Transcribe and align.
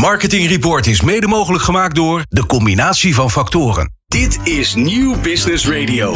Marketing 0.00 0.48
Report 0.48 0.86
is 0.86 1.00
mede 1.00 1.26
mogelijk 1.26 1.64
gemaakt 1.64 1.94
door 1.94 2.22
de 2.28 2.46
combinatie 2.46 3.14
van 3.14 3.30
factoren. 3.30 3.92
Dit 4.06 4.38
is 4.44 4.74
Nieuw 4.74 5.20
Business 5.20 5.68
Radio. 5.68 6.14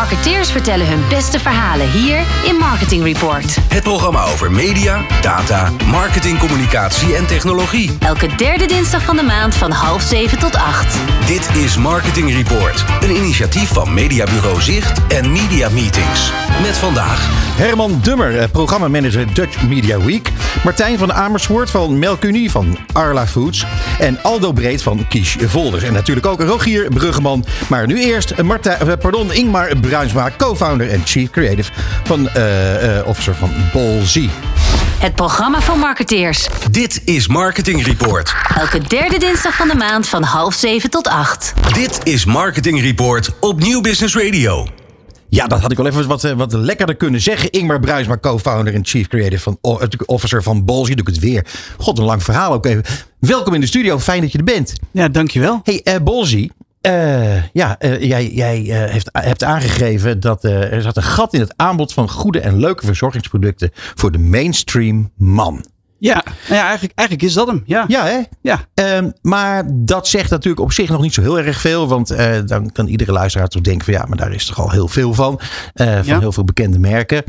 Marketeers 0.00 0.50
vertellen 0.50 0.86
hun 0.86 1.08
beste 1.08 1.38
verhalen 1.38 1.90
hier 1.90 2.24
in 2.44 2.56
Marketing 2.56 3.04
Report. 3.04 3.56
Het 3.68 3.82
programma 3.82 4.24
over 4.24 4.52
media, 4.52 5.06
data, 5.20 5.70
marketing, 5.86 6.38
communicatie 6.38 7.16
en 7.16 7.26
technologie. 7.26 7.90
Elke 7.98 8.34
derde 8.36 8.66
dinsdag 8.66 9.02
van 9.02 9.16
de 9.16 9.22
maand 9.22 9.54
van 9.54 9.70
half 9.70 10.02
zeven 10.02 10.38
tot 10.38 10.56
acht. 10.56 10.98
Dit 11.26 11.48
is 11.56 11.76
Marketing 11.76 12.32
Report, 12.32 12.84
een 13.00 13.16
initiatief 13.16 13.68
van 13.68 13.94
Mediabureau 13.94 14.60
Zicht 14.60 15.06
en 15.08 15.32
Media 15.32 15.68
Meetings. 15.68 16.32
Met 16.62 16.76
vandaag 16.76 17.28
Herman 17.56 17.98
Dummer, 18.02 18.38
eh, 18.38 18.50
programmamanager 18.50 19.34
Dutch 19.34 19.62
Media 19.62 20.00
Week. 20.00 20.32
Martijn 20.64 20.98
van 20.98 21.12
Amersfoort 21.12 21.70
van 21.70 21.98
Melkunie 21.98 22.50
van 22.50 22.78
Arla 22.92 23.26
Foods. 23.26 23.66
En 23.98 24.22
Aldo 24.22 24.52
Breed 24.52 24.82
van 24.82 25.08
Kies 25.08 25.36
Volders. 25.40 25.82
En 25.82 25.92
natuurlijk 25.92 26.26
ook 26.26 26.40
Rogier 26.40 26.88
Bruggeman. 26.88 27.44
Maar 27.68 27.86
nu 27.86 28.02
eerst 28.02 28.30
eh, 28.30 28.44
Martijn, 28.44 28.78
eh, 28.78 28.92
pardon, 29.00 29.32
Ingmar 29.32 29.76
Bruinsma, 29.90 30.30
co-founder 30.36 30.90
en 30.90 31.02
chief 31.04 31.30
creative 31.30 31.72
van, 32.04 32.28
eh, 32.28 32.98
eh, 32.98 33.06
officer 33.06 33.34
van 33.34 33.50
Bolzie. 33.72 34.30
Het 34.98 35.14
programma 35.14 35.60
van 35.60 35.78
marketeers. 35.78 36.48
Dit 36.70 37.02
is 37.04 37.28
Marketing 37.28 37.86
Report. 37.86 38.34
Elke 38.56 38.78
derde 38.78 39.18
dinsdag 39.18 39.56
van 39.56 39.68
de 39.68 39.74
maand 39.74 40.08
van 40.08 40.22
half 40.22 40.54
zeven 40.54 40.90
tot 40.90 41.08
acht. 41.08 41.54
Dit 41.72 42.00
is 42.02 42.24
Marketing 42.24 42.80
Report 42.80 43.30
op 43.40 43.60
Nieuw 43.60 43.80
Business 43.80 44.16
Radio. 44.16 44.66
Ja, 45.28 45.46
dat 45.46 45.60
had 45.60 45.70
ik 45.70 45.76
wel 45.76 45.86
even 45.86 46.08
wat, 46.08 46.24
eh, 46.24 46.32
wat 46.32 46.52
lekkerder 46.52 46.96
kunnen 46.96 47.20
zeggen. 47.20 47.50
Ingmar 47.50 47.80
Bruisma, 47.80 48.18
co-founder 48.18 48.74
en 48.74 48.86
chief 48.86 49.08
creative 49.08 49.42
van, 49.42 49.58
officer 50.06 50.42
van 50.42 50.64
Bolzie. 50.64 50.96
Doe 50.96 51.06
ik 51.06 51.14
het 51.14 51.22
weer. 51.22 51.46
God, 51.78 51.98
een 51.98 52.04
lang 52.04 52.22
verhaal 52.22 52.52
ook 52.52 52.66
even. 52.66 52.84
Welkom 53.18 53.54
in 53.54 53.60
de 53.60 53.66
studio. 53.66 53.98
Fijn 53.98 54.20
dat 54.20 54.32
je 54.32 54.38
er 54.38 54.44
bent. 54.44 54.72
Ja, 54.90 55.08
dankjewel. 55.08 55.60
Hey, 55.64 55.80
eh 55.84 56.00
Bolzie. 56.02 56.52
Eh, 56.80 57.44
ja, 57.52 57.78
eh, 57.78 58.02
jij, 58.02 58.28
jij 58.28 58.58
eh, 58.60 58.90
heeft, 58.90 59.08
hebt 59.12 59.44
aangegeven 59.44 60.20
dat 60.20 60.44
er 60.44 60.82
zat 60.82 60.96
een 60.96 61.02
gat 61.02 61.34
in 61.34 61.40
het 61.40 61.52
aanbod 61.56 61.92
van 61.92 62.10
goede 62.10 62.40
en 62.40 62.58
leuke 62.58 62.86
verzorgingsproducten 62.86 63.70
voor 63.72 64.12
de 64.12 64.18
mainstream 64.18 65.10
man. 65.16 65.64
Ja, 65.98 66.24
nou 66.24 66.54
ja 66.54 66.62
eigenlijk, 66.62 66.98
eigenlijk 66.98 67.28
is 67.28 67.34
dat 67.34 67.46
hem. 67.46 67.62
Ja. 67.66 67.84
Ja, 67.88 68.04
hè? 68.04 68.20
Ja. 68.42 68.60
Ehm, 68.74 69.10
maar 69.22 69.64
dat 69.72 70.08
zegt 70.08 70.30
natuurlijk 70.30 70.62
op 70.62 70.72
zich 70.72 70.88
nog 70.88 71.00
niet 71.00 71.14
zo 71.14 71.22
heel 71.22 71.38
erg 71.38 71.60
veel. 71.60 71.88
Want 71.88 72.16
dan 72.46 72.72
kan 72.72 72.86
iedere 72.86 73.12
luisteraar 73.12 73.48
toch 73.48 73.62
denken 73.62 73.84
van 73.84 73.94
ja, 73.94 74.04
maar 74.06 74.16
daar 74.16 74.32
is 74.32 74.46
toch 74.46 74.60
al 74.60 74.70
heel 74.70 74.88
veel 74.88 75.14
van. 75.14 75.40
van 75.74 76.04
Ja. 76.04 76.18
heel 76.18 76.32
veel 76.32 76.44
bekende 76.44 76.78
merken. 76.78 77.24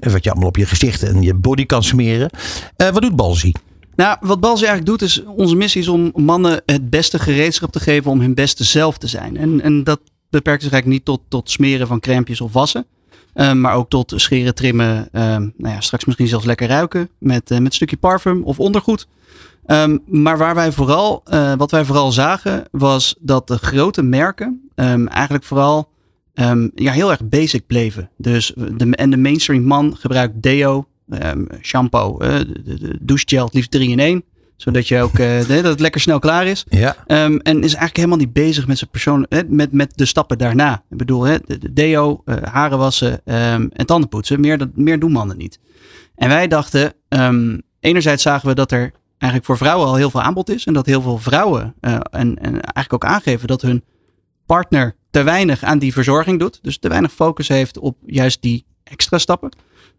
Wat 0.00 0.24
je 0.24 0.30
allemaal 0.30 0.48
op 0.48 0.56
je 0.56 0.66
gezicht 0.66 1.02
en 1.02 1.22
je 1.22 1.34
body 1.34 1.66
kan 1.66 1.82
smeren. 1.82 2.30
Wat 2.76 3.02
doet 3.02 3.16
Balzie? 3.16 3.56
Nou, 3.96 4.16
wat 4.20 4.40
Balzi 4.40 4.64
eigenlijk 4.64 4.98
doet 4.98 5.08
is, 5.08 5.22
onze 5.24 5.56
missie 5.56 5.80
is 5.80 5.88
om 5.88 6.12
mannen 6.14 6.62
het 6.66 6.90
beste 6.90 7.18
gereedschap 7.18 7.72
te 7.72 7.80
geven 7.80 8.10
om 8.10 8.20
hun 8.20 8.34
beste 8.34 8.64
zelf 8.64 8.98
te 8.98 9.06
zijn. 9.06 9.36
En, 9.36 9.60
en 9.60 9.84
dat 9.84 10.00
beperkt 10.30 10.62
zich 10.62 10.72
eigenlijk 10.72 10.86
niet 10.86 11.04
tot, 11.04 11.20
tot 11.28 11.50
smeren 11.50 11.86
van 11.86 12.00
crèmpjes 12.00 12.40
of 12.40 12.52
wassen. 12.52 12.86
eh, 13.32 13.52
maar 13.52 13.74
ook 13.74 13.88
tot 13.88 14.12
scheren, 14.16 14.54
trimmen, 14.54 15.08
ehm, 15.12 15.40
nou 15.56 15.74
ja, 15.74 15.80
straks 15.80 16.04
misschien 16.04 16.28
zelfs 16.28 16.44
lekker 16.44 16.68
ruiken 16.68 17.08
met, 17.18 17.50
eh, 17.50 17.56
met 17.58 17.66
een 17.66 17.72
stukje 17.72 17.96
parfum 17.96 18.42
of 18.42 18.60
ondergoed. 18.60 19.06
Ehm, 19.66 19.98
maar 20.06 20.38
waar 20.38 20.54
wij 20.54 20.72
vooral, 20.72 21.20
eh, 21.24 21.52
wat 21.56 21.70
wij 21.70 21.84
vooral 21.84 22.12
zagen 22.12 22.64
was 22.70 23.14
dat 23.20 23.48
de 23.48 23.58
grote 23.58 24.02
merken 24.02 24.70
ehm, 24.74 25.06
eigenlijk 25.06 25.44
vooral 25.44 25.90
ehm, 26.34 26.68
ja, 26.74 26.92
heel 26.92 27.10
erg 27.10 27.28
basic 27.28 27.66
bleven. 27.66 28.10
Dus 28.16 28.52
de, 28.56 28.96
en 28.96 29.10
de 29.10 29.16
mainstream 29.16 29.62
man 29.62 29.96
gebruikt 29.98 30.42
deo, 30.42 30.86
ehm, 31.08 31.44
shampoo, 31.60 32.18
de, 32.18 32.98
douchegel, 33.00 33.44
het 33.44 33.54
liefst 33.54 33.70
3 33.70 33.90
in 33.90 33.98
1. 33.98 34.24
Zodat 34.56 34.88
je 34.88 35.00
ook 35.00 35.18
eh, 35.18 35.48
dat 35.48 35.64
het 35.64 35.80
lekker 35.80 36.00
snel 36.00 36.18
klaar 36.18 36.46
is. 36.46 36.64
Ja. 36.68 36.96
Ehm, 37.06 37.36
en 37.36 37.56
is 37.56 37.62
eigenlijk 37.62 37.96
helemaal 37.96 38.18
niet 38.18 38.32
bezig 38.32 38.66
met 38.66 38.78
zijn 38.78 38.90
persoon, 38.90 39.26
met, 39.48 39.72
met 39.72 39.92
de 39.94 40.04
stappen 40.04 40.38
daarna. 40.38 40.84
Ik 40.90 40.96
bedoel, 40.96 41.22
hè, 41.22 41.36
de, 41.46 41.58
de 41.58 41.72
deo, 41.72 42.22
eh, 42.24 42.36
haren 42.42 42.78
wassen 42.78 43.20
ehm, 43.24 43.66
en 43.72 43.86
tanden 43.86 44.08
poetsen. 44.08 44.40
Meer, 44.40 44.58
dat, 44.58 44.68
meer 44.74 44.98
doen 44.98 45.12
mannen 45.12 45.36
niet. 45.36 45.58
En 46.14 46.28
wij 46.28 46.48
dachten, 46.48 46.92
enerzijds 47.80 48.22
zagen 48.22 48.48
we 48.48 48.54
dat 48.54 48.72
er 48.72 48.92
eigenlijk 49.22 49.44
voor 49.44 49.56
vrouwen 49.56 49.86
al 49.86 49.94
heel 49.94 50.10
veel 50.10 50.22
aanbod 50.22 50.50
is. 50.50 50.64
En 50.64 50.72
dat 50.72 50.86
heel 50.86 51.02
veel 51.02 51.18
vrouwen 51.18 51.74
eh, 51.80 51.92
en, 51.92 52.38
en 52.38 52.60
eigenlijk 52.60 52.92
ook 52.92 53.04
aangeven 53.04 53.46
dat 53.46 53.62
hun 53.62 53.84
partner 54.46 54.96
te 55.10 55.22
weinig 55.22 55.62
aan 55.62 55.78
die 55.78 55.92
verzorging 55.92 56.38
doet. 56.38 56.58
Dus 56.62 56.78
te 56.78 56.88
weinig 56.88 57.12
focus 57.12 57.48
heeft 57.48 57.78
op 57.78 57.96
juist 58.06 58.42
die 58.42 58.64
extra 58.92 59.18
stappen. 59.18 59.50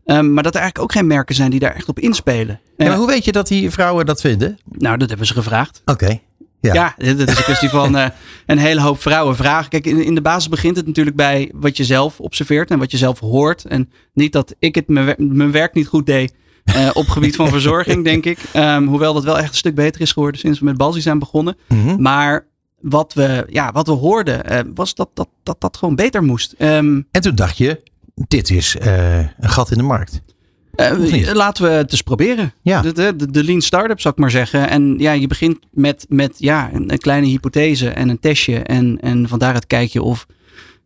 Ehm, 0.05 0.33
maar 0.33 0.43
dat 0.43 0.53
er 0.55 0.61
eigenlijk 0.61 0.79
ook 0.91 0.97
geen 0.99 1.07
merken 1.07 1.35
zijn 1.35 1.49
die 1.51 1.59
daar 1.59 1.75
echt 1.75 1.87
op 1.89 1.99
inspelen. 1.99 2.59
Ja, 2.63 2.83
Eh, 2.83 2.87
maar 2.87 2.97
hoe 2.97 3.07
weet 3.07 3.25
je 3.25 3.31
dat 3.31 3.47
die 3.47 3.69
vrouwen 3.71 4.05
dat 4.05 4.21
vinden? 4.21 4.57
nou, 4.71 4.97
dat 4.97 5.09
hebben 5.09 5.27
ze 5.27 5.33
gevraagd. 5.33 5.81
Oké. 5.85 6.19
Ja. 6.59 6.73
Ja, 6.73 6.95
dat 6.97 7.29
is 7.29 7.37
een 7.37 7.43
kwestie 7.43 7.69
van 7.69 7.95
eh, 7.97 8.09
een 8.45 8.57
hele 8.57 8.81
hoop 8.81 9.01
vrouwen 9.01 9.35
vragen. 9.35 9.69
Kijk, 9.69 9.85
in, 9.85 10.03
in 10.03 10.15
de 10.15 10.21
basis 10.21 10.49
begint 10.49 10.75
het 10.75 10.85
natuurlijk 10.87 11.15
bij 11.15 11.51
wat 11.55 11.77
je 11.77 11.83
zelf 11.85 12.19
observeert 12.19 12.71
en 12.71 12.79
wat 12.79 12.91
je 12.91 12.97
zelf 12.97 13.19
hoort. 13.19 13.65
En 13.65 13.89
niet 14.13 14.31
dat 14.33 14.55
ik 14.59 14.75
het 14.75 14.87
mijn, 14.87 15.05
wer- 15.05 15.15
mijn 15.23 15.51
werk 15.51 15.73
niet 15.73 15.87
goed 15.87 16.05
deed 16.05 16.33
eh, 16.63 16.89
op 16.93 17.07
gebied 17.07 17.35
van 17.35 17.49
verzorging, 17.57 18.03
denk 18.03 18.25
ik. 18.25 18.37
Ehm, 18.53 18.85
hoewel 18.85 19.13
dat 19.13 19.23
wel 19.23 19.37
echt 19.37 19.49
een 19.49 19.55
stuk 19.55 19.75
beter 19.75 20.01
is 20.01 20.11
geworden 20.11 20.39
sinds 20.39 20.59
we 20.59 20.65
met 20.65 20.77
Balzi 20.77 21.01
zijn 21.01 21.19
begonnen. 21.19 21.57
Mhm. 21.67 22.01
Maar 22.01 22.45
wat 22.81 23.13
we, 23.13 23.45
ja, 23.49 23.71
wat 23.71 23.87
we 23.87 23.93
hoorden 23.93 24.71
was 24.75 24.95
dat 24.95 25.09
dat, 25.13 25.27
dat 25.43 25.61
dat 25.61 25.77
gewoon 25.77 25.95
beter 25.95 26.23
moest. 26.23 26.51
Ehm, 26.57 27.01
En 27.11 27.21
toen 27.21 27.35
dacht 27.35 27.57
je, 27.57 27.81
dit 28.13 28.49
is 28.49 28.77
eh, 28.77 29.17
een 29.17 29.29
gat 29.39 29.71
in 29.71 29.77
de 29.77 29.83
markt. 29.83 30.21
Eh, 30.75 31.33
laten 31.33 31.63
we 31.63 31.69
het 31.69 31.91
eens 31.91 32.01
proberen. 32.01 32.53
Ja. 32.61 32.81
De, 32.81 33.15
de, 33.29 33.43
lean 33.43 33.61
startup 33.61 33.99
zou 33.99 34.13
ik 34.13 34.19
maar 34.19 34.31
zeggen. 34.31 34.69
En 34.69 34.95
ja, 34.97 35.11
je 35.11 35.27
begint 35.27 35.59
met, 35.71 36.05
met 36.09 36.35
ja, 36.37 36.69
een, 36.73 36.91
een 36.91 36.97
kleine 36.97 37.27
hypothese 37.27 37.89
en 37.89 38.09
een 38.09 38.19
testje. 38.19 38.59
En, 38.59 38.97
en 39.01 39.27
van 39.27 39.39
daaruit 39.39 39.67
kijk 39.67 39.89
je 39.89 40.01
of, 40.01 40.25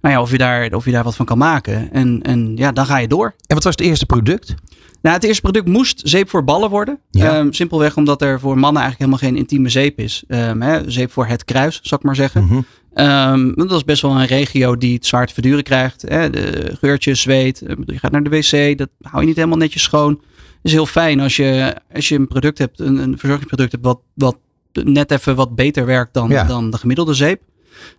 nou 0.02 0.14
ja, 0.14 0.22
of, 0.22 0.32
je 0.32 0.38
daar, 0.38 0.74
of 0.74 0.86
je 0.86 0.92
daar 0.92 1.04
wat 1.04 1.16
van 1.16 1.26
kan 1.26 1.38
maken. 1.38 1.92
En, 1.92 2.22
en 2.22 2.56
ja, 2.56 2.72
dan 2.72 2.86
ga 2.86 2.98
je 2.98 3.08
door. 3.08 3.34
En 3.48 3.56
wat 3.56 3.64
was 3.64 3.76
het 3.76 3.86
eerste 3.86 4.06
product? 4.06 4.56
Nou, 5.02 5.16
het 5.16 5.24
eerste 5.24 5.42
product 5.42 5.68
moest 5.68 6.02
zeep 6.04 6.30
voor 6.30 6.44
ballen 6.44 6.70
worden. 6.70 7.00
Ja. 7.10 7.38
Ehm, 7.38 7.52
simpelweg 7.52 7.96
omdat 7.98 8.22
er 8.22 8.40
voor 8.40 8.58
mannen 8.58 8.82
eigenlijk 8.82 9.12
helemaal 9.12 9.32
geen 9.32 9.42
intieme 9.42 9.70
zeep 9.70 10.00
is. 10.00 10.24
Ehm, 10.28 10.62
hè, 10.62 10.92
zeep 10.92 11.12
voor 11.12 11.28
het 11.28 11.46
kruis, 11.46 11.80
zou 11.84 12.00
ik 12.00 12.06
maar 12.06 12.16
zeggen. 12.16 12.44
Mhm. 12.44 12.62
Want 13.06 13.70
dat 13.70 13.72
is 13.72 13.84
best 13.84 14.02
wel 14.02 14.12
een 14.20 14.26
regio 14.26 14.78
die 14.78 14.94
het 14.94 15.06
zwaar 15.06 15.28
te 15.28 15.34
verduren 15.34 15.64
krijgt. 15.64 16.02
Hè? 16.02 16.30
De 16.30 16.76
geurtjes, 16.80 17.22
zweet. 17.22 17.64
Bedoel, 17.68 17.86
Je 17.94 18.00
gaat 18.00 18.12
naar 18.12 18.24
de 18.24 18.30
wc, 18.30 18.78
dat 18.78 18.90
hou 19.02 19.22
je 19.22 19.28
niet 19.28 19.36
helemaal 19.36 19.58
netjes 19.58 19.84
schoon. 19.84 20.12
Het 20.12 20.62
is 20.62 20.72
heel 20.72 20.86
fijn 20.86 21.20
als 21.20 21.36
je, 21.36 21.76
als 21.94 22.10
je 22.10 22.16
een 22.16 22.28
product 22.28 22.58
hebt, 22.58 22.80
een, 22.80 22.98
een 22.98 23.18
verzorgingsproduct 23.18 23.72
hebt, 23.72 23.84
wat, 23.86 24.00
wat 24.14 24.38
net 24.84 25.12
even 25.12 25.36
wat 25.36 25.56
beter 25.56 25.86
werkt 25.86 26.14
dan, 26.14 26.30
Ja. 26.30 26.44
dan 26.44 26.70
de 26.72 26.78
gemiddelde 26.78 27.14
zeep. 27.14 27.42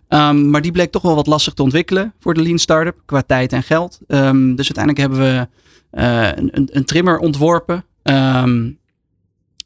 Ehm, 0.07 0.49
maar 0.49 0.61
die 0.61 0.71
bleek 0.71 0.91
toch 0.91 1.01
wel 1.01 1.15
wat 1.15 1.27
lastig 1.27 1.53
te 1.53 1.63
ontwikkelen 1.63 2.13
voor 2.19 2.33
de 2.33 2.41
lean 2.41 2.57
startup 2.57 3.01
qua 3.05 3.21
tijd 3.21 3.53
en 3.53 3.63
geld. 3.63 3.99
Ehm, 4.07 4.55
dus 4.55 4.73
uiteindelijk 4.73 4.97
hebben 4.97 5.19
we 5.19 5.47
eh, 5.91 6.27
een, 6.35 6.69
een, 6.71 6.85
trimmer 6.85 7.17
ontworpen. 7.17 7.85
ehm, 8.03 8.69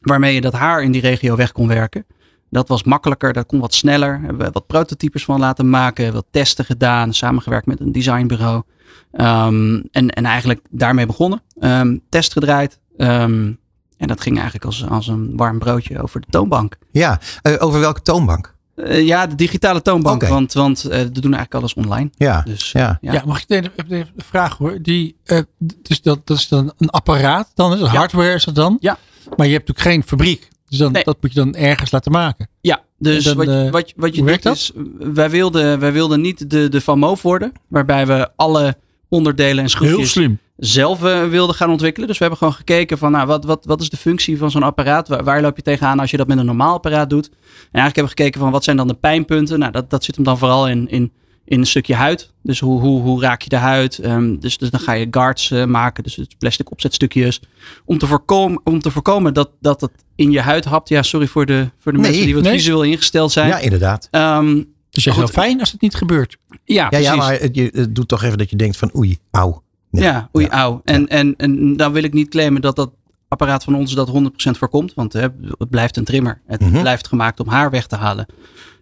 waarmee 0.02 0.34
je 0.34 0.42
dat 0.42 0.54
haar 0.54 0.84
in 0.84 0.92
die 0.92 1.02
regio 1.02 1.36
weg 1.36 1.52
kon 1.52 1.68
werken. 1.68 2.06
Dat 2.54 2.68
was 2.68 2.84
makkelijker, 2.84 3.34
dat 3.34 3.46
kon 3.46 3.60
wat 3.60 3.74
sneller. 3.74 4.20
Hebben 4.22 4.46
we 4.46 4.52
wat 4.52 4.68
prototypes 4.68 5.26
van 5.26 5.40
laten 5.40 5.70
maken, 5.70 6.14
wat 6.14 6.26
testen 6.32 6.66
gedaan, 6.66 7.14
samengewerkt 7.14 7.66
met 7.66 7.80
een 7.80 7.92
designbureau. 7.92 8.64
Ehm, 9.12 9.82
en, 9.92 10.10
en 10.10 10.26
eigenlijk 10.26 10.60
daarmee 10.70 11.06
begonnen. 11.06 11.42
Ehm, 11.60 11.98
test 12.10 12.32
gedraaid. 12.32 12.80
Ehm, 12.98 13.52
en 13.98 14.08
dat 14.08 14.22
ging 14.22 14.36
eigenlijk 14.36 14.66
als, 14.66 14.90
als 14.90 15.08
een 15.08 15.34
warm 15.36 15.60
broodje 15.60 16.02
over 16.02 16.22
de 16.22 16.28
toonbank. 16.30 16.78
Ja, 16.92 17.20
eh, 17.42 17.54
over 17.58 17.80
welke 17.80 18.02
toonbank? 18.02 18.54
Eh, 18.76 19.06
ja, 19.06 19.28
de 19.28 19.36
digitale 19.36 19.82
toonbank, 19.82 20.28
want, 20.28 20.54
want 20.54 20.84
eh, 20.84 21.00
we 21.00 21.20
doen 21.20 21.34
eigenlijk 21.34 21.54
alles 21.54 21.74
online. 21.74 22.10
Ja, 22.16 22.42
Dus 22.42 22.72
ja. 22.72 22.98
ja. 23.02 23.14
Ja, 23.14 23.24
mag 23.26 23.44
ik 23.44 23.50
even, 23.50 23.74
een 23.90 24.08
vraag 24.18 24.58
hoor? 24.58 24.82
Die, 24.82 25.16
eh, 25.24 25.40
dus 25.58 26.02
dat, 26.02 26.28
dat 26.28 26.38
is 26.38 26.48
dan 26.48 26.74
een 26.78 26.90
apparaat, 26.90 27.52
dan 27.56 27.74
is 27.74 27.80
het 27.80 27.90
hardware 27.90 28.34
is 28.34 28.44
dat 28.44 28.56
dan? 28.56 28.78
Ja. 28.80 28.98
Maar 29.36 29.48
je 29.48 29.54
hebt 29.54 29.68
natuurlijk 29.68 29.96
geen 29.96 30.04
fabriek. 30.04 30.52
Dus 30.74 30.82
dan, 30.82 30.92
Nee. 30.92 31.04
dat 31.04 31.18
moet 31.22 31.34
je 31.34 31.40
dan 31.40 31.56
ergens 31.56 31.92
laten 31.92 32.12
maken. 32.12 32.48
Ja, 32.62 32.82
dus 32.98 33.24
dan, 33.24 33.36
wat, 33.38 33.46
je- 33.46 33.64
eh, 33.66 33.72
wat, 33.72 33.90
je- 33.90 33.96
wat 33.98 34.16
je 34.16 34.24
doet 34.24 34.46
is, 34.46 34.72
wij 35.00 35.30
wilden, 35.30 35.80
wij 35.80 35.92
wilden 35.94 36.22
niet 36.22 36.50
de, 36.50 36.70
de 36.70 36.82
Van 36.82 37.00
Moof 37.00 37.22
worden, 37.22 37.52
waarbij 37.68 38.08
we 38.08 38.30
alle 38.36 38.76
onderdelen 39.10 39.64
en 39.64 39.70
schroefjes 39.70 40.18
zelf 40.58 41.04
eh, 41.04 41.24
wilden 41.28 41.56
gaan 41.56 41.70
ontwikkelen. 41.70 42.08
Dus 42.08 42.18
we 42.18 42.24
hebben 42.24 42.42
gewoon 42.42 42.58
gekeken 42.58 42.98
van 42.98 43.12
nou, 43.12 43.28
wat, 43.28 43.46
wat, 43.46 43.66
wat 43.66 43.82
is 43.82 43.90
de 43.90 43.98
functie 43.98 44.38
van 44.38 44.52
zo'n 44.52 44.64
apparaat? 44.64 45.08
Waar, 45.08 45.24
waar 45.24 45.42
loop 45.42 45.56
je 45.56 45.62
tegenaan 45.62 46.00
als 46.00 46.12
je 46.12 46.18
dat 46.18 46.28
met 46.28 46.38
een 46.38 46.46
normaal 46.46 46.74
apparaat 46.74 47.10
doet? 47.10 47.26
En 47.26 47.34
eigenlijk 47.80 47.96
hebben 47.96 48.04
we 48.04 48.10
gekeken 48.22 48.40
van 48.42 48.52
wat 48.52 48.64
zijn 48.64 48.78
dan 48.78 48.88
de 48.88 48.94
pijnpunten? 48.94 49.60
Nou, 49.60 49.72
dat, 49.72 49.90
dat 49.90 50.04
zit 50.04 50.16
hem 50.16 50.24
dan 50.24 50.38
vooral 50.38 50.68
in, 50.70 50.90
in, 50.90 51.12
in 51.46 51.60
een 51.60 51.66
stukje 51.66 51.96
huid. 51.96 52.32
Dus 52.44 52.60
hoe, 52.60 52.80
hoe, 52.82 53.02
hoe 53.02 53.22
raak 53.22 53.42
je 53.42 53.50
de 53.50 53.56
huid? 53.56 53.98
Ehm, 53.98 54.36
dus, 54.40 54.58
dus 54.58 54.70
dan 54.70 54.80
ga 54.80 54.92
je 54.94 55.08
guards 55.12 55.52
eh, 55.52 55.66
maken, 55.66 56.04
dus 56.04 56.16
het 56.16 56.36
plastic 56.38 56.72
opzetstukjes. 56.72 57.42
Om 57.86 57.98
te 57.98 58.08
voorkomen, 58.08 58.62
om 58.64 58.80
te 58.80 58.92
voorkomen 58.92 59.34
dat, 59.34 59.50
dat 59.62 59.82
het 59.82 59.92
in 60.16 60.32
je 60.32 60.42
huid 60.42 60.66
hapt. 60.66 60.90
Ja, 60.90 61.02
sorry 61.02 61.28
voor 61.28 61.46
de, 61.46 61.70
voor 61.80 61.92
de 61.92 61.98
Nee, 61.98 62.08
mensen 62.08 62.26
die 62.26 62.36
wat 62.36 62.44
nee. 62.44 62.54
visueel 62.54 62.84
ingesteld 62.84 63.32
zijn. 63.32 63.48
ja 63.48 63.58
inderdaad. 63.60 64.08
Ehm, 64.12 64.56
Dus 64.90 65.04
je 65.04 65.10
is 65.10 65.16
heel 65.16 65.28
fijn 65.28 65.60
als 65.60 65.72
het 65.72 65.82
niet 65.82 65.96
gebeurt. 65.96 66.38
ja, 66.48 66.58
Ja, 66.66 66.88
precies. 66.88 67.08
ja, 67.08 67.16
maar 67.16 67.40
het, 67.40 67.56
je, 67.56 67.70
het 67.74 67.96
doet 67.96 68.08
toch 68.08 68.24
even 68.24 68.38
dat 68.38 68.50
je 68.50 68.56
denkt 68.56 68.78
van 68.78 68.92
oei, 68.96 69.18
auw. 69.32 69.64
Nee. 69.92 70.04
Ja, 70.04 70.30
oei, 70.36 70.48
auw. 70.48 70.82
En, 70.84 71.08
en, 71.08 71.34
en 71.38 71.78
dan 71.78 71.92
wil 71.92 72.04
ik 72.04 72.14
niet 72.14 72.30
claimen 72.30 72.62
dat 72.62 72.76
dat 72.76 72.92
apparaat 73.28 73.64
van 73.64 73.76
ons 73.76 73.94
dat 73.94 74.10
100% 74.10 74.12
voorkomt. 74.58 74.94
Want 74.94 75.14
hè, 75.14 75.22
het 75.58 75.70
blijft 75.70 75.98
een 75.98 76.04
trimmer. 76.04 76.42
Het 76.48 76.62
Mhm. 76.62 76.82
blijft 76.82 77.08
gemaakt 77.08 77.40
om 77.40 77.48
haar 77.48 77.70
weg 77.70 77.88
te 77.88 77.96
halen. 77.96 78.26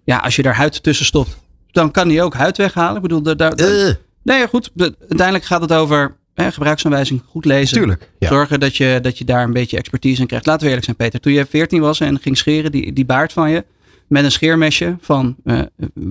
Ja, 0.03 0.17
als 0.17 0.35
je 0.35 0.41
daar 0.41 0.55
huid 0.55 0.83
tussen 0.83 1.05
stopt, 1.05 1.37
dan 1.71 1.91
kan 1.91 2.07
die 2.07 2.21
ook 2.21 2.33
huid 2.33 2.57
weghalen. 2.57 2.95
Ik 2.95 3.01
bedoel, 3.01 3.21
daar, 3.21 3.35
daar, 3.37 3.51
Eh, 3.53 3.93
nee, 4.23 4.47
goed. 4.47 4.71
De- 4.73 4.95
uiteindelijk 4.99 5.45
gaat 5.45 5.61
het 5.61 5.73
over 5.73 6.15
hè, 6.33 6.51
gebruiksaanwijzing, 6.51 7.21
goed 7.27 7.45
lezen. 7.45 7.77
tuurlijk. 7.77 8.11
Ja. 8.19 8.27
Zorgen 8.27 8.59
dat 8.59 8.75
je, 8.77 8.99
dat 9.01 9.17
je 9.17 9.25
daar 9.25 9.43
een 9.43 9.53
beetje 9.53 9.77
expertise 9.77 10.21
in 10.21 10.27
krijgt. 10.27 10.45
Laten 10.45 10.61
we 10.61 10.67
eerlijk 10.67 10.85
zijn, 10.85 10.97
Peter. 10.97 11.19
Toen 11.19 11.33
je 11.33 11.45
14 11.45 11.81
was 11.81 11.99
en 11.99 12.19
ging 12.19 12.37
scheren, 12.37 12.71
die, 12.71 12.93
die 12.93 13.05
baard 13.05 13.33
van 13.33 13.49
je, 13.49 13.65
met 14.07 14.23
een 14.23 14.31
scheermesje 14.31 14.95
van, 15.01 15.35
eh, 15.43 15.59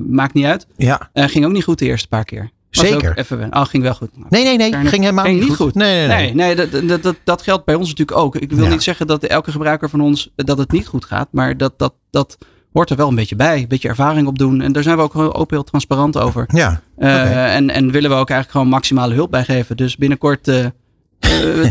maakt 0.07 0.35
niet 0.35 0.45
uit. 0.45 0.67
ja. 0.77 1.11
Eh, 1.13 1.29
ging 1.29 1.45
ook 1.45 1.53
niet 1.53 1.65
goed 1.65 1.79
de 1.79 1.85
eerste 1.87 2.09
paar 2.09 2.25
keer. 2.25 2.51
Was 2.71 2.87
Zeker. 2.89 3.19
Even. 3.19 3.55
Oh, 3.57 3.65
ging 3.65 3.83
wel 3.83 3.95
goed. 3.95 4.11
Nee, 4.29 4.45
nee, 4.45 4.57
nee. 4.57 4.73
Ging 4.73 5.03
helemaal 5.03 5.25
ging 5.25 5.39
niet, 5.41 5.49
goed. 5.49 5.57
goed. 5.57 5.75
Nee, 5.75 6.07
nee, 6.07 6.17
nee. 6.17 6.35
Nee, 6.35 6.55
nee 6.57 6.69
dat, 6.71 6.89
dat, 6.89 7.03
dat, 7.03 7.17
dat 7.25 7.43
geldt 7.43 7.65
bij 7.65 7.75
ons 7.75 7.89
natuurlijk 7.89 8.19
ook. 8.19 8.37
Ik 8.37 8.51
wil 8.53 8.65
Ja. 8.65 8.71
niet 8.71 8.83
zeggen 8.83 9.07
dat 9.07 9.25
elke 9.25 9.51
gebruiker 9.51 9.89
van 9.91 10.01
ons 10.01 10.31
dat 10.37 10.59
het 10.59 10.71
niet 10.73 10.87
goed 10.87 11.05
gaat, 11.05 11.29
maar 11.33 11.57
dat, 11.57 11.79
dat, 11.79 11.95
dat 12.11 12.39
hoort 12.73 12.91
er 12.91 12.97
wel 12.97 13.09
een 13.09 13.15
beetje 13.15 13.37
bij. 13.37 13.59
Een 13.59 13.69
beetje 13.69 13.89
ervaring 13.89 14.27
op 14.27 14.39
doen. 14.39 14.61
En 14.61 14.73
daar 14.73 14.83
zijn 14.83 14.97
we 14.97 15.03
ook 15.03 15.13
heel 15.13 15.35
open 15.35 15.55
heel 15.57 15.65
transparant 15.65 16.19
over. 16.19 16.45
Ja, 16.49 16.81
Eh, 16.97 17.55
en, 17.55 17.71
en 17.71 17.91
willen 17.91 18.11
we 18.11 18.17
ook 18.17 18.31
eigenlijk 18.31 18.51
gewoon 18.51 18.69
maximale 18.69 19.15
hulp 19.15 19.31
bij 19.31 19.45
geven. 19.45 19.77
Dus 19.77 19.97
binnenkort 19.97 20.49
eh, 20.49 20.65
eh, 20.65 20.71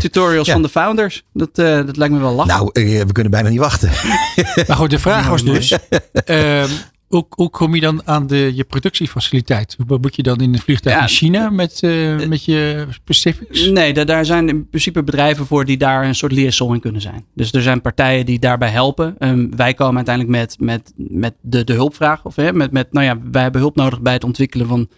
tutorials 0.00 0.46
Ja. 0.46 0.52
van 0.52 0.62
de 0.62 0.68
founders. 0.68 1.24
Dat, 1.32 1.48
eh, 1.58 1.64
dat 1.86 1.96
lijkt 1.96 2.14
me 2.14 2.20
wel 2.20 2.34
lachen. 2.34 2.54
nou, 2.54 2.70
we 3.06 3.12
kunnen 3.12 3.32
bijna 3.32 3.48
niet 3.48 3.58
wachten. 3.58 3.90
Maar 4.66 4.76
goed, 4.76 4.90
de 4.90 4.98
vraag 4.98 5.28
was 5.28 5.44
dus, 5.44 5.78
ehm, 6.24 6.68
hoe, 7.10 7.26
hoe 7.28 7.50
kom 7.50 7.74
je 7.74 7.80
dan 7.80 8.06
aan 8.06 8.26
de, 8.26 8.50
je 8.54 8.64
productiefaciliteit? 8.64 9.76
Moet 9.86 10.16
je 10.16 10.22
dan 10.22 10.40
in 10.40 10.52
een 10.54 10.60
vliegtuig 10.60 10.96
Ja, 10.96 11.02
in 11.02 11.08
China 11.08 11.50
met, 11.50 11.82
eh, 11.82 12.26
met 12.26 12.44
je 12.44 12.86
specifics? 12.90 13.68
Nee, 13.68 13.92
da- 13.92 14.04
daar 14.04 14.24
zijn 14.24 14.48
in 14.48 14.68
principe 14.68 15.02
bedrijven 15.02 15.46
voor 15.46 15.64
die 15.64 15.76
daar 15.76 16.04
een 16.04 16.14
soort 16.14 16.32
liaison 16.32 16.74
in 16.74 16.80
kunnen 16.80 17.00
zijn. 17.00 17.24
Dus 17.34 17.52
er 17.52 17.62
zijn 17.62 17.80
partijen 17.80 18.26
die 18.26 18.38
daarbij 18.38 18.68
helpen. 18.70 19.14
Ehm, 19.18 19.48
wij 19.56 19.74
komen 19.74 19.96
uiteindelijk 19.96 20.36
met, 20.36 20.56
met, 20.58 20.92
met 20.96 21.34
de, 21.40 21.64
de 21.64 21.72
hulpvraag. 21.72 22.24
Of 22.24 22.36
hè, 22.36 22.52
met, 22.52 22.72
met, 22.72 22.92
nou 22.92 23.06
ja, 23.06 23.18
wij 23.30 23.42
hebben 23.42 23.60
hulp 23.60 23.76
nodig 23.76 24.00
bij 24.00 24.12
het 24.12 24.24
ontwikkelen 24.24 24.66
van 24.66 24.88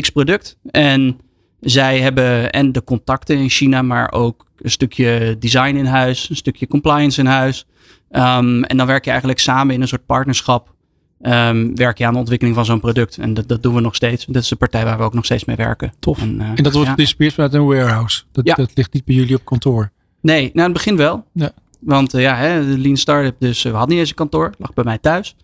X 0.00 0.10
product. 0.10 0.56
En 0.70 1.18
zij 1.60 2.00
hebben 2.00 2.50
en 2.50 2.72
de 2.72 2.84
contacten 2.84 3.36
in 3.36 3.48
China, 3.50 3.82
maar 3.82 4.12
ook 4.12 4.46
een 4.58 4.70
stukje 4.70 5.36
design 5.38 5.76
in 5.76 5.84
huis, 5.86 6.30
een 6.30 6.36
stukje 6.36 6.66
compliance 6.66 7.20
in 7.20 7.26
huis. 7.26 7.66
Ehm, 8.10 8.62
en 8.62 8.76
dan 8.76 8.86
werk 8.86 9.04
je 9.04 9.10
eigenlijk 9.10 9.40
samen 9.40 9.74
in 9.74 9.80
een 9.80 9.88
soort 9.88 10.06
partnerschap. 10.06 10.78
Ehm, 11.20 11.74
werk 11.74 11.98
je 11.98 12.06
aan 12.06 12.12
de 12.12 12.18
ontwikkeling 12.18 12.56
van 12.56 12.64
zo'n 12.64 12.80
product. 12.80 13.16
En 13.18 13.34
dat, 13.34 13.48
dat 13.48 13.62
doen 13.62 13.74
we 13.74 13.80
nog 13.80 13.94
steeds. 13.94 14.24
Dat 14.26 14.42
is 14.42 14.48
de 14.48 14.56
partij 14.56 14.84
waar 14.84 14.98
we 14.98 15.02
ook 15.04 15.14
nog 15.14 15.24
steeds 15.24 15.44
mee 15.44 15.56
werken. 15.56 15.92
Tof. 15.98 16.18
En, 16.20 16.40
eh, 16.40 16.48
En 16.48 16.62
dat 16.62 16.72
wordt 16.72 16.86
ja. 16.88 16.94
gedistribueerd 16.94 17.34
vanuit 17.34 17.54
een 17.54 17.66
warehouse. 17.66 18.22
Dat, 18.32 18.46
Ja. 18.46 18.54
dat 18.54 18.70
ligt 18.74 18.92
niet 18.92 19.04
bij 19.04 19.14
jullie 19.14 19.34
op 19.36 19.44
kantoor. 19.44 19.90
Nee, 20.20 20.40
nou 20.40 20.50
in 20.54 20.62
het 20.62 20.72
begin 20.72 20.96
wel. 20.96 21.24
Ja. 21.32 21.50
Want 21.80 22.14
eh, 22.14 22.20
ja, 22.22 22.36
hè, 22.36 22.66
de 22.66 22.78
Lean 22.78 22.96
Startup, 22.96 23.36
dus 23.38 23.58
eh, 23.64 23.70
we 23.70 23.76
hadden 23.76 23.88
niet 23.90 23.98
eens 23.98 24.10
een 24.10 24.16
kantoor. 24.16 24.50
lag 24.58 24.74
bij 24.74 24.84
mij 24.84 24.98
thuis. 24.98 25.36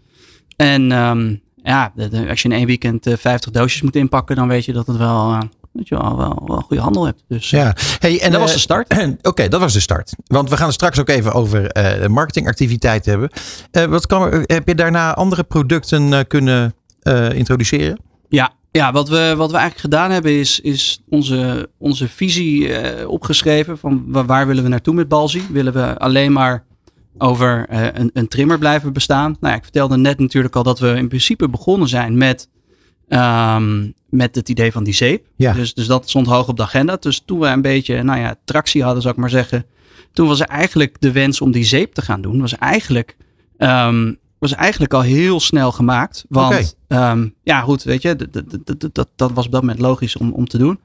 En 0.56 0.92
ehm, 0.92 1.34
ja, 1.62 1.92
de- 1.94 2.08
de- 2.08 2.28
als 2.28 2.42
je 2.42 2.48
in 2.48 2.54
één 2.54 2.66
weekend 2.66 3.06
eh, 3.06 3.16
50 3.16 3.50
doosjes 3.52 3.82
moet 3.82 3.96
inpakken, 3.96 4.36
dan 4.36 4.48
weet 4.48 4.64
je 4.64 4.72
dat 4.72 4.86
het 4.86 4.96
wel, 4.96 5.38
dat 5.76 5.88
je 5.88 5.96
wel, 5.96 6.16
wel, 6.16 6.42
wel 6.46 6.60
goede 6.60 6.82
handel 6.82 7.04
hebt. 7.04 7.24
Dus 7.28 7.50
Ja. 7.50 7.76
Hey, 7.98 8.20
en, 8.20 8.30
dat 8.30 8.40
was 8.40 8.48
eh, 8.50 8.54
de 8.56 8.60
start. 8.62 8.94
Oké, 9.22 9.48
dat 9.48 9.60
was 9.60 9.72
de 9.72 9.80
start. 9.80 10.14
Want 10.26 10.50
we 10.50 10.56
gaan 10.56 10.72
straks 10.72 11.00
ook 11.00 11.08
even 11.08 11.32
over 11.32 11.70
eh, 11.70 12.08
marketingactiviteit 12.08 13.06
hebben. 13.06 13.30
Eh, 13.70 13.84
wat 13.84 14.06
kan, 14.06 14.44
heb 14.46 14.68
je 14.68 14.74
daarna 14.74 15.14
andere 15.14 15.42
producten 15.42 16.26
kunnen 16.26 16.74
introduceren? 17.34 18.00
Ja, 18.28 18.52
ja 18.70 18.92
wat, 18.92 19.08
we, 19.08 19.34
wat 19.36 19.50
we 19.50 19.56
eigenlijk 19.56 19.80
gedaan 19.94 20.10
hebben 20.10 20.32
is, 20.38 20.60
is 20.60 21.02
onze, 21.08 21.68
onze 21.78 22.08
visie 22.08 22.72
eh, 22.74 23.08
opgeschreven 23.08 23.78
van 23.78 24.04
wa- 24.06 24.24
waar 24.24 24.46
willen 24.46 24.62
we 24.62 24.68
naartoe 24.68 24.94
met 24.94 25.08
Balzi. 25.08 25.42
Willen 25.50 25.72
we 25.72 25.98
alleen 25.98 26.32
maar 26.32 26.64
over 27.18 27.66
eh, 27.68 27.86
een, 27.92 28.10
een 28.12 28.28
trimmer 28.28 28.58
blijven 28.58 28.92
bestaan? 28.92 29.36
Nou 29.40 29.52
ja, 29.52 29.58
ik 29.58 29.62
vertelde 29.64 29.96
net 29.96 30.18
natuurlijk 30.18 30.56
al 30.56 30.62
dat 30.62 30.78
we 30.78 30.88
in 30.94 31.08
principe 31.08 31.48
begonnen 31.48 31.88
zijn 31.88 32.18
met, 32.18 32.48
ehm, 33.08 33.90
met 34.08 34.34
het 34.34 34.48
idee 34.48 34.72
van 34.72 34.84
die 34.84 34.94
zeep. 34.94 35.26
Ja. 35.36 35.52
Dus, 35.52 35.74
dus 35.74 35.86
dat 35.86 36.08
stond 36.08 36.26
hoog 36.26 36.48
op 36.48 36.56
de 36.56 36.62
agenda. 36.62 36.96
Dus 36.96 37.22
toen 37.24 37.38
we 37.38 37.46
een 37.46 37.62
beetje 37.62 38.02
nou 38.02 38.20
ja, 38.20 38.34
tractie 38.44 38.82
hadden, 38.82 39.02
zou 39.02 39.14
ik 39.14 39.20
maar 39.20 39.30
zeggen. 39.30 39.64
Toen 40.12 40.28
was 40.28 40.40
er 40.40 40.46
eigenlijk 40.46 40.96
de 41.00 41.12
wens 41.12 41.40
om 41.40 41.52
die 41.52 41.64
zeep 41.64 41.94
te 41.94 42.02
gaan 42.02 42.20
doen. 42.20 42.40
Was 42.40 42.58
eigenlijk, 42.58 43.16
ehm, 43.56 44.12
was 44.38 44.54
eigenlijk 44.54 44.94
al 44.94 45.00
heel 45.00 45.40
snel 45.40 45.72
gemaakt. 45.72 46.24
Want 46.28 46.76
ehm, 46.88 47.28
ja, 47.42 47.60
goed, 47.60 47.82
weet 47.82 48.02
je, 48.02 48.16
dat, 48.16 48.32
dat, 48.32 48.80
dat, 48.80 48.94
dat, 48.94 49.08
dat 49.16 49.32
was 49.32 49.46
op 49.46 49.52
dat 49.52 49.60
moment 49.60 49.80
logisch 49.80 50.16
om, 50.16 50.32
om 50.32 50.46
te 50.46 50.58
doen. 50.58 50.78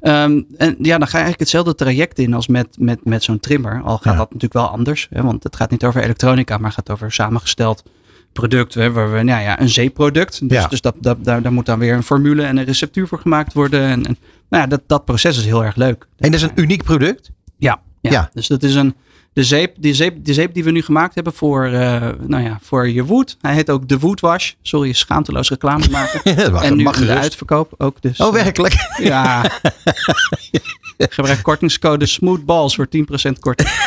En 0.00 0.46
ja, 0.58 0.98
dan 0.98 1.08
ga 1.08 1.18
je 1.18 1.24
eigenlijk 1.24 1.38
hetzelfde 1.38 1.74
traject 1.74 2.18
in 2.18 2.34
als 2.34 2.46
met, 2.46 2.76
met, 2.78 3.04
met 3.04 3.22
zo'n 3.22 3.40
trimmer. 3.40 3.82
Al 3.82 3.96
gaat 3.96 4.04
Ja. 4.04 4.18
dat 4.18 4.26
natuurlijk 4.32 4.52
wel 4.52 4.68
anders. 4.68 5.06
Hè, 5.10 5.22
want 5.22 5.42
het 5.42 5.56
gaat 5.56 5.70
niet 5.70 5.84
over 5.84 6.02
elektronica, 6.02 6.58
maar 6.58 6.72
gaat 6.72 6.90
over 6.90 7.12
samengesteld 7.12 7.82
product. 8.32 8.74
Hè, 8.74 8.92
waar 8.92 9.12
we, 9.12 9.22
nou 9.22 9.42
ja, 9.42 9.60
een 9.60 9.68
zeeproduct. 9.68 10.48
Dus, 10.48 10.58
Ja. 10.58 10.66
dus 10.68 10.80
dat, 10.80 10.94
dat, 11.00 11.24
daar, 11.24 11.42
daar 11.42 11.52
moet 11.52 11.66
dan 11.66 11.78
weer 11.78 11.94
een 11.94 12.02
formule 12.02 12.42
en 12.42 12.56
een 12.56 12.64
receptuur 12.64 13.06
voor 13.06 13.18
gemaakt 13.18 13.52
worden. 13.52 13.80
En, 13.80 14.06
en 14.06 14.16
nou 14.48 14.62
ja, 14.62 14.68
dat, 14.68 14.80
dat 14.86 15.04
proces 15.04 15.38
is 15.38 15.44
heel 15.44 15.64
erg 15.64 15.76
leuk. 15.76 16.06
En 16.18 16.30
dat 16.30 16.40
is 16.40 16.42
een 16.42 16.52
uniek 16.54 16.82
product. 16.82 17.30
Ja, 17.58 17.80
ja. 18.00 18.10
Ja. 18.10 18.30
dus 18.32 18.46
dat 18.46 18.62
is 18.62 18.74
een. 18.74 18.94
De 19.32 19.44
zeep, 19.44 19.74
die, 19.78 19.94
zeep, 19.94 20.14
die 20.24 20.34
zeep 20.34 20.54
die 20.54 20.64
we 20.64 20.70
nu 20.70 20.82
gemaakt 20.82 21.14
hebben 21.14 21.32
voor, 21.32 21.64
eh, 21.66 22.08
nou 22.26 22.42
ja, 22.42 22.58
voor 22.62 22.88
je 22.88 23.04
wood. 23.04 23.36
Hij 23.40 23.54
heet 23.54 23.70
ook 23.70 23.88
de 23.88 23.98
Woodwash. 23.98 24.52
Sorry, 24.62 24.92
schaamteloos 24.92 25.48
reclame 25.48 25.84
maken. 25.90 26.52
mag, 26.52 26.62
en 26.62 26.76
nu 26.76 26.82
mag 26.82 26.96
de 26.98 27.14
uitverkoop 27.18 27.74
ook. 27.78 28.02
Dus, 28.02 28.18
Oh, 28.18 28.26
eh, 28.38 28.42
werkelijk? 28.42 28.74
ja. 29.02 29.44
Gebruik 30.98 31.42
kortingscode 31.42 32.06
SMOOTHBALLS 32.06 32.74
voor 32.74 32.86
10% 33.28 33.38
korting. 33.40 33.68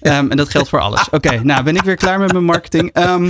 Ehm, 0.00 0.30
en 0.30 0.36
dat 0.36 0.48
geldt 0.48 0.68
voor 0.68 0.80
alles. 0.80 1.08
Oké, 1.10 1.40
nou 1.44 1.62
ben 1.62 1.76
ik 1.76 1.82
weer 1.82 1.94
klaar 1.96 2.18
met 2.18 2.32
mijn 2.32 2.44
marketing. 2.44 2.90
Ehm, 2.92 3.24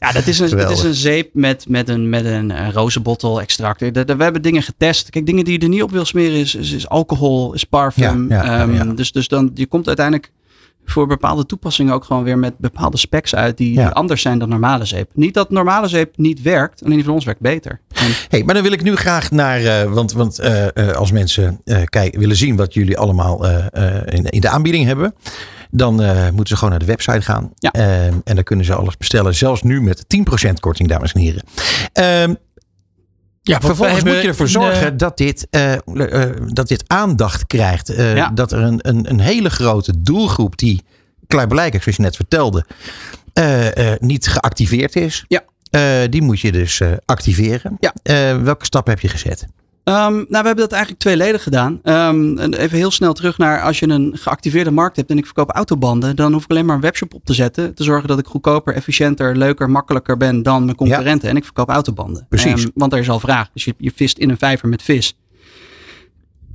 ja, 0.00 0.12
dat 0.12 0.26
is 0.26 0.38
een, 0.38 0.58
het 0.58 0.70
is 0.70 0.82
een 0.82 0.94
zeep 0.94 1.30
met, 1.32 1.64
met 1.68 1.88
een, 1.88 2.08
met 2.08 2.24
een 2.24 2.50
eh, 2.50 2.68
rozenbottel 2.72 3.40
extract. 3.40 3.78
De- 3.78 4.04
de- 4.04 4.16
We 4.16 4.22
hebben 4.22 4.42
dingen 4.42 4.62
getest. 4.62 5.10
Kijk, 5.10 5.26
dingen 5.26 5.44
die 5.44 5.52
je 5.52 5.58
er 5.58 5.68
niet 5.68 5.82
op 5.82 5.90
wil 5.90 6.04
smeren 6.04 6.38
is, 6.38 6.54
is, 6.54 6.72
is 6.72 6.88
alcohol, 6.88 7.52
is 7.54 7.64
parfum. 7.64 8.28
Ja, 8.28 8.44
ja, 8.44 8.44
ja, 8.56 8.60
Ehm, 8.62 8.74
ja. 8.74 8.84
Dus, 8.84 9.12
dus 9.12 9.28
dan, 9.28 9.50
je 9.54 9.66
komt 9.66 9.86
uiteindelijk 9.86 10.30
voor 10.84 11.06
bepaalde 11.06 11.46
toepassingen 11.46 11.94
ook 11.94 12.04
gewoon 12.04 12.24
weer 12.24 12.38
met 12.38 12.58
bepaalde 12.58 12.96
specs 12.96 13.34
uit 13.34 13.56
die, 13.56 13.74
Ja. 13.74 13.84
die 13.84 13.94
anders 13.94 14.22
zijn 14.22 14.38
dan 14.38 14.48
normale 14.48 14.84
zeep. 14.84 15.10
Niet 15.14 15.34
dat 15.34 15.50
normale 15.50 15.88
zeep 15.88 16.16
niet 16.16 16.42
werkt, 16.42 16.82
alleen 16.82 16.94
die 16.96 17.04
van 17.04 17.14
ons 17.14 17.24
werkt 17.24 17.40
beter. 17.40 17.80
En, 17.88 18.10
Hey, 18.28 18.42
maar 18.44 18.54
dan 18.54 18.62
wil 18.62 18.72
ik 18.72 18.82
nu 18.82 18.96
graag 18.96 19.30
naar, 19.30 19.64
eh, 19.64 19.92
want, 19.92 20.12
want 20.12 20.38
eh, 20.38 20.76
eh, 20.76 20.96
als 20.96 21.12
mensen 21.12 21.60
kijken, 21.84 22.20
willen 22.20 22.36
zien 22.36 22.56
wat 22.56 22.74
jullie 22.74 22.98
allemaal 22.98 23.46
in, 24.04 24.24
in 24.24 24.40
de 24.40 24.48
aanbieding 24.48 24.84
hebben, 24.84 25.14
dan 25.70 25.94
moeten 26.26 26.46
ze 26.46 26.54
gewoon 26.54 26.70
naar 26.70 26.78
de 26.78 26.84
website 26.84 27.22
gaan. 27.22 27.50
Ja. 27.54 27.70
Ehm, 27.70 28.14
en 28.24 28.34
dan 28.34 28.44
kunnen 28.44 28.64
ze 28.64 28.74
alles 28.74 28.96
bestellen, 28.96 29.34
zelfs 29.34 29.62
nu 29.62 29.82
met 29.82 30.04
10% 30.08 30.60
korting, 30.60 30.88
dames 30.88 31.12
en 31.12 31.20
heren. 31.20 31.42
Ja, 33.46 33.60
vervolgens 33.60 34.02
wij 34.02 34.12
moet 34.12 34.22
je 34.22 34.26
hebben 34.26 34.28
ervoor 34.28 34.48
zorgen 34.48 34.92
eh, 34.92 34.98
dat, 34.98 35.16
dit, 35.16 35.46
eh, 35.50 35.72
eh, 35.72 36.36
dat 36.46 36.68
dit 36.68 36.84
aandacht 36.86 37.46
krijgt. 37.46 37.92
Ja. 37.96 38.28
Dat 38.28 38.52
er 38.52 38.58
een, 38.58 38.78
een, 38.82 39.10
een 39.10 39.20
hele 39.20 39.50
grote 39.50 40.00
doelgroep 40.00 40.58
die 40.58 40.82
klaarblijkelijk, 41.26 41.82
zoals 41.82 41.96
je 41.96 42.02
net 42.02 42.16
vertelde, 42.16 42.64
niet 44.00 44.26
geactiveerd 44.26 44.96
is. 44.96 45.24
Ja. 45.28 45.42
Die 46.08 46.22
moet 46.22 46.40
je 46.40 46.52
dus 46.52 46.80
activeren. 47.04 47.78
Ja. 47.80 47.92
Welke 48.42 48.64
stap 48.64 48.86
heb 48.86 49.00
je 49.00 49.08
gezet? 49.08 49.46
Ehm, 49.84 50.14
nou, 50.14 50.26
we 50.28 50.36
hebben 50.36 50.56
dat 50.56 50.72
eigenlijk 50.72 51.02
tweeledig 51.02 51.42
gedaan. 51.42 51.80
Ehm, 51.82 52.38
en 52.38 52.54
even 52.54 52.78
heel 52.78 52.90
snel 52.90 53.12
terug 53.12 53.38
naar 53.38 53.62
als 53.62 53.78
je 53.78 53.88
een 53.88 54.16
geactiveerde 54.16 54.70
markt 54.70 54.96
hebt 54.96 55.10
en 55.10 55.18
ik 55.18 55.24
verkoop 55.24 55.50
autobanden, 55.50 56.16
dan 56.16 56.32
hoef 56.32 56.44
ik 56.44 56.50
alleen 56.50 56.66
maar 56.66 56.74
een 56.74 56.80
webshop 56.80 57.14
op 57.14 57.24
te 57.24 57.34
zetten. 57.34 57.74
Te 57.74 57.84
zorgen 57.84 58.08
dat 58.08 58.18
ik 58.18 58.26
goedkoper, 58.26 58.74
efficiënter, 58.74 59.36
leuker, 59.36 59.70
makkelijker 59.70 60.16
ben 60.16 60.42
dan 60.42 60.64
mijn 60.64 60.76
concurrenten. 60.76 61.28
En 61.28 61.36
ik 61.36 61.44
verkoop 61.44 61.68
autobanden. 61.68 62.26
Precies. 62.28 62.62
Ehm, 62.62 62.70
want 62.74 62.92
er 62.92 62.98
is 62.98 63.10
al 63.10 63.20
vraag. 63.20 63.50
Dus 63.52 63.64
je, 63.64 63.74
je 63.78 63.92
vist 63.94 64.18
in 64.18 64.30
een 64.30 64.38
vijver 64.38 64.68
met 64.68 64.82
vis. 64.82 65.16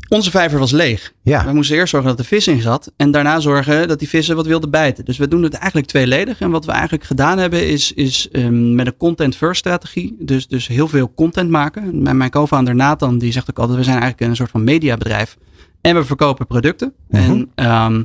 Onze 0.09 0.31
vijver 0.31 0.59
was 0.59 0.71
leeg. 0.71 1.13
Ja. 1.23 1.45
We 1.45 1.53
moesten 1.53 1.75
eerst 1.75 1.89
zorgen 1.89 2.09
dat 2.09 2.19
er 2.19 2.25
vis 2.25 2.47
in 2.47 2.61
zat. 2.61 2.91
En 2.97 3.11
daarna 3.11 3.39
zorgen 3.39 3.87
dat 3.87 3.99
die 3.99 4.09
vissen 4.09 4.35
wat 4.35 4.45
wilden 4.45 4.69
bijten. 4.69 5.05
Dus 5.05 5.17
we 5.17 5.27
doen 5.27 5.43
het 5.43 5.53
eigenlijk 5.53 5.87
tweeledig. 5.87 6.39
En 6.39 6.51
wat 6.51 6.65
we 6.65 6.71
eigenlijk 6.71 7.03
gedaan 7.03 7.37
hebben 7.37 7.67
is, 7.67 7.93
is 7.93 8.29
ehm, 8.31 8.75
met 8.75 8.87
een 8.87 8.97
content 8.97 9.35
first 9.35 9.59
strategie. 9.59 10.15
Dus, 10.19 10.47
dus 10.47 10.67
heel 10.67 10.87
veel 10.87 11.11
content 11.15 11.49
maken. 11.49 12.01
Mijn, 12.01 12.17
mijn 12.17 12.29
co-founder 12.29 12.75
Nathan 12.75 13.17
die 13.17 13.31
zegt 13.31 13.49
ook 13.49 13.59
altijd. 13.59 13.77
We 13.77 13.83
zijn 13.83 13.99
eigenlijk 13.99 14.29
een 14.31 14.35
soort 14.37 14.51
van 14.51 14.63
mediabedrijf. 14.63 15.37
En 15.81 15.95
we 15.95 16.03
verkopen 16.03 16.47
producten. 16.47 16.93
Mhm. 17.09 17.21
En 17.23 17.51
ehm, 17.55 18.03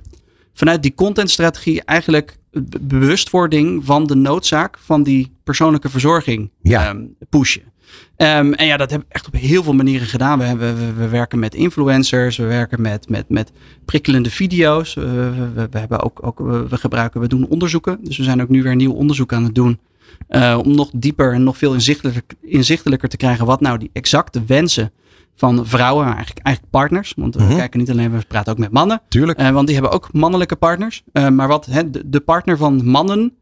vanuit 0.54 0.82
die 0.82 0.94
contentstrategie 0.94 1.82
eigenlijk 1.84 2.36
be- 2.50 2.80
bewustwording 2.80 3.84
van 3.84 4.06
de 4.06 4.14
noodzaak 4.14 4.78
van 4.80 5.02
die 5.02 5.32
persoonlijke 5.44 5.88
verzorging 5.88 6.50
Ja. 6.62 6.86
ehm, 6.88 7.02
pushen. 7.28 7.62
Ehm, 8.16 8.52
en 8.52 8.66
ja, 8.66 8.76
dat 8.76 8.90
hebben 8.90 9.08
we 9.08 9.14
echt 9.14 9.26
op 9.26 9.34
heel 9.34 9.62
veel 9.62 9.72
manieren 9.72 10.06
gedaan. 10.06 10.38
We, 10.38 10.44
hebben, 10.44 10.76
we, 10.76 10.92
we 10.92 11.08
werken 11.08 11.38
met 11.38 11.54
influencers, 11.54 12.36
we 12.36 12.44
werken 12.44 12.80
met, 12.82 13.08
met, 13.08 13.24
met 13.28 13.52
prikkelende 13.84 14.30
video's. 14.30 14.94
We, 14.94 15.32
we, 15.70 15.78
hebben 15.78 16.00
ook, 16.02 16.26
ook 16.26 16.38
we, 16.38 16.76
gebruiken, 16.76 17.20
we 17.20 17.28
doen 17.28 17.46
onderzoeken. 17.48 17.98
Dus 18.02 18.16
we 18.16 18.22
zijn 18.22 18.42
ook 18.42 18.48
nu 18.48 18.62
weer 18.62 18.76
nieuw 18.76 18.92
onderzoek 18.92 19.32
aan 19.32 19.44
het 19.44 19.54
doen. 19.54 19.78
eh, 20.28 20.58
om 20.64 20.74
nog 20.74 20.90
dieper 20.94 21.32
en 21.32 21.42
nog 21.42 21.56
veel 21.58 21.72
inzichtelijker, 21.74 22.22
inzichtelijker 22.42 23.08
te 23.08 23.16
krijgen 23.16 23.46
wat 23.46 23.60
nou 23.60 23.78
die 23.78 23.90
exacte 23.92 24.44
wensen 24.46 24.92
van 25.36 25.66
vrouwen, 25.66 26.06
eigenlijk, 26.06 26.38
eigenlijk 26.38 26.76
partners. 26.76 27.12
Want 27.16 27.34
we 27.34 27.42
Mhm. 27.42 27.56
kijken 27.56 27.78
niet 27.80 27.90
alleen, 27.90 28.10
we 28.12 28.24
praten 28.28 28.52
ook 28.52 28.58
met 28.58 28.70
mannen. 28.72 29.00
Tuurlijk. 29.08 29.38
Eh, 29.38 29.50
want 29.50 29.66
die 29.66 29.74
hebben 29.76 29.92
ook 29.92 30.12
mannelijke 30.12 30.56
partners. 30.56 31.02
Eh, 31.12 31.28
maar 31.28 31.48
wat 31.48 31.66
hè, 31.66 31.90
de, 31.90 32.02
de 32.06 32.20
partner 32.20 32.56
van 32.56 32.84
mannen, 32.86 33.32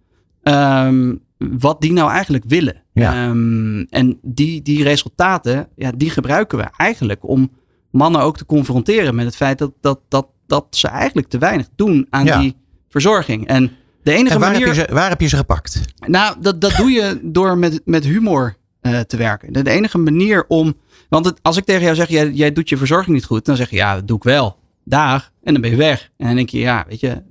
ehm, 0.42 1.14
wat 1.58 1.80
die 1.80 1.92
nou 1.92 2.11
eigenlijk 2.11 2.44
willen. 2.46 2.82
Ja. 2.92 3.12
Ehm, 3.28 3.80
en 3.80 4.18
die, 4.22 4.62
die 4.62 4.82
resultaten, 4.82 5.68
ja, 5.76 5.92
die 5.96 6.11
gebruiken 6.11 6.58
we 6.58 6.64
eigenlijk 6.76 7.28
om 7.28 7.50
mannen 7.90 8.20
ook 8.20 8.37
te 8.37 8.46
confronteren 8.46 9.14
met 9.14 9.25
het 9.26 9.37
feit 9.37 9.58
dat, 9.58 9.72
dat, 9.80 10.00
dat, 10.08 10.26
dat 10.46 10.66
ze 10.70 10.88
eigenlijk 10.88 11.28
te 11.28 11.38
weinig 11.38 11.68
doen 11.76 12.06
aan 12.11 12.25
Ja. 12.25 12.38
die 12.40 12.56
verzorging. 12.88 13.46
En 13.46 13.70
de 14.02 14.12
enige 14.12 14.34
En 14.34 14.40
waar 14.40 14.50
manier. 14.52 14.66
heb, 14.66 14.76
je 14.76 14.80
ze, 14.88 14.94
waar 14.94 15.08
heb 15.08 15.20
je 15.20 15.26
ze 15.28 15.37
gepakt? 15.37 15.80
Nou, 16.06 16.37
dat, 16.40 16.61
dat 16.61 16.75
doe 16.76 16.90
je 16.90 17.18
door 17.22 17.58
met, 17.58 17.80
met 17.84 18.04
humor 18.04 18.56
eh, 18.80 19.00
te 19.00 19.16
werken. 19.16 19.52
De, 19.52 19.62
de 19.62 19.70
enige 19.70 19.99
manier 19.99 20.44
om. 20.49 20.75
Want 21.08 21.25
het- 21.25 21.38
als 21.42 21.56
ik 21.56 21.64
tegen 21.64 21.82
jou 21.82 21.94
zeg, 21.94 22.08
jij, 22.08 22.30
jij 22.30 22.52
doet 22.52 22.68
je 22.68 22.76
verzorging 22.76 23.14
niet 23.14 23.25
goed, 23.25 23.44
dan 23.44 23.56
zeg 23.56 23.70
je 23.70 23.76
ja, 23.76 23.94
dat 23.94 24.08
doe 24.08 24.16
ik 24.16 24.22
wel. 24.22 24.56
Dag. 24.84 25.32
En 25.42 25.52
dan 25.52 25.62
ben 25.62 25.70
je 25.70 25.76
weg. 25.76 26.11
En 26.16 26.26
dan 26.26 26.37
denk 26.37 26.49
je, 26.49 26.58
ja, 26.58 26.84
weet 26.88 27.00
je, 27.00 27.22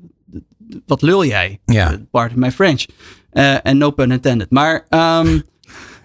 wat 0.86 1.02
lul 1.02 1.26
jij? 1.26 1.60
Ja. 1.66 1.98
Pardon 2.12 2.40
my 2.40 2.52
French. 2.52 2.86
Eh, 3.32 3.66
En 3.66 3.78
no 3.78 3.92
pun 3.92 4.12
intended. 4.12 4.50
Maar 4.50 4.86
ehm, 4.90 5.40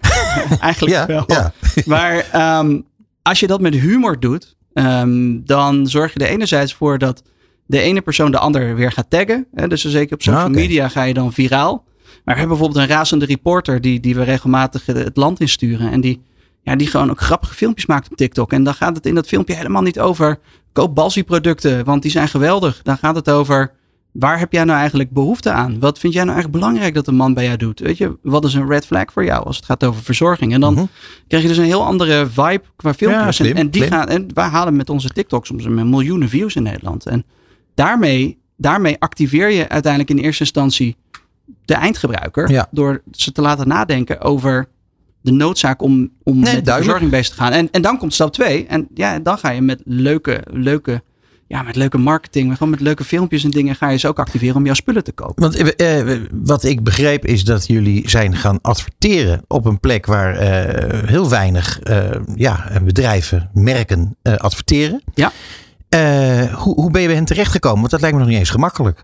eigenlijk 0.59 0.93
Ja, 0.95 1.05
wel. 1.05 1.23
ja. 1.27 1.53
Maar 1.85 2.25
ehm, 2.31 2.81
als 3.21 3.39
je 3.39 3.47
dat 3.47 3.61
met 3.61 3.73
humor 3.73 4.19
doet, 4.19 4.55
ehm, 4.73 5.39
dan 5.43 5.87
zorg 5.87 6.13
je 6.13 6.19
er 6.19 6.27
enerzijds 6.29 6.73
voor 6.73 6.97
dat 6.97 7.23
de 7.65 7.79
ene 7.79 8.01
persoon 8.01 8.31
de 8.31 8.37
ander 8.37 8.75
weer 8.75 8.91
gaat 8.91 9.09
taggen. 9.09 9.45
Hè? 9.53 9.67
Dus 9.67 9.81
zeker 9.85 10.13
op 10.13 10.21
social 10.21 10.43
Ah, 10.45 10.51
media 10.51 10.87
ga 10.87 11.03
je 11.03 11.13
dan 11.13 11.33
viraal. 11.33 11.85
Maar 12.23 12.35
we 12.35 12.39
hebben 12.41 12.57
bijvoorbeeld 12.57 12.89
een 12.89 12.95
razende 12.95 13.25
reporter 13.25 13.81
die, 13.81 13.99
die 13.99 14.15
we 14.15 14.23
regelmatig 14.23 14.85
het 14.85 15.17
land 15.17 15.39
insturen. 15.39 15.91
En 15.91 16.01
die, 16.01 16.21
ja, 16.61 16.75
die 16.75 16.87
gewoon 16.87 17.09
ook 17.09 17.21
grappige 17.21 17.53
filmpjes 17.53 17.85
maakt 17.85 18.11
op 18.11 18.17
TikTok. 18.17 18.53
En 18.53 18.63
dan 18.63 18.73
gaat 18.73 18.95
het 18.95 19.05
in 19.05 19.15
dat 19.15 19.27
filmpje 19.27 19.55
helemaal 19.55 19.81
niet 19.81 19.99
over 19.99 20.39
koop 20.73 20.95
Balsi 20.95 21.23
producten, 21.23 21.85
want 21.85 22.01
die 22.01 22.11
zijn 22.11 22.27
geweldig. 22.27 22.79
Dan 22.83 22.97
gaat 22.97 23.15
het 23.15 23.29
over 23.29 23.71
waar 24.19 24.39
heb 24.39 24.51
jij 24.53 24.63
nou 24.63 24.79
eigenlijk 24.79 25.11
behoefte 25.11 25.51
aan? 25.51 25.79
Wat 25.79 25.99
vind 25.99 26.13
jij 26.13 26.23
nou 26.23 26.35
eigenlijk 26.35 26.63
belangrijk 26.63 26.93
dat 26.93 27.07
een 27.07 27.15
man 27.15 27.33
bij 27.33 27.43
jou 27.45 27.57
doet? 27.57 27.79
Weet 27.79 27.97
je, 27.97 28.17
wat 28.21 28.45
is 28.45 28.53
een 28.53 28.67
red 28.67 28.85
flag 28.85 29.05
voor 29.13 29.23
jou 29.25 29.45
als 29.45 29.55
het 29.55 29.65
gaat 29.65 29.83
over 29.83 30.03
verzorging? 30.03 30.53
En 30.53 30.59
dan 30.59 30.73
Mhm. 30.73 30.85
krijg 31.27 31.43
je 31.43 31.49
dus 31.49 31.57
een 31.57 31.63
heel 31.63 31.85
andere 31.85 32.27
vibe 32.27 32.61
qua 32.75 32.93
filmpjes. 32.93 33.23
Ja, 33.23 33.31
slim, 33.31 33.51
en, 33.51 33.57
en 33.57 33.69
die 33.69 33.81
slim. 33.83 33.93
gaan, 33.93 34.07
en 34.07 34.27
wij 34.33 34.47
halen 34.47 34.75
met 34.75 34.89
onze 34.89 35.09
TikTok 35.09 35.45
soms 35.45 35.65
een 35.65 35.89
miljoenen 35.89 36.29
views 36.29 36.55
in 36.55 36.63
Nederland. 36.63 37.05
En 37.05 37.23
daarmee, 37.75 38.37
daarmee 38.57 38.95
activeer 38.99 39.49
je 39.49 39.69
uiteindelijk 39.69 40.11
in 40.11 40.25
eerste 40.25 40.43
instantie 40.43 40.95
de 41.65 41.73
eindgebruiker. 41.73 42.51
Ja. 42.51 42.67
Door 42.71 43.01
ze 43.11 43.31
te 43.31 43.41
laten 43.41 43.67
nadenken 43.67 44.21
over 44.21 44.67
de 45.21 45.31
noodzaak 45.31 45.81
om, 45.81 46.11
om 46.23 46.39
met 46.39 46.65
de 46.65 46.71
verzorging 46.71 47.11
bezig 47.11 47.35
te 47.35 47.41
gaan. 47.41 47.51
En, 47.51 47.71
en 47.71 47.81
dan 47.81 47.97
komt 47.97 48.13
stap 48.13 48.33
twee. 48.33 48.65
En 48.65 48.87
ja, 48.93 49.19
dan 49.19 49.37
ga 49.37 49.49
je 49.49 49.61
met 49.61 49.81
leuke, 49.85 50.43
leuke, 50.51 51.03
ja, 51.47 51.61
met 51.61 51.75
leuke 51.75 51.97
marketing, 51.97 52.51
gewoon 52.53 52.69
met 52.69 52.79
leuke 52.79 53.03
filmpjes 53.03 53.43
en 53.43 53.49
dingen 53.49 53.75
ga 53.75 53.89
je 53.89 53.97
ze 53.97 54.07
ook 54.07 54.19
activeren 54.19 54.55
om 54.55 54.65
jouw 54.65 54.73
spullen 54.73 55.03
te 55.03 55.11
kopen. 55.11 55.41
Want 55.41 55.55
eh, 55.55 55.99
eh, 56.11 56.21
wat 56.31 56.63
ik 56.63 56.83
begreep 56.83 57.25
is 57.25 57.43
dat 57.43 57.67
jullie 57.67 58.09
zijn 58.09 58.35
gaan 58.35 58.61
adverteren 58.61 59.41
op 59.47 59.65
een 59.65 59.79
plek 59.79 60.05
waar 60.05 60.35
eh, 60.35 61.09
heel 61.09 61.29
weinig 61.29 61.79
eh, 61.79 62.09
ja, 62.35 62.69
bedrijven, 62.83 63.49
merken 63.53 64.17
eh, 64.21 64.35
adverteren. 64.35 65.01
Ja. 65.13 65.31
Eh, 65.89 66.53
hoe, 66.53 66.73
hoe 66.75 66.91
ben 66.91 67.01
je 67.01 67.07
bij 67.07 67.15
hen 67.15 67.25
terechtgekomen? 67.25 67.79
Want 67.79 67.91
dat 67.91 68.01
lijkt 68.01 68.15
me 68.15 68.21
nog 68.21 68.31
niet 68.31 68.39
eens 68.39 68.49
gemakkelijk. 68.49 69.03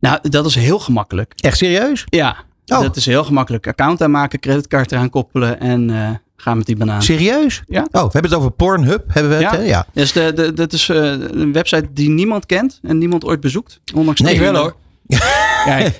Nou, 0.00 0.18
dat 0.28 0.46
is 0.46 0.54
heel 0.54 0.78
gemakkelijk. 0.78 1.32
Echt 1.36 1.56
serieus? 1.56 2.04
Ja, 2.08 2.36
Oh. 2.66 2.80
dat 2.80 2.96
is 2.96 3.06
heel 3.06 3.24
gemakkelijk. 3.24 3.66
Account 3.66 4.02
aanmaken, 4.02 4.38
creditcard 4.40 4.92
eraan 4.92 5.10
koppelen 5.10 5.60
en 5.60 5.90
eh 5.90 6.10
gaan 6.44 6.56
met 6.56 6.66
die 6.66 6.76
banaan. 6.76 7.02
Serieus? 7.02 7.62
Ja. 7.66 7.80
Oh, 7.80 8.02
we 8.02 8.10
hebben 8.12 8.30
het 8.30 8.34
over 8.34 8.50
Pornhub. 8.50 9.04
Hebben 9.08 9.38
we 9.38 9.44
het? 9.44 9.52
Ja. 9.52 9.58
hè? 9.58 9.64
ja. 9.64 9.86
Dus 9.92 10.12
de, 10.12 10.32
de, 10.34 10.52
dat 10.52 10.72
is 10.72 10.88
eh, 10.88 10.96
een 11.12 11.52
website 11.52 11.86
die 11.92 12.08
niemand 12.10 12.46
kent 12.46 12.78
en 12.82 12.98
niemand 12.98 13.24
ooit 13.24 13.40
bezoekt. 13.40 13.80
Ondanks 13.94 14.20
Nee, 14.20 14.40
wel 14.40 14.56
hoor. 14.56 14.76
Ja. 15.66 15.90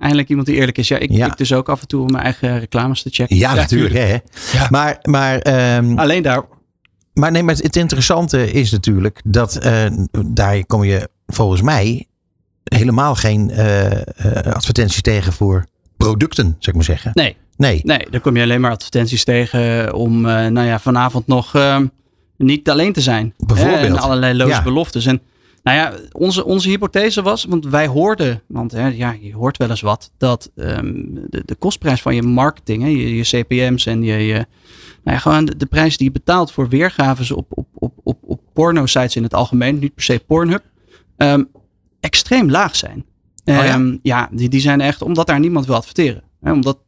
eindelijk 0.00 0.28
iemand 0.28 0.46
die 0.46 0.56
eerlijk 0.56 0.78
is. 0.78 0.88
Ja, 0.88 0.98
ik, 0.98 1.10
Ja. 1.10 1.26
ik 1.26 1.36
dus 1.36 1.52
ook 1.52 1.68
af 1.68 1.80
en 1.80 1.86
toe 1.88 2.02
om 2.02 2.10
mijn 2.10 2.24
eigen 2.24 2.58
reclames 2.58 3.02
te 3.02 3.10
checken. 3.12 3.36
Ja, 3.36 3.54
natuurlijk. 3.54 3.94
Hè? 3.94 4.12
Ja. 4.58 4.66
Maar, 4.70 4.98
maar, 5.02 5.38
ehm, 5.38 5.98
Alleen 5.98 6.22
daar. 6.22 6.42
maar, 7.12 7.30
nee, 7.30 7.42
maar 7.42 7.54
het 7.54 7.76
interessante 7.76 8.50
is 8.52 8.70
natuurlijk 8.70 9.20
dat 9.24 9.56
eh, 9.56 9.86
daar 10.26 10.66
kom 10.66 10.84
je 10.84 11.08
volgens 11.26 11.62
mij 11.62 12.06
helemaal 12.64 13.14
geen 13.14 13.50
eh, 13.50 13.92
eh, 13.92 14.02
advertenties 14.52 15.02
tegen 15.02 15.32
voor 15.32 15.64
producten, 15.96 16.44
zou 16.44 16.56
ik 16.58 16.74
maar 16.74 16.84
zeggen. 16.84 17.10
Nee, 17.14 17.36
Nee. 17.56 17.80
nee, 17.84 18.06
daar 18.10 18.20
kom 18.20 18.36
je 18.36 18.42
alleen 18.42 18.60
maar 18.60 18.70
advertenties 18.70 19.24
tegen 19.24 19.94
om 19.94 20.26
eh, 20.26 20.46
nou 20.46 20.66
ja, 20.66 20.78
vanavond 20.78 21.26
nog 21.26 21.54
eh, 21.54 21.80
niet 22.36 22.70
alleen 22.70 22.92
te 22.92 23.00
zijn. 23.00 23.34
Bijvoorbeeld. 23.38 23.80
Hè, 23.80 23.86
En 23.86 23.98
allerlei 23.98 24.36
loze 24.36 24.50
Ja. 24.50 24.62
beloftes. 24.62 25.06
En 25.06 25.20
nou 25.62 25.76
ja, 25.78 25.92
onze, 26.12 26.44
onze 26.44 26.68
hypothese 26.68 27.22
was, 27.22 27.44
want 27.44 27.66
wij 27.66 27.86
hoorden, 27.86 28.42
want 28.46 28.72
hè, 28.72 28.88
ja, 28.88 29.16
je 29.20 29.34
hoort 29.34 29.56
wel 29.56 29.70
eens 29.70 29.80
wat, 29.80 30.10
dat 30.18 30.50
ehm, 30.56 30.92
de, 31.04 31.42
de 31.44 31.54
kostprijs 31.54 32.02
van 32.02 32.14
je 32.14 32.22
marketing, 32.22 32.82
hè, 32.82 32.88
je, 32.88 33.16
je 33.16 33.22
CPM's 33.22 33.86
en 33.86 34.02
je, 34.02 34.12
je 34.14 34.34
nou 35.04 35.16
ja, 35.16 35.18
gewoon 35.18 35.44
de, 35.44 35.56
de 35.56 35.66
prijs 35.66 35.96
die 35.96 36.06
je 36.06 36.12
betaalt 36.12 36.52
voor 36.52 36.68
weergaves 36.68 37.30
op, 37.30 37.46
op, 37.48 37.66
op, 37.74 37.92
op, 38.02 38.18
op 38.22 38.40
porno-sites 38.52 39.16
in 39.16 39.22
het 39.22 39.34
algemeen, 39.34 39.78
niet 39.78 39.94
per 39.94 40.04
se 40.04 40.22
Pornhub, 40.26 40.62
ehm, 41.16 41.44
extreem 42.00 42.50
laag 42.50 42.76
zijn. 42.76 43.04
Oh 43.44 43.54
ja? 43.54 43.64
Ehm, 43.64 43.96
ja, 44.02 44.28
die, 44.32 44.48
die 44.48 44.60
zijn 44.60 44.80
echt, 44.80 45.02
omdat 45.02 45.26
daar 45.26 45.40
niemand 45.40 45.66
wil 45.66 45.74
adverteren. 45.74 46.22
Hè, 46.40 46.52
omdat 46.52 46.78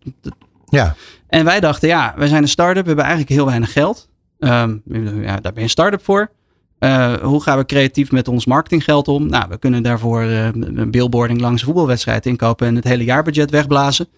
Ja. 0.68 0.94
en 1.28 1.44
wij 1.44 1.60
dachten, 1.60 1.88
ja, 1.88 2.14
wij 2.16 2.28
zijn 2.28 2.42
een 2.42 2.48
start-up, 2.48 2.82
we 2.82 2.86
hebben 2.86 3.04
eigenlijk 3.04 3.34
heel 3.34 3.46
weinig 3.46 3.72
geld. 3.72 4.08
Ehm, 4.38 4.76
ja, 5.22 5.32
daar 5.40 5.40
ben 5.40 5.52
je 5.54 5.60
een 5.62 5.68
start-up 5.68 6.04
voor. 6.04 6.30
Eh, 6.78 7.12
hoe 7.14 7.42
gaan 7.42 7.58
we 7.58 7.64
creatief 7.66 8.10
met 8.12 8.28
ons 8.28 8.46
marketinggeld 8.46 9.08
om? 9.08 9.26
Nou, 9.28 9.44
we 9.48 9.58
kunnen 9.58 9.82
daarvoor 9.82 10.22
eh, 10.22 10.44
een 10.52 10.90
billboarding 10.90 11.40
langs 11.40 11.60
een 11.60 11.66
voetbalwedstrijd 11.66 12.26
inkopen 12.26 12.66
en 12.66 12.74
het 12.74 12.84
hele 12.84 13.04
jaarbudget 13.04 13.50
wegblazen. 13.50 14.08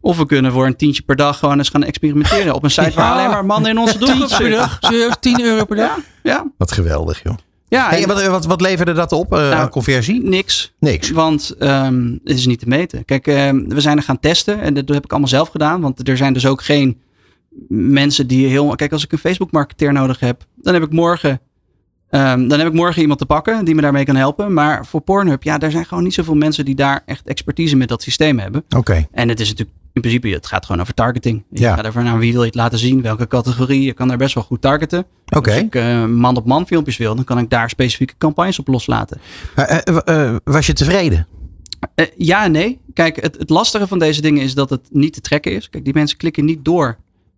Of 0.00 0.16
we 0.16 0.26
kunnen 0.26 0.52
voor 0.52 0.66
een 0.66 0.76
tientje 0.76 1.02
per 1.02 1.16
dag 1.16 1.38
gewoon 1.38 1.58
eens 1.58 1.68
gaan 1.68 1.82
experimenteren 1.84 2.54
op 2.54 2.62
een 2.64 2.70
site 2.70 2.92
waar 2.96 3.12
alleen 3.12 3.30
maar 3.30 3.46
mannen 3.46 3.70
in 3.70 3.78
onze 3.78 3.98
doelgroep 3.98 4.28
zitten. 4.38 4.50
dag? 4.50 4.76
Serieus, 4.80 5.14
10 5.20 5.40
euro 5.42 5.64
per 5.64 5.76
dag? 5.76 5.98
Ja, 6.22 6.46
Wat 6.58 6.72
geweldig, 6.72 7.22
joh. 7.22 7.34
Ja 7.68 7.88
Hey, 7.88 8.02
en 8.02 8.02
en 8.02 8.14
wat, 8.14 8.26
wat, 8.26 8.44
wat 8.46 8.60
leverde 8.60 8.92
dat 8.92 9.12
op 9.12 9.30
Nou, 9.30 9.52
aan 9.52 9.68
conversie? 9.68 10.22
niks. 10.22 10.72
Niks. 10.78 11.10
Want 11.10 11.54
ehm, 11.58 12.10
het 12.24 12.38
is 12.38 12.46
niet 12.46 12.58
te 12.58 12.68
meten. 12.68 13.04
Kijk, 13.04 13.26
ehm, 13.26 13.68
we 13.68 13.80
zijn 13.80 13.96
er 13.96 14.02
gaan 14.02 14.20
testen 14.20 14.60
en 14.60 14.74
dat 14.74 14.88
heb 14.88 15.04
ik 15.04 15.10
allemaal 15.10 15.28
zelf 15.28 15.48
gedaan. 15.48 15.80
Want 15.80 16.08
er 16.08 16.16
zijn 16.16 16.32
dus 16.32 16.46
ook 16.46 16.62
geen 16.62 17.00
mensen 17.68 18.26
die 18.26 18.46
heel. 18.46 18.74
Kijk, 18.74 18.92
als 18.92 19.04
ik 19.04 19.12
een 19.12 19.18
Facebook-marketeer 19.18 19.92
nodig 19.92 20.20
heb, 20.20 20.44
dan 20.56 20.74
heb 20.74 20.82
ik 20.82 20.92
morgen. 20.92 21.40
Ehm, 22.10 22.48
dan 22.48 22.58
heb 22.58 22.68
ik 22.68 22.74
morgen 22.74 23.00
iemand 23.02 23.18
te 23.18 23.26
pakken 23.26 23.64
die 23.64 23.74
me 23.74 23.80
daarmee 23.80 24.04
kan 24.04 24.16
helpen. 24.16 24.52
Maar 24.52 24.86
voor 24.86 25.00
Pornhub, 25.00 25.42
ja, 25.42 25.58
er 25.58 25.70
zijn 25.70 25.84
gewoon 25.86 26.04
niet 26.04 26.14
zoveel 26.14 26.34
mensen 26.34 26.64
die 26.64 26.74
daar 26.74 27.02
echt 27.06 27.26
expertise 27.26 27.76
met 27.76 27.88
dat 27.88 28.02
systeem 28.02 28.38
hebben. 28.38 28.64
Oké. 28.76 29.06
En 29.12 29.28
het 29.28 29.40
is 29.40 29.48
natuurlijk 29.48 29.76
in 29.92 30.00
principe, 30.00 30.28
het 30.28 30.46
gaat 30.46 30.66
gewoon 30.66 30.80
over 30.80 30.94
targeting. 30.94 31.44
Je 31.50 31.60
Ja. 31.60 31.74
gaat 31.74 31.84
ervoor 31.84 32.02
naar 32.02 32.18
wie 32.18 32.32
wil 32.32 32.40
je 32.40 32.46
het 32.46 32.54
laten 32.54 32.78
zien, 32.78 33.02
welke 33.02 33.26
categorie. 33.26 33.82
Je 33.82 33.92
kan 33.92 34.08
daar 34.08 34.16
best 34.16 34.34
wel 34.34 34.44
goed 34.44 34.60
targeten. 34.60 35.04
Oké. 35.36 35.50
Als 35.50 35.60
ik 35.60 35.74
eh, 35.74 36.04
man-op-man 36.04 36.66
filmpjes 36.66 36.96
wil, 36.96 37.14
dan 37.14 37.24
kan 37.24 37.38
ik 37.38 37.50
daar 37.50 37.70
specifieke 37.70 38.14
campagnes 38.18 38.58
op 38.58 38.68
loslaten. 38.68 39.20
Eh, 39.54 39.78
eh, 40.04 40.36
was 40.44 40.66
je 40.66 40.72
tevreden? 40.72 41.26
Eh, 41.94 42.06
ja 42.16 42.44
en 42.44 42.52
nee. 42.52 42.80
Kijk, 42.94 43.22
het, 43.22 43.38
het 43.38 43.50
lastige 43.50 43.86
van 43.86 43.98
deze 43.98 44.20
dingen 44.20 44.42
is 44.42 44.54
dat 44.54 44.70
het 44.70 44.88
niet 44.90 45.12
te 45.12 45.20
trekken 45.20 45.52
is. 45.52 45.68
Kijk, 45.68 45.84
die 45.84 45.94
mensen 45.94 46.16
klikken 46.16 46.44
niet 46.44 46.64
door. 46.64 46.96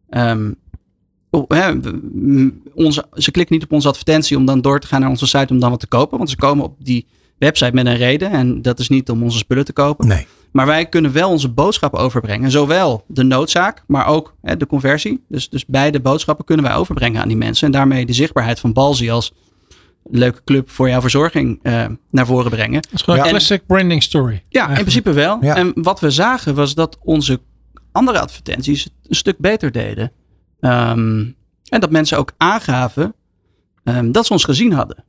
Ehm, 0.09 0.51
hè, 1.49 1.73
onze, 2.75 3.05
ze 3.15 3.31
klikken 3.31 3.55
niet 3.55 3.65
op 3.65 3.73
onze 3.73 3.89
advertentie 3.89 4.37
om 4.37 4.45
dan 4.45 4.61
door 4.61 4.81
te 4.81 4.87
gaan 4.87 5.01
naar 5.01 5.11
onze 5.11 5.27
site 5.27 5.53
om 5.53 5.61
dan 5.61 5.71
wat 5.71 5.81
te 5.81 5.87
kopen. 5.87 6.19
Want 6.19 6.31
ze 6.31 6.37
komen 6.37 6.65
op 6.65 6.75
die 6.79 7.07
website 7.39 7.73
met 7.73 7.87
een 7.87 7.97
reden. 7.97 8.31
En 8.31 8.63
dat 8.63 8.79
is 8.79 8.89
niet 8.89 9.11
om 9.11 9.23
onze 9.23 9.39
spullen 9.39 9.65
te 9.65 9.73
kopen. 9.73 10.07
Nee. 10.07 10.27
Maar 10.53 10.67
wij 10.67 10.87
kunnen 10.87 11.13
wel 11.13 11.31
onze 11.31 11.49
boodschap 11.49 11.95
overbrengen. 11.95 12.51
Zowel 12.51 13.05
de 13.07 13.23
noodzaak, 13.23 13.85
maar 13.87 14.07
ook 14.07 14.35
hè, 14.43 14.57
de 14.57 14.67
conversie. 14.67 15.25
Dus, 15.29 15.49
dus 15.49 15.67
beide 15.67 16.01
boodschappen 16.01 16.45
kunnen 16.45 16.65
wij 16.65 16.75
overbrengen 16.75 17.21
aan 17.21 17.29
die 17.29 17.37
mensen. 17.37 17.67
En 17.67 17.73
daarmee 17.73 18.07
de 18.07 18.13
zichtbaarheid 18.13 18.61
van 18.61 18.73
Balzi 18.73 19.11
als 19.11 19.33
leuke 20.11 20.41
club 20.45 20.71
voor 20.71 20.89
jouw 20.89 21.01
verzorging 21.01 21.59
eh, 21.63 21.85
naar 22.11 22.27
voren 22.27 22.51
brengen. 22.51 22.83
Dat 22.83 22.93
is 22.93 23.03
gewoon 23.03 23.19
Ja. 23.19 23.25
een 23.25 23.31
classic 23.31 23.67
branding 23.67 24.03
story. 24.03 24.43
Ja, 24.49 24.69
in 24.69 24.75
principe 24.75 25.13
wel. 25.13 25.39
Ja. 25.41 25.57
En 25.57 25.73
wat 25.75 26.01
we 26.01 26.11
zagen 26.11 26.55
was 26.55 26.75
dat 26.75 26.99
onze 27.05 27.41
andere 27.93 28.21
advertenties 28.21 28.85
het 28.85 28.93
een 29.09 29.15
stuk 29.15 29.39
beter 29.39 29.73
deden. 29.73 30.13
Ehm, 30.61 31.19
en 31.69 31.81
dat 31.81 31.91
mensen 31.91 32.19
ook 32.19 32.33
aangaven 32.37 33.15
ehm, 33.85 34.11
dat 34.13 34.27
ze 34.27 34.33
ons 34.33 34.45
gezien 34.45 34.73
hadden. 34.73 35.05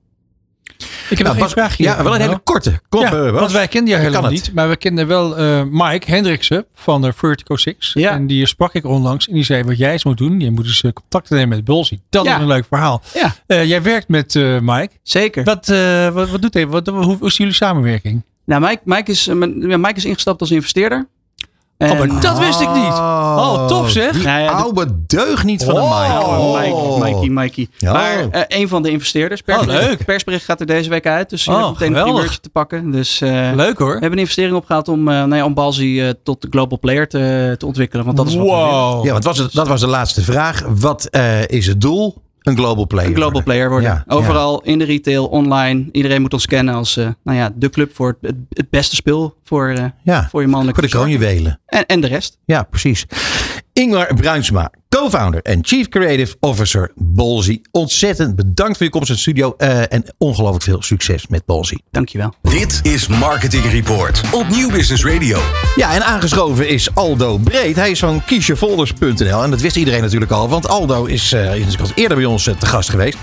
Ik 1.10 1.18
heb 1.18 1.28
Nou, 1.28 1.36
nog 1.36 1.46
een 1.46 1.52
vraagje. 1.52 1.84
Ja, 1.84 2.04
wel 2.04 2.16
een 2.16 2.22
hele 2.22 2.40
korte. 2.44 2.80
Kom, 2.90 3.02
ja, 3.02 3.12
eh, 3.26 3.32
want 3.32 3.52
wij 3.52 3.68
kenden 3.68 3.90
jou 3.90 4.02
helemaal 4.02 4.24
het? 4.24 4.32
niet. 4.32 4.54
Maar 4.54 4.70
we 4.70 4.76
kenden 4.76 5.08
wel 5.08 5.38
eh, 5.38 5.64
Mike 5.70 6.12
Hendriksen 6.12 6.66
van 6.74 7.02
de 7.02 7.14
Vertigo 7.14 7.58
6. 7.58 7.92
Ja. 7.94 8.12
En 8.12 8.28
die 8.28 8.46
sprak 8.46 8.74
ik 8.74 8.86
onlangs. 8.86 9.28
En 9.28 9.34
die 9.34 9.44
zei 9.44 9.64
wat 9.64 9.78
jij 9.78 9.92
eens 9.92 10.04
moet 10.06 10.18
doen. 10.18 10.40
Je 10.40 10.52
moet 10.52 10.66
eens 10.66 10.82
eh, 10.84 10.92
contact 10.92 11.30
nemen 11.30 11.50
met 11.50 11.66
Bolsi. 11.66 12.00
Dat 12.10 12.26
Ja. 12.26 12.36
is 12.36 12.42
een 12.42 12.48
leuk 12.48 12.66
verhaal. 12.68 13.02
Ja, 13.14 13.36
Eh, 13.48 13.66
jij 13.66 13.82
werkt 13.82 14.08
met 14.08 14.36
eh, 14.36 14.60
Mike. 14.60 14.90
zeker. 15.04 15.44
Wat, 15.44 15.70
eh, 15.70 16.10
wat, 16.10 16.30
wat 16.30 16.42
doet 16.42 16.54
hij? 16.54 16.68
Wat, 16.68 16.88
hoe, 16.88 17.04
hoe 17.18 17.28
is 17.28 17.38
jullie 17.38 17.54
samenwerking? 17.54 18.24
Nou, 18.46 18.62
Mike, 18.62 18.82
Mike, 18.84 19.12
is, 19.12 19.28
eh, 19.28 19.36
Mike 19.36 19.94
is 19.96 20.06
ingestapt 20.06 20.42
als 20.42 20.52
investeerder. 20.52 21.08
Oh, 21.82 21.98
maar 22.00 22.20
dat 22.22 22.40
wist 22.40 22.62
ik 22.62 22.74
niet. 22.74 22.94
Oh, 22.94 23.68
top 23.68 23.88
zeg. 23.88 24.12
Die 24.12 24.24
Nou 24.26 24.40
ja, 24.40 24.48
de- 24.48 24.54
oude 24.64 24.88
deugniet 25.08 25.64
van 25.64 25.76
een 25.76 25.82
Oh. 25.82 26.02
Mike. 26.60 26.74
Oh, 26.76 26.92
Oh. 26.92 27.02
Mikey, 27.02 27.28
Mikey. 27.30 27.68
Ja. 27.78 27.92
Maar 27.94 28.30
eh, 28.30 28.42
een 28.48 28.68
van 28.68 28.82
de 28.84 28.90
investeerders. 28.90 29.42
Persbericht, 29.42 29.82
Oh, 29.84 29.88
leuk. 29.90 30.06
persbericht 30.06 30.46
gaat 30.46 30.60
er 30.60 30.66
deze 30.66 30.90
week 30.90 31.06
uit. 31.08 31.30
Dus 31.30 31.44
je 31.44 31.52
Oh, 31.52 31.58
hebt 31.68 31.80
meteen 31.80 31.96
een 32.16 32.30
te 32.42 32.50
pakken. 32.50 32.92
Dus 32.92 33.22
eh, 33.22 33.50
Leuk 33.56 33.78
hoor. 33.78 33.88
we 33.88 33.92
hebben 33.92 34.12
een 34.12 34.18
investering 34.18 34.56
opgehaald 34.56 34.88
om, 34.88 35.00
eh 35.08 35.14
nou 35.16 35.36
ja, 35.36 35.46
om 35.46 35.54
Balzi 35.54 36.14
tot 36.24 36.42
de 36.42 36.48
global 36.52 36.80
player 36.80 37.08
te, 37.08 37.56
te 37.58 37.66
ontwikkelen. 37.66 38.06
Want 38.06 38.18
dat 38.18 38.28
is 38.28 38.36
wat. 38.36 38.46
Wow. 38.46 39.06
Ja, 39.06 39.12
want 39.12 39.24
was 39.24 39.38
het, 39.38 39.54
dat 39.54 39.68
was 39.68 39.80
de 39.82 39.88
laatste 39.88 40.22
vraag. 40.22 40.64
Wat 40.70 41.10
is 41.48 41.68
het 41.68 41.82
doel? 41.82 42.22
Een 42.42 42.58
global 42.58 42.88
player. 42.88 43.10
Een 43.10 43.16
global 43.16 43.44
player 43.44 43.70
worden. 43.70 43.90
Ja, 43.90 44.04
Overal 44.08 44.62
in 44.64 44.78
de 44.80 44.86
retail, 44.86 45.26
online. 45.28 45.90
Iedereen 45.92 46.22
moet 46.22 46.34
ons 46.34 46.46
kennen 46.46 46.74
als 46.74 46.98
eh, 46.98 47.08
nou 47.24 47.38
ja, 47.38 47.52
de 47.56 47.70
club 47.70 47.96
voor 47.96 48.18
het, 48.22 48.36
het 48.50 48.70
beste 48.70 48.96
spul 48.96 49.36
voor, 49.44 49.70
eh, 49.70 49.86
Ja, 50.04 50.28
voor 50.30 50.42
je 50.42 50.48
mannelijke 50.48 50.80
voor 50.80 50.90
de 50.90 50.96
kroonjuwelen. 50.96 51.60
En, 51.66 51.86
en 51.86 52.02
de 52.02 52.08
rest. 52.08 52.38
Ja, 52.46 52.64
precies. 52.64 53.06
Ingmar 53.74 54.14
Bruinsma, 54.14 54.72
co-founder 54.90 55.42
en 55.42 55.60
chief 55.62 55.88
creative 55.90 56.36
officer 56.40 56.92
Bolzi. 56.96 57.62
Ontzettend 57.72 58.36
bedankt 58.36 58.78
voor 58.78 58.86
je 58.86 58.92
komst 58.92 59.10
in 59.10 59.16
de 59.16 59.22
studio. 59.22 59.54
eh, 59.58 59.94
en 59.94 60.04
ongelooflijk 60.18 60.64
veel 60.64 60.82
succes 60.84 61.28
met 61.28 61.46
Bolzi. 61.46 61.78
Dankjewel. 61.92 62.34
Dit 62.42 62.80
is 62.84 63.08
Marketing 63.08 63.64
Report 63.72 64.22
op 64.32 64.50
Nieuw 64.50 64.70
Business 64.72 65.06
Radio. 65.06 65.40
Ja, 65.76 65.94
en 65.94 66.04
aangeschoven 66.06 66.70
is 66.70 66.96
Aldo 66.96 67.38
Breed. 67.38 67.76
Hij 67.76 67.92
is 67.92 68.00
van 68.00 68.26
kiesjefolders.nl. 68.26 69.44
En 69.44 69.50
dat 69.50 69.62
wist 69.62 69.76
iedereen 69.76 70.02
natuurlijk 70.02 70.32
al, 70.32 70.50
want 70.50 70.68
Aldo 70.68 71.06
is, 71.06 71.32
eh, 71.34 71.56
is 71.56 71.80
al 71.80 71.86
eerder 71.96 72.18
bij 72.18 72.26
ons 72.26 72.48
eh, 72.48 72.56
te 72.56 72.66
gast 72.66 72.90
geweest. 72.90 73.18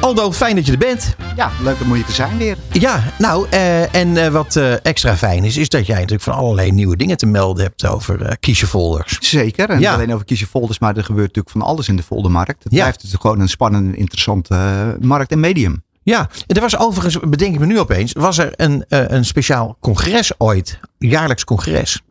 Aldo, 0.00 0.32
fijn 0.32 0.56
dat 0.56 0.66
je 0.66 0.72
er 0.72 0.78
bent. 0.78 1.14
Ja, 1.36 1.50
leuk 1.62 1.76
om 1.80 1.92
hier 1.94 2.04
te 2.04 2.12
zijn 2.12 2.38
weer. 2.38 2.56
Ja, 2.72 3.02
nou, 3.18 3.46
eh, 3.50 3.94
en 3.94 4.16
eh, 4.16 4.28
wat 4.28 4.56
extra 4.82 5.16
fijn 5.16 5.44
is, 5.44 5.56
is 5.56 5.68
dat 5.68 5.86
jij 5.86 5.94
natuurlijk 5.96 6.22
van 6.22 6.34
allerlei 6.34 6.70
nieuwe 6.72 6.96
dingen 6.96 7.16
te 7.16 7.26
melden 7.26 7.64
hebt 7.64 7.86
over 7.86 8.36
kiesjefolders. 8.40 9.18
Zeker. 9.20 9.68
En 9.70 9.80
Ja. 9.86 9.92
niet 9.92 10.00
alleen 10.02 10.14
over 10.14 10.26
kiezen 10.26 10.46
folders, 10.46 10.78
maar 10.78 10.96
er 10.96 11.04
gebeurt 11.04 11.26
natuurlijk 11.26 11.56
van 11.56 11.62
alles 11.62 11.88
in 11.88 11.96
de 11.96 12.02
foldermarkt. 12.02 12.64
Het 12.64 12.72
Ja. 12.72 12.78
blijft 12.78 13.00
dus 13.00 13.14
gewoon 13.20 13.40
een 13.40 13.48
spannende, 13.48 13.96
interessante 13.96 14.54
eh, 14.54 15.06
markt 15.06 15.32
en 15.32 15.40
medium. 15.40 15.84
Ja, 16.02 16.28
er 16.46 16.60
was 16.60 16.78
overigens, 16.78 17.18
bedenk 17.28 17.54
ik 17.54 17.60
me 17.60 17.66
nu 17.66 17.78
opeens, 17.78 18.12
was 18.12 18.38
er 18.38 18.52
een, 18.56 18.84
eh, 18.88 19.04
een 19.06 19.24
speciaal 19.24 19.76
congres 19.80 20.32
ooit, 20.38 20.80
jaarlijks 20.98 21.44
congres. 21.44 22.02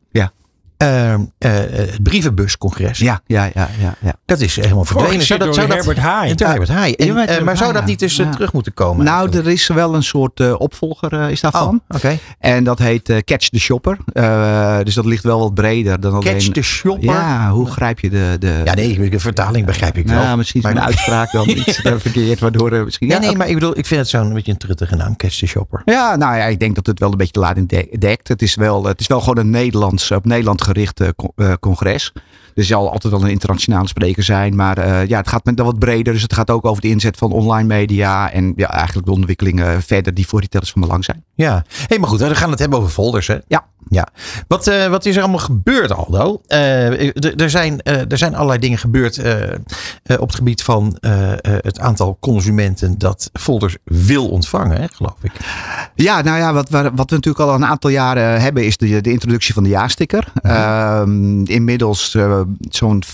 Ja. 0.77 0.85
Eh, 0.87 1.13
eh, 1.13 1.89
het 1.91 2.03
brievenbuscongres. 2.03 2.99
Ja, 2.99 3.21
ja, 3.25 3.43
ja, 3.53 3.69
ja. 3.79 3.95
ja. 4.01 4.13
Dat 4.25 4.39
is 4.39 4.55
helemaal 4.55 4.85
verdwenen. 4.85 5.25
Herbert 5.27 5.97
Haay. 5.97 6.35
Door 6.35 6.47
Herbert 6.47 6.69
Haay. 6.69 6.91
En, 6.93 7.05
Ja, 7.05 7.11
eh, 7.11 7.15
maar 7.15 7.27
Herbert 7.27 7.57
zou 7.57 7.69
Haay, 7.71 7.79
dat 7.79 7.89
niet 7.89 8.01
eens 8.01 8.15
ja. 8.15 8.29
terug 8.29 8.53
moeten 8.53 8.73
komen? 8.73 9.05
Nou, 9.05 9.17
eigenlijk? 9.17 9.45
er 9.47 9.53
is 9.53 9.67
wel 9.67 9.95
een 9.95 10.03
soort 10.03 10.39
eh, 10.39 10.53
opvolger 10.57 11.29
is 11.29 11.43
Oh, 11.43 11.51
daarvan. 11.51 11.81
oké. 11.87 12.17
En 12.39 12.63
dat 12.63 12.79
heet 12.79 13.09
eh, 13.09 13.17
Catch 13.17 13.49
the 13.49 13.59
Shopper. 13.59 13.97
Eh, 14.13 14.77
dus 14.83 14.93
dat 14.93 15.05
ligt 15.05 15.23
wel 15.23 15.39
wat 15.39 15.53
breder 15.53 15.99
dan 15.99 16.13
alleen... 16.13 16.33
Catch 16.33 16.47
the 16.49 16.61
shopper. 16.61 17.03
Ja, 17.03 17.49
hoe 17.49 17.67
grijp 17.67 17.99
je 17.99 18.09
de... 18.09 18.35
de 18.39 18.61
Ja, 18.65 18.73
nee, 18.73 19.09
de 19.09 19.19
vertaling 19.19 19.65
begrijp 19.65 19.97
ik 19.97 20.07
wel. 20.07 20.23
Nou, 20.23 20.37
misschien 20.37 20.59
is 20.59 20.65
Maar- 20.65 20.75
mijn 20.75 20.85
uitspraak 20.85 21.31
dan 21.31 21.49
iets 21.67 21.81
verkeerd, 21.97 22.39
waardoor 22.39 22.83
misschien... 22.83 23.07
Nee, 23.07 23.19
Ja, 23.19 23.25
nee, 23.25 23.35
maar 23.35 23.47
ik 23.47 23.53
bedoel, 23.53 23.77
ik 23.77 23.85
vind 23.85 23.99
het 23.99 24.09
zo'n 24.09 24.33
beetje 24.33 24.51
een 24.51 24.57
truttige 24.57 24.95
naam, 24.95 25.15
Catch 25.15 25.37
the 25.39 25.47
Shopper. 25.47 25.81
Ja, 25.85 26.15
nou 26.15 26.35
ja, 26.37 26.45
ik 26.45 26.59
denk 26.59 26.75
dat 26.75 26.85
het 26.85 26.99
wel 26.99 27.11
een 27.11 27.17
beetje 27.17 27.33
te 27.33 27.39
laat 27.39 27.57
in 27.57 27.67
dekt. 27.99 28.27
Het 28.27 28.41
is 28.41 28.55
wel, 28.55 28.85
het 28.85 28.99
is 28.99 29.07
wel 29.07 29.19
gewoon 29.19 29.37
een 29.37 29.49
Nederlands, 29.49 30.11
op 30.11 30.25
Nederland 30.25 30.61
gericht 30.65 31.01
co- 31.15 31.33
eh, 31.35 31.53
congres. 31.59 32.11
Dus 32.55 32.69
er 32.69 32.75
zal 32.75 32.91
altijd 32.91 33.13
wel 33.13 33.21
een 33.23 33.29
internationale 33.29 33.87
spreker 33.87 34.23
zijn. 34.23 34.55
Maar 34.55 34.77
eh, 34.77 35.07
ja, 35.07 35.17
het 35.17 35.27
gaat 35.27 35.45
met 35.45 35.59
wat 35.59 35.79
breder. 35.79 36.13
Dus 36.13 36.21
het 36.21 36.33
gaat 36.33 36.49
ook 36.49 36.65
over 36.65 36.81
de 36.81 36.87
inzet 36.87 37.17
van 37.17 37.31
online 37.31 37.67
media. 37.67 38.31
En 38.31 38.53
ja, 38.55 38.71
eigenlijk 38.71 39.07
de 39.07 39.13
ontwikkelingen 39.13 39.81
verder 39.81 40.13
die 40.13 40.27
voor 40.27 40.39
retailers 40.39 40.71
van 40.71 40.81
belang 40.81 41.05
zijn. 41.05 41.23
Ja, 41.35 41.65
hey, 41.87 41.99
maar 41.99 42.09
goed, 42.09 42.19
we 42.19 42.35
gaan 42.35 42.49
het 42.49 42.59
hebben 42.59 42.79
over 42.79 42.91
folders, 42.91 43.27
hè? 43.27 43.37
Ja. 43.47 43.65
Ja. 43.89 44.07
Wat, 44.47 44.67
eh, 44.67 44.87
wat 44.87 45.05
is 45.05 45.15
er 45.15 45.21
allemaal 45.21 45.39
gebeurd, 45.39 45.91
Aldo? 45.91 46.41
Eh, 46.47 47.41
er- 47.41 47.49
zijn, 47.49 47.81
er 47.83 48.17
zijn 48.17 48.35
allerlei 48.35 48.59
dingen 48.59 48.77
gebeurd 48.77 49.19
op 50.19 50.27
het 50.27 50.35
gebied 50.35 50.63
van 50.63 50.97
het 51.61 51.79
aantal 51.79 52.17
consumenten 52.19 52.97
dat 52.97 53.29
folders 53.33 53.77
wil 53.83 54.29
ontvangen, 54.29 54.81
hè, 54.81 54.87
geloof 54.87 55.17
ik. 55.21 55.31
Ja, 55.95 56.21
nou 56.21 56.37
ja, 56.37 56.53
wat, 56.53 56.69
wat 56.69 56.89
we 57.09 57.15
natuurlijk 57.15 57.39
al 57.39 57.53
een 57.53 57.65
aantal 57.65 57.89
jaren 57.89 58.41
hebben 58.41 58.65
is 58.65 58.77
de, 58.77 59.01
de 59.01 59.11
introductie 59.11 59.53
van 59.53 59.63
de 59.63 59.69
jaarsticker. 59.69 60.27
Ehm, 60.41 61.43
inmiddels 61.43 62.17
zo'n 62.69 63.03
35% 63.05 63.09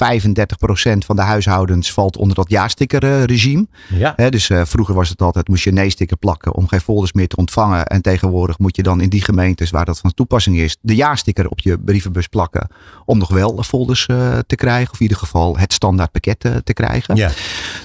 van 0.98 1.15
de 1.15 1.22
huishoudens 1.22 1.94
valt 1.94 2.17
onder 2.17 2.35
dat 2.35 2.50
jaarsticker-regime. 2.50 3.67
Ja. 3.89 4.15
Dus 4.29 4.50
eh, 4.50 4.61
vroeger 4.65 4.96
was 4.96 5.09
het 5.09 5.22
altijd, 5.22 5.48
moest 5.48 5.63
je 5.63 5.70
een 5.70 5.75
nee-sticker 5.75 6.17
plakken 6.17 6.53
om 6.53 6.67
geen 6.67 6.81
folders 6.81 7.13
meer 7.13 7.27
te 7.27 7.35
ontvangen. 7.35 7.85
En 7.85 8.01
tegenwoordig 8.01 8.59
moet 8.59 8.75
je 8.75 8.83
dan 8.83 9.01
in 9.01 9.09
die 9.09 9.24
gemeentes 9.24 9.70
waar 9.70 9.85
dat 9.85 10.00
van 10.00 10.13
toepassing 10.13 10.57
is, 10.57 10.77
de 10.81 10.96
jaarsticker 10.96 11.50
op 11.50 11.59
je 11.59 11.79
brievenbus 11.79 12.27
plakken. 12.27 12.67
Om 13.05 13.17
nog 13.17 13.29
wel 13.29 13.63
folders 13.63 14.05
eh, 14.05 14.37
te 14.48 14.55
krijgen. 14.55 14.91
Of 14.91 14.96
in 14.96 15.01
ieder 15.01 15.17
geval 15.17 15.57
het 15.57 15.74
standaard 15.74 16.11
pakket 16.11 16.46
eh, 16.46 16.55
te 16.55 16.74
krijgen. 16.74 17.15
Ja. 17.15 17.31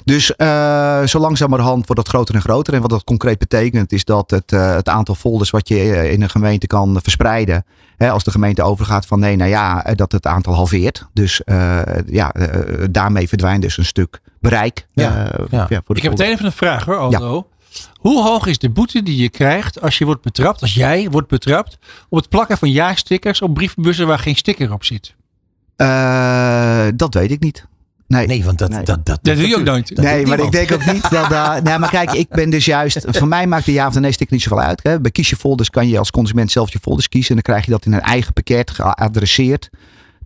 Dus 0.03 0.35
eh, 0.35 1.03
zo 1.05 1.19
langzamerhand 1.19 1.87
wordt 1.87 2.01
dat 2.01 2.07
groter 2.07 2.35
en 2.35 2.41
groter. 2.41 2.73
En 2.73 2.81
wat 2.81 2.89
dat 2.89 3.03
concreet 3.03 3.39
betekent 3.39 3.91
is 3.91 4.05
dat 4.05 4.31
het, 4.31 4.51
eh, 4.51 4.75
het 4.75 4.89
aantal 4.89 5.15
folders 5.15 5.49
wat 5.49 5.67
je 5.67 5.75
eh, 5.75 6.11
in 6.11 6.21
een 6.21 6.29
gemeente 6.29 6.67
kan 6.67 6.99
verspreiden. 7.01 7.65
Hè, 7.97 8.11
als 8.11 8.23
de 8.23 8.31
gemeente 8.31 8.63
overgaat 8.63 9.05
van 9.05 9.19
nee, 9.19 9.35
nou 9.35 9.49
ja, 9.49 9.85
eh, 9.85 9.95
dat 9.95 10.11
het 10.11 10.25
aantal 10.25 10.53
halveert. 10.53 11.07
Dus 11.13 11.43
eh, 11.43 11.81
ja, 12.05 12.31
eh, 12.31 12.85
daarmee 12.91 13.27
verdwijnt 13.27 13.61
dus 13.61 13.77
een 13.77 13.85
stuk 13.85 14.21
bereik. 14.39 14.85
Ja, 14.93 15.31
eh, 15.31 15.45
ja. 15.49 15.67
voor 15.67 15.95
de 15.95 15.95
Ik 15.95 16.01
heb 16.01 16.11
meteen 16.11 16.31
even 16.31 16.45
een 16.45 16.51
vraag 16.51 16.85
hoor, 16.85 16.97
Aldo. 16.97 17.47
Hoe 17.99 18.23
hoog 18.23 18.45
is 18.45 18.57
de 18.57 18.69
boete 18.69 19.03
die 19.03 19.21
je 19.21 19.29
krijgt 19.29 19.81
als 19.81 19.97
je 19.97 20.05
wordt 20.05 20.21
betrapt, 20.21 20.61
als 20.61 20.73
jij 20.73 21.09
wordt 21.09 21.27
betrapt, 21.27 21.77
op 22.09 22.17
het 22.17 22.29
plakken 22.29 22.57
van 22.57 22.71
jaarstickers 22.71 23.41
op 23.41 23.53
brievenbussen 23.53 24.07
waar 24.07 24.19
geen 24.19 24.35
sticker 24.35 24.73
op 24.73 24.83
zit? 24.83 25.15
Eh, 25.75 26.87
dat 26.95 27.13
weet 27.13 27.31
ik 27.31 27.39
niet. 27.39 27.67
Nee, 28.07 28.27
Nee, 28.27 28.43
want 28.43 28.57
dat, 28.57 28.69
Nee. 28.69 28.83
dat, 28.83 29.05
dat, 29.05 29.19
Dat 29.21 29.35
doe 29.35 29.47
je 29.47 29.55
ook 29.57 29.63
nooit. 29.63 29.95
dat 29.95 30.05
nee 30.05 30.25
maar 30.25 30.39
ik 30.39 30.51
denk 30.51 30.71
ook 30.71 30.85
niet 30.91 31.09
dat 31.09 31.29
daar. 31.37 31.61
nee, 31.63 31.77
maar 31.77 31.89
kijk, 31.89 32.11
ik 32.11 32.29
ben 32.29 32.49
dus 32.49 32.65
juist. 32.65 33.05
Voor 33.07 33.27
mij 33.27 33.47
maakt 33.47 33.65
de 33.65 33.71
ja 33.71 33.87
of 33.87 33.93
de 33.93 33.99
nee 33.99 34.11
sticker 34.11 34.35
niet 34.35 34.43
zoveel 34.43 34.61
uit. 34.61 34.79
Hè. 34.83 34.99
Bij 35.01 35.11
kies 35.11 35.29
je 35.29 35.35
folders 35.35 35.69
kan 35.69 35.87
je 35.87 35.97
als 35.99 36.11
consument 36.11 36.51
zelf 36.51 36.71
je 36.71 36.79
folders 36.81 37.09
kiezen. 37.09 37.29
En 37.29 37.41
dan 37.43 37.53
krijg 37.53 37.65
je 37.65 37.71
dat 37.71 37.85
in 37.85 37.93
een 37.93 38.01
eigen 38.01 38.33
pakket 38.33 38.71
geadresseerd. 38.71 39.69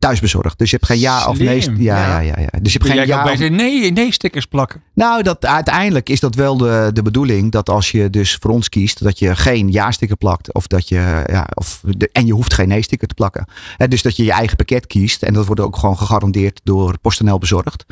Thuisbezorgd. 0.01 0.57
Dus 0.57 0.69
je 0.69 0.75
hebt 0.75 0.87
geen 0.87 0.99
ja 0.99 1.27
of 1.27 1.37
nee. 1.37 1.63
Ja, 1.77 1.97
ja. 1.97 2.19
ja, 2.19 2.33
ja. 2.39 2.59
Dus 2.61 2.73
je 2.73 2.79
hebt 2.79 2.91
geen 2.91 3.07
ja. 3.07 3.31
of- 3.31 3.39
nee, 3.39 3.91
nee 3.91 4.11
stickers 4.11 4.45
plakken. 4.45 4.81
Nou, 4.93 5.23
dat, 5.23 5.45
uiteindelijk 5.45 6.09
is 6.09 6.19
dat 6.19 6.35
wel 6.35 6.57
de, 6.57 6.89
de 6.93 7.01
bedoeling. 7.01 7.51
Dat 7.51 7.69
als 7.69 7.91
je 7.91 8.09
dus 8.09 8.37
voor 8.39 8.51
ons 8.51 8.69
kiest, 8.69 9.03
dat 9.03 9.19
je 9.19 9.35
geen 9.35 9.71
ja-sticker 9.71 10.17
plakt. 10.17 10.53
Of 10.53 10.67
dat 10.67 10.87
je, 10.87 11.23
ja, 11.25 11.47
of 11.53 11.81
de, 11.97 12.09
en 12.11 12.25
je 12.25 12.33
hoeft 12.33 12.53
geen 12.53 12.67
nee-sticker 12.67 13.07
te 13.07 13.13
plakken. 13.13 13.45
Hè, 13.77 13.87
dus 13.87 14.01
dat 14.01 14.15
je 14.15 14.23
je 14.23 14.31
eigen 14.31 14.55
pakket 14.55 14.87
kiest. 14.87 15.23
En 15.23 15.33
dat 15.33 15.45
wordt 15.45 15.61
ook 15.61 15.77
gewoon 15.77 15.97
gegarandeerd 15.97 16.61
door 16.63 16.97
PostNL 17.01 17.37
bezorgd. 17.37 17.85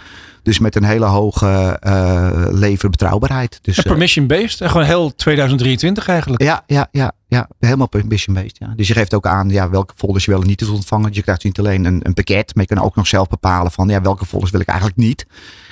Dus 0.44 0.60
met 0.60 0.76
een 0.76 0.84
hele 0.84 1.06
hoge 1.06 1.78
eh 1.80 2.48
leverbetrouwbaarheid. 2.52 3.60
Dus, 3.62 3.78
En 3.78 3.84
eh, 3.84 3.90
Permission-based. 3.90 4.62
En 4.62 4.70
gewoon 4.70 4.86
heel 4.86 5.16
2023 5.16 6.08
eigenlijk. 6.08 6.44
ja, 6.44 6.64
ja, 6.68 6.88
ja, 6.92 7.12
ja, 7.30 7.48
helemaal 7.60 7.88
permission 7.88 8.36
based. 8.36 8.58
Ja. 8.58 8.74
Dus 8.76 8.88
je 8.88 8.94
geeft 8.94 9.14
ook 9.14 9.28
aan 9.28 9.50
ja, 9.50 9.70
welke 9.70 9.94
folders 9.98 10.26
je 10.26 10.32
wel 10.32 10.42
en 10.42 10.48
niet 10.48 10.62
wilt 10.62 10.76
ontvangen. 10.76 11.08
Dus 11.08 11.16
je 11.16 11.22
krijgt 11.22 11.44
niet 11.44 11.60
alleen 11.60 11.86
een, 11.86 12.00
een 12.04 12.14
pakket, 12.14 12.56
maar 12.56 12.66
je 12.68 12.76
kan 12.76 12.84
ook 12.84 12.96
nog 12.96 13.08
zelf 13.08 13.28
bepalen 13.28 13.72
van 13.72 13.90
ja, 13.90 14.02
welke 14.02 14.26
folders 14.26 14.52
wil 14.52 14.62
ik 14.62 14.68
eigenlijk 14.68 14.98
niet. 14.98 15.26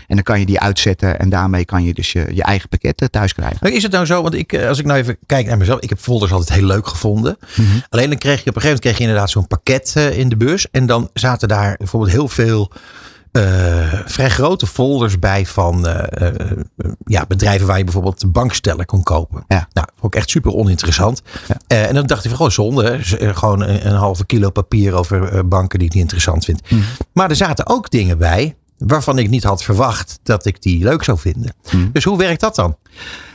En 0.08 0.16
dan 0.16 0.24
kan 0.24 0.40
je 0.40 0.46
die 0.46 0.60
uitzetten 0.60 1.20
en 1.20 1.30
daarmee 1.30 1.66
kan 1.66 1.84
je 1.84 1.94
dus 1.94 2.12
je, 2.12 2.28
je 2.34 2.44
eigen 2.44 2.70
pakket 2.70 3.02
eh, 3.02 3.08
thuis 3.08 3.34
krijgen. 3.34 3.74
Is 3.74 3.84
het 3.84 3.92
nou 3.92 4.06
zo, 4.06 4.22
want 4.22 4.34
ik, 4.34 4.54
eh, 4.54 4.68
als 4.68 4.80
ik 4.80 4.86
nou 4.86 5.00
even 5.00 5.18
kijk 5.26 5.46
naar 5.48 5.58
mezelf, 5.58 5.80
ik 5.80 5.90
heb 5.90 6.00
folders 6.00 6.32
altijd 6.32 6.60
heel 6.60 6.68
leuk 6.68 6.88
gevonden. 6.88 7.38
Mhm. 7.56 7.68
Alleen 7.90 8.10
dan 8.10 8.18
kreeg 8.18 8.44
je 8.44 8.50
op 8.50 8.56
een 8.56 8.62
gegeven 8.62 8.64
moment 8.64 8.80
kreeg 8.80 8.98
je 8.98 9.04
inderdaad 9.04 9.30
zo'n 9.30 9.48
pakket 9.48 9.94
eh, 9.96 10.18
in 10.18 10.30
de 10.30 10.38
bus. 10.38 10.72
En 10.72 10.86
dan 10.86 11.10
zaten 11.14 11.48
daar 11.48 11.76
bijvoorbeeld 11.78 12.12
heel 12.12 12.28
veel 12.28 12.72
eh, 13.32 14.02
vrij 14.06 14.30
grote 14.30 14.68
folders 14.68 15.20
bij 15.20 15.46
van 15.46 15.88
eh, 15.88 16.28
eh, 16.28 16.52
ja, 17.06 17.26
bedrijven 17.28 17.68
waar 17.68 17.78
je 17.78 17.84
bijvoorbeeld 17.84 18.32
bankstellen 18.32 18.86
kon 18.86 19.04
kopen. 19.04 19.44
Ja. 19.48 19.68
Nou, 19.74 19.88
ook 20.00 20.16
echt 20.16 20.30
super 20.30 20.54
oninteressant. 20.54 21.22
En 21.68 21.94
dan 21.94 22.06
dacht 22.06 22.24
ik 22.24 22.28
van, 22.28 22.36
gewoon 22.36 22.52
zonde. 22.52 22.98
Gewoon 23.34 23.62
een, 23.62 23.88
een 23.88 23.96
halve 23.96 24.26
kilo 24.26 24.50
papier 24.50 24.94
over 24.94 25.48
banken 25.48 25.80
die 25.80 25.88
ik 25.88 25.94
niet 25.94 26.04
interessant 26.04 26.46
vind. 26.46 26.62
Mhm. 26.70 26.82
Maar 27.14 27.30
er 27.30 27.36
zaten 27.36 27.68
ook 27.68 27.90
dingen 27.90 28.18
bij 28.18 28.56
waarvan 28.78 29.18
ik 29.18 29.30
niet 29.30 29.44
had 29.44 29.64
verwacht 29.64 30.20
dat 30.24 30.46
ik 30.46 30.62
die 30.62 30.84
leuk 30.84 31.04
zou 31.04 31.20
vinden. 31.20 31.54
Mhm. 31.72 31.92
Dus 31.92 32.04
hoe 32.04 32.18
werkt 32.18 32.40
dat 32.40 32.56
dan? 32.56 32.76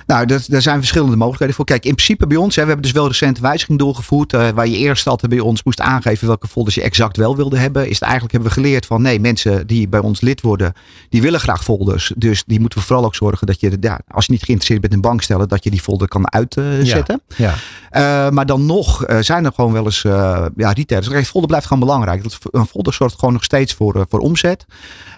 Nou, 0.06 0.26
dat, 0.26 0.44
daar 0.48 0.62
zijn 0.62 0.78
verschillende 0.78 1.16
mogelijkheden 1.16 1.54
voor. 1.54 1.64
Kijk, 1.64 1.84
in 1.84 1.94
principe 1.94 2.26
bij 2.26 2.36
ons, 2.36 2.56
hè, 2.56 2.62
we 2.62 2.66
hebben 2.68 2.86
dus 2.86 2.94
wel 2.94 3.06
recent 3.06 3.36
een 3.36 3.42
wijziging 3.42 3.78
doorgevoerd. 3.78 4.32
eh, 4.32 4.48
waar 4.48 4.68
je 4.68 4.76
eerst 4.76 5.06
altijd 5.06 5.30
bij 5.30 5.40
ons 5.40 5.62
moest 5.62 5.80
aangeven 5.80 6.26
welke 6.26 6.48
folders 6.48 6.74
je 6.74 6.82
exact 6.82 7.16
wel 7.16 7.36
wilde 7.36 7.58
hebben. 7.58 7.82
Is 7.82 7.94
het 7.94 8.02
eigenlijk 8.02 8.32
hebben 8.32 8.50
we 8.50 8.60
geleerd 8.60 8.86
van 8.86 9.02
nee, 9.02 9.20
mensen 9.20 9.66
die 9.66 9.88
bij 9.88 10.00
ons 10.00 10.20
lid 10.20 10.40
worden, 10.40 10.72
die 11.08 11.22
willen 11.22 11.40
graag 11.40 11.64
folders. 11.64 12.12
Dus 12.16 12.44
die 12.46 12.60
moeten 12.60 12.78
we 12.78 12.84
vooral 12.84 13.04
ook 13.04 13.14
zorgen 13.14 13.46
dat 13.46 13.60
je, 13.60 13.76
ja, 13.80 14.00
als 14.08 14.26
je 14.26 14.32
niet 14.32 14.42
geïnteresseerd 14.42 14.80
bent 14.80 14.92
in 14.92 15.00
bankstellen, 15.00 15.48
dat 15.48 15.64
je 15.64 15.70
die 15.70 15.80
folder 15.80 16.08
kan 16.08 16.32
uitzetten. 16.32 17.22
Ja. 17.36 17.54
Eh, 17.90 18.30
maar 18.30 18.46
dan 18.46 18.66
nog 18.66 19.04
eh, 19.04 19.18
zijn 19.20 19.44
er 19.44 19.52
gewoon 19.54 19.72
wel 19.72 19.84
eens 19.84 20.02
ja, 20.02 20.50
retailers. 20.56 21.08
Kijk, 21.08 21.26
folder 21.26 21.48
blijft 21.48 21.66
gewoon 21.66 21.82
belangrijk. 21.82 22.22
Dat, 22.22 22.38
een 22.50 22.66
folder 22.66 22.92
zorgt 22.92 23.18
gewoon 23.18 23.32
nog 23.34 23.44
steeds 23.44 23.74
voor, 23.74 24.06
voor 24.08 24.20
omzet. 24.20 24.64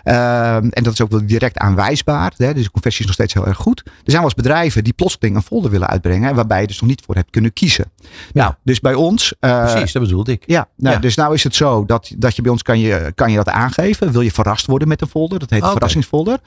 Uh, 0.05 0.55
en 0.55 0.83
dat 0.83 0.93
is 0.93 1.01
ook 1.01 1.11
wel 1.11 1.27
direct 1.27 1.59
aanwijsbaar. 1.59 2.33
Hè? 2.37 2.55
Dus 2.55 2.63
de 2.63 2.71
conversie 2.71 3.01
is 3.01 3.07
nog 3.07 3.15
steeds 3.15 3.35
heel 3.35 3.47
erg 3.47 3.57
goed. 3.57 3.83
Er 3.87 3.93
zijn 4.05 4.17
wel 4.17 4.25
eens 4.25 4.35
bedrijven 4.35 4.74
bedrijven 4.75 4.85
die 4.85 4.93
plotseling 4.93 5.37
een 5.37 5.43
folder 5.43 5.71
willen 5.71 5.89
uitbrengen. 5.89 6.29
en 6.29 6.35
Waarbij 6.35 6.61
je 6.61 6.67
dus 6.67 6.81
nog 6.81 6.89
niet 6.91 7.03
voor 7.07 7.15
hebt 7.15 7.31
kunnen 7.31 7.53
kiezen. 7.53 7.85
Nou, 8.33 8.53
dus 8.63 8.81
bij 8.81 8.95
ons. 8.95 9.35
eh, 9.41 9.71
Precies, 9.73 9.93
dat 9.93 10.03
bedoelde 10.03 10.33
ik. 10.33 10.43
Ja, 10.47 10.69
nou, 10.77 10.95
Ja. 10.95 11.01
dus 11.01 11.15
nou 11.17 11.35
is 11.35 11.45
het 11.45 11.55
zo 11.55 11.85
dat, 11.85 12.11
dat 12.17 12.37
je 12.37 12.43
bij 12.43 12.51
ons 12.51 12.63
kan 12.63 12.79
je, 12.79 13.13
kan 13.15 13.31
je 13.31 13.37
dat 13.37 13.49
aangeven. 13.49 14.13
Wil 14.13 14.21
je 14.21 14.31
verrast 14.33 14.67
worden 14.67 14.89
met 14.89 15.01
een 15.01 15.09
folder? 15.09 15.39
Dat 15.39 15.51
heet 15.51 15.59
een 15.59 15.65
Oké. 15.65 15.73
verrassingsfolder. 15.75 16.39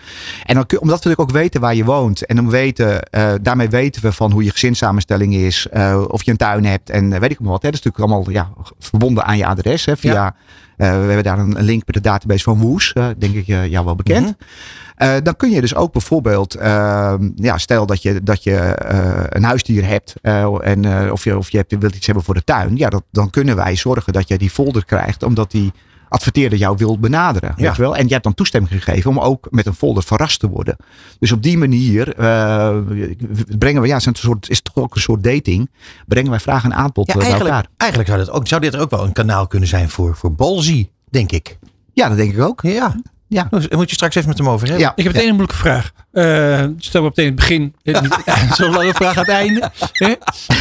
En 0.46 0.56
dan, 0.56 0.64
omdat 0.64 0.80
we 0.82 0.86
natuurlijk 0.90 1.22
ook 1.22 1.32
weten 1.32 1.62
waar 1.62 1.76
je 1.76 1.86
woont. 1.86 2.26
En 2.26 2.36
dan 2.36 2.50
weten, 2.50 3.04
eh, 3.04 3.34
daarmee 3.42 3.70
weten 3.70 4.02
we 4.02 4.12
van 4.12 4.32
hoe 4.32 4.44
je 4.44 4.52
gezinssamenstelling 4.52 5.34
is. 5.36 5.68
eh, 5.72 6.04
of 6.08 6.24
je 6.24 6.32
een 6.32 6.38
tuin 6.38 6.66
hebt 6.66 6.90
en 6.90 7.20
weet 7.20 7.32
ik 7.32 7.40
maar 7.40 7.52
wat. 7.52 7.62
Hè. 7.62 7.70
Dat 7.70 7.80
is 7.80 7.86
natuurlijk 7.86 8.14
allemaal 8.14 8.32
ja, 8.34 8.50
verbonden 8.80 9.26
aan 9.26 9.38
je 9.38 9.46
adres. 9.46 9.86
Hè, 9.86 9.98
via, 9.98 10.36
we 10.78 10.84
hebben 10.86 11.24
daar 11.24 11.40
een, 11.40 11.64
link 11.64 11.84
met 11.86 11.96
de 11.96 12.02
database 12.02 12.44
van 12.44 12.60
Woes. 12.60 12.94
eh, 12.94 13.08
denk 13.18 13.36
ik 13.36 13.48
eh, 13.48 13.68
jou 13.68 13.86
wel 13.86 13.96
bekend. 13.96 14.26
Mhm. 14.26 14.34
Eh, 14.96 15.14
dan 15.24 15.36
kun 15.36 15.50
je 15.50 15.62
dus 15.62 15.76
ook 15.76 15.92
bijvoorbeeld, 15.92 16.56
ehm, 16.56 17.30
ja, 17.36 17.58
stel 17.58 17.86
dat 17.86 18.02
je, 18.02 18.24
dat 18.24 18.44
je 18.44 18.56
eh, 18.56 19.24
een 19.30 19.44
huisdier 19.44 19.86
hebt 19.86 20.16
eh, 20.22 20.58
en, 20.62 20.86
eh, 20.86 21.12
of, 21.12 21.24
je, 21.24 21.38
of 21.38 21.50
je 21.50 21.58
hebt, 21.58 21.76
wilt 21.80 21.96
iets 21.96 22.06
hebben 22.06 22.24
voor 22.24 22.34
de 22.34 22.44
tuin. 22.44 22.76
Ja, 22.78 22.90
dat, 22.90 23.04
dan 23.12 23.30
kunnen 23.30 23.56
wij 23.56 23.76
zorgen 23.76 24.14
dat 24.14 24.28
je 24.28 24.38
die 24.38 24.50
folder 24.50 24.86
krijgt, 24.86 25.24
omdat 25.24 25.52
die 25.52 25.74
adverteerder 26.10 26.60
jou 26.60 26.78
wil 26.78 27.00
benaderen. 27.00 27.54
Ja. 27.56 27.64
Weet 27.64 27.76
je 27.76 27.82
wel? 27.82 27.96
En 27.96 28.06
je 28.06 28.12
hebt 28.12 28.24
dan 28.24 28.34
toestemming 28.34 28.74
gegeven 28.74 29.10
om 29.10 29.20
ook 29.20 29.48
met 29.50 29.66
een 29.66 29.74
folder 29.74 30.04
verrast 30.04 30.40
te 30.40 30.50
worden. 30.50 30.76
Dus 31.20 31.32
op 31.32 31.44
die 31.44 31.58
manier 31.58 32.16
eh, 32.16 32.78
brengen 33.58 33.82
we, 33.82 33.88
ja, 33.88 33.94
het 33.94 34.02
is, 34.02 34.06
een 34.06 34.16
soort, 34.16 34.50
is 34.50 34.62
toch 34.62 34.76
ook 34.76 34.96
een 34.96 35.02
soort 35.02 35.24
dating, 35.24 35.70
brengen 36.06 36.30
wij 36.30 36.40
vraag 36.40 36.64
en 36.64 36.74
aanbod 36.74 37.08
Ja, 37.08 37.14
eh, 37.14 37.20
bij 37.20 37.40
elkaar. 37.40 37.68
eigenlijk 37.78 38.10
zou, 38.10 38.22
dit 38.22 38.32
ook, 38.32 38.48
zou 38.48 38.62
dit 38.62 38.76
ook 38.76 38.90
wel 38.90 39.04
een 39.04 39.14
kanaal 39.14 39.48
kunnen 39.48 39.70
zijn 39.70 39.90
voor, 39.90 40.16
voor 40.16 40.34
Bolzie, 40.34 40.92
denk 41.10 41.32
ik. 41.32 41.58
Ja, 41.94 42.08
dat 42.08 42.18
denk 42.18 42.34
ik 42.34 42.42
ook. 42.42 42.62
Ja. 42.62 42.96
Ja. 43.30 43.48
Dus 43.52 43.68
Daar 43.68 43.78
moet 43.78 43.90
je 43.90 43.96
straks 43.96 44.16
even 44.16 44.30
met 44.30 44.38
hem 44.38 44.50
over 44.50 44.68
hebben. 44.68 44.86
Ja. 44.86 44.94
Ik 44.96 45.04
heb 45.04 45.14
meteen 45.14 45.30
een 45.30 45.36
moeilijke 45.36 45.62
vraag. 45.62 45.92
Eh 46.12 46.66
stel 46.78 47.02
maar 47.02 47.10
meteen 47.16 47.26
het 47.26 47.36
begin. 47.36 47.76
Zo'n 48.58 48.72
lange 48.74 48.94
vraag 48.94 49.18
aan 49.18 49.24
het 49.24 49.34
einde. 49.34 49.72
Hè? 49.92 50.14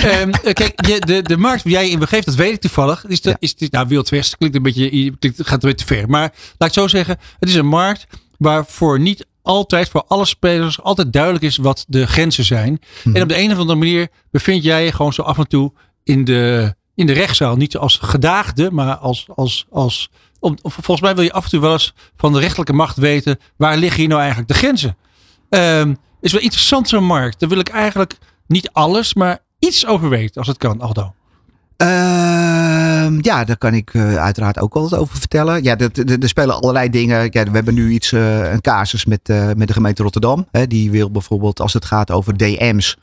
Ehm, 0.09 0.31
eh, 0.31 0.53
kijk, 0.53 0.87
je, 0.87 1.01
de, 1.01 1.23
de 1.23 1.37
markt 1.37 1.63
waar 1.63 1.73
jij 1.73 1.89
in 1.91 1.99
begeeft, 1.99 2.27
dat 2.27 2.35
weet 2.35 2.53
ik 2.53 2.61
toevallig. 2.61 3.05
Is 3.07 3.21
de, 3.21 3.29
Ja. 3.31 3.37
is 3.39 3.55
de, 3.55 3.69
nou, 3.71 3.89
Wild 3.89 4.09
West 4.09 4.37
klinkt 4.37 4.57
een 4.57 4.63
beetje, 4.63 5.17
klinkt, 5.19 5.39
gaat 5.47 5.63
een 5.63 5.69
beetje 5.71 5.87
te 5.87 5.95
ver. 5.95 6.09
Maar 6.09 6.33
laat 6.59 6.69
ik 6.69 6.75
zo 6.75 6.89
zeggen, 6.89 7.19
het 7.39 7.49
is 7.49 7.55
een 7.55 7.67
markt 7.67 8.07
waarvoor 8.39 9.01
niet 9.01 9.27
altijd, 9.43 9.89
voor 9.89 10.05
alle 10.09 10.25
spelers, 10.25 10.83
altijd 10.83 11.13
duidelijk 11.13 11.45
is 11.45 11.57
wat 11.57 11.85
de 11.89 12.07
grenzen 12.07 12.45
zijn. 12.45 12.81
En 13.15 13.23
op 13.23 13.29
de 13.29 13.39
een 13.39 13.53
of 13.53 13.59
andere 13.59 13.79
manier 13.79 14.09
bevind 14.31 14.63
jij 14.63 14.85
je 14.85 14.93
gewoon 14.93 15.13
zo 15.13 15.23
af 15.23 15.39
en 15.39 15.49
toe 15.49 15.73
in 16.05 16.25
de, 16.25 16.75
in 16.95 17.07
de 17.07 17.13
rechtszaal. 17.13 17.57
Niet 17.57 17.77
als 17.77 17.99
gedaagde, 18.03 18.71
maar 18.71 18.97
als, 18.97 19.27
als, 19.35 19.67
als 19.71 20.11
volgens 20.63 21.01
mij 21.01 21.15
wil 21.15 21.25
je 21.25 21.33
af 21.33 21.45
en 21.45 21.51
toe 21.51 21.61
wel 21.61 21.73
eens 21.73 21.95
van 22.17 22.33
de 22.33 22.39
rechterlijke 22.39 22.73
macht 22.73 22.97
weten 22.97 23.39
waar 23.57 23.77
liggen 23.77 23.99
hier 24.01 24.09
nou 24.09 24.21
eigenlijk 24.21 24.49
de 24.51 24.57
grenzen. 24.59 24.97
Ehm 25.49 25.95
is 26.21 26.33
wel 26.33 26.41
interessant 26.41 26.89
zo'n 26.89 27.05
markt. 27.05 27.41
Daar 27.41 27.49
wil 27.49 27.59
ik 27.59 27.69
eigenlijk 27.69 28.19
niet 28.47 28.71
alles, 28.73 29.15
maar 29.15 29.39
iets 29.59 29.87
over 29.87 30.09
weten 30.09 30.35
als 30.37 30.47
het 30.47 30.59
kan, 30.59 30.81
Aldo. 30.81 31.15
Ehm, 31.77 33.19
ja, 33.21 33.45
daar 33.45 33.59
kan 33.59 33.75
ik 33.75 33.95
eh, 33.95 34.17
uiteraard 34.17 34.59
ook 34.61 34.75
wel 34.75 34.89
wat 34.89 34.99
over 34.99 35.19
vertellen. 35.19 35.63
Ja, 35.63 35.77
er- 35.79 36.29
spelen 36.29 36.55
allerlei 36.61 36.91
dingen. 36.91 37.31
We 37.31 37.51
hebben 37.53 37.75
nu 37.75 37.91
iets, 37.91 38.13
eh, 38.13 38.53
een 38.53 38.61
casus 38.61 39.05
met, 39.05 39.29
eh, 39.29 39.51
met 39.57 39.67
de 39.69 39.73
gemeente 39.73 40.03
Rotterdam. 40.03 40.47
Hè, 40.51 40.67
die 40.67 40.91
wil 40.91 41.11
bijvoorbeeld, 41.11 41.61
als 41.61 41.73
het 41.73 41.85
gaat 41.85 42.11
over 42.11 42.37
DM's. 42.37 42.97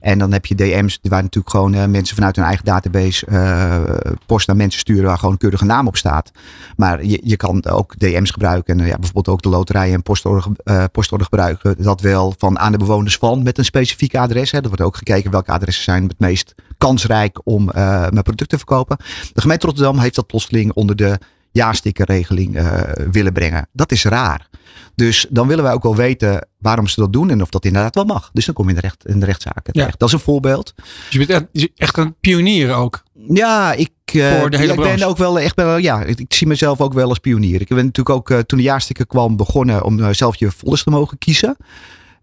En 0.00 0.18
dan 0.18 0.32
heb 0.32 0.46
je 0.46 0.54
DM's 0.54 0.98
waar 1.02 1.22
natuurlijk 1.22 1.50
gewoon 1.50 1.74
eh, 1.74 1.86
mensen 1.86 2.14
vanuit 2.14 2.36
hun 2.36 2.44
eigen 2.44 2.64
database 2.64 3.26
eh, 3.26 4.14
post 4.26 4.46
naar 4.46 4.56
mensen 4.56 4.80
sturen 4.80 5.04
waar 5.04 5.16
gewoon 5.16 5.32
een 5.32 5.38
keurige 5.38 5.64
naam 5.64 5.86
op 5.86 5.96
staat. 5.96 6.30
Maar 6.76 7.04
je, 7.04 7.20
je 7.22 7.36
kan 7.36 7.66
ook 7.66 7.98
DM's 7.98 8.30
gebruiken. 8.30 8.74
En 8.74 8.80
eh, 8.80 8.86
ja, 8.86 8.94
bijvoorbeeld 8.96 9.28
ook 9.28 9.42
de 9.42 9.48
loterij 9.48 9.92
en 9.92 10.02
postorder, 10.02 10.44
postorder 10.92 11.26
gebruiken. 11.26 11.82
Dat 11.82 12.00
wel 12.00 12.34
van 12.38 12.58
aan 12.58 12.72
de 12.72 12.78
bewoners 12.78 13.16
van 13.16 13.42
met 13.42 13.58
een 13.58 13.64
specifiek 13.64 14.14
adres. 14.14 14.50
Hè. 14.50 14.58
Er 14.58 14.66
wordt 14.66 14.82
ook 14.82 14.96
gekeken 14.96 15.30
welke 15.30 15.52
adressen 15.52 15.84
zijn 15.84 16.08
het 16.08 16.18
meest 16.18 16.54
kansrijk 16.78 17.40
om 17.44 17.64
mijn 17.74 18.22
product 18.22 18.50
te 18.50 18.56
verkopen. 18.56 18.96
De 19.32 19.40
gemeente 19.40 19.66
Rotterdam 19.66 19.98
heeft 19.98 20.14
dat 20.14 20.26
plotseling 20.26 20.72
onder 20.72 20.96
de 20.96 21.18
ja-stickerregeling 21.58 22.56
eh, 22.56 22.80
willen 23.10 23.32
brengen. 23.32 23.68
Dat 23.72 23.92
is 23.92 24.04
raar. 24.04 24.48
Dus 24.94 25.26
dan 25.30 25.48
willen 25.48 25.64
wij 25.64 25.72
ook 25.72 25.82
wel 25.82 25.96
weten 25.96 26.48
waarom 26.58 26.86
ze 26.86 27.00
dat 27.00 27.12
doen 27.12 27.30
en 27.30 27.42
of 27.42 27.48
dat 27.48 27.64
inderdaad 27.64 27.94
wel 27.94 28.04
mag. 28.04 28.30
Dus 28.32 28.44
dan 28.44 28.54
kom 28.54 28.64
je 28.64 28.70
in 28.70 28.76
de, 28.76 28.82
recht, 28.82 29.06
in 29.06 29.20
de 29.20 29.26
rechtszaken 29.26 29.72
terecht. 29.72 29.98
Dat 29.98 30.08
is 30.08 30.14
een 30.14 30.20
voorbeeld. 30.20 30.74
Dus 30.76 30.84
je 31.10 31.26
bent 31.26 31.48
echt, 31.76 31.96
een 31.96 32.14
pionier 32.20 32.74
ook. 32.74 33.02
Ja, 33.28 33.72
ik, 33.72 33.90
eh, 34.04 34.38
Voor 34.38 34.50
de 34.50 34.56
hele 34.56 34.74
ja, 34.74 34.90
ik 34.90 34.96
ben 34.96 35.08
ook 35.08 35.16
wel 35.16 35.40
echt 35.40 35.54
wel, 35.54 35.76
ja, 35.76 36.02
ik, 36.02 36.20
ik 36.20 36.34
zie 36.34 36.46
mezelf 36.46 36.80
ook 36.80 36.92
wel 36.92 37.08
als 37.08 37.18
pionier. 37.18 37.60
Ik 37.60 37.68
ben 37.68 37.84
natuurlijk 37.84 38.16
ook 38.16 38.30
eh, 38.30 38.38
toen 38.38 38.58
de 38.58 38.64
jaarsticker 38.64 39.06
kwam 39.06 39.36
begonnen 39.36 39.84
om 39.84 40.14
zelf 40.14 40.36
je 40.36 40.50
folders 40.50 40.82
te 40.82 40.90
mogen 40.90 41.18
kiezen. 41.18 41.56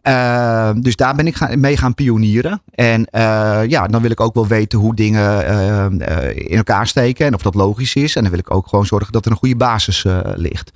Eh, 0.05 0.69
dus 0.75 0.95
daar 0.95 1.15
ben 1.15 1.27
ik 1.27 1.55
mee 1.57 1.77
gaan 1.77 1.93
pionieren. 1.93 2.61
En 2.71 3.05
eh, 3.05 3.61
ja, 3.67 3.87
dan 3.87 4.01
wil 4.01 4.11
ik 4.11 4.19
ook 4.19 4.33
wel 4.33 4.47
weten 4.47 4.79
hoe 4.79 4.95
dingen 4.95 5.45
eh, 5.45 5.85
eh, 5.85 6.35
in 6.35 6.57
elkaar 6.57 6.87
steken 6.87 7.25
en 7.25 7.33
of 7.33 7.41
dat 7.41 7.55
logisch 7.55 7.95
is. 7.95 8.15
En 8.15 8.21
dan 8.21 8.31
wil 8.31 8.39
ik 8.39 8.53
ook 8.53 8.67
gewoon 8.67 8.85
zorgen 8.85 9.11
dat 9.11 9.25
er 9.25 9.31
een 9.31 9.37
goede 9.37 9.55
basis 9.55 10.05
eh, 10.05 10.19
ligt. 10.23 10.71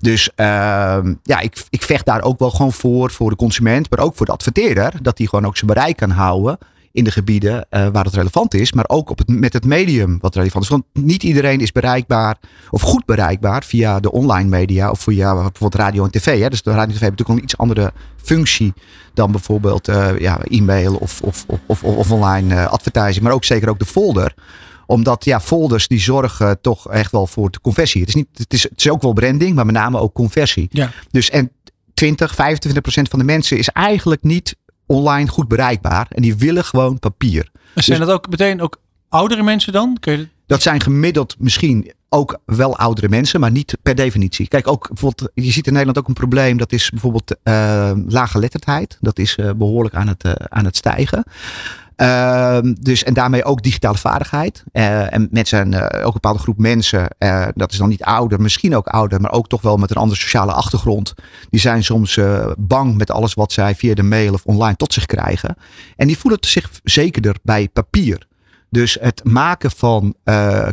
Dus 0.00 0.30
ehm, 0.34 1.14
ja, 1.22 1.40
ik, 1.40 1.64
ik 1.70 1.82
vecht 1.82 2.06
daar 2.06 2.22
ook 2.22 2.38
wel 2.38 2.50
gewoon 2.50 2.72
voor, 2.72 3.10
voor 3.10 3.30
de 3.30 3.36
consument, 3.36 3.90
maar 3.90 4.04
ook 4.04 4.16
voor 4.16 4.26
de 4.26 4.32
adverteerder. 4.32 4.92
Dat 5.02 5.16
die 5.16 5.28
gewoon 5.28 5.46
ook 5.46 5.56
zijn 5.56 5.70
bereik 5.72 5.96
kan 5.96 6.10
houden 6.10 6.58
in 6.92 7.04
de 7.04 7.10
gebieden 7.10 7.66
eh, 7.68 7.88
waar 7.92 8.04
het 8.04 8.14
relevant 8.14 8.54
is, 8.54 8.72
maar 8.72 8.84
ook 8.88 9.10
op 9.10 9.18
het, 9.18 9.28
met 9.28 9.52
het 9.52 9.64
medium 9.64 10.18
wat 10.20 10.34
relevant 10.34 10.64
is. 10.64 10.70
Want 10.70 10.84
niet 10.92 11.22
iedereen 11.22 11.60
is 11.60 11.72
bereikbaar 11.72 12.38
of 12.70 12.80
goed 12.82 13.04
bereikbaar 13.04 13.64
via 13.64 14.00
de 14.00 14.12
online 14.12 14.48
media 14.48 14.90
of 14.90 15.00
via 15.00 15.32
bijvoorbeeld 15.34 15.74
radio 15.74 16.04
en 16.04 16.10
tv. 16.10 16.40
Hè. 16.40 16.48
Dus 16.48 16.62
de 16.62 16.70
radio 16.70 16.92
en 16.92 16.96
tv 16.96 17.00
heeft 17.00 17.10
natuurlijk 17.18 17.38
een 17.38 17.44
iets 17.44 17.58
andere 17.58 17.92
functie 18.16 18.72
dan 19.14 19.30
bijvoorbeeld 19.30 19.88
eh, 19.88 20.18
ja, 20.18 20.38
e-mail 20.42 20.94
of, 20.94 21.20
of, 21.20 21.46
of, 21.66 21.82
of, 21.82 22.10
online 22.10 22.54
eh, 22.54 22.66
advertising, 22.66 23.24
maar 23.24 23.32
ook 23.32 23.44
zeker 23.44 23.68
ook 23.68 23.78
de 23.78 23.84
folder 23.84 24.34
omdat 24.86 25.24
ja, 25.24 25.40
folders 25.40 25.88
die 25.88 26.00
zorgen 26.00 26.60
toch 26.60 26.90
echt 26.90 27.12
wel 27.12 27.26
voor 27.26 27.50
de 27.50 27.60
conversie. 27.60 28.00
Het 28.00 28.08
is, 28.08 28.14
niet, 28.14 28.26
het 28.32 28.52
is, 28.52 28.62
het 28.62 28.72
is 28.76 28.90
ook 28.90 29.02
wel 29.02 29.12
branding, 29.12 29.54
maar 29.54 29.66
met 29.66 29.74
name 29.74 29.98
ook 29.98 30.12
conversie. 30.12 30.66
Ja. 30.70 30.90
Dus 31.10 31.30
en 31.30 31.50
20, 31.94 32.34
25 32.34 32.82
procent 32.82 33.08
van 33.08 33.18
de 33.18 33.24
mensen 33.24 33.58
is 33.58 33.68
eigenlijk 33.68 34.22
niet 34.22 34.56
online 34.86 35.28
goed 35.28 35.48
bereikbaar. 35.48 36.06
En 36.08 36.22
die 36.22 36.36
willen 36.36 36.64
gewoon 36.64 36.98
papier. 36.98 37.50
Zijn 37.74 38.00
dat 38.00 38.10
ook 38.10 38.28
meteen 38.28 38.60
ook 38.60 38.80
oudere 39.08 39.42
mensen 39.42 39.72
dan? 39.72 39.96
Kun 40.00 40.18
je, 40.18 40.28
Dat 40.46 40.62
zijn 40.62 40.80
gemiddeld 40.80 41.36
misschien 41.38 41.92
ook 42.08 42.38
wel 42.44 42.76
oudere 42.76 43.08
mensen, 43.08 43.40
maar 43.40 43.50
niet 43.50 43.76
per 43.82 43.94
definitie. 43.94 44.48
Kijk, 44.48 44.68
ook 44.68 44.88
bijvoorbeeld, 44.88 45.30
je 45.34 45.50
ziet 45.50 45.66
in 45.66 45.72
Nederland 45.72 45.98
ook 45.98 46.08
een 46.08 46.14
probleem. 46.14 46.56
Dat 46.56 46.72
is 46.72 46.90
bijvoorbeeld 46.90 47.36
eh 47.42 47.92
lage 48.06 48.38
letterdheid. 48.38 48.98
Dat 49.00 49.18
is 49.18 49.36
eh, 49.36 49.50
behoorlijk 49.52 49.94
aan 49.94 50.08
het, 50.08 50.24
eh, 50.24 50.32
aan 50.32 50.64
het 50.64 50.76
stijgen. 50.76 51.24
Ehm, 52.02 52.74
dus, 52.80 53.04
en 53.04 53.14
daarmee 53.14 53.44
ook 53.44 53.62
digitale 53.62 53.98
vaardigheid. 53.98 54.64
Eh, 54.72 55.14
en 55.14 55.28
met 55.30 55.48
zijn, 55.48 55.74
eh, 55.74 55.98
ook 55.98 56.06
een 56.06 56.12
bepaalde 56.12 56.38
groep 56.38 56.58
mensen, 56.58 57.08
eh, 57.18 57.46
dat 57.54 57.72
is 57.72 57.78
dan 57.78 57.88
niet 57.88 58.02
ouder, 58.02 58.40
misschien 58.40 58.76
ook 58.76 58.86
ouder, 58.86 59.20
maar 59.20 59.32
ook 59.32 59.48
toch 59.48 59.62
wel 59.62 59.76
met 59.76 59.90
een 59.90 59.96
andere 59.96 60.20
sociale 60.20 60.52
achtergrond. 60.52 61.14
Die 61.50 61.60
zijn 61.60 61.84
soms 61.84 62.18
bang 62.58 62.96
met 62.96 63.10
alles 63.10 63.34
wat 63.34 63.52
zij 63.52 63.74
via 63.74 63.94
de 63.94 64.02
mail 64.02 64.32
of 64.32 64.44
online 64.44 64.76
tot 64.76 64.92
zich 64.92 65.06
krijgen. 65.06 65.56
En 65.96 66.06
die 66.06 66.18
voelen 66.18 66.38
zich 66.40 66.70
zekerder 66.84 67.36
bij 67.42 67.68
papier. 67.68 68.26
Dus 68.70 68.96
het 69.00 69.24
maken 69.24 69.70
van 69.70 70.14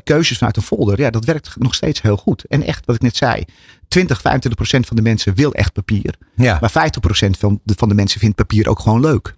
keuzes 0.04 0.38
vanuit 0.38 0.58
een 0.58 0.64
folder, 0.64 1.00
ja, 1.00 1.10
dat 1.10 1.26
werkt 1.26 1.56
nog 1.58 1.76
steeds 1.76 2.02
heel 2.02 2.18
goed. 2.18 2.44
En 2.44 2.64
echt, 2.64 2.86
wat 2.86 2.96
ik 2.96 3.02
net 3.02 3.16
zei, 3.16 3.44
20, 3.88 4.22
25 4.22 4.56
procent 4.56 4.88
van 4.88 4.96
de 4.96 5.02
mensen 5.02 5.36
wil 5.36 5.54
echt 5.54 5.74
papier. 5.74 6.16
Ja. 6.36 6.58
Maar 6.62 6.72
50 6.72 7.02
procent 7.02 7.38
van 7.38 7.60
de, 7.64 7.74
van 7.78 7.90
de 7.90 7.96
mensen 7.96 8.20
vindt 8.20 8.36
papier 8.36 8.70
ook 8.70 8.80
gewoon 8.80 9.02
leuk. 9.02 9.38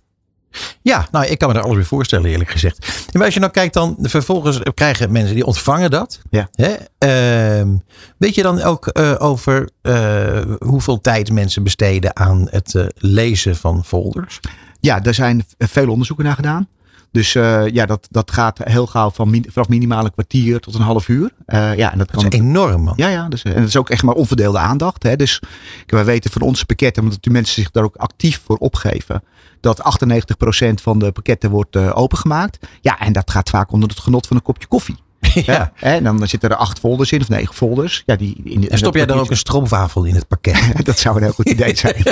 Ja, 0.82 1.08
nou, 1.12 1.26
ik 1.26 1.38
kan 1.38 1.48
me 1.48 1.54
daar 1.54 1.64
alles 1.64 1.76
weer 1.76 1.86
voorstellen, 1.86 2.30
eerlijk 2.30 2.50
gezegd. 2.50 3.08
Maar 3.14 3.26
als 3.26 3.34
je 3.34 3.40
nou 3.40 3.52
kijkt, 3.52 3.74
dan 3.74 3.98
vervolgens 4.02 4.60
krijgen 4.74 5.12
mensen 5.12 5.36
die 5.36 5.46
ontvangen 5.46 5.92
dat. 5.92 6.22
Ja. 6.30 6.50
Hè? 6.52 6.76
Ehm, 6.98 7.70
weet 8.18 8.36
je 8.36 8.42
dan 8.42 8.62
ook 8.62 8.88
eh, 8.88 9.16
over 9.18 9.70
eh, 9.82 10.42
hoeveel 10.60 11.02
tijd 11.02 11.32
mensen 11.32 11.64
besteden 11.64 12.16
aan 12.16 12.48
het 12.50 12.76
eh, 12.76 12.86
lezen 12.96 13.56
van 13.56 13.86
folders? 13.86 14.40
Ja, 14.80 15.00
daar 15.00 15.14
zijn 15.14 15.46
veel 15.58 15.90
onderzoeken 15.90 16.26
naar 16.26 16.36
gedaan. 16.36 16.68
Dus 17.12 17.36
eh, 17.36 17.68
ja, 17.68 17.86
dat, 17.86 18.08
dat 18.12 18.32
gaat 18.32 18.58
heel 18.64 18.88
gauw 18.88 19.10
van 19.10 19.30
min, 19.30 19.46
vanaf 19.50 19.70
minimaal 19.70 20.06
een 20.06 20.12
kwartier 20.12 20.60
tot 20.60 20.76
een 20.76 20.82
half 20.82 21.08
uur. 21.08 21.32
Eh, 21.46 21.78
ja, 21.78 21.92
en 21.92 21.98
dat 21.98 22.12
Dat 22.12 22.34
is 22.34 22.40
enorm, 22.40 22.84
man. 22.84 22.94
Ja, 22.96 23.08
ja. 23.08 23.30
Dus, 23.30 23.44
en 23.44 23.54
dat 23.54 23.68
is 23.68 23.78
ook 23.78 23.90
echt 23.90 24.04
maar 24.04 24.16
onverdeelde 24.16 24.58
aandacht. 24.58 25.04
Hè. 25.04 25.16
Dus 25.16 25.42
wij 25.86 26.06
weten 26.06 26.32
van 26.32 26.42
onze 26.42 26.66
pakketten, 26.66 27.04
omdat 27.04 27.24
die 27.24 27.32
mensen 27.32 27.54
zich 27.62 27.72
daar 27.72 27.84
ook 27.84 27.96
actief 27.96 28.42
voor 28.46 28.58
opgeven, 28.58 29.24
dat 29.60 29.82
98% 29.82 30.74
van 30.74 31.00
de 31.00 31.12
pakketten 31.12 31.50
wordt 31.50 31.76
eh, 31.76 31.92
opengemaakt. 31.94 32.68
Ja, 32.82 33.00
en 33.00 33.14
dat 33.14 33.32
gaat 33.32 33.50
vaak 33.50 33.72
onder 33.72 33.90
het 33.90 34.00
genot 34.00 34.28
van 34.28 34.36
een 34.36 34.44
kopje 34.44 34.68
koffie. 34.68 34.98
Ja. 35.46 35.72
En 35.80 36.04
dan 36.04 36.28
zitten 36.28 36.50
er 36.50 36.56
acht 36.56 36.80
folders 36.80 37.12
in, 37.12 37.22
of 37.22 37.30
negen 37.30 37.54
folders. 37.56 38.04
Ja, 38.06 38.16
die, 38.16 38.42
in, 38.44 38.70
En 38.70 38.78
stop 38.78 38.96
jij 38.96 39.06
dan 39.06 39.20
ook 39.20 39.30
een 39.30 39.38
stroopwafel 39.38 40.04
in 40.04 40.16
het 40.16 40.28
pakket? 40.28 40.60
Dat 40.86 41.00
zou 41.00 41.16
een 41.16 41.24
heel 41.24 41.32
goed 41.32 41.50
idee 41.50 41.76
zijn. 41.76 41.96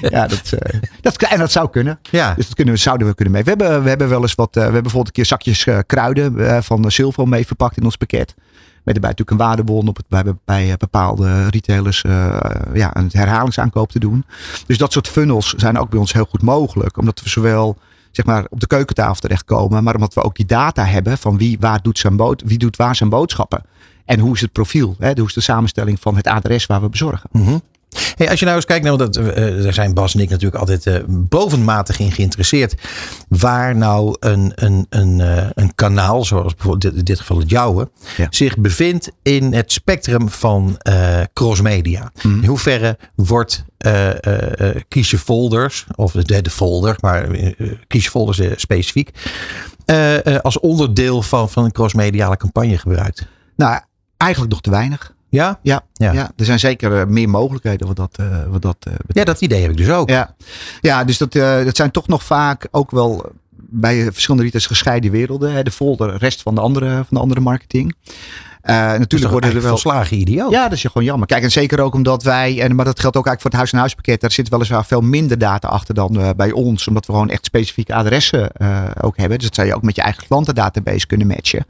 ja, 0.00 0.26
dat, 0.26 0.52
eh, 0.58 0.80
dat, 1.00 1.22
en 1.22 1.38
dat 1.38 1.52
zou 1.52 1.70
kunnen. 1.70 1.98
Ja. 2.10 2.34
Dus 2.34 2.46
dat 2.46 2.54
kunnen 2.54 2.74
we, 2.74 2.80
zouden 2.80 3.06
we 3.06 3.14
kunnen 3.14 3.34
mee. 3.34 3.42
We 3.42 3.48
hebben, 3.48 3.82
we 3.82 3.88
hebben 3.88 4.08
wel 4.08 4.22
eens 4.22 4.34
wat. 4.34 4.48
eh, 4.48 4.54
we 4.54 4.60
hebben 4.60 4.82
bijvoorbeeld 4.82 5.06
een 5.06 5.22
keer 5.22 5.26
zakjes 5.26 5.66
eh, 5.66 5.78
kruiden 5.86 6.64
van 6.64 6.90
Silvo 6.90 7.24
mee 7.26 7.46
verpakt 7.46 7.76
in 7.76 7.84
ons 7.84 7.96
pakket. 7.96 8.34
Met 8.84 8.94
erbij 8.94 9.10
natuurlijk 9.10 9.40
een 9.40 9.46
waardebon 9.46 9.88
op 9.88 9.96
het, 9.96 10.08
bij, 10.08 10.24
bij 10.44 10.74
bepaalde 10.78 11.48
retailers 11.48 12.04
ja, 12.74 12.96
een 12.96 13.08
herhalingsaankoop 13.12 13.90
te 13.90 13.98
doen. 13.98 14.24
Dus 14.66 14.78
dat 14.78 14.92
soort 14.92 15.08
funnels 15.08 15.54
zijn 15.56 15.78
ook 15.78 15.90
bij 15.90 15.98
ons 15.98 16.12
heel 16.12 16.26
goed 16.30 16.42
mogelijk. 16.42 16.98
Omdat 16.98 17.20
we 17.22 17.28
zowel 17.28 17.76
zeg 18.16 18.24
maar, 18.24 18.44
op 18.48 18.60
de 18.60 18.66
keukentafel 18.66 19.20
terechtkomen. 19.20 19.84
Maar 19.84 19.94
omdat 19.94 20.14
we 20.14 20.22
ook 20.22 20.36
die 20.36 20.46
data 20.46 20.84
hebben 20.84 21.18
van 21.18 21.38
wie, 21.38 21.56
waar 21.60 21.82
doet 21.82 21.98
zijn 21.98 22.16
bood, 22.16 22.42
wie 22.44 22.58
doet 22.58 22.76
waar 22.76 22.96
zijn 22.96 23.08
boodschappen. 23.08 23.62
En 24.04 24.18
hoe 24.18 24.34
is 24.34 24.40
het 24.40 24.52
profiel? 24.52 24.96
Hè? 24.98 25.12
Hoe 25.14 25.26
is 25.26 25.32
de 25.32 25.40
samenstelling 25.40 26.00
van 26.00 26.16
het 26.16 26.26
adres 26.26 26.66
waar 26.66 26.80
we 26.80 26.88
bezorgen? 26.88 27.30
Hey, 28.16 28.30
als 28.30 28.38
je 28.38 28.44
nou 28.44 28.56
eens 28.56 28.64
kijkt 28.66 28.86
want 28.86 28.98
dat, 28.98 29.16
eh, 29.16 29.62
daar 29.62 29.72
zijn 29.72 29.94
Bas 29.94 30.14
en 30.14 30.20
ik 30.20 30.28
natuurlijk 30.28 30.60
altijd 30.60 30.86
eh, 30.86 30.94
bovenmatig 31.08 31.98
in 31.98 32.12
geïnteresseerd. 32.12 32.74
Waar 33.28 33.76
nou 33.76 34.16
een, 34.20 34.52
een, 34.54 34.86
een, 34.88 35.20
eh, 35.20 35.46
een 35.54 35.74
kanaal, 35.74 36.24
zoals 36.24 36.54
bijvoorbeeld 36.54 36.94
in 36.96 37.04
dit 37.04 37.18
geval 37.20 37.38
het 37.38 37.50
jouwe, 37.50 37.90
Ja. 38.16 38.26
zich 38.30 38.58
bevindt 38.58 39.10
in 39.22 39.52
het 39.52 39.72
spectrum 39.72 40.28
van 40.28 40.74
eh, 40.78 41.20
crossmedia. 41.32 42.12
Mhm. 42.22 42.38
In 42.42 42.48
hoeverre 42.48 42.98
wordt 43.14 43.64
eh, 43.78 44.08
eh, 44.24 44.60
eh, 44.70 44.76
kies 44.88 45.10
je 45.10 45.18
folders, 45.18 45.86
of 45.94 46.12
de, 46.12 46.42
de 46.42 46.50
folder, 46.50 46.96
maar 47.00 47.30
eh, 47.30 47.72
kies 47.86 48.04
je 48.04 48.10
folders 48.10 48.38
eh, 48.38 48.50
specifiek, 48.56 49.10
eh, 49.84 50.26
eh, 50.26 50.40
als 50.40 50.58
onderdeel 50.60 51.22
van, 51.22 51.50
van 51.50 51.64
een 51.64 51.72
crossmediale 51.72 52.36
campagne 52.36 52.78
gebruikt? 52.78 53.26
Nou, 53.56 53.80
eigenlijk 54.16 54.52
nog 54.52 54.60
te 54.62 54.70
weinig. 54.70 55.14
Ja? 55.36 55.58
Ja, 55.62 55.84
Ja. 55.92 56.12
ja. 56.12 56.30
er 56.36 56.44
zijn 56.44 56.58
zeker 56.58 57.00
eh, 57.00 57.06
meer 57.06 57.28
mogelijkheden 57.28 57.86
wat 57.86 57.96
dat, 57.96 58.18
wat 58.48 58.62
dat 58.62 58.76
eh, 58.80 58.92
Ja, 59.08 59.24
dat 59.24 59.40
idee 59.40 59.60
heb 59.62 59.70
ik 59.70 59.76
dus 59.76 59.90
ook. 59.90 60.08
Ja, 60.08 60.34
ja 60.80 61.04
dus 61.04 61.18
dat, 61.18 61.32
dat 61.32 61.76
zijn 61.76 61.90
toch 61.90 62.08
nog 62.08 62.24
vaak 62.24 62.68
ook 62.70 62.90
wel 62.90 63.32
bij 63.68 64.12
verschillende 64.12 64.44
retailers 64.44 64.66
gescheiden 64.66 65.10
werelden. 65.10 65.52
Hè. 65.52 65.62
De 65.62 65.70
folder, 65.70 66.16
rest 66.16 66.42
van 66.42 66.54
de 66.54 66.60
andere, 66.60 66.94
van 66.94 67.06
de 67.10 67.18
andere 67.18 67.40
marketing. 67.40 67.94
Eh, 68.66 68.90
Dus 68.90 68.98
natuurlijk 68.98 69.22
toch 69.22 69.30
worden 69.30 69.50
er 69.50 69.60
wel. 69.60 69.70
volslagen 69.70 70.16
idioot. 70.16 70.50
Ja, 70.50 70.62
dat 70.62 70.72
is 70.72 70.84
gewoon 70.84 71.04
jammer. 71.04 71.26
Kijk, 71.26 71.42
en 71.42 71.50
zeker 71.50 71.80
ook 71.80 71.94
omdat 71.94 72.22
wij, 72.22 72.60
en, 72.60 72.74
maar 72.74 72.84
dat 72.84 73.00
geldt 73.00 73.16
ook 73.16 73.26
eigenlijk 73.26 73.40
voor 73.40 73.50
het 73.50 73.58
huis-en-huispakket, 73.58 74.20
daar 74.20 74.32
zit 74.32 74.48
weliswaar 74.48 74.84
veel 74.84 75.00
minder 75.00 75.38
data 75.38 75.68
achter 75.68 75.94
dan 75.94 76.20
eh, 76.20 76.28
bij 76.36 76.52
ons, 76.52 76.88
omdat 76.88 77.06
we 77.06 77.12
gewoon 77.12 77.30
echt 77.30 77.44
specifieke 77.44 77.94
adressen 77.94 78.50
eh, 78.52 78.84
ook 79.00 79.16
hebben. 79.16 79.38
Dus 79.38 79.46
dat 79.46 79.56
zou 79.56 79.66
je 79.66 79.74
ook 79.74 79.82
met 79.82 79.96
je 79.96 80.02
eigen 80.02 80.26
klantendatabase 80.26 81.06
kunnen 81.06 81.26
matchen. 81.26 81.66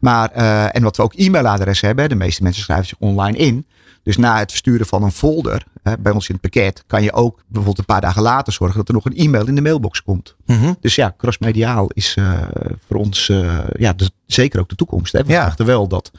Maar, 0.00 0.30
en 0.70 0.82
wat 0.82 0.96
we 0.96 1.02
ook 1.02 1.14
e-mailadressen 1.14 1.86
hebben, 1.86 2.08
de 2.08 2.14
meeste 2.14 2.42
mensen 2.42 2.62
schrijven 2.62 2.86
zich 2.86 2.98
online 2.98 3.36
in. 3.38 3.66
Dus 4.08 4.16
na 4.16 4.38
het 4.38 4.50
versturen 4.50 4.86
van 4.86 5.02
een 5.02 5.12
folder 5.12 5.64
hè, 5.82 5.98
bij 5.98 6.12
ons 6.12 6.28
in 6.28 6.38
het 6.40 6.50
pakket, 6.50 6.84
kan 6.86 7.02
je 7.02 7.12
ook 7.12 7.36
bijvoorbeeld 7.46 7.78
een 7.78 7.84
paar 7.84 8.00
dagen 8.00 8.22
later 8.22 8.52
zorgen 8.52 8.76
dat 8.76 8.88
er 8.88 8.94
nog 8.94 9.04
een 9.04 9.16
e-mail 9.16 9.46
in 9.46 9.54
de 9.54 9.60
mailbox 9.60 10.02
komt. 10.02 10.36
Mhm. 10.46 10.72
Dus 10.80 10.94
ja, 10.94 11.14
crossmediaal 11.18 11.90
is 11.92 12.14
eh, 12.18 12.42
voor 12.86 12.96
ons 12.96 13.28
eh, 13.28 13.58
ja, 13.78 13.92
de- 13.92 14.10
zeker 14.26 14.60
ook 14.60 14.68
de 14.68 14.74
toekomst. 14.74 15.12
Hè. 15.12 15.24
We 15.24 15.32
Ja. 15.32 15.54
wel 15.56 15.88
dat, 15.88 16.10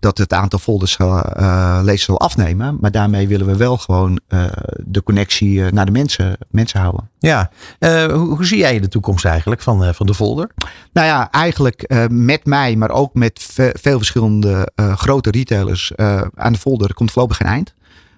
dat 0.00 0.18
het 0.18 0.32
aantal 0.32 0.58
folders 0.58 0.92
zal, 0.92 1.22
eh, 1.22 1.78
lezers 1.82 2.04
zal 2.04 2.20
afnemen. 2.20 2.76
Maar 2.80 2.90
daarmee 2.90 3.28
willen 3.28 3.46
we 3.46 3.56
wel 3.56 3.76
gewoon 3.76 4.20
eh, 4.28 4.44
de 4.84 5.02
connectie 5.02 5.64
eh, 5.64 5.72
naar 5.72 5.86
de 5.86 5.92
mensen, 5.92 6.36
mensen 6.50 6.80
houden. 6.80 7.08
Ja, 7.18 7.50
Eh, 7.78 8.04
hoe, 8.04 8.36
hoe 8.36 8.44
zie 8.46 8.58
jij 8.58 8.80
de 8.80 8.88
toekomst 8.88 9.24
eigenlijk 9.24 9.60
van, 9.62 9.84
eh, 9.84 9.92
van 9.92 10.06
de 10.06 10.14
folder? 10.14 10.50
Nou 10.92 11.06
ja, 11.06 11.30
eigenlijk 11.30 11.82
eh, 11.82 12.04
met 12.10 12.44
mij, 12.46 12.76
maar 12.76 12.90
ook 12.90 13.14
met 13.14 13.46
ve- 13.52 13.74
veel 13.80 13.96
verschillende 13.96 14.68
eh, 14.74 14.96
grote 14.96 15.30
retailers 15.30 15.92
eh, 15.94 16.22
aan 16.34 16.52
de 16.52 16.58
folder 16.58 16.94
komt 16.94 17.10
voorlopig 17.12 17.36
geen 17.36 17.48
eind. 17.48 17.74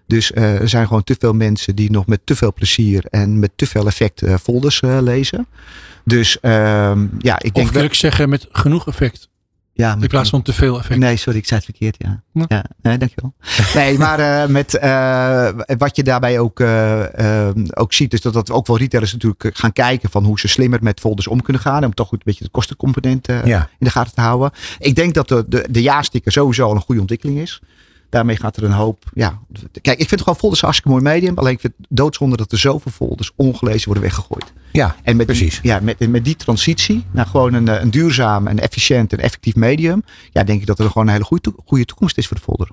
Dus 0.06 0.32
eh, 0.32 0.60
er 0.60 0.68
zijn 0.68 0.86
gewoon 0.86 1.04
te 1.04 1.16
veel 1.18 1.32
mensen 1.32 1.76
die 1.76 1.90
nog 1.90 2.06
met 2.06 2.20
te 2.24 2.36
veel 2.36 2.52
plezier 2.52 3.04
en 3.10 3.38
met 3.38 3.50
te 3.56 3.66
veel 3.66 3.86
effect 3.86 4.22
eh, 4.22 4.34
folders 4.42 4.80
eh, 4.80 4.98
lezen. 5.00 5.46
Dus 6.04 6.40
ehm, 6.40 7.06
ja, 7.18 7.34
ik 7.38 7.44
Of 7.46 7.52
denk 7.52 7.66
kan 7.66 7.74
wel. 7.76 7.84
ik 7.84 7.94
zeggen 7.94 8.28
met 8.28 8.46
genoeg 8.52 8.86
effect. 8.86 9.28
Ja, 9.74 9.96
In 10.00 10.08
plaats 10.08 10.30
van 10.30 10.42
te 10.42 10.52
veel 10.52 10.78
effect. 10.78 11.00
Nee, 11.00 11.16
sorry, 11.16 11.38
ik 11.38 11.46
zei 11.46 11.60
het 11.64 11.68
verkeerd. 11.68 11.96
Ja, 11.98 12.22
Ja. 12.32 12.44
ja. 12.48 12.64
nee, 12.82 12.98
dankjewel. 12.98 13.34
Nee, 13.74 13.98
maar 13.98 14.18
eh, 14.18 14.48
met, 14.48 14.74
eh, 14.78 15.48
wat 15.78 15.96
je 15.96 16.02
daarbij 16.02 16.38
ook, 16.38 16.60
eh, 16.60 17.48
eh, 17.48 17.56
ook 17.74 17.92
ziet, 17.92 18.12
is 18.12 18.20
dat, 18.20 18.32
dat 18.32 18.50
ook 18.50 18.66
wel 18.66 18.78
retailers 18.78 19.12
natuurlijk 19.12 19.50
gaan 19.58 19.72
kijken 19.72 20.10
van 20.10 20.24
hoe 20.24 20.38
ze 20.40 20.48
slimmer 20.48 20.78
met 20.82 21.00
folders 21.00 21.26
om 21.28 21.42
kunnen 21.42 21.62
gaan. 21.62 21.84
Om 21.84 21.94
toch 21.94 22.08
goed 22.08 22.18
een 22.18 22.24
beetje 22.24 22.44
de 22.44 22.50
kostencomponent 22.50 23.26
Ja. 23.26 23.68
in 23.78 23.86
de 23.86 23.90
gaten 23.90 24.14
te 24.14 24.20
houden. 24.20 24.50
Ik 24.78 24.94
denk 24.94 25.14
dat 25.14 25.28
de, 25.28 25.44
de, 25.48 25.66
de 25.70 25.82
jaarsticker 25.82 26.32
sowieso 26.32 26.64
al 26.68 26.74
een 26.74 26.80
goede 26.80 27.00
ontwikkeling 27.00 27.38
is. 27.38 27.60
Daarmee 28.12 28.36
gaat 28.36 28.56
er 28.56 28.64
een 28.64 28.72
hoop. 28.72 29.04
Ja, 29.14 29.38
kijk, 29.80 29.98
ik 29.98 30.08
vind 30.08 30.20
gewoon 30.20 30.38
folders 30.38 30.60
een 30.62 30.68
hartstikke 30.68 30.98
mooi 30.98 31.14
medium. 31.14 31.38
Alleen 31.38 31.52
ik 31.52 31.60
vind 31.60 31.72
het 31.76 31.86
doodzonde 31.88 32.36
dat 32.36 32.52
er 32.52 32.58
zoveel 32.58 32.92
folders 32.92 33.32
ongelezen 33.36 33.84
worden 33.84 34.02
weggegooid. 34.02 34.52
Ja, 34.72 34.96
En 35.02 35.16
met 35.16 35.26
precies. 35.26 35.60
Die, 35.60 35.70
ja, 35.70 35.80
met, 35.82 36.08
met 36.08 36.24
die 36.24 36.36
transitie 36.36 37.04
naar 37.10 37.26
gewoon 37.26 37.54
een, 37.54 37.82
een 37.82 37.90
duurzaam 37.90 38.46
en 38.46 38.58
efficiënt 38.58 39.12
en 39.12 39.18
effectief 39.18 39.54
medium. 39.54 40.04
Ja, 40.32 40.44
denk 40.44 40.60
ik 40.60 40.66
dat 40.66 40.78
er 40.78 40.86
gewoon 40.86 41.06
een 41.06 41.12
hele 41.12 41.24
goede, 41.24 41.52
goede 41.64 41.84
toekomst 41.84 42.18
is 42.18 42.26
voor 42.26 42.36
de 42.36 42.42
folder. 42.42 42.68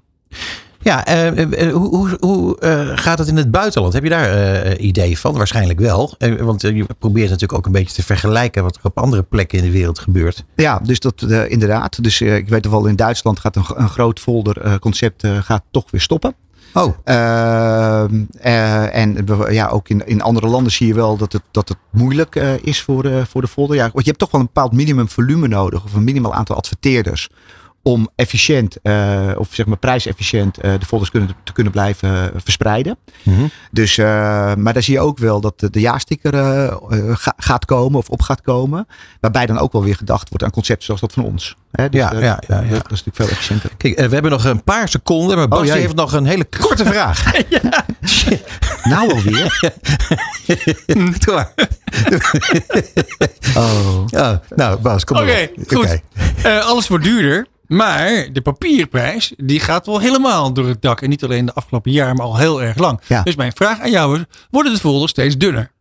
Ja, 0.82 1.06
eh, 1.06 1.28
eh, 1.28 1.68
eh, 1.68 1.74
hoe, 1.74 2.18
hoe, 2.20 2.58
gaat 2.96 3.20
het 3.20 3.28
in 3.28 3.38
het 3.38 3.52
buitenland? 3.52 3.94
Heb 3.94 4.04
je 4.04 4.10
daar 4.10 4.32
eh, 4.32 4.86
idee 4.86 5.20
van? 5.20 5.38
Waarschijnlijk 5.38 5.80
wel. 5.80 6.14
Want 6.40 6.62
je 6.62 6.86
probeert 7.00 7.30
natuurlijk 7.30 7.60
ook 7.60 7.66
een 7.66 7.72
beetje 7.72 7.96
te 7.96 8.04
vergelijken 8.04 8.64
wat 8.64 8.76
er 8.76 8.82
op 8.84 8.98
andere 8.98 9.24
plekken 9.24 9.58
in 9.58 9.64
de 9.64 9.72
wereld 9.72 10.00
gebeurt. 10.00 10.44
Ja, 10.56 10.80
dus 10.84 11.00
dat 11.00 11.22
inderdaad. 11.48 12.04
Dus 12.04 12.22
ik 12.22 12.50
weet 12.50 12.68
wel, 12.70 12.86
in 12.86 12.96
Duitsland 12.96 13.40
gaat 13.40 13.56
een, 13.56 13.64
een 13.76 13.90
groot 13.90 14.20
folder 14.20 14.80
concept 14.80 15.28
gaat 15.42 15.64
toch 15.72 15.92
weer 15.92 16.02
stoppen. 16.02 16.36
Oh, 16.74 16.96
Ehm, 17.04 18.24
eh, 18.40 18.96
en 18.96 19.26
ja, 19.50 19.68
ook 19.68 19.90
in, 19.90 20.08
in 20.08 20.22
andere 20.22 20.48
landen 20.48 20.72
zie 20.72 20.88
je 20.88 20.94
wel 20.94 21.18
dat 21.18 21.34
het, 21.34 21.42
dat 21.52 21.70
het 21.70 21.78
moeilijk 21.90 22.36
is 22.62 22.82
voor 22.82 23.04
de, 23.04 23.26
voor 23.30 23.42
de 23.42 23.48
folder. 23.48 23.76
Ja, 23.76 23.82
want 23.82 24.00
je 24.00 24.10
hebt 24.10 24.20
toch 24.20 24.32
wel 24.32 24.42
een 24.42 24.50
bepaald 24.54 24.72
minimum 24.72 25.10
volume 25.10 25.48
nodig. 25.48 25.84
Of 25.84 25.94
een 25.94 26.04
minimaal 26.04 26.34
aantal 26.34 26.56
adverteerders. 26.56 27.30
Om 27.84 28.10
efficiënt, 28.16 28.78
eh, 28.82 29.32
of 29.38 29.48
zeg 29.52 29.66
maar 29.66 29.78
prijsefficiënt, 29.78 30.58
eh, 30.58 30.74
de 30.80 30.86
folders 30.86 31.12
kunnen, 31.12 31.30
te 31.44 31.54
kunnen 31.54 31.72
blijven 31.72 32.34
eh, 32.34 32.40
verspreiden. 32.44 32.98
Mhm. 33.24 33.42
Dus, 33.72 33.98
eh, 33.98 34.06
maar 34.56 34.74
daar 34.74 34.84
zie 34.84 34.94
je 34.94 35.00
ook 35.00 35.18
wel 35.18 35.42
dat 35.42 35.60
de, 35.60 35.70
de 35.70 35.80
jaarsticker 35.80 36.34
ga- 37.18 37.34
gaat 37.38 37.66
komen 37.66 38.00
of 38.00 38.10
op 38.10 38.22
gaat 38.22 38.42
komen. 38.42 38.88
Waarbij 39.20 39.46
dan 39.46 39.58
ook 39.60 39.72
wel 39.72 39.84
weer 39.84 39.96
gedacht 39.96 40.30
wordt 40.30 40.44
aan 40.44 40.52
concepten 40.52 40.86
zoals 40.86 41.02
dat 41.02 41.14
van 41.14 41.24
ons. 41.24 41.56
Hè, 41.72 41.90
dus, 41.90 42.02
Ja, 42.02 42.12
ja, 42.14 42.20
ja, 42.20 42.40
ja. 42.48 42.60
Dat 42.62 42.92
is 42.92 43.04
natuurlijk 43.04 43.16
veel 43.16 43.28
efficiënter. 43.30 43.70
kijk, 43.78 43.96
we 43.96 44.02
hebben 44.14 44.32
nog 44.32 44.44
een 44.46 44.64
paar 44.64 44.90
seconden. 44.90 45.38
Maar 45.38 45.48
Bas 45.48 45.60
Oh, 45.60 45.66
jee. 45.66 45.80
heeft 45.80 45.96
nog 45.96 46.12
een 46.14 46.26
hele 46.26 46.46
korte 46.60 46.86
vraag. 46.86 47.24
Nou 48.84 49.14
alweer. 49.14 49.58
Oh. 53.56 54.06
Oh, 54.12 54.34
nou, 54.56 54.80
Bas, 54.80 55.04
kom 55.04 55.18
Oké, 55.18 55.26
maar. 55.26 55.42
op. 55.56 55.68
goed. 55.68 55.78
Oké. 55.78 56.02
Eh, 56.44 56.66
alles 56.66 56.88
wordt 56.88 57.04
duurder. 57.04 57.48
Maar 57.70 58.30
de 58.34 58.42
papierprijs 58.42 59.34
die 59.38 59.60
gaat 59.60 59.86
wel 59.86 60.00
helemaal 60.00 60.54
door 60.54 60.68
het 60.68 60.82
dak. 60.82 61.02
En 61.02 61.10
niet 61.10 61.24
alleen 61.24 61.46
de 61.46 61.54
afgelopen 61.54 61.92
jaar, 61.92 62.16
maar 62.16 62.26
al 62.26 62.38
heel 62.38 62.64
erg 62.64 62.78
lang. 62.78 63.00
Ja. 63.08 63.24
Dus 63.24 63.36
mijn 63.36 63.52
vraag 63.52 63.80
aan 63.80 63.92
jou 63.92 64.20
is, 64.20 64.26
worden 64.50 64.74
de 64.74 64.80
folders 64.80 65.12
steeds 65.12 65.38
dunner? 65.38 65.72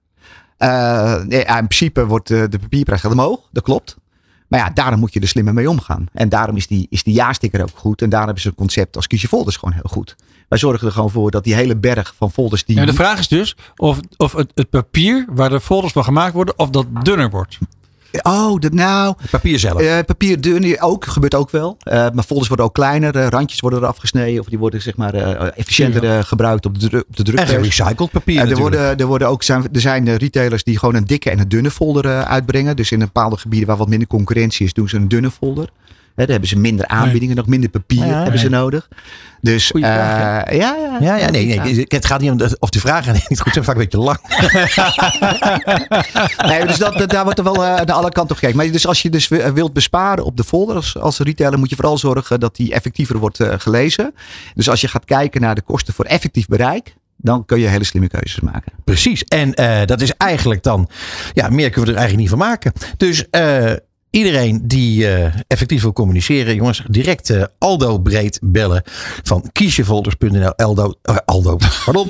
Eh, 0.57 1.23
nee, 1.23 1.45
in 1.45 1.55
principe 1.55 2.07
wordt 2.07 2.31
eh, 2.31 2.43
de 2.49 2.59
papierprijs 2.59 3.01
gaat 3.01 3.13
omhoog, 3.13 3.41
dat 3.53 3.63
klopt. 3.63 3.97
Maar 4.49 4.61
ja, 4.61 4.71
daarom 4.71 5.01
moet 5.01 5.13
je 5.13 5.21
er 5.21 5.29
slimmer 5.29 5.55
mee 5.55 5.71
omgaan. 5.71 6.07
En 6.13 6.29
daarom 6.29 6.57
is 6.57 6.67
die, 6.67 6.87
is 6.91 7.03
die 7.03 7.15
jaarsticker 7.15 7.63
ook 7.63 7.71
goed. 7.75 8.03
En 8.03 8.09
daarom 8.09 8.27
hebben 8.27 8.43
ze 8.43 8.49
een 8.49 8.55
concept 8.55 8.97
als 8.97 9.07
kies 9.07 9.23
je 9.23 9.29
folders 9.29 9.57
gewoon 9.57 9.75
heel 9.75 9.91
goed. 9.91 10.17
Wij 10.49 10.59
zorgen 10.59 10.87
er 10.87 10.93
gewoon 10.93 11.11
voor 11.11 11.31
dat 11.31 11.45
die 11.45 11.55
hele 11.55 11.77
berg 11.77 12.15
van 12.17 12.31
folders 12.31 12.65
die... 12.65 12.77
Ja, 12.77 12.85
de 12.85 12.93
vraag 12.93 13.19
is 13.19 13.29
dus 13.29 13.57
of, 13.77 14.01
of 14.17 14.33
het, 14.33 14.53
het 14.55 14.71
papier 14.71 15.27
waar 15.29 15.51
de 15.51 15.61
folders 15.61 15.93
van 15.93 16.05
gemaakt 16.05 16.33
worden, 16.33 16.59
of 16.59 16.71
dat 16.71 16.87
dunner 17.03 17.31
wordt. 17.31 17.59
Oh, 18.23 18.61
dat, 18.61 18.73
nou, 18.73 19.15
Papier 19.31 19.59
zelf. 19.59 19.81
eh, 19.81 19.99
papier 20.07 20.41
dun 20.41 20.81
ook, 20.81 21.05
gebeurt 21.05 21.35
ook 21.35 21.51
wel. 21.51 21.77
Eh, 21.83 22.07
maar 22.13 22.25
folders 22.25 22.49
worden 22.49 22.67
ook 22.67 22.75
kleiner, 22.75 23.17
eh, 23.17 23.27
randjes 23.27 23.61
worden 23.61 23.79
eraf 23.79 23.97
gesneden. 23.97 24.41
Of 24.41 24.47
die 24.47 24.59
worden 24.59 24.83
zeg 24.83 24.97
maar 24.97 25.15
efficiënter 25.51 26.25
gebruikt 26.25 26.67
op 26.67 26.81
de, 26.81 27.05
op 27.09 27.17
de 27.17 27.33
en 27.33 27.47
gerecycled 27.47 28.11
papier 28.11 28.51
er, 28.51 28.57
worden, 28.57 28.99
er, 28.99 29.07
worden 29.07 29.29
ook, 29.29 29.43
zijn, 29.43 29.69
er 29.73 29.81
zijn 29.81 30.17
retailers 30.17 30.65
die 30.65 30.79
gewoon 30.79 30.95
een 30.95 31.05
dikke 31.05 31.31
en 31.31 31.39
een 31.39 31.49
dunne 31.49 31.71
folder 31.71 32.25
uitbrengen. 32.25 32.77
Dus 32.77 32.93
in 32.93 32.99
bepaalde 32.99 33.37
gebieden 33.37 33.69
waar 33.69 33.77
wat 33.77 33.89
minder 33.89 34.09
concurrentie 34.09 34.67
is, 34.67 34.73
doen 34.73 34.89
ze 34.89 34.97
een 34.97 35.09
dunne 35.09 35.31
folder. 35.31 35.69
Hè, 36.19 36.25
daar 36.25 36.33
hebben 36.33 36.49
ze 36.49 36.59
minder 36.59 36.87
aanbiedingen, 36.87 37.37
nog 37.37 37.47
minder 37.47 37.71
papier 37.71 38.07
Ja, 38.07 38.23
hebben 38.23 38.41
ze 38.41 38.49
nodig. 38.49 38.89
Dus 39.41 39.73
eh, 39.73 39.81
vraag, 39.81 40.53
ja, 40.55 40.77
ja, 40.77 40.97
Ja, 41.01 41.17
ja, 41.17 41.31
nee, 41.31 41.59
nee. 41.61 41.85
Het 41.89 42.07
gaat 42.07 42.21
niet 42.21 42.31
om 42.31 42.37
de, 42.37 42.57
of 42.61 42.71
de 42.71 42.81
vragen 42.81 43.15
niet 43.29 43.41
goed 43.41 43.53
zijn, 43.53 43.65
vaak 43.65 43.75
een 43.75 43.81
beetje 43.81 43.99
lang. 43.99 44.19
Nee, 46.47 46.67
dus 46.67 46.79
dat, 46.79 46.99
dat- 46.99 47.11
daar 47.11 47.25
wordt 47.25 47.39
er 47.39 47.45
wel 47.45 47.65
eh, 47.65 47.75
naar 47.75 47.93
alle 47.93 48.11
kanten 48.11 48.31
op 48.31 48.37
gekeken. 48.39 48.57
Maar 48.57 48.71
dus 48.71 48.87
als 48.87 49.03
je 49.03 49.11
dus 49.11 49.29
wi- 49.29 49.53
wilt 49.53 49.73
besparen 49.73 50.25
op 50.25 50.37
de 50.37 50.45
folder 50.45 50.77
als, 50.77 50.99
als 50.99 51.19
retailer, 51.19 51.59
moet 51.59 51.71
je 51.71 51.77
vooral 51.77 51.99
zorgen 51.99 52.41
dat 52.41 52.57
die 52.57 52.73
effectiever 52.73 53.19
wordt 53.19 53.41
eh, 53.41 53.55
gelezen. 53.59 54.15
Dus 54.55 54.69
als 54.71 54.81
je 54.81 54.89
gaat 54.89 55.05
kijken 55.05 55.41
naar 55.41 55.55
de 55.55 55.63
kosten 55.63 55.95
voor 55.95 56.05
effectief 56.05 56.47
bereik, 56.47 56.95
dan 57.17 57.45
kun 57.45 57.61
je 57.61 57.67
hele 57.67 57.85
slimme 57.85 58.09
keuzes 58.09 58.41
maken. 58.41 58.73
Precies. 58.85 59.25
En 59.25 59.53
dat 59.87 60.01
is 60.01 60.13
eigenlijk 60.17 60.63
dan, 60.63 60.89
ja, 61.33 61.49
meer 61.49 61.71
kunnen 61.71 61.91
we 61.91 61.97
er 61.97 62.01
eigenlijk 62.01 62.17
niet 62.17 62.29
van 62.29 62.39
maken. 62.49 62.73
Dus 62.97 63.31
eh, 63.31 63.73
iedereen 64.11 64.61
die 64.63 65.09
eh, 65.09 65.35
effectief 65.47 65.83
wil 65.83 65.93
communiceren, 65.93 66.55
jongens, 66.55 66.83
direct 66.89 67.31
eh, 67.31 67.45
Aldo 67.59 67.99
Breed 67.99 68.39
bellen 68.43 68.83
van 69.23 69.51
kiesjefolders.nl. 69.53 70.55
Aldo, 70.55 70.95
eh, 71.03 71.17
Aldo, 71.25 71.57
pardon. 71.85 72.09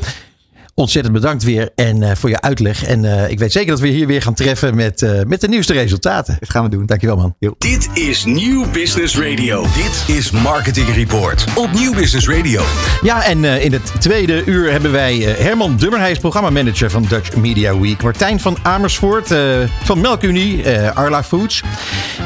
Ontzettend 0.79 1.15
bedankt 1.15 1.43
weer 1.43 1.71
en 1.75 2.03
eh, 2.03 2.17
voor 2.17 2.29
je 2.31 2.41
uitleg. 2.41 2.85
En 2.85 3.05
eh, 3.05 3.31
ik 3.31 3.39
weet 3.39 3.53
zeker 3.53 3.71
dat 3.71 3.81
we 3.81 3.89
hier 3.89 4.07
weer 4.07 4.23
gaan 4.23 4.35
treffen 4.35 4.75
met, 4.75 5.03
eh, 5.03 5.21
met 5.27 5.41
de 5.41 5.49
nieuwste 5.49 5.73
resultaten. 5.73 6.37
Dat 6.41 6.51
gaan 6.51 6.63
we 6.63 6.71
doen. 6.71 6.87
Dankjewel 6.87 7.17
man. 7.17 7.35
Jo. 7.39 7.55
Dit 7.59 7.89
is 7.95 8.25
Nieuw 8.25 8.71
Business 8.71 9.19
Radio. 9.19 9.63
Dit 9.63 10.17
is 10.17 10.31
Marketing 10.31 10.95
Report 10.95 11.45
op 11.55 11.73
Nieuw 11.73 11.95
Business 11.95 12.29
Radio. 12.29 12.63
Ja, 13.03 13.25
en 13.25 13.45
eh, 13.45 13.65
in 13.65 13.73
het 13.73 13.93
tweede 14.01 14.45
uur 14.45 14.71
hebben 14.71 14.93
wij 14.93 15.27
eh, 15.27 15.45
Herman 15.45 15.77
Dummer. 15.77 16.01
Hij 16.01 16.11
is 16.11 16.19
programmamanager 16.19 16.91
van 16.91 17.07
Dutch 17.09 17.37
Media 17.37 17.79
Week. 17.79 18.03
Martijn 18.03 18.41
van 18.41 18.57
Amersfoort 18.63 19.31
eh, 19.31 19.41
van 19.83 20.01
Melkunie, 20.01 20.63
eh, 20.63 20.97
Arla 20.97 21.25
Foods. 21.25 21.63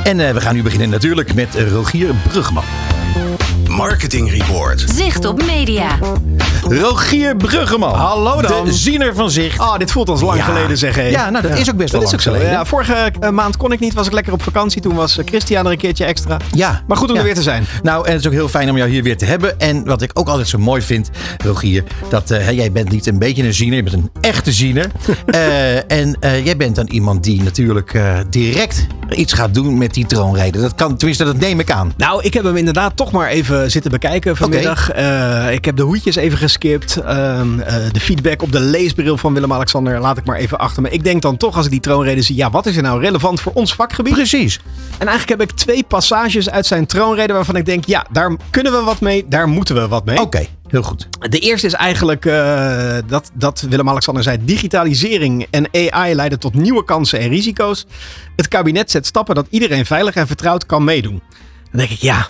En 0.04 0.20
eh, 0.20 0.34
we 0.34 0.40
gaan 0.40 0.54
nu 0.54 0.62
beginnen 0.62 0.88
natuurlijk 0.90 1.34
met 1.34 1.54
Rogier 1.54 2.14
Brugman. 2.28 2.64
Marketing 3.68 4.30
Report. 4.30 4.84
Zicht 4.94 5.24
op 5.24 5.44
media. 5.44 5.98
Rogier 6.80 7.36
Bruggeman. 7.36 7.94
Hallo 7.94 8.40
dan. 8.42 8.64
De 8.64 8.72
ziener 8.72 9.14
van 9.14 9.30
zich. 9.30 9.60
Oh, 9.60 9.76
dit 9.78 9.90
voelt 9.90 10.08
als 10.08 10.20
lang 10.20 10.38
Ja. 10.38 10.44
geleden 10.44 10.78
zeg 10.78 10.94
hé. 10.94 11.02
Ja, 11.06 11.30
nou 11.30 11.48
dat 11.48 11.58
is 11.58 11.70
ook 11.70 11.76
best 11.76 11.92
wel 11.92 12.00
Dat 12.00 12.12
is 12.12 12.14
lang 12.14 12.14
ook 12.14 12.20
zo. 12.20 12.30
geleden. 12.30 12.50
Ja, 12.50 12.64
vorige 12.64 13.10
eh, 13.20 13.30
maand 13.30 13.56
kon 13.56 13.72
ik 13.72 13.80
niet, 13.80 13.94
was 13.94 14.06
ik 14.06 14.12
lekker 14.12 14.32
op 14.32 14.42
vakantie. 14.42 14.80
Toen 14.82 14.94
was 14.94 15.18
eh, 15.18 15.26
Christian 15.26 15.66
er 15.66 15.72
een 15.72 15.78
keertje 15.78 16.04
extra. 16.04 16.36
Ja. 16.52 16.82
Maar 16.86 16.96
goed 16.96 17.10
om 17.10 17.16
er 17.16 17.22
weer 17.22 17.34
te 17.34 17.42
zijn. 17.42 17.64
Nou, 17.82 18.06
en 18.06 18.12
het 18.12 18.20
is 18.20 18.26
ook 18.26 18.32
heel 18.32 18.48
fijn 18.48 18.70
om 18.70 18.76
jou 18.76 18.90
hier 18.90 19.02
weer 19.02 19.16
te 19.16 19.24
hebben. 19.24 19.60
En 19.60 19.84
wat 19.84 20.02
ik 20.02 20.10
ook 20.14 20.28
altijd 20.28 20.48
zo 20.48 20.58
mooi 20.58 20.82
vind, 20.82 21.10
Rogier, 21.44 21.84
dat 22.08 22.30
eh, 22.30 22.50
jij 22.50 22.72
bent 22.72 22.90
niet 22.90 23.06
een 23.06 23.18
beetje 23.18 23.44
een 23.44 23.54
ziener, 23.54 23.76
je 23.76 23.82
bent 23.82 23.96
een 23.96 24.10
echte 24.20 24.52
ziener. 24.52 24.86
En 25.86 26.16
jij 26.20 26.56
bent 26.56 26.76
dan 26.76 26.86
iemand 26.86 27.24
die 27.24 27.42
natuurlijk 27.42 28.00
direct 28.30 28.86
iets 29.10 29.32
gaat 29.32 29.54
doen 29.54 29.78
met 29.78 29.94
die 29.94 30.06
troonrijden. 30.06 30.60
Dat 30.62 30.74
kan, 30.74 30.96
tenminste, 30.96 31.24
dat 31.24 31.36
neem 31.36 31.60
ik 31.60 31.70
aan. 31.70 31.92
Nou, 31.96 32.22
ik 32.22 32.34
heb 32.34 32.44
hem 32.44 32.56
inderdaad 32.56 32.96
toch 32.96 33.10
maar 33.12 33.28
even 33.28 33.70
zitten 33.70 33.90
bekijken 33.90 34.36
vanmiddag. 34.36 34.92
Ik 35.50 35.64
heb 35.64 35.76
de 35.76 35.82
hoedjes 35.82 36.16
even 36.16 36.38
geskipt. 36.62 36.96
Ehm, 36.96 37.60
eh, 37.60 37.74
de 37.92 38.00
feedback 38.00 38.42
op 38.42 38.52
de 38.52 38.60
leesbril 38.60 39.16
van 39.16 39.34
Willem-Alexander 39.34 40.00
laat 40.00 40.18
ik 40.18 40.24
maar 40.24 40.36
even 40.36 40.58
achter 40.58 40.82
me. 40.82 40.90
Ik 40.90 41.04
denk 41.04 41.22
dan 41.22 41.36
toch 41.36 41.56
als 41.56 41.64
ik 41.64 41.70
die 41.70 41.80
troonrede 41.80 42.22
zie, 42.22 42.36
ja, 42.36 42.50
wat 42.50 42.66
is 42.66 42.76
er 42.76 42.82
nou 42.82 43.00
relevant 43.00 43.40
voor 43.40 43.52
ons 43.52 43.74
vakgebied? 43.74 44.12
Precies. 44.12 44.60
En 44.98 45.06
eigenlijk 45.06 45.40
heb 45.40 45.50
ik 45.50 45.56
twee 45.56 45.84
passages 45.84 46.50
uit 46.50 46.66
zijn 46.66 46.86
troonrede 46.86 47.32
waarvan 47.32 47.56
ik 47.56 47.64
denk, 47.64 47.84
ja, 47.84 48.06
daar 48.10 48.36
kunnen 48.50 48.72
we 48.72 48.80
wat 48.80 49.00
mee, 49.00 49.26
daar 49.28 49.48
moeten 49.48 49.74
we 49.74 49.88
wat 49.88 50.04
mee. 50.04 50.20
Oké, 50.20 50.46
heel 50.68 50.82
goed. 50.82 51.08
De 51.28 51.38
eerste 51.38 51.66
is 51.66 51.72
eigenlijk 51.72 52.26
eh, 52.26 52.96
dat, 53.06 53.30
dat 53.34 53.60
Willem-Alexander 53.60 54.22
zei: 54.22 54.38
digitalisering 54.40 55.46
en 55.50 55.68
AI 55.90 56.14
leiden 56.14 56.38
tot 56.38 56.54
nieuwe 56.54 56.84
kansen 56.84 57.18
en 57.18 57.28
risico's. 57.28 57.86
Het 58.36 58.48
kabinet 58.48 58.90
zet 58.90 59.06
stappen 59.06 59.34
dat 59.34 59.46
iedereen 59.50 59.86
veilig 59.86 60.14
en 60.14 60.26
vertrouwd 60.26 60.66
kan 60.66 60.84
meedoen. 60.84 61.22
Dan 61.70 61.80
denk 61.80 61.90
ik, 61.90 61.98
ja. 61.98 62.28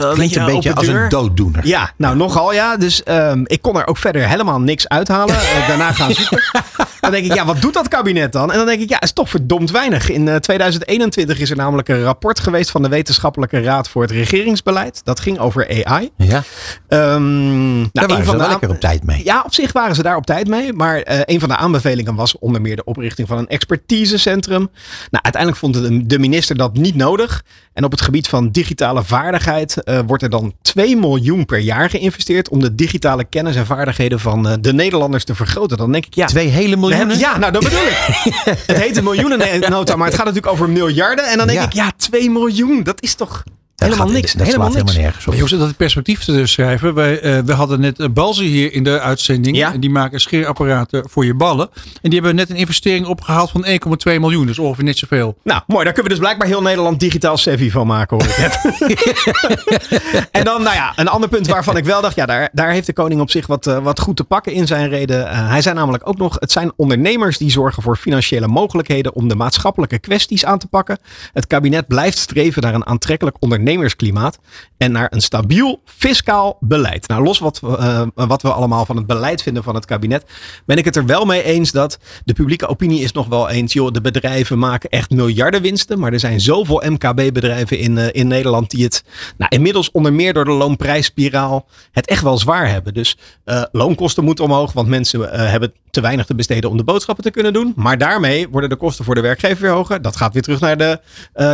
Dat 0.00 0.14
klinkt 0.14 0.36
een 0.36 0.44
je, 0.46 0.52
beetje 0.52 0.74
als 0.74 0.86
een 0.86 1.08
dooddoener. 1.08 1.66
Ja, 1.66 1.90
nou 1.96 2.16
nogal 2.16 2.52
ja. 2.52 2.76
Dus 2.76 3.02
ehm, 3.02 3.42
ik 3.44 3.62
kon 3.62 3.78
er 3.78 3.86
ook 3.86 3.98
verder 3.98 4.28
helemaal 4.28 4.60
niks 4.60 4.88
uithalen. 4.88 5.34
Eh, 5.34 5.68
daarna 5.68 5.92
gaan 5.92 6.12
zoeken. 6.12 6.42
Dan 7.00 7.10
denk 7.10 7.24
ik, 7.24 7.34
ja, 7.34 7.44
wat 7.44 7.60
doet 7.60 7.72
dat 7.72 7.88
kabinet 7.88 8.32
dan? 8.32 8.50
En 8.50 8.56
dan 8.56 8.66
denk 8.66 8.80
ik, 8.80 8.88
ja, 8.88 9.00
is 9.00 9.12
toch 9.12 9.28
verdomd 9.28 9.70
weinig. 9.70 10.10
In 10.10 10.28
eh, 10.28 10.36
2021 10.36 11.38
is 11.38 11.50
er 11.50 11.56
namelijk 11.56 11.88
een 11.88 12.02
rapport 12.02 12.40
geweest 12.40 12.70
van 12.70 12.82
de 12.82 12.88
Wetenschappelijke 12.88 13.62
Raad 13.62 13.88
voor 13.88 14.02
het 14.02 14.10
Regeringsbeleid. 14.10 15.00
Dat 15.04 15.20
ging 15.20 15.38
over 15.38 15.84
AI. 15.84 16.10
Ja, 16.16 16.42
Ehm, 16.88 17.76
nou, 17.76 17.88
daar 17.92 18.08
waren 18.08 18.24
ze 18.24 18.30
wel 18.30 18.40
de 18.40 18.48
lekker 18.48 18.70
op 18.70 18.80
tijd 18.80 19.04
mee. 19.04 19.24
ja, 19.24 19.42
op 19.44 19.54
zich 19.54 19.72
waren 19.72 19.94
ze 19.94 20.02
daar 20.02 20.16
op 20.16 20.26
tijd 20.26 20.48
mee. 20.48 20.72
Maar 20.72 21.00
eh, 21.00 21.20
een 21.24 21.40
van 21.40 21.48
de 21.48 21.56
aanbevelingen 21.56 22.14
was 22.14 22.38
onder 22.38 22.60
meer 22.60 22.76
de 22.76 22.84
oprichting 22.84 23.28
van 23.28 23.38
een 23.38 23.48
expertisecentrum. 23.48 24.70
Nou, 25.10 25.22
uiteindelijk 25.22 25.60
vond 25.60 26.08
de 26.10 26.18
minister 26.18 26.56
dat 26.56 26.76
niet 26.76 26.94
nodig. 26.94 27.42
En 27.72 27.84
op 27.84 27.90
het 27.90 28.00
gebied 28.00 28.28
van 28.28 28.50
digitale 28.50 29.04
vaardigheid 29.04 29.76
eh, 29.84 30.00
wordt 30.06 30.22
er 30.22 30.30
dan 30.30 30.52
2 30.62 30.96
miljoen 30.96 31.44
per 31.46 31.58
jaar 31.58 31.90
geïnvesteerd 31.90 32.48
om 32.48 32.60
de 32.60 32.74
digitale 32.74 33.24
kennis 33.24 33.56
en 33.56 33.66
vaardigheden 33.66 34.20
van 34.20 34.48
eh, 34.48 34.54
de 34.60 34.72
Nederlanders 34.72 35.24
te 35.24 35.34
vergroten. 35.34 35.76
Dan 35.76 35.92
denk 35.92 36.06
ik, 36.06 36.14
ja. 36.14 36.26
Twee 36.26 36.48
hele 36.48 36.76
miljoenen? 36.76 36.98
hebben- 36.98 37.18
ja, 37.18 37.38
nou 37.38 37.52
dat 37.52 37.62
bedoel 37.64 37.78
ik. 37.86 37.96
het 38.66 38.76
heet 38.78 38.96
een 38.96 39.04
miljoenennota, 39.04 39.96
maar 39.96 40.06
het 40.06 40.16
gaat 40.16 40.24
natuurlijk 40.26 40.52
over 40.52 40.68
miljarden. 40.70 41.24
En 41.30 41.38
dan 41.38 41.46
denk 41.46 41.58
Ja. 41.58 41.64
ik, 41.66 41.72
ja, 41.72 41.92
2 41.96 42.30
miljoen, 42.30 42.82
dat 42.82 43.02
is 43.02 43.14
toch 43.14 43.42
helemaal 43.84 44.06
gaat- 44.06 44.14
niks. 44.16 44.32
Dat 44.32 44.46
helemaal 44.46 44.70
slaat 44.70 44.82
niks. 44.82 44.92
helemaal 44.92 45.02
nergens 45.02 45.26
op. 45.26 45.26
Maar 45.26 45.42
jongens, 45.42 45.58
dat 45.58 45.68
het 45.68 45.76
perspectief 45.76 46.24
te 46.24 46.46
schrijven. 46.46 46.94
Wij, 46.94 47.20
eh, 47.20 47.38
we 47.38 47.52
hadden 47.52 47.80
net 47.80 47.98
uh, 48.00 48.06
Balzi 48.08 48.44
hier 48.46 48.72
in 48.72 48.84
de 48.84 49.00
uitzending. 49.00 49.56
Ja. 49.56 49.72
En 49.72 49.80
die 49.80 49.90
maken 49.90 50.20
scheerapparaten 50.20 51.08
voor 51.10 51.24
je 51.24 51.34
ballen. 51.34 51.68
En 52.02 52.10
die 52.10 52.12
hebben 52.12 52.34
net 52.34 52.50
een 52.50 52.56
investering 52.56 53.06
opgehaald 53.06 53.50
van 53.50 53.64
1,2 53.66 54.20
miljoen. 54.20 54.46
Dus 54.46 54.58
ongeveer 54.58 54.84
net 54.84 54.98
zoveel. 54.98 55.36
Nou, 55.44 55.60
mooi. 55.66 55.84
Daar 55.84 55.92
kunnen 55.92 56.12
we 56.12 56.18
dus 56.18 56.26
blijkbaar 56.26 56.48
heel 56.48 56.62
Nederland 56.62 57.00
digitaal 57.00 57.36
savvy 57.36 57.70
van 57.70 57.86
maken, 57.86 58.16
hoor 58.16 58.26
ik 58.28 58.38
net. 58.38 58.60
en 60.30 60.44
dan, 60.44 60.62
nou 60.62 60.74
ja, 60.74 60.92
een 60.96 61.08
ander 61.08 61.28
punt 61.28 61.46
waarvan 61.46 61.76
ik 61.76 61.84
wel 61.84 62.00
dacht, 62.00 62.14
ja, 62.16 62.26
daar, 62.26 62.48
daar 62.52 62.70
heeft 62.70 62.86
de 62.86 62.92
koning 62.92 63.20
op 63.20 63.30
zich 63.30 63.46
wat, 63.46 63.66
eh, 63.66 63.78
wat 63.78 64.00
goed 64.00 64.16
te 64.16 64.24
pakken 64.24 64.52
in 64.52 64.66
zijn 64.66 64.88
reden. 64.88 65.28
Eh, 65.28 65.48
hij 65.48 65.62
zei 65.62 65.74
namelijk 65.74 66.08
ook 66.08 66.18
nog, 66.18 66.36
het 66.38 66.52
zijn 66.52 66.72
ondernemers 66.76 67.38
die 67.38 67.50
zorgen 67.50 67.82
voor 67.82 67.96
financiële 67.96 68.46
mogelijkheden 68.46 69.14
om 69.14 69.28
de 69.28 69.36
maatschappelijke 69.36 69.98
kwesties 69.98 70.44
aan 70.44 70.58
te 70.58 70.66
pakken. 70.66 70.98
Het 71.32 71.46
kabinet 71.46 71.86
blijft 71.86 72.18
streven 72.18 72.62
naar 72.62 72.74
een 72.74 72.86
aantrekkelijk 72.86 73.36
ondernemersklimaat 73.72 74.38
en 74.76 74.92
naar 74.92 75.06
een 75.10 75.20
stabiel 75.20 75.80
fiscaal 75.84 76.56
beleid. 76.60 77.08
Nou, 77.08 77.22
los 77.22 77.38
wat, 77.38 77.60
eh, 77.62 78.02
wat 78.14 78.42
we 78.42 78.52
allemaal 78.52 78.86
van 78.86 78.96
het 78.96 79.06
beleid 79.06 79.42
vinden 79.42 79.62
van 79.62 79.74
het 79.74 79.84
kabinet, 79.84 80.24
ben 80.66 80.76
ik 80.76 80.84
het 80.84 80.96
er 80.96 81.06
wel 81.06 81.24
mee 81.24 81.42
eens 81.42 81.72
dat 81.72 81.98
de 82.24 82.32
publieke 82.32 82.66
opinie 82.66 83.00
is 83.00 83.12
nog 83.12 83.26
wel 83.26 83.48
eens, 83.48 83.72
joh, 83.72 83.92
de 83.92 84.00
bedrijven 84.00 84.58
maken 84.58 84.90
echt 84.90 85.10
miljarden 85.10 85.62
winsten, 85.62 85.98
maar 85.98 86.12
er 86.12 86.20
zijn 86.20 86.40
zoveel 86.40 86.82
MKB-bedrijven 86.86 87.78
in, 87.78 87.98
eh, 87.98 88.08
in 88.12 88.26
Nederland 88.26 88.70
die 88.70 88.84
het 88.84 89.04
nou, 89.36 89.54
inmiddels 89.54 89.90
onder 89.90 90.12
meer 90.12 90.32
door 90.32 90.44
de 90.44 90.50
loonprijsspiraal 90.50 91.66
het 91.92 92.06
echt 92.06 92.22
wel 92.22 92.38
zwaar 92.38 92.68
hebben. 92.68 92.94
Dus 92.94 93.18
eh, 93.44 93.62
loonkosten 93.72 94.24
moeten 94.24 94.44
omhoog, 94.44 94.72
want 94.72 94.88
mensen 94.88 95.50
hebben 95.50 95.72
te 95.90 96.00
weinig 96.00 96.26
te 96.26 96.34
besteden 96.34 96.70
om 96.70 96.76
de 96.76 96.84
boodschappen 96.84 97.24
te 97.24 97.30
kunnen 97.30 97.52
doen. 97.52 97.72
Maar 97.76 97.98
daarmee 97.98 98.48
worden 98.48 98.70
de 98.70 98.76
kosten 98.76 99.04
voor 99.04 99.14
de 99.14 99.20
werkgever 99.20 99.62
weer 99.62 99.72
hoger. 99.72 100.02
Dat 100.02 100.16
gaat 100.16 100.32
weer 100.32 100.42
terug 100.42 100.60
naar 100.60 100.76
de, 100.76 101.00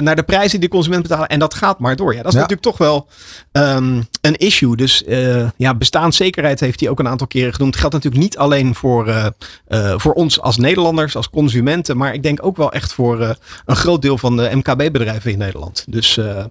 naar 0.01 0.17
de 0.17 0.23
prijzen 0.23 0.61
die 0.61 0.69
de 0.69 0.75
consument 0.75 1.03
betalen. 1.03 1.29
En 1.29 1.39
dat 1.39 1.55
gaat 1.55 1.79
maar 1.79 1.97
door. 1.97 2.08
Ja, 2.15 2.23
dat 2.23 2.27
is 2.33 2.39
Ja. 2.39 2.47
natuurlijk 2.47 2.69
toch 2.69 2.79
wel 2.79 3.07
ehm, 3.53 4.03
een 4.21 4.37
issue. 4.37 4.77
Dus 4.77 5.05
eh, 5.05 5.49
ja, 5.57 5.75
bestaanszekerheid 5.75 6.61
heeft 6.61 6.81
hij 6.81 6.89
ook 6.89 6.99
een 6.99 7.09
aantal 7.09 7.27
keren 7.27 7.55
genoemd. 7.55 7.77
Geldt 7.77 7.95
natuurlijk 7.95 8.23
niet 8.23 8.39
alleen 8.39 8.75
voor, 8.75 9.09
eh, 9.09 9.27
eh, 9.67 9.99
voor 9.99 10.13
ons 10.13 10.41
als 10.41 10.57
Nederlanders, 10.57 11.17
als 11.17 11.31
consumenten. 11.31 11.97
Maar 11.97 12.15
ik 12.15 12.23
denk 12.23 12.39
ook 12.45 12.57
wel 12.57 12.73
echt 12.73 12.93
voor 12.93 13.37
een 13.67 13.77
groot 13.77 14.03
deel 14.03 14.19
van 14.19 14.37
de 14.37 14.51
MKB-bedrijven 14.53 15.31
in 15.31 15.39
Nederland. 15.39 15.85
Dus, 15.89 16.17
eh, 16.17 16.45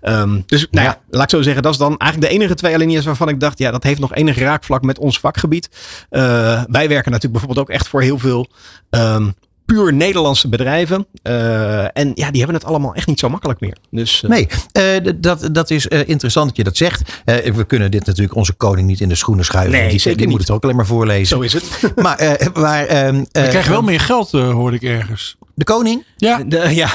ehm, 0.00 0.40
dus 0.46 0.66
nou 0.70 0.86
ja, 0.86 0.98
laat 1.10 1.22
ik 1.22 1.30
zo 1.30 1.42
zeggen. 1.42 1.62
Dat 1.62 1.72
is 1.72 1.78
dan 1.78 1.98
eigenlijk 1.98 2.32
de 2.32 2.38
enige 2.38 2.54
twee 2.54 2.74
alinea's 2.74 3.04
waarvan 3.04 3.28
ik 3.28 3.40
dacht, 3.40 3.58
ja, 3.58 3.70
dat 3.70 3.82
heeft 3.82 4.00
nog 4.00 4.14
enig 4.14 4.38
raakvlak 4.38 4.82
met 4.82 4.98
ons 4.98 5.20
vakgebied. 5.20 5.68
Wij 6.08 6.88
werken 6.88 7.10
natuurlijk 7.10 7.32
bijvoorbeeld 7.32 7.58
ook 7.58 7.70
echt 7.70 7.88
voor 7.88 8.02
heel 8.02 8.18
veel 8.18 8.48
ehm, 8.90 9.30
puur 9.66 9.92
Nederlandse 9.94 10.48
bedrijven. 10.48 11.06
Eh, 11.22 11.82
en 11.98 12.10
ja, 12.14 12.30
die 12.30 12.42
hebben 12.42 12.54
het 12.54 12.64
allemaal 12.64 12.94
echt 12.94 13.06
niet 13.06 13.18
zo 13.18 13.28
makkelijk 13.28 13.60
meer. 13.60 13.76
Dus, 13.90 14.22
eh, 14.22 14.30
Nee, 14.30 14.48
eh, 14.72 15.12
dat, 15.16 15.48
dat 15.52 15.70
is 15.70 15.88
eh, 15.88 16.08
interessant 16.08 16.46
dat 16.48 16.56
je 16.56 16.64
dat 16.64 16.76
zegt. 16.76 17.22
Eh, 17.24 17.52
we 17.54 17.64
kunnen 17.64 17.90
dit 17.90 18.06
natuurlijk 18.06 18.36
onze 18.36 18.52
koning 18.52 18.86
niet 18.86 19.00
in 19.00 19.08
de 19.08 19.14
schoenen 19.14 19.44
schuiven. 19.44 19.72
Nee, 19.72 19.88
die, 19.88 19.98
zeker 19.98 20.18
die 20.18 20.28
moet 20.28 20.40
het 20.40 20.50
ook 20.50 20.62
alleen 20.62 20.76
maar 20.76 20.86
voorlezen. 20.86 21.26
Zo 21.36 21.42
is 21.42 21.52
het. 21.52 21.64
Maar, 22.02 22.16
eh, 22.18 22.46
maar 22.54 22.86
ehm, 22.86 23.14
Je 23.16 23.26
eh, 23.32 23.48
krijgt 23.48 23.68
wel 23.68 23.82
meer 23.82 24.00
geld, 24.00 24.34
eh, 24.34 24.50
hoorde 24.52 24.76
ik 24.76 24.82
ergens. 24.82 25.36
de 25.54 25.64
koning? 25.64 26.04
Ja. 26.16 26.42
De- 26.46 26.74
ja, 26.74 26.88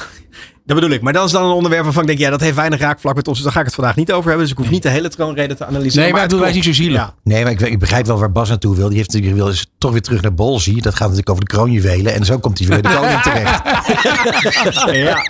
dat 0.69 0.79
bedoel 0.79 0.95
ik. 0.95 1.01
Maar 1.01 1.13
dat 1.13 1.25
is 1.25 1.31
dan 1.31 1.43
een 1.43 1.51
onderwerp 1.51 1.83
waarvan 1.83 2.01
ik 2.01 2.07
denk, 2.07 2.19
ja, 2.19 2.29
dat 2.29 2.41
heeft 2.41 2.55
weinig 2.55 2.79
raakvlak 2.79 3.15
met 3.15 3.27
ons. 3.27 3.35
Dus 3.35 3.43
daar 3.45 3.53
ga 3.53 3.59
ik 3.59 3.65
het 3.65 3.75
vandaag 3.75 3.95
niet 3.95 4.11
over 4.11 4.27
hebben. 4.27 4.41
Dus 4.41 4.51
ik 4.51 4.57
hoef 4.57 4.69
niet 4.69 4.83
de 4.83 4.89
hele 4.89 5.09
troonrede 5.09 5.55
te 5.55 5.65
analyseren. 5.65 6.03
Nee, 6.03 6.11
maar 6.11 6.21
het 6.21 6.29
dat 6.29 6.39
wij 6.39 6.51
niet 6.51 6.63
zo 6.63 6.73
zielig. 6.73 6.97
Ja. 6.97 7.13
Nee, 7.23 7.43
maar 7.43 7.51
ik, 7.51 7.61
ik 7.61 7.79
begrijp 7.79 8.05
wel 8.05 8.19
waar 8.19 8.31
Bas 8.31 8.49
naartoe 8.49 8.75
wil. 8.75 8.87
Die 8.87 8.97
heeft 8.97 9.11
natuurlijk 9.11 9.41
wil 9.41 9.49
is 9.49 9.71
toch 9.77 9.91
weer 9.91 10.01
terug 10.01 10.21
naar 10.21 10.33
Bolzie. 10.33 10.81
Dat 10.81 10.93
gaat 10.93 11.01
natuurlijk 11.01 11.29
over 11.29 11.45
de 11.45 11.51
kroonjuwelen. 11.51 12.13
En 12.13 12.25
zo 12.25 12.39
komt 12.39 12.59
hij 12.59 12.67
weer 12.67 12.81
bij 12.81 12.91
de 12.91 12.97
koning 12.97 13.21
terecht. 13.27 13.61
Ja. 14.95 15.23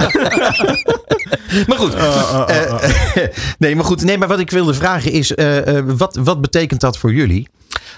Maar 1.67 1.77
goed. 1.77 1.93
eh, 1.93 2.73
nee, 3.57 3.75
maar 3.75 3.85
goed. 3.85 4.03
Nee, 4.03 4.17
maar 4.17 4.27
wat 4.27 4.39
ik 4.39 4.51
wilde 4.51 4.73
vragen 4.73 5.11
is, 5.11 5.35
eh, 5.35 5.77
eh, 5.77 5.85
wat, 5.97 6.19
wat 6.23 6.41
betekent 6.41 6.81
dat 6.81 6.97
voor 6.97 7.13
jullie? 7.13 7.47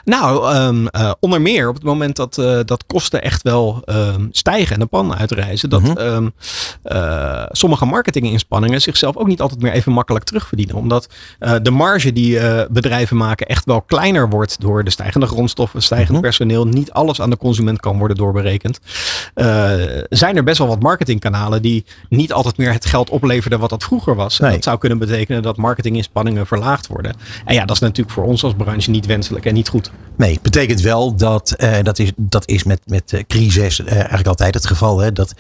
Nou, 0.06 0.54
ehm, 0.54 0.88
eh, 0.88 1.12
onder 1.20 1.42
meer 1.42 1.68
op 1.70 1.76
het 1.76 1.84
moment 1.84 2.16
dat, 2.16 2.38
eh, 2.38 2.60
dat 2.66 2.86
kosten 2.86 3.22
echt 3.22 3.42
wel 3.42 3.82
ehm, 3.86 4.28
stijgen 4.32 4.74
en 4.74 4.80
de 4.80 4.86
pan 4.86 5.16
uitreizen. 5.16 5.70
Dat 5.70 5.98
ehm, 5.98 6.28
eh, 6.84 7.44
sommige 7.52 7.86
marketinginspanningen 7.86 8.82
zichzelf 8.82 9.18
ook 9.18 9.28
niet 9.28 9.42
altijd 9.42 9.62
meer 9.62 9.72
even 9.72 9.92
makkelijk 9.92 10.26
terugverdienen. 10.26 10.76
Omdat 10.76 11.08
de 11.62 11.72
marge 11.72 12.14
die 12.14 12.40
bedrijven 12.70 13.18
maken 13.18 13.46
echt 13.48 13.66
wel 13.66 13.82
kleiner 13.82 14.30
wordt 14.30 14.62
door 14.62 14.84
de 14.84 14.90
stijgende 14.90 15.26
grondstoffen, 15.28 15.82
stijgend 15.82 16.12
Mhm. 16.12 16.22
personeel. 16.22 16.66
Niet 16.68 16.92
alles 16.92 17.22
aan 17.22 17.30
de 17.30 17.38
consument 17.38 17.80
kan 17.80 17.98
worden 17.98 18.18
doorberekend. 18.18 18.80
Zijn 20.10 20.36
er 20.38 20.44
best 20.44 20.58
wel 20.58 20.68
wat 20.68 20.82
marketingkanalen 20.82 21.62
die 21.62 21.86
niet 22.10 22.34
altijd 22.34 22.58
meer 22.58 22.74
het 22.74 22.86
geld 22.86 23.10
opleverden 23.10 23.60
wat 23.60 23.70
dat 23.70 23.84
vroeger 23.84 24.16
was. 24.16 24.40
En 24.40 24.52
dat 24.52 24.64
zou 24.64 24.78
kunnen 24.78 24.98
betekenen 24.98 25.42
dat 25.42 25.58
marketinginspanningen 25.58 26.48
verlaagd 26.48 26.88
worden. 26.88 27.14
En 27.46 27.54
ja, 27.54 27.66
dat 27.66 27.76
is 27.76 27.82
natuurlijk 27.82 28.16
voor 28.16 28.26
ons 28.26 28.44
als 28.44 28.54
branche 28.54 28.90
niet 28.90 29.06
wenselijk 29.06 29.46
en 29.46 29.54
niet 29.54 29.61
goed. 29.70 29.92
Nee, 30.18 30.40
betekent 30.42 30.82
wel 30.82 31.16
dat, 31.16 31.52
eh, 31.52 31.74
dat 31.84 32.00
is, 32.00 32.12
dat 32.16 32.48
is 32.48 32.64
met, 32.64 32.82
met 32.86 33.14
eh, 33.14 33.24
crisis 33.28 33.80
eh, 33.84 33.96
eigenlijk 33.96 34.28
altijd 34.28 34.54
het 34.54 34.68
geval. 34.68 35.00
Hè, 35.00 35.12
dat 35.12 35.34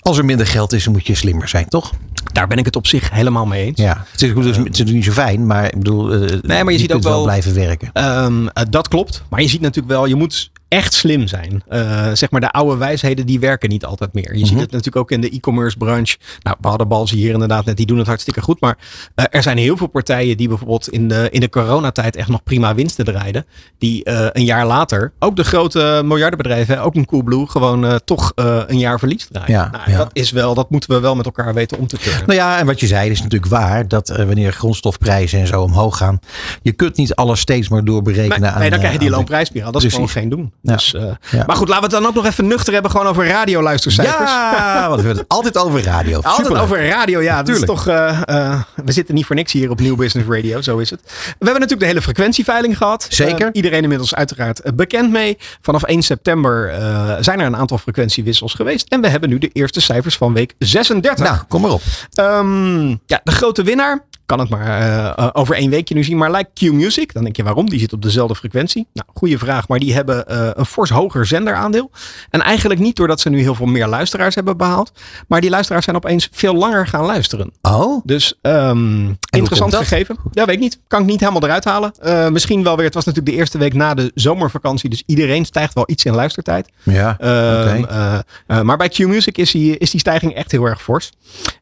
Als 0.00 0.18
er 0.18 0.24
minder 0.24 0.46
geld 0.46 0.72
is, 0.72 0.88
moet 0.88 1.06
je 1.06 1.14
slimmer 1.14 1.48
zijn, 1.48 1.68
toch? 1.68 1.92
Daar 2.32 2.46
ben 2.46 2.58
ik 2.58 2.64
het 2.64 2.76
op 2.76 2.86
zich 2.86 3.10
helemaal 3.10 3.46
mee 3.46 3.64
eens. 3.66 3.78
Ja. 3.80 4.04
Het 4.12 4.22
is, 4.22 4.30
goed, 4.30 4.44
het 4.44 4.56
is 4.56 4.62
natuurlijk 4.62 4.96
niet 4.96 5.04
zo 5.04 5.12
fijn, 5.12 5.46
maar 5.46 5.64
ik 5.64 5.78
bedoel, 5.78 6.12
eh, 6.12 6.62
maar 6.62 6.72
je 6.72 6.78
ziet 6.78 6.92
ook 6.92 7.02
wel- 7.02 7.22
blijven 7.22 7.54
werken. 7.54 7.90
Ehm, 7.92 8.46
eh, 8.46 8.64
dat 8.70 8.88
klopt. 8.88 9.22
Maar 9.28 9.42
je 9.42 9.48
ziet 9.48 9.60
natuurlijk 9.60 9.92
wel, 9.94 10.06
je 10.06 10.14
moet 10.14 10.50
echt 10.72 10.94
slim 10.94 11.26
zijn. 11.26 11.62
Eh, 11.68 12.10
zeg 12.12 12.30
maar 12.30 12.40
de 12.40 12.50
oude 12.50 12.76
wijsheden, 12.76 13.26
die 13.26 13.40
werken 13.40 13.68
niet 13.68 13.84
altijd 13.84 14.12
meer. 14.12 14.36
Je 14.36 14.46
ziet 14.46 14.60
het 14.60 14.70
natuurlijk 14.70 14.96
ook 14.96 15.10
in 15.10 15.20
de 15.20 15.30
e-commerce 15.30 15.76
branche. 15.76 16.16
Nou, 16.42 16.56
we 16.60 16.68
hadden 16.68 16.88
Balzi 16.88 17.16
hier 17.16 17.32
inderdaad 17.32 17.64
net, 17.64 17.76
die 17.76 17.86
doen 17.86 17.98
het 17.98 18.06
hartstikke 18.06 18.40
goed. 18.40 18.60
Maar 18.60 18.78
eh, 19.14 19.24
er 19.30 19.42
zijn 19.42 19.58
heel 19.58 19.76
veel 19.76 19.86
partijen 19.86 20.36
die 20.36 20.48
bijvoorbeeld 20.48 20.88
in 20.88 21.08
de, 21.08 21.28
in 21.30 21.40
de 21.40 21.48
coronatijd 21.48 22.16
echt 22.16 22.28
nog 22.28 22.42
prima 22.42 22.74
winsten 22.74 23.04
draaiden. 23.04 23.46
Die 23.78 24.04
eh, 24.04 24.26
een 24.32 24.44
jaar 24.44 24.66
later, 24.66 25.12
ook 25.18 25.36
de 25.36 25.44
grote 25.44 26.02
miljardenbedrijven, 26.04 26.82
ook 26.82 26.94
een 26.94 27.06
Coolblue, 27.06 27.46
gewoon 27.46 28.00
toch 28.04 28.32
een 28.34 28.78
jaar 28.78 28.98
verlies 28.98 29.26
draaien. 29.30 29.50
Ja, 29.50 29.70
nou, 29.70 29.90
ja. 29.90 29.96
Dat 29.96 30.10
is 30.12 30.30
wel, 30.30 30.54
dat 30.54 30.70
moeten 30.70 30.90
we 30.90 31.00
wel 31.00 31.14
met 31.14 31.24
elkaar 31.24 31.54
weten 31.54 31.78
om 31.78 31.86
te 31.86 31.98
turnen. 31.98 32.26
Nou 32.26 32.38
ja, 32.38 32.58
en 32.58 32.66
wat 32.66 32.80
je 32.80 32.86
zei 32.86 33.10
is 33.10 33.22
natuurlijk 33.22 33.50
waar. 33.50 33.88
Dat 33.88 34.08
wanneer 34.08 34.52
grondstofprijzen 34.52 35.40
en 35.40 35.46
zo 35.46 35.62
omhoog 35.62 35.96
gaan. 35.96 36.18
Je 36.62 36.72
kunt 36.72 36.96
niet 36.96 37.14
alles 37.14 37.40
steeds 37.40 37.68
maar 37.68 37.84
doorberekenen 37.84 38.40
Nee, 38.40 38.50
aan... 38.50 38.60
nee, 38.60 38.70
dan 38.70 38.78
krijg 38.78 38.92
je 38.92 38.98
die 38.98 39.10
loonprijsspiraal. 39.10 39.72
Dat 39.72 39.82
is 39.82 39.92
gewoon 39.92 40.08
geen 40.08 40.28
doen. 40.28 40.52
Ja. 40.62 40.72
Dus, 40.74 40.94
eh, 40.94 41.02
Ja. 41.30 41.44
Maar 41.46 41.56
goed, 41.56 41.68
laten 41.68 41.88
we 41.88 41.94
het 41.94 42.02
dan 42.02 42.06
ook 42.10 42.14
nog 42.14 42.26
even 42.26 42.46
nuchter 42.46 42.72
hebben. 42.72 42.90
Gewoon 42.90 43.06
over 43.06 43.26
radioluistercijfers. 43.26 44.30
Ja, 44.30 44.82
want 44.88 45.00
we 45.00 45.06
hebben 45.06 45.22
het 45.22 45.32
altijd 45.32 45.58
over 45.58 45.82
radio. 45.82 46.14
Altijd 46.16 46.36
Superleuk. 46.36 46.62
over 46.62 46.86
radio, 46.88 47.20
ja. 47.20 47.36
Dat 47.42 47.48
is 47.48 47.58
Tuurlijk. 47.58 47.78
toch, 47.78 47.86
eh, 47.86 48.22
eh, 48.52 48.60
we 48.84 48.92
zitten 48.92 49.14
niet 49.14 49.26
voor 49.26 49.36
niks 49.36 49.52
hier 49.52 49.70
op 49.70 49.80
Nieuw 49.80 49.96
Business 49.96 50.28
Radio, 50.30 50.60
zo 50.60 50.78
is 50.78 50.90
het. 50.90 51.00
We 51.04 51.10
hebben 51.34 51.52
natuurlijk 51.52 51.80
de 51.80 51.86
hele 51.86 52.02
frequentieveiling 52.02 52.76
gehad. 52.76 53.06
Zeker. 53.08 53.48
Iedereen 53.52 53.82
inmiddels 53.82 54.14
uiteraard 54.14 54.76
bekend 54.76 55.10
mee. 55.10 55.38
Vanaf 55.60 55.82
1 55.82 56.02
september 56.02 56.72
zijn 57.20 57.40
er 57.40 57.46
een 57.46 57.56
aantal 57.56 57.78
frequentiewissels 57.78 58.54
geweest. 58.54 58.86
En 58.88 59.00
we 59.00 59.08
hebben 59.08 59.28
nu 59.28 59.38
de 59.38 59.50
eerste 59.52 59.80
cijfers 59.80 60.16
van 60.16 60.32
week 60.32 60.54
36. 60.58 61.24
Nou, 61.26 61.38
kom 61.48 61.60
maar 61.60 61.70
op. 61.70 61.82
Ehm, 62.14 62.88
ja, 62.88 63.20
de 63.24 63.32
grote 63.32 63.62
winnaar. 63.62 64.04
Kan 64.32 64.40
het 64.40 64.50
maar 64.50 64.66
eh, 64.66 65.06
eh, 65.06 65.28
over 65.32 65.54
één 65.54 65.70
weekje 65.70 65.94
nu 65.94 66.04
zien. 66.04 66.16
Maar 66.16 66.30
lijkt 66.30 66.50
Q-Music. 66.54 67.12
Dan 67.12 67.22
denk 67.22 67.36
je 67.36 67.42
waarom? 67.42 67.68
Die 67.68 67.78
zit 67.78 67.92
op 67.92 68.02
dezelfde 68.02 68.34
frequentie. 68.34 68.86
Nou, 68.92 69.08
goede 69.14 69.38
vraag. 69.38 69.68
Maar 69.68 69.78
die 69.78 69.94
hebben 69.94 70.28
eh, 70.28 70.50
een 70.52 70.66
fors 70.66 70.90
hoger 70.90 71.26
zenderaandeel. 71.26 71.90
En 72.30 72.40
eigenlijk 72.40 72.80
niet 72.80 72.96
doordat 72.96 73.20
ze 73.20 73.28
nu 73.28 73.40
heel 73.40 73.54
veel 73.54 73.66
meer 73.66 73.86
luisteraars 73.86 74.34
hebben 74.34 74.56
behaald. 74.56 74.92
Maar 75.28 75.40
die 75.40 75.50
luisteraars 75.50 75.84
zijn 75.84 75.96
opeens 75.96 76.28
veel 76.32 76.54
langer 76.54 76.86
gaan 76.86 77.04
luisteren. 77.04 77.52
Oh, 77.62 78.00
Dus 78.04 78.38
ehm, 78.42 79.12
interessant 79.30 79.74
gegeven. 79.74 80.16
Ja, 80.30 80.44
weet 80.44 80.54
ik 80.54 80.60
niet. 80.60 80.78
Kan 80.86 81.00
ik 81.00 81.06
niet 81.06 81.20
helemaal 81.20 81.42
eruit 81.42 81.64
halen. 81.64 81.92
Misschien 82.32 82.62
wel 82.62 82.76
weer. 82.76 82.84
Het 82.84 82.94
was 82.94 83.04
natuurlijk 83.04 83.34
de 83.34 83.40
eerste 83.40 83.58
week 83.58 83.74
na 83.74 83.94
de 83.94 84.10
zomervakantie. 84.14 84.90
Dus 84.90 85.02
iedereen 85.06 85.44
stijgt 85.44 85.74
wel 85.74 85.84
iets 85.86 86.04
in 86.04 86.14
luistertijd. 86.14 86.68
ja. 86.82 87.16
Ehm, 87.18 87.84
eh, 87.84 88.18
eh, 88.46 88.60
maar 88.60 88.76
bij 88.76 88.88
Q-Music 88.88 89.38
is 89.38 89.50
die, 89.50 89.78
is 89.78 89.90
die 89.90 90.00
stijging 90.00 90.34
echt 90.34 90.50
heel 90.50 90.64
erg 90.64 90.82
fors. 90.82 91.10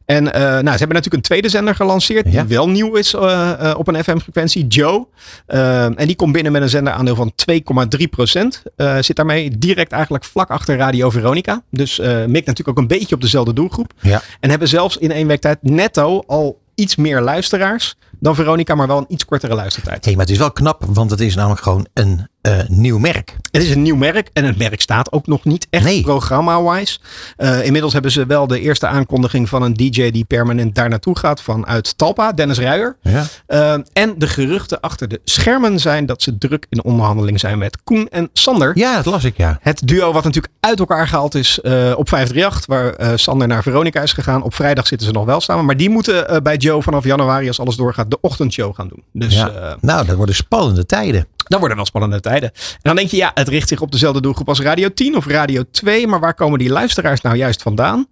En 0.05 0.23
nou, 0.23 0.33
ze 0.61 0.61
hebben 0.61 0.77
natuurlijk 0.77 1.13
een 1.13 1.21
tweede 1.21 1.49
zender 1.49 1.75
gelanceerd. 1.75 2.25
Ja. 2.25 2.43
Die 2.43 2.55
wel 2.55 2.60
nieuw 2.67 2.95
is 2.95 3.13
eh, 3.13 3.69
eh, 3.69 3.77
op 3.77 3.87
een 3.87 4.03
FM-frequentie. 4.03 4.67
Joe. 4.67 5.07
Ehm, 5.47 5.93
en 5.93 6.07
die 6.07 6.15
komt 6.15 6.33
binnen 6.33 6.51
met 6.51 6.61
een 6.61 6.69
zenderaandeel 6.69 7.15
van 7.15 7.31
2,3 7.35 8.07
procent. 8.07 8.63
zit 8.99 9.15
daarmee 9.15 9.57
direct 9.57 9.91
eigenlijk 9.91 10.23
vlak 10.23 10.49
achter 10.49 10.77
Radio 10.77 11.09
Veronica. 11.09 11.63
Dus 11.69 11.99
eh 11.99 12.07
mikt 12.07 12.45
natuurlijk 12.45 12.69
ook 12.69 12.77
een 12.77 12.87
beetje 12.87 13.15
op 13.15 13.21
dezelfde 13.21 13.53
doelgroep. 13.53 13.93
Ja. 14.01 14.21
En 14.39 14.49
hebben 14.49 14.67
zelfs 14.67 14.97
in 14.97 15.11
één 15.11 15.27
week 15.27 15.41
tijd 15.41 15.57
netto 15.61 16.23
al 16.27 16.59
iets 16.75 16.95
meer 16.95 17.21
luisteraars 17.21 17.95
dan 18.19 18.35
Veronica. 18.35 18.75
Maar 18.75 18.87
wel 18.87 18.97
een 18.97 19.05
iets 19.07 19.25
kortere 19.25 19.55
luistertijd. 19.55 20.05
Hey, 20.05 20.13
maar 20.13 20.23
het 20.23 20.33
is 20.33 20.39
wel 20.39 20.51
knap, 20.51 20.83
want 20.87 21.11
het 21.11 21.19
is 21.19 21.35
namelijk 21.35 21.61
gewoon 21.61 21.87
een 21.93 22.27
eh, 22.41 22.59
nieuw 22.67 22.97
merk. 22.97 23.35
Het 23.51 23.63
is 23.63 23.71
een 23.71 23.81
nieuw 23.81 23.95
merk 23.95 24.29
en 24.33 24.45
het 24.45 24.57
merk 24.57 24.81
staat 24.81 25.11
ook 25.11 25.27
nog 25.27 25.45
niet 25.45 25.67
echt 25.69 25.83
Nee. 25.83 26.01
programma-wise. 26.01 26.99
Eh, 27.37 27.65
inmiddels 27.65 27.93
hebben 27.93 28.11
ze 28.11 28.25
wel 28.25 28.47
de 28.47 28.59
eerste 28.59 28.87
aankondiging 28.87 29.49
van 29.49 29.61
een 29.61 29.73
DJ 29.73 30.11
die 30.11 30.25
permanent 30.25 30.75
daar 30.75 30.89
naartoe 30.89 31.17
gaat 31.17 31.41
vanuit 31.41 31.97
Talpa, 31.97 32.31
Dennis 32.31 32.59
Ruijer. 32.59 32.97
Ja. 33.01 33.23
Eh, 33.45 33.73
en 33.93 34.13
de 34.17 34.27
geruchten 34.27 34.79
achter 34.79 35.07
de 35.07 35.21
schermen 35.23 35.79
zijn 35.79 36.05
dat 36.05 36.21
ze 36.21 36.37
druk 36.37 36.65
in 36.69 36.83
onderhandeling 36.83 37.39
zijn 37.39 37.57
met 37.57 37.77
Koen 37.83 38.07
en 38.09 38.29
Sander. 38.33 38.71
ja, 38.77 38.95
dat 38.95 39.05
las 39.05 39.23
ik, 39.23 39.37
ja. 39.37 39.57
Het 39.61 39.87
duo 39.87 40.11
wat 40.13 40.23
natuurlijk 40.23 40.53
uit 40.59 40.79
elkaar 40.79 41.07
gehaald 41.07 41.35
is 41.35 41.59
op 41.95 42.09
538, 42.09 42.65
waar 42.65 43.19
Sander 43.19 43.47
naar 43.47 43.63
Veronica 43.63 44.01
is 44.01 44.13
gegaan. 44.13 44.43
Op 44.43 44.53
vrijdag 44.53 44.87
zitten 44.87 45.07
ze 45.07 45.13
nog 45.13 45.25
wel 45.25 45.41
samen, 45.41 45.65
maar 45.65 45.77
die 45.77 45.89
moeten 45.89 46.43
bij 46.43 46.57
Joe 46.57 46.81
vanaf 46.81 47.03
januari, 47.03 47.47
als 47.47 47.59
alles 47.59 47.75
doorgaat, 47.75 48.11
de 48.11 48.21
ochtendshow 48.21 48.75
gaan 48.75 48.87
doen. 48.87 49.03
Dus 49.13 49.33
ja. 49.33 49.77
nou, 49.81 50.05
dat 50.05 50.15
worden 50.15 50.35
spannende 50.35 50.85
tijden. 50.85 51.27
Dan 51.51 51.59
worden 51.59 51.77
wel 51.77 51.85
spannende 51.85 52.19
tijden. 52.19 52.51
En 52.53 52.79
dan 52.81 52.95
denk 52.95 53.09
je, 53.09 53.17
ja, 53.17 53.31
het 53.33 53.47
richt 53.47 53.67
zich 53.67 53.81
op 53.81 53.91
dezelfde 53.91 54.21
doelgroep 54.21 54.47
als 54.47 54.59
Radio 54.59 54.93
10 54.93 55.15
of 55.15 55.25
Radio 55.27 55.63
2. 55.71 56.07
Maar 56.07 56.19
waar 56.19 56.33
komen 56.33 56.59
die 56.59 56.69
luisteraars 56.69 57.21
nou 57.21 57.35
juist 57.35 57.61
vandaan? 57.61 58.07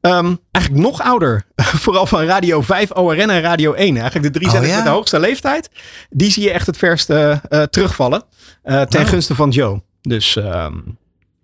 Ehm, 0.00 0.34
eigenlijk 0.50 0.84
nog 0.86 1.00
ouder. 1.02 1.42
Vooral 1.84 2.06
van 2.06 2.22
Radio 2.24 2.60
5, 2.62 2.90
ORN 2.90 3.30
en 3.30 3.40
Radio 3.40 3.72
1. 3.72 3.96
Eigenlijk 3.96 4.32
de 4.32 4.38
drie 4.40 4.58
Oh, 4.60 4.66
ja? 4.66 4.74
met 4.76 4.84
de 4.84 4.90
hoogste 4.90 5.20
leeftijd. 5.20 5.70
Die 6.10 6.30
zie 6.30 6.42
je 6.42 6.50
echt 6.50 6.66
het 6.66 6.76
verst 6.76 7.10
eh, 7.10 7.36
terugvallen. 7.70 8.22
eh, 8.62 8.80
ten 8.82 9.00
Oh. 9.02 9.08
gunste 9.08 9.34
van 9.34 9.50
Joe. 9.50 9.82
Dus... 10.02 10.36
ehm, 10.36 10.76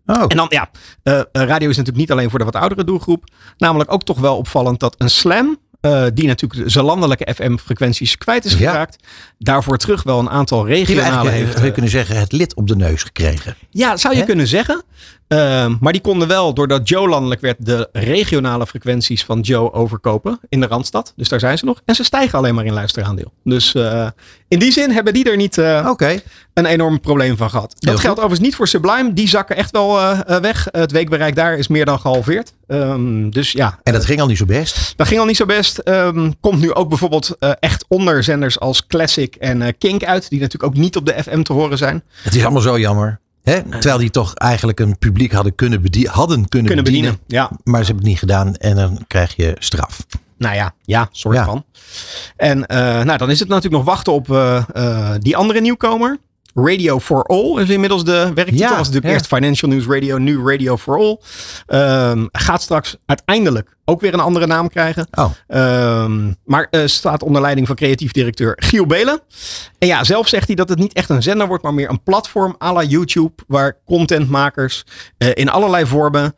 Oh, 0.07 0.25
en 0.29 0.37
dan, 0.37 0.47
ja, 0.49 0.71
eh, 1.03 1.21
radio 1.33 1.69
is 1.69 1.77
natuurlijk 1.77 1.97
niet 1.97 2.11
alleen 2.11 2.31
voor 2.31 2.39
de 2.39 2.45
wat 2.45 2.55
oudere 2.55 2.85
doelgroep. 2.85 3.25
Namelijk 3.57 3.93
ook 3.93 4.03
toch 4.03 4.19
wel 4.19 4.37
opvallend 4.37 4.81
dat 4.81 4.95
een 4.99 5.11
slam, 5.11 5.59
eh, 5.81 6.05
die 6.15 6.27
natuurlijk 6.27 6.71
zijn 6.71 6.85
landelijke 6.85 7.35
FM-frequenties 7.35 8.19
kwijt 8.19 8.45
is 8.45 8.53
Ja. 8.53 8.71
geraakt, 8.71 8.97
daarvoor 9.39 9.77
terug 9.77 10.03
wel 10.03 10.19
een 10.19 10.31
aantal 10.31 10.67
regionale 10.67 11.31
heeft. 11.31 11.51
zou 11.51 11.61
je 11.61 11.67
eh, 11.67 11.73
kunnen 11.73 11.91
zeggen, 11.91 12.17
het 12.19 12.33
lid 12.33 12.55
op 12.55 12.67
de 12.69 12.77
neus 12.77 13.03
gekregen. 13.03 13.57
ja, 13.71 13.97
zou 13.97 14.17
je 14.17 14.25
kunnen 14.25 14.47
zeggen. 14.47 14.83
Ehm, 15.29 15.75
maar 15.81 15.93
die 15.93 16.01
konden 16.01 16.29
wel, 16.29 16.55
doordat 16.55 16.89
Joe 16.89 17.09
landelijk 17.09 17.41
werd, 17.41 17.57
de 17.67 17.89
regionale 17.93 18.67
frequenties 18.67 19.25
van 19.25 19.41
Joe 19.41 19.73
overkopen 19.73 20.41
in 20.49 20.61
de 20.61 20.67
Randstad. 20.67 21.13
Dus 21.17 21.29
daar 21.29 21.41
zijn 21.41 21.59
ze 21.59 21.65
nog. 21.65 21.81
En 21.85 21.95
ze 21.95 22.05
stijgen 22.05 22.39
alleen 22.39 22.55
maar 22.55 22.65
in 22.65 22.73
luisteraandeel. 22.73 23.33
Dus 23.45 23.75
eh, 23.75 24.09
in 24.49 24.59
die 24.59 24.73
zin 24.73 24.91
hebben 24.91 25.13
die 25.13 25.31
er 25.31 25.37
niet 25.37 25.59
eh, 25.59 25.91
een 26.55 26.67
enorm 26.67 27.01
probleem 27.01 27.37
van 27.37 27.51
gehad. 27.51 27.75
Dat 27.79 27.91
goed. 27.95 28.01
geldt 28.01 28.19
overigens 28.19 28.47
niet 28.47 28.55
voor 28.57 28.69
Sublime. 28.69 29.13
Die 29.13 29.29
zakken 29.29 29.57
echt 29.57 29.71
wel 29.71 29.99
eh, 29.99 30.21
eh, 30.27 30.41
weg. 30.43 30.67
Het 30.71 30.93
weekbereik 30.93 31.35
daar 31.35 31.59
is 31.59 31.69
meer 31.69 31.85
dan 31.85 32.01
gehalveerd. 32.01 32.53
Ehm, 32.67 33.31
dus 33.31 33.53
ja, 33.53 33.79
En 33.83 33.93
dat 33.93 34.05
ging 34.05 34.21
al 34.21 34.27
niet 34.27 34.37
zo 34.39 34.45
best. 34.45 34.93
dat 34.97 35.07
ging 35.09 35.21
al 35.21 35.27
niet 35.27 35.37
zo 35.37 35.47
best. 35.47 35.79
Ehm, 35.79 36.31
komt 36.41 36.61
nu 36.61 36.73
ook 36.75 36.89
bijvoorbeeld 36.89 37.37
echt 37.61 37.85
onder 37.89 38.25
zenders 38.25 38.61
als 38.61 38.87
Classic 38.87 39.35
en 39.37 39.79
Kink 39.79 40.05
uit. 40.05 40.29
Die 40.31 40.41
natuurlijk 40.41 40.73
ook 40.73 40.79
niet 40.81 40.97
op 40.97 41.07
de 41.07 41.23
FM 41.23 41.43
te 41.43 41.53
horen 41.53 41.79
zijn. 41.79 42.05
Het 42.23 42.35
is 42.35 42.43
allemaal 42.43 42.63
zo 42.63 42.79
jammer. 42.79 43.21
Hè? 43.43 43.63
Terwijl 43.71 43.99
die 43.99 44.11
toch 44.11 44.35
eigenlijk 44.35 44.81
een 44.81 44.99
publiek 44.99 45.33
hadden 45.33 45.55
kunnen, 45.55 45.83
bedie- 45.83 46.09
hadden 46.09 46.49
kunnen, 46.49 46.67
Kunnen 46.67 46.85
bedienen. 46.85 47.19
bedienen. 47.27 47.49
Ja, 47.51 47.59
Maar 47.65 47.81
ze 47.81 47.87
hebben 47.87 48.03
het 48.05 48.13
niet 48.13 48.19
gedaan 48.19 48.55
en 48.55 48.77
dan 48.77 49.05
krijg 49.07 49.37
je 49.37 49.57
straf. 49.59 49.99
Nou 50.39 50.55
ja, 50.55 50.75
ja, 50.83 51.09
soort 51.13 51.37
Ja. 51.37 51.45
van. 51.45 51.65
En 52.37 52.67
eh, 52.67 53.03
nou, 53.03 53.19
dan 53.19 53.31
is 53.31 53.39
het 53.41 53.49
natuurlijk 53.49 53.75
nog 53.75 53.85
wachten 53.95 54.13
op 54.13 54.31
eh, 54.31 54.63
eh, 54.75 55.11
die 55.19 55.37
andere 55.37 55.61
nieuwkomer. 55.61 56.19
Radio 56.55 56.99
for 57.01 57.23
All 57.23 57.61
is 57.63 57.69
inmiddels 57.69 58.05
de 58.05 58.31
werktitel. 58.35 58.67
Ja, 58.67 58.69
was 58.69 58.79
natuurlijk 58.79 59.07
ja. 59.07 59.13
eerst 59.13 59.27
Financial 59.27 59.71
News 59.71 59.87
Radio, 59.87 60.19
nu 60.19 60.43
Radio 60.45 60.77
for 60.77 60.99
All. 60.99 61.19
Ehm, 61.67 62.27
gaat 62.33 62.63
straks 62.63 62.97
uiteindelijk 63.07 63.77
ook 63.85 64.01
weer 64.01 64.15
een 64.15 64.21
andere 64.21 64.47
naam 64.47 64.69
krijgen. 64.69 65.07
Oh, 65.11 65.31
Ehm, 65.47 66.33
maar 66.45 66.69
staat 66.85 67.23
onder 67.23 67.43
leiding 67.43 67.67
van 67.67 67.77
creatief 67.77 68.13
directeur 68.13 68.53
Giel 68.57 68.87
Belen. 68.87 69.21
En 69.79 69.89
ja, 69.89 70.05
zelf 70.05 70.29
zegt 70.29 70.47
hij 70.47 70.57
dat 70.57 70.69
het 70.69 70.79
niet 70.79 70.93
echt 70.93 71.11
een 71.11 71.23
zender 71.23 71.47
wordt, 71.47 71.63
maar 71.63 71.75
meer 71.75 71.91
een 71.91 72.03
platform 72.03 72.57
à 72.63 72.73
la 72.73 72.83
YouTube. 72.83 73.33
Waar 73.47 73.77
contentmakers 73.87 74.85
in 75.35 75.49
allerlei 75.49 75.87
vormen 75.87 76.35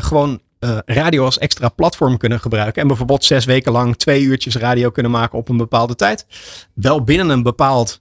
gewoon 0.00 0.40
eh, 0.62 0.78
radio 0.84 1.24
als 1.24 1.38
extra 1.38 1.68
platform 1.68 2.16
kunnen 2.16 2.40
gebruiken. 2.40 2.82
En 2.82 2.88
bijvoorbeeld 2.88 3.24
zes 3.24 3.44
weken 3.44 3.72
lang 3.72 3.96
twee 3.96 4.22
uurtjes 4.22 4.56
radio 4.56 4.90
kunnen 4.90 5.12
maken 5.12 5.38
op 5.38 5.48
een 5.48 5.56
bepaalde 5.56 5.94
tijd. 5.94 6.26
Wel 6.74 7.04
binnen 7.04 7.28
een 7.28 7.42
bepaald 7.42 7.98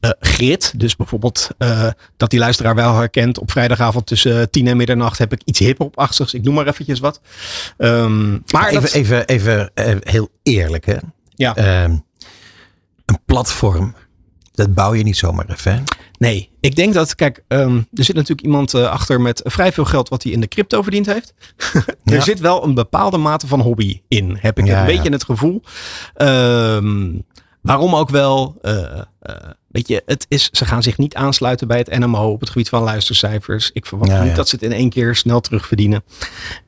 eh, 0.00 0.10
grid. 0.20 0.72
Dus 0.76 0.96
bijvoorbeeld 0.96 1.48
eh, 1.58 1.88
dat 2.16 2.30
die 2.30 2.38
luisteraar 2.38 2.74
wel 2.74 2.94
herkent. 2.94 3.38
Op 3.38 3.50
vrijdagavond 3.50 4.06
tussen 4.06 4.50
10 4.50 4.66
en 4.66 4.76
middernacht 4.76 5.18
heb 5.18 5.32
ik 5.32 5.42
iets 5.44 5.58
hip-hop-achtigs. 5.58 6.34
Ik 6.34 6.42
noem 6.42 6.54
maar 6.54 6.66
eventjes 6.66 7.00
wat. 7.00 7.20
Ehm, 7.76 8.30
maar 8.30 8.40
maar 8.50 8.68
even, 8.68 8.82
dat, 9.18 9.28
even, 9.28 9.70
even 9.74 9.98
heel 10.00 10.28
eerlijk 10.42 10.86
hè. 10.86 10.96
ja. 11.34 11.56
Ehm, 11.56 11.96
een 13.04 13.18
platform, 13.24 13.94
dat 14.52 14.74
bouw 14.74 14.94
je 14.94 15.02
niet 15.02 15.16
zomaar 15.16 15.50
even. 15.50 15.72
hè? 15.72 15.82
Nee, 16.18 16.50
ik 16.60 16.76
denk 16.76 16.94
dat, 16.94 17.14
kijk, 17.14 17.44
ehm, 17.48 17.76
er 17.94 18.04
zit 18.04 18.14
natuurlijk 18.14 18.46
iemand 18.46 18.74
eh, 18.74 18.82
achter 18.90 19.20
met 19.20 19.40
vrij 19.44 19.72
veel 19.72 19.84
geld 19.84 20.08
wat 20.08 20.22
hij 20.22 20.32
in 20.32 20.40
de 20.40 20.48
crypto 20.48 20.82
verdiend 20.82 21.06
heeft. 21.06 21.34
er 22.04 22.14
Ja. 22.14 22.20
zit 22.20 22.40
wel 22.40 22.64
een 22.64 22.74
bepaalde 22.74 23.16
mate 23.18 23.46
van 23.46 23.60
hobby 23.60 24.00
in, 24.08 24.36
heb 24.40 24.58
ik 24.58 24.66
Ja, 24.66 24.72
een 24.72 24.90
ja. 24.92 24.96
beetje 24.96 25.12
het 25.12 25.24
gevoel. 25.24 25.62
Ehm, 26.14 27.10
waarom 27.62 27.94
ook 27.94 28.10
wel, 28.10 28.58
eh, 28.62 28.98
eh, 29.20 29.34
weet 29.68 29.88
je, 29.88 30.02
het 30.06 30.26
is, 30.28 30.48
ze 30.52 30.64
gaan 30.64 30.82
zich 30.82 30.98
niet 30.98 31.14
aansluiten 31.14 31.68
bij 31.68 31.78
het 31.78 31.98
NMO 31.98 32.30
op 32.32 32.40
het 32.40 32.50
gebied 32.50 32.68
van 32.68 32.82
luistercijfers. 32.82 33.70
Ik 33.72 33.86
verwacht 33.86 34.22
niet 34.24 34.36
dat 34.36 34.48
ze 34.48 34.54
het 34.54 34.64
in 34.64 34.72
één 34.72 34.90
keer 34.90 35.16
snel 35.16 35.40
terugverdienen. 35.40 36.04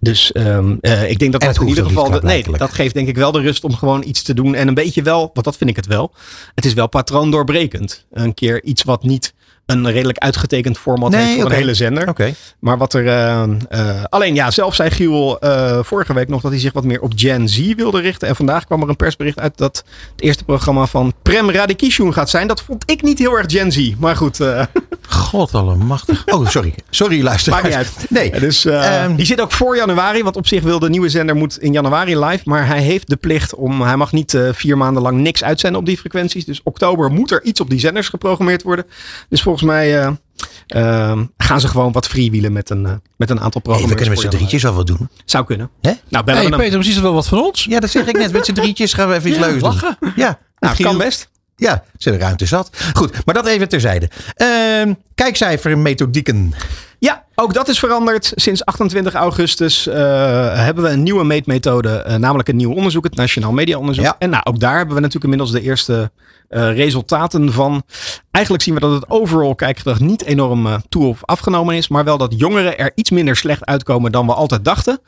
Dus 0.01 0.33
ehm, 0.33 0.77
eh, 0.81 1.11
ik 1.11 1.19
denk 1.19 1.33
dat 1.33 1.41
dat 1.41 1.61
in 1.61 1.69
ieder 1.69 1.85
geval, 1.85 2.11
de- 2.11 2.21
nee, 2.23 2.45
dat 2.57 2.73
geeft 2.73 2.95
denk 2.95 3.09
ik 3.09 3.17
wel 3.17 3.33
de 3.33 3.41
rust 3.41 3.65
om 3.65 3.75
gewoon 3.75 4.03
iets 4.07 4.23
te 4.23 4.35
doen. 4.35 4.55
En 4.55 4.69
een 4.69 4.75
beetje 4.75 5.03
wel, 5.03 5.31
want 5.33 5.45
dat 5.45 5.57
vind 5.57 5.71
ik 5.71 5.77
het 5.77 5.87
wel, 5.87 6.15
het 6.55 6.65
is 6.65 6.73
wel 6.75 6.87
patroondoorbrekend. 6.89 8.07
Een 8.11 8.35
keer 8.35 8.63
iets 8.65 8.83
wat 8.83 9.03
niet 9.03 9.35
een 9.71 9.91
redelijk 9.93 10.19
uitgetekend 10.19 10.79
format 10.79 11.11
Nee, 11.11 11.25
heeft 11.27 11.41
voor 11.41 11.51
een 11.51 11.57
hele 11.57 11.75
zender. 11.75 12.09
Oké. 12.09 12.35
Maar 12.59 12.79
wat 12.79 12.95
er. 12.95 13.07
eh, 13.07 13.43
eh, 13.69 14.05
alleen 14.09 14.35
ja, 14.35 14.51
zelf 14.51 14.75
zei 14.75 14.91
Giel 14.91 15.39
eh, 15.41 15.79
vorige 15.83 16.15
week 16.15 16.29
nog 16.29 16.41
dat 16.41 16.51
hij 16.51 16.61
zich 16.61 16.73
wat 16.73 16.85
meer 16.85 17.01
op 17.01 17.13
Gen 17.17 17.49
Z 17.49 17.75
wilde 17.75 18.01
richten. 18.01 18.29
En 18.29 18.37
vandaag 18.37 18.65
kwam 18.67 18.83
er 18.83 18.89
een 18.89 18.97
persbericht 18.97 19.39
uit 19.41 19.57
dat 19.59 19.77
het 20.13 20.23
eerste 20.25 20.45
programma 20.45 20.87
van 20.87 21.13
Prem 21.23 21.51
Radikishun 21.51 22.13
gaat 22.13 22.31
zijn. 22.31 22.47
Dat 22.47 22.63
vond 22.63 22.91
ik 22.91 23.03
niet 23.03 23.19
heel 23.19 23.39
erg 23.39 23.47
Gen 23.49 23.73
Z. 23.73 23.93
Maar 23.99 24.17
goed, 24.17 24.41
eh 24.41 24.63
God 25.09 25.55
allemachtig. 25.55 26.23
Oh, 26.27 26.49
sorry. 26.49 26.75
Sorry, 26.91 27.23
luister. 27.23 27.53
maakt 27.53 27.65
niet 27.65 27.75
uit. 27.75 27.93
Nee. 28.09 28.31
Dus 28.41 28.65
eh, 28.65 29.03
Ehm. 29.05 29.15
die 29.17 29.27
zit 29.27 29.41
ook 29.41 29.53
voor 29.53 29.77
januari. 29.77 30.23
Want 30.23 30.37
op 30.37 30.47
zich 30.47 30.63
wil 30.63 30.79
de 30.79 30.89
nieuwe 30.89 31.09
zender 31.09 31.37
moet 31.37 31.59
in 31.59 31.73
januari 31.73 32.19
live. 32.19 32.43
Maar 32.45 32.67
hij 32.67 32.81
heeft 32.81 33.09
de 33.09 33.17
plicht 33.17 33.55
om. 33.55 33.83
Hij 33.83 33.97
mag 33.97 34.13
niet 34.13 34.35
eh, 34.35 34.49
vier 34.53 34.77
maanden 34.77 35.03
lang 35.03 35.19
niks 35.19 35.45
uitzenden 35.45 35.81
op 35.81 35.87
die 35.87 35.99
frequenties. 35.99 36.45
Dus 36.45 36.61
oktober 36.65 37.11
moet 37.11 37.31
er 37.31 37.43
iets 37.45 37.61
op 37.61 37.71
die 37.71 37.79
zenders 37.81 38.09
geprogrammeerd 38.09 38.63
worden. 38.63 38.87
Dus 39.29 39.43
volgens 39.43 39.60
mij. 39.67 40.01
eh, 40.01 40.11
ehm, 40.67 41.25
gaan 41.37 41.61
ze 41.61 41.69
gewoon 41.69 41.93
wat 41.93 42.07
freewheelen 42.09 42.53
met 42.53 42.71
een, 42.71 42.87
eh, 42.87 42.93
met 43.17 43.31
een 43.31 43.41
aantal 43.41 43.61
Hey, 43.65 43.73
we 43.73 43.79
programma's. 43.79 43.95
kunnen 43.95 44.09
met 44.09 44.21
z'n 44.33 44.37
drietjes 44.39 44.67
al 44.67 44.73
wat 44.75 44.87
doen. 44.87 45.09
Zou 45.25 45.45
kunnen. 45.45 45.71
Hè? 45.81 45.93
Nou, 46.09 46.25
bellen 46.25 46.41
Hey, 46.41 46.51
we. 46.51 46.57
Peter, 46.57 46.79
precies 46.79 46.99
wel 47.01 47.13
wat 47.15 47.29
van 47.29 47.39
ons. 47.43 47.65
Ja, 47.65 47.81
dat 47.81 47.91
zeg 47.91 48.07
ik 48.07 48.17
net. 48.19 48.33
Met 48.33 48.45
z'n 48.47 48.53
drietjes 48.53 48.93
gaan 48.93 49.09
we 49.09 49.15
even 49.15 49.29
iets 49.31 49.39
Ja, 49.39 49.47
leuks 49.47 49.61
doen. 49.63 49.69
lachen. 49.73 49.99
Ja. 50.17 50.39
Nou, 50.59 50.75
Giel- 50.75 50.89
kan 50.89 50.99
best. 50.99 51.29
Ja, 51.57 51.85
ze 51.99 52.09
hebben 52.09 52.27
ruimte 52.27 52.47
zat. 52.47 52.71
Goed, 52.95 53.25
maar 53.25 53.35
dat 53.35 53.47
even 53.47 53.69
terzijde. 53.69 54.11
Ehm 54.35 54.93
kijkcijfer 55.15 55.79
methodieken. 55.79 56.55
Ja, 57.01 57.25
ook 57.35 57.55
dat 57.55 57.69
is 57.69 57.79
veranderd. 57.79 58.33
Sinds 58.35 58.65
28 58.65 59.15
augustus 59.15 59.87
eh, 59.87 59.95
hebben 60.65 60.85
we 60.85 60.91
een 60.91 61.03
nieuwe 61.03 61.25
meetmethode, 61.25 61.91
eh, 61.91 62.17
namelijk 62.17 62.49
een 62.49 62.57
nieuw 62.57 62.73
onderzoek, 62.73 63.05
het 63.05 63.15
Nationaal 63.15 63.53
Media 63.53 63.79
Onderzoek. 63.79 64.05
Ja. 64.05 64.17
En 64.19 64.31
nou, 64.31 64.43
ook 64.45 64.61
daar 64.61 64.77
hebben 64.77 64.95
we 64.95 65.01
natuurlijk 65.01 65.33
inmiddels 65.33 65.51
de 65.51 65.61
eerste 65.61 66.11
eh, 66.49 66.75
resultaten 66.75 67.53
van. 67.53 67.83
Eigenlijk 68.31 68.65
zien 68.65 68.75
we 68.75 68.81
dat 68.81 68.93
het 68.93 69.11
overal 69.11 69.55
kijkgedrag 69.55 70.01
niet 70.01 70.25
enorm 70.25 70.69
toe 70.89 71.07
of 71.07 71.25
afgenomen 71.25 71.77
is, 71.77 71.89
maar 71.89 72.05
wel 72.05 72.19
dat 72.19 72.35
jongeren 72.37 72.79
er 72.79 72.93
iets 72.95 73.11
minder 73.11 73.37
slecht 73.37 73.65
uitkomen 73.65 74.13
dan 74.13 74.27
we 74.27 74.35
altijd 74.35 74.65
dachten. 74.65 75.01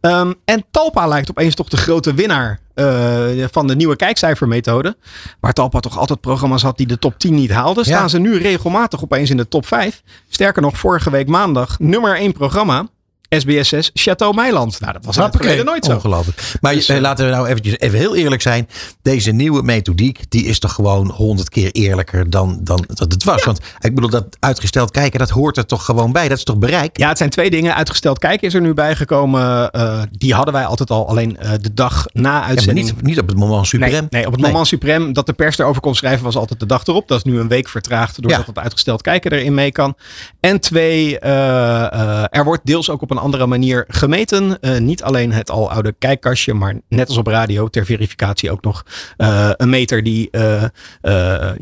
Ehm, 0.00 0.32
en 0.44 0.64
Talpa 0.70 1.06
lijkt 1.06 1.30
opeens 1.30 1.54
toch 1.54 1.68
de 1.68 1.76
grote 1.76 2.14
winnaar 2.14 2.60
eh, 2.78 3.46
van 3.50 3.66
de 3.66 3.76
nieuwe 3.76 3.96
kijkcijfermethode. 3.96 4.96
Waar 5.40 5.52
Talpa 5.52 5.80
toch 5.80 5.98
altijd 5.98 6.20
programma's 6.20 6.62
had 6.62 6.76
die 6.76 6.86
de 6.86 6.98
top 6.98 7.18
10 7.18 7.34
niet 7.34 7.50
haalden, 7.50 7.84
Ja. 7.86 7.94
staan 7.96 8.10
ze 8.10 8.18
nu 8.18 8.36
regelmatig 8.38 9.02
opeens 9.02 9.30
in 9.30 9.36
de 9.36 9.48
top 9.48 9.66
5. 9.66 10.02
Sterker 10.28 10.62
nog, 10.62 10.78
vorige 10.78 11.10
week 11.10 11.28
maandag 11.28 11.78
nummer 11.78 12.16
1 12.16 12.32
programma. 12.32 12.86
SBS6 13.28 13.90
Chateau 13.94 14.34
Meiland. 14.34 14.80
Nou, 14.80 14.92
dat 14.92 15.04
was 15.04 15.16
Hoppakee. 15.16 15.62
nooit 15.64 15.84
zo. 15.84 15.92
Ongelooflijk. 15.94 16.42
Maar 16.60 16.74
Dus, 16.74 16.88
eh, 16.88 16.96
eh, 16.96 17.02
laten 17.02 17.24
we 17.26 17.30
nou 17.32 17.46
eventjes 17.48 17.78
even 17.78 17.98
heel 17.98 18.16
eerlijk 18.16 18.42
zijn. 18.42 18.68
Deze 19.02 19.30
nieuwe 19.30 19.62
methodiek, 19.62 20.20
die 20.28 20.44
is 20.44 20.58
toch 20.58 20.72
gewoon 20.72 21.10
honderd 21.10 21.48
keer 21.48 21.70
eerlijker 21.72 22.30
dan, 22.30 22.58
dan 22.62 22.84
dat 22.86 23.12
het 23.12 23.24
was. 23.24 23.44
Want 23.44 23.60
ik 23.80 23.94
bedoel, 23.94 24.10
dat 24.10 24.36
uitgesteld 24.40 24.90
kijken, 24.90 25.18
dat 25.18 25.30
hoort 25.30 25.56
er 25.56 25.66
toch 25.66 25.84
gewoon 25.84 26.12
bij. 26.12 26.28
Dat 26.28 26.38
is 26.38 26.44
toch 26.44 26.58
bereik? 26.58 26.96
Ja, 26.98 27.08
het 27.08 27.18
zijn 27.18 27.30
twee 27.30 27.50
dingen. 27.50 27.74
Uitgesteld 27.74 28.18
kijken 28.18 28.46
is 28.46 28.54
er 28.54 28.60
nu 28.60 28.74
bijgekomen. 28.74 29.70
Eh, 29.70 30.02
die 30.10 30.34
hadden 30.34 30.54
wij 30.54 30.64
altijd 30.64 30.90
al. 30.90 31.08
Alleen 31.08 31.36
de 31.60 31.74
dag 31.74 32.06
na 32.12 32.38
Ja, 32.38 32.44
uitzending. 32.44 32.86
niet, 32.86 33.02
niet 33.02 33.18
op 33.18 33.28
het 33.28 33.36
moment 33.38 33.66
suprem. 33.66 33.90
Nee, 33.90 34.00
nee, 34.10 34.26
op 34.26 34.32
het 34.32 34.40
Nee. 34.40 34.50
moment 34.50 34.68
suprem 34.68 35.12
dat 35.12 35.26
de 35.26 35.32
pers 35.32 35.58
erover 35.58 35.80
kon 35.82 35.94
schrijven 35.94 36.24
was 36.24 36.36
altijd 36.36 36.60
de 36.60 36.66
dag 36.66 36.86
erop. 36.86 37.08
Dat 37.08 37.18
is 37.18 37.24
nu 37.24 37.38
een 37.40 37.48
week 37.48 37.68
vertraagd 37.68 38.22
doordat 38.22 38.40
Ja. 38.40 38.46
het 38.46 38.58
uitgesteld 38.58 39.02
kijken 39.02 39.32
erin 39.32 39.54
mee 39.54 39.72
kan. 39.72 39.94
En 40.40 40.60
twee, 40.60 41.18
er 41.18 42.44
wordt 42.44 42.66
deels 42.66 42.90
ook 42.90 43.02
op 43.02 43.10
een 43.10 43.17
andere 43.18 43.46
manier 43.46 43.84
gemeten. 43.88 44.60
Eh, 44.60 44.78
niet 44.78 45.02
alleen 45.02 45.32
het 45.32 45.50
aloude 45.50 45.94
kijkkastje, 45.98 46.54
maar 46.54 46.74
net 46.88 47.08
als 47.08 47.16
op 47.16 47.26
radio 47.26 47.68
ter 47.68 47.84
verificatie 47.84 48.50
ook 48.50 48.62
nog 48.62 48.84
eh, 49.16 49.50
een 49.56 49.68
meter 49.68 50.02
die 50.02 50.30
eh, 50.30 50.62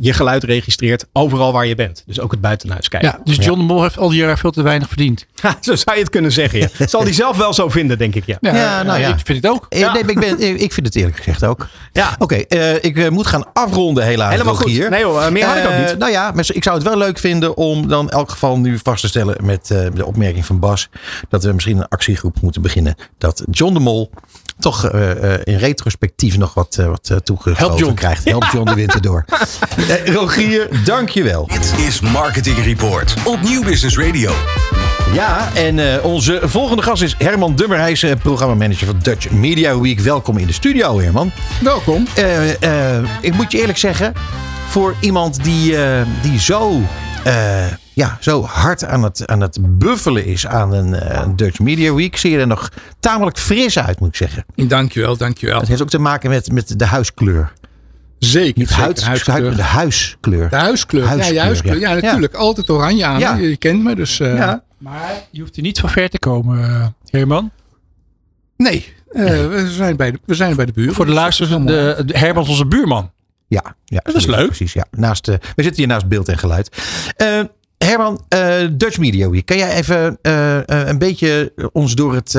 je 0.01 0.13
geluid 0.13 0.45
registreert 0.45 1.07
overal 1.13 1.53
waar 1.53 1.67
je 1.67 1.75
bent. 1.75 2.03
Dus 2.07 2.21
ook 2.21 2.31
het 2.31 2.41
buitenhuis 2.41 2.89
kijken. 2.89 3.09
Ja, 3.09 3.21
dus 3.25 3.45
John 3.45 3.59
de 3.59 3.65
Mol 3.65 3.83
heeft 3.83 3.99
al 3.99 4.09
die 4.09 4.19
jaren 4.19 4.39
veel 4.39 4.51
te 4.51 4.63
weinig 4.63 4.89
verdiend. 4.89 5.27
Ha, 5.37 5.57
zo 5.61 5.75
zou 5.75 5.97
je 5.97 6.03
het 6.03 6.11
kunnen 6.11 6.33
zeggen. 6.33 6.59
Ja. 6.59 6.87
Zal 6.87 7.05
die 7.05 7.15
zelf 7.15 7.37
wel 7.37 7.55
zo 7.55 7.69
vinden, 7.69 7.99
denk 7.99 8.15
ik. 8.15 8.27
Ja. 8.27 8.39
Ja, 8.41 8.83
nou 8.83 9.01
ja. 9.01 9.09
Ik 9.09 9.21
vind 9.25 9.43
het 9.43 9.53
ook. 9.53 9.67
Nee, 9.69 9.85
ik, 10.07 10.21
ben, 10.21 10.61
ik 10.61 10.73
vind 10.73 10.87
het 10.87 10.97
eerlijk 10.97 11.17
gezegd 11.17 11.45
ook. 11.45 11.69
Ja. 11.93 12.17
Oké, 12.19 12.35
eh, 12.35 12.75
ik 12.75 13.11
moet 13.11 13.27
gaan 13.27 13.45
afronden 13.53 14.05
helaas. 14.05 14.31
Helemaal 14.31 14.55
goed. 14.55 14.67
Rogier. 14.67 14.91
Nee 14.91 15.05
hoor, 15.05 15.33
meer 15.33 15.45
had 15.45 15.57
ik 15.57 15.67
ook 15.67 15.87
niet. 15.87 15.99
Nou 15.99 16.13
ja, 16.13 16.33
ik 16.37 16.63
zou 16.63 16.77
het 16.77 16.85
wel 16.85 16.97
leuk 16.97 17.19
vinden 17.19 17.57
om 17.57 17.89
dan 17.89 18.05
in 18.05 18.11
elk 18.11 18.31
geval 18.31 18.59
nu 18.59 18.79
vast 18.83 19.01
te 19.01 19.09
stellen 19.09 19.37
met 19.43 19.71
eh, 19.71 19.87
de 19.95 20.07
opmerking 20.07 20.47
van 20.47 20.59
Bas. 20.59 20.89
Dat 21.29 21.45
we 21.49 21.55
misschien 21.55 21.77
een 21.77 21.89
actiegroep 21.89 22.41
moeten 22.41 22.63
beginnen. 22.63 22.95
Dat 23.19 23.45
John 23.51 23.75
de 23.75 23.81
Mol 23.81 24.11
toch 24.59 24.89
eh, 24.91 25.35
eh, 25.35 25.41
in 25.45 25.57
retrospectief 25.57 26.37
nog 26.37 26.55
wat, 26.55 26.77
uh, 26.81 26.87
wat 26.87 27.09
uh, 27.13 27.19
toegeschoven 27.19 27.77
John. 27.79 27.95
krijgt. 27.95 28.25
Help 28.25 28.45
John 28.53 28.69
de 28.69 28.75
winter 28.75 29.01
door. 29.01 29.25
Eh, 29.89 30.15
Rogier, 30.15 30.69
dankjewel. 30.85 31.47
Dit 31.47 31.75
is 31.87 32.01
Marketing 32.01 32.65
Report 32.65 33.15
op 33.25 33.43
Nieuw 33.43 33.63
Business 33.63 33.99
Radio. 33.99 34.33
Ja, 35.13 35.49
en 35.55 35.79
uh, 35.79 36.05
onze 36.05 36.41
volgende 36.43 36.83
gast 36.83 37.03
is 37.03 37.15
Herman 37.19 37.55
Dummer. 37.57 37.79
Hij 37.79 37.91
is 37.91 38.03
uh, 38.03 38.13
programmamanager 38.23 38.87
van 38.87 38.99
Dutch 39.03 39.31
Media 39.31 39.81
Week. 39.81 40.01
Welkom 40.01 40.39
in 40.39 40.47
de 40.47 40.53
studio, 40.53 41.01
Herman. 41.01 41.33
Welkom. 41.63 42.07
Uh, 42.19 42.99
ik 43.21 43.35
moet 43.35 43.53
je 43.53 43.59
eerlijk 43.59 43.79
zeggen, 43.79 44.13
voor 44.69 44.95
iemand 45.01 45.45
die, 45.45 45.77
die 46.23 46.41
zo, 46.41 46.81
ja, 47.97 48.17
zo 48.21 48.43
hard 48.43 48.85
aan 48.85 49.03
het, 49.03 49.27
aan 49.27 49.41
het 49.41 49.59
buffelen 49.61 50.25
is 50.25 50.47
aan 50.47 50.73
een, 50.73 51.21
een 51.23 51.37
Dutch 51.37 51.59
Media 51.59 51.95
Week, 51.95 52.17
zie 52.17 52.31
je 52.31 52.39
er 52.39 52.47
nog 52.47 52.71
tamelijk 53.01 53.39
fris 53.39 53.79
uit, 53.79 54.01
moet 54.01 54.09
ik 54.09 54.17
zeggen. 54.17 54.45
Dankjewel, 54.55 55.17
dankjewel. 55.17 55.59
Het 55.59 55.69
heeft 55.69 55.83
ook 55.83 55.89
te 55.89 55.99
maken 55.99 56.31
met, 56.31 56.53
met 56.53 56.79
de 56.79 56.85
huiskleur. 56.85 57.53
Zeker. 58.19 58.59
Niet 58.59 58.69
zeker. 58.69 58.83
huid, 58.83 59.05
huiskleur. 59.05 59.57
de 59.57 59.63
huiskleur. 59.63 60.49
De 60.49 60.57
huiskleur. 60.57 61.07
huiskleur. 61.07 61.35
Ja, 61.35 61.45
huiskleur. 61.45 61.79
Ja, 61.79 61.95
natuurlijk. 61.95 62.33
Ja. 62.33 62.39
Altijd 62.39 62.71
oranje 62.71 63.05
aan. 63.05 63.19
Ja. 63.19 63.35
Je 63.35 63.57
kent 63.57 63.83
me, 63.83 63.95
dus... 63.95 64.21
Uh... 64.21 64.37
Ja. 64.37 64.63
Maar 64.79 65.15
je 65.31 65.41
hoeft 65.41 65.57
er 65.57 65.63
niet 65.63 65.81
van 65.81 65.91
ver 65.91 66.09
te 66.09 66.19
komen, 66.19 66.95
Herman. 67.11 67.51
Nee, 68.57 68.95
uh, 69.13 69.25
we, 69.25 69.67
zijn 69.71 69.97
bij 69.97 70.11
de, 70.11 70.19
we 70.25 70.35
zijn 70.35 70.57
bij 70.57 70.67
de 70.67 70.73
buurt. 70.73 70.95
Voor 70.95 71.07
de 71.07 71.13
luisteraars, 71.13 71.65
de, 71.65 72.03
de 72.07 72.19
Herman 72.19 72.43
is 72.43 72.49
onze 72.49 72.67
buurman. 72.67 73.11
Ja, 73.49 73.77
ja 73.85 74.01
dat 74.03 74.15
is 74.15 74.27
leuk. 74.27 74.47
Precies, 74.47 74.73
ja. 74.73 74.87
Naast, 74.91 75.29
uh, 75.29 75.35
we 75.35 75.63
zitten 75.63 75.77
hier 75.77 75.87
naast 75.87 76.09
beeld 76.09 76.29
en 76.29 76.39
geluid. 76.39 76.83
Uh, 77.23 77.41
Herman, 77.79 78.20
Dutch 78.72 78.99
Media 78.99 79.31
Week. 79.31 79.47
Kan 79.47 79.57
jij 79.57 79.74
even 79.74 80.18
een 80.89 80.99
beetje 80.99 81.53
ons 81.72 81.95
door 81.95 82.14
het, 82.14 82.33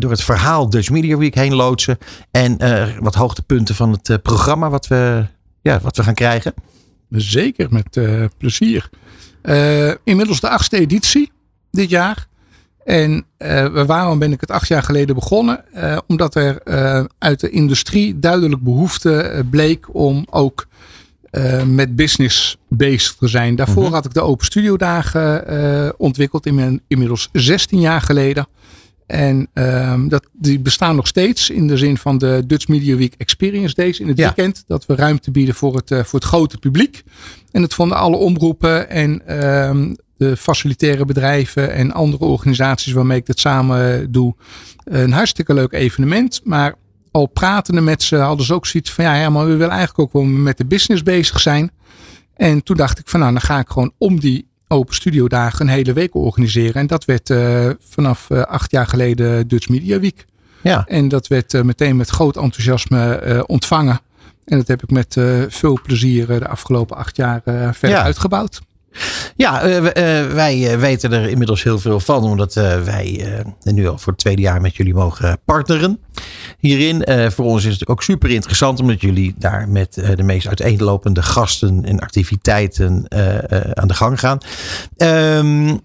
door 0.00 0.10
het 0.10 0.22
verhaal 0.22 0.70
Dutch 0.70 0.90
Media 0.90 1.16
Week 1.16 1.34
heen 1.34 1.54
loodsen? 1.54 1.98
En 2.30 2.56
wat 3.00 3.14
hoogtepunten 3.14 3.74
van 3.74 3.98
het 4.02 4.22
programma 4.22 4.70
wat 4.70 4.86
we, 4.86 5.26
ja, 5.62 5.80
wat 5.80 5.96
we 5.96 6.02
gaan 6.02 6.14
krijgen? 6.14 6.54
Zeker, 7.10 7.66
met 7.70 7.96
uh, 7.96 8.24
plezier. 8.38 8.90
Uh, 9.42 9.92
inmiddels 10.04 10.40
de 10.40 10.48
achtste 10.48 10.78
editie 10.78 11.30
dit 11.70 11.90
jaar. 11.90 12.26
En 12.84 13.24
uh, 13.38 13.84
waarom 13.86 14.18
ben 14.18 14.32
ik 14.32 14.40
het 14.40 14.50
acht 14.50 14.68
jaar 14.68 14.82
geleden 14.82 15.14
begonnen? 15.14 15.64
omdat 16.06 16.34
er 16.34 16.62
uit 17.18 17.40
de 17.40 17.50
industrie 17.50 18.18
duidelijk 18.18 18.62
behoefte 18.62 19.44
bleek 19.50 19.94
om 19.94 20.26
ook 20.30 20.66
met 21.66 21.96
business 21.96 22.56
bezig 22.68 23.14
te 23.14 23.28
zijn. 23.28 23.56
Daarvoor 23.56 23.82
Mhm. 23.82 23.92
had 23.92 24.04
ik 24.04 24.14
de 24.14 24.20
Open 24.20 24.46
Studio 24.46 24.76
dagen 24.76 25.98
ontwikkeld, 25.98 26.46
in, 26.46 26.82
inmiddels 26.88 27.28
16 27.32 27.80
jaar 27.80 28.00
geleden. 28.00 28.46
En 29.10 29.48
um, 29.54 30.08
dat, 30.08 30.26
die 30.32 30.60
bestaan 30.60 30.96
nog 30.96 31.06
steeds 31.06 31.50
in 31.50 31.66
de 31.66 31.76
zin 31.76 31.96
van 31.96 32.18
de 32.18 32.42
Dutch 32.46 32.68
Media 32.68 32.96
Week 32.96 33.14
Experience 33.16 33.74
Days 33.74 34.00
in 34.00 34.08
het 34.08 34.18
ja. 34.18 34.24
weekend. 34.24 34.64
Dat 34.66 34.86
we 34.86 34.94
ruimte 34.94 35.30
bieden 35.30 35.54
voor 35.54 35.76
het, 35.76 35.90
uh, 35.90 36.04
voor 36.04 36.18
het 36.18 36.28
grote 36.28 36.58
publiek. 36.58 37.02
En 37.50 37.62
het 37.62 37.74
vonden 37.74 37.96
alle 37.96 38.16
omroepen 38.16 38.90
en 38.90 39.44
um, 39.44 39.96
de 40.16 40.36
facilitaire 40.36 41.04
bedrijven 41.04 41.72
en 41.72 41.92
andere 41.92 42.24
organisaties 42.24 42.92
waarmee 42.92 43.18
ik 43.18 43.26
dit 43.26 43.40
samen 43.40 44.12
doe. 44.12 44.34
Een 44.84 45.12
hartstikke 45.12 45.54
leuk 45.54 45.72
evenement. 45.72 46.40
Maar 46.44 46.74
al 47.10 47.26
pratende 47.26 47.80
met 47.80 48.02
ze 48.02 48.16
hadden 48.16 48.46
ze 48.46 48.54
ook 48.54 48.66
zoiets 48.66 48.92
van 48.92 49.04
ja, 49.04 49.30
maar 49.30 49.46
we 49.46 49.56
willen 49.56 49.74
eigenlijk 49.74 49.98
ook 49.98 50.12
wel 50.12 50.22
met 50.22 50.58
de 50.58 50.64
business 50.64 51.02
bezig 51.02 51.40
zijn. 51.40 51.70
En 52.36 52.62
toen 52.62 52.76
dacht 52.76 52.98
ik 52.98 53.08
van 53.08 53.20
nou 53.20 53.32
dan 53.32 53.40
ga 53.40 53.58
ik 53.58 53.68
gewoon 53.68 53.92
om 53.98 54.20
die 54.20 54.48
open 54.68 54.94
studio 54.94 55.28
dagen 55.28 55.60
een 55.60 55.72
hele 55.72 55.92
week 55.92 56.14
organiseren. 56.14 56.74
En 56.74 56.86
dat 56.86 57.04
werd 57.04 57.30
uh, 57.30 57.70
vanaf 57.80 58.30
uh, 58.30 58.42
acht 58.42 58.70
jaar 58.70 58.86
geleden 58.86 59.48
Dutch 59.48 59.68
Media 59.68 60.00
Week. 60.00 60.26
Ja. 60.62 60.84
En 60.86 61.08
dat 61.08 61.26
werd 61.26 61.52
uh, 61.52 61.62
meteen 61.62 61.96
met 61.96 62.08
groot 62.08 62.36
enthousiasme 62.36 63.44
ontvangen. 63.46 64.00
En 64.44 64.58
dat 64.58 64.68
heb 64.68 64.82
ik 64.82 64.90
met 64.90 65.16
veel 65.48 65.80
plezier 65.82 66.26
de 66.26 66.48
afgelopen 66.48 66.96
acht 66.96 67.16
jaar 67.16 67.42
verder 67.44 67.90
ja. 67.90 68.02
uitgebouwd. 68.02 68.60
Ja, 69.36 69.66
uh, 69.66 69.78
wij 70.32 70.78
weten 70.78 71.12
er 71.12 71.28
inmiddels 71.28 71.62
heel 71.62 71.78
veel 71.78 72.00
van, 72.00 72.24
omdat 72.24 72.54
wij 72.84 73.26
nu 73.62 73.88
al 73.88 73.98
voor 73.98 74.12
het 74.12 74.20
tweede 74.20 74.42
jaar 74.42 74.60
met 74.60 74.76
jullie 74.76 74.94
mogen 74.94 75.40
partneren. 75.44 76.00
Hierin, 76.58 77.04
voor 77.32 77.44
ons 77.44 77.64
is 77.64 77.72
het 77.80 77.88
ook 77.88 78.02
super 78.02 78.30
interessant, 78.30 78.80
omdat 78.80 79.00
jullie 79.00 79.34
daar 79.38 79.68
met 79.68 79.94
de 80.14 80.22
meest 80.22 80.46
uiteenlopende 80.46 81.22
gasten 81.22 81.84
en 81.84 82.00
activiteiten 82.00 83.06
aan 83.74 83.88
de 83.88 83.94
gang 83.94 84.20
gaan. 84.20 84.38
Um, 84.96 85.80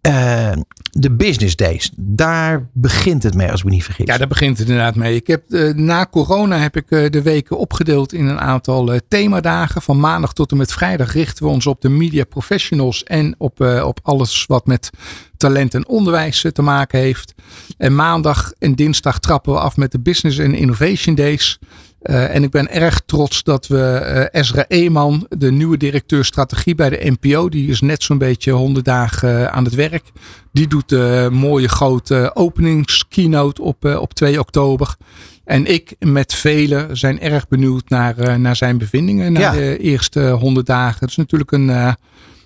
Eh, 0.00 0.52
de 0.90 1.10
business 1.10 1.56
days, 1.56 1.90
daar 1.96 2.68
begint 2.72 3.22
het 3.22 3.34
mee 3.34 3.50
als 3.50 3.60
ik 3.60 3.66
me 3.66 3.72
niet 3.72 3.84
vergis. 3.84 4.06
Ja, 4.06 4.18
daar 4.18 4.28
begint 4.28 4.58
het 4.58 4.68
inderdaad 4.68 4.94
mee. 4.94 5.14
Ik 5.14 5.26
heb, 5.26 5.50
eh, 5.50 5.74
na 5.74 6.06
corona 6.06 6.58
heb 6.58 6.76
ik 6.76 6.90
eh, 6.90 7.10
de 7.10 7.22
weken 7.22 7.58
opgedeeld 7.58 8.12
in 8.12 8.26
een 8.26 8.40
aantal 8.40 8.92
uh, 8.92 8.98
themadagen. 9.08 9.82
Van 9.82 10.00
maandag 10.00 10.32
tot 10.32 10.50
en 10.50 10.56
met 10.56 10.72
vrijdag 10.72 11.12
richten 11.12 11.44
we 11.44 11.50
ons 11.50 11.66
op 11.66 11.80
de 11.80 11.88
media 11.88 12.24
professionals 12.24 13.04
en 13.04 13.34
op, 13.38 13.60
op 13.60 14.00
alles 14.02 14.44
wat 14.46 14.66
met 14.66 14.90
talent 15.36 15.74
en 15.74 15.88
onderwijs 15.88 16.44
te 16.52 16.62
maken 16.62 16.98
heeft. 16.98 17.34
En 17.76 17.94
maandag 17.94 18.52
en 18.58 18.74
dinsdag 18.74 19.18
trappen 19.18 19.52
we 19.52 19.58
af 19.58 19.76
met 19.76 19.92
de 19.92 20.00
Business 20.00 20.40
and 20.40 20.54
Innovation 20.54 21.14
Days. 21.14 21.58
En 22.02 22.42
ik 22.42 22.50
ben 22.50 22.70
erg 22.70 23.00
trots 23.06 23.42
dat 23.42 23.66
we 23.66 24.26
uh, 24.32 24.40
Ezra 24.40 24.64
Eeman, 24.68 25.26
de 25.28 25.52
nieuwe 25.52 25.76
directeur 25.76 26.24
strategie 26.24 26.74
bij 26.74 26.90
de 26.90 27.16
NPO, 27.20 27.48
die 27.48 27.68
is 27.68 27.80
net 27.80 28.02
zo'n 28.02 28.18
beetje 28.18 28.52
honderd 28.52 28.84
dagen 28.84 29.52
aan 29.52 29.64
het 29.64 29.74
werk. 29.74 30.12
Die 30.52 30.66
doet 30.66 30.88
de 30.88 31.28
mooie 31.32 31.68
grote 31.68 32.30
openingskeynote 32.34 33.62
op, 33.62 33.84
op 33.84 34.14
2 34.14 34.40
oktober. 34.40 34.96
En 35.44 35.66
ik 35.66 35.94
met 35.98 36.34
velen 36.34 36.96
zijn 36.96 37.20
erg 37.20 37.48
benieuwd 37.48 37.88
naar, 37.88 38.40
naar 38.40 38.56
zijn 38.56 38.78
bevindingen 38.78 39.32
na 39.32 39.40
ja. 39.40 39.52
de 39.52 39.78
eerste 39.78 40.30
honderd 40.30 40.66
dagen. 40.66 40.98
Het 41.00 41.10
is 41.10 41.16
natuurlijk 41.16 41.52
een 41.52 41.96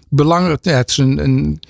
belangrijk, 0.08 0.64
ja, 0.64 0.72
het 0.72 0.90
is 0.90 0.96
een, 0.96 1.18
een 1.18 1.60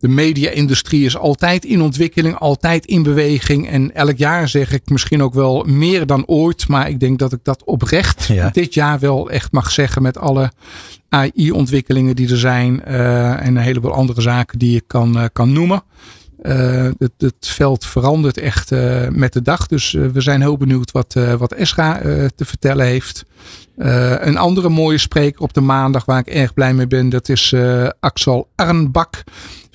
de 0.00 0.08
media-industrie 0.08 1.04
is 1.04 1.16
altijd 1.16 1.64
in 1.64 1.82
ontwikkeling, 1.82 2.38
altijd 2.38 2.86
in 2.86 3.02
beweging. 3.02 3.68
En 3.68 3.94
elk 3.94 4.16
jaar 4.16 4.48
zeg 4.48 4.72
ik 4.72 4.82
misschien 4.90 5.22
ook 5.22 5.34
wel 5.34 5.64
meer 5.64 6.06
dan 6.06 6.26
ooit. 6.26 6.68
Maar 6.68 6.88
ik 6.88 7.00
denk 7.00 7.18
dat 7.18 7.32
ik 7.32 7.38
dat 7.42 7.64
oprecht 7.64 8.24
ja. 8.32 8.50
dit 8.50 8.74
jaar 8.74 8.98
wel 8.98 9.30
echt 9.30 9.52
mag 9.52 9.70
zeggen 9.70 10.02
met 10.02 10.18
alle 10.18 10.52
AI-ontwikkelingen 11.08 12.16
die 12.16 12.30
er 12.30 12.38
zijn. 12.38 12.82
Uh, 12.88 13.30
en 13.30 13.46
een 13.46 13.56
heleboel 13.56 13.92
andere 13.92 14.20
zaken 14.20 14.58
die 14.58 14.76
ik 14.76 14.84
kan, 14.86 15.16
uh, 15.16 15.24
kan 15.32 15.52
noemen. 15.52 15.82
Uh, 16.42 16.88
het, 16.98 17.12
het, 17.18 17.34
veld 17.46 17.86
verandert 17.86 18.38
echt 18.38 18.70
met 19.10 19.32
de 19.32 19.42
dag. 19.42 19.66
Dus 19.66 19.92
we 19.92 20.20
zijn 20.20 20.40
heel 20.40 20.56
benieuwd 20.56 20.90
wat, 20.90 21.16
wat 21.38 21.52
Esra 21.52 21.98
te 22.34 22.44
vertellen 22.44 22.86
heeft. 22.86 23.24
een 23.76 24.36
andere 24.36 24.68
mooie 24.68 24.98
spreker 24.98 25.40
op 25.40 25.52
de 25.52 25.60
maandag 25.60 26.04
waar 26.04 26.18
ik 26.18 26.26
erg 26.26 26.54
blij 26.54 26.74
mee 26.74 26.86
ben, 26.86 27.08
dat 27.08 27.28
is 27.28 27.54
Axel 28.00 28.48
Arnbak. 28.56 29.22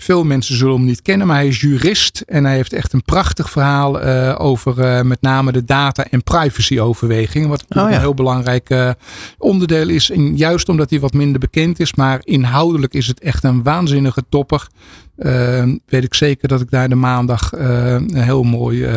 Veel 0.06 0.24
mensen 0.24 0.56
zullen 0.56 0.76
hem 0.76 0.86
niet 0.86 1.02
kennen, 1.02 1.28
maar 1.28 1.36
hij 1.36 1.48
is 1.48 1.62
jurist 1.62 2.24
en 2.28 2.46
hij 2.46 2.56
heeft 2.56 2.74
echt 2.74 2.94
een 2.94 3.04
prachtig 3.04 3.50
verhaal 3.50 4.00
over 4.38 5.06
met 5.06 5.22
name 5.22 5.52
de 5.52 5.64
data- 5.64 6.06
en 6.10 6.24
privacy-overwegingen. 6.24 7.50
Wat 7.50 7.62
oh, 7.62 7.68
ja. 7.70 7.94
een 7.94 8.00
heel 8.00 8.14
belangrijk 8.14 8.96
onderdeel 9.38 9.90
is. 9.90 10.12
En 10.12 10.38
juist 10.38 10.70
omdat 10.70 10.90
hij 10.90 11.00
wat 11.00 11.14
minder 11.14 11.40
bekend 11.40 11.80
is, 11.80 11.94
maar 11.96 12.20
inhoudelijk 12.24 12.94
is 12.94 13.08
het 13.08 13.20
echt 13.20 13.44
een 13.44 13.64
waanzinnige 13.64 14.24
topper. 14.30 14.68
Weet 15.86 16.04
ik 16.04 16.14
zeker 16.14 16.48
dat 16.48 16.62
ik 16.62 16.72
daar 16.72 16.90
de 16.90 16.96
maandag 16.96 17.52
een 17.52 18.16
heel 18.16 18.44
mooi, 18.44 18.88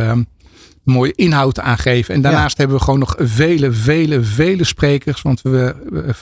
mooie 0.88 1.12
inhoud 1.14 1.60
aan 1.60 1.78
geef. 1.78 2.08
En 2.08 2.20
daarnaast 2.20 2.56
ja. 2.56 2.62
hebben 2.62 2.76
we 2.76 2.84
gewoon 2.84 2.98
nog 2.98 3.14
vele, 3.18 3.72
vele, 3.72 4.22
vele 4.22 4.64
sprekers. 4.64 5.22
Want 5.22 5.42
we, 5.42 5.74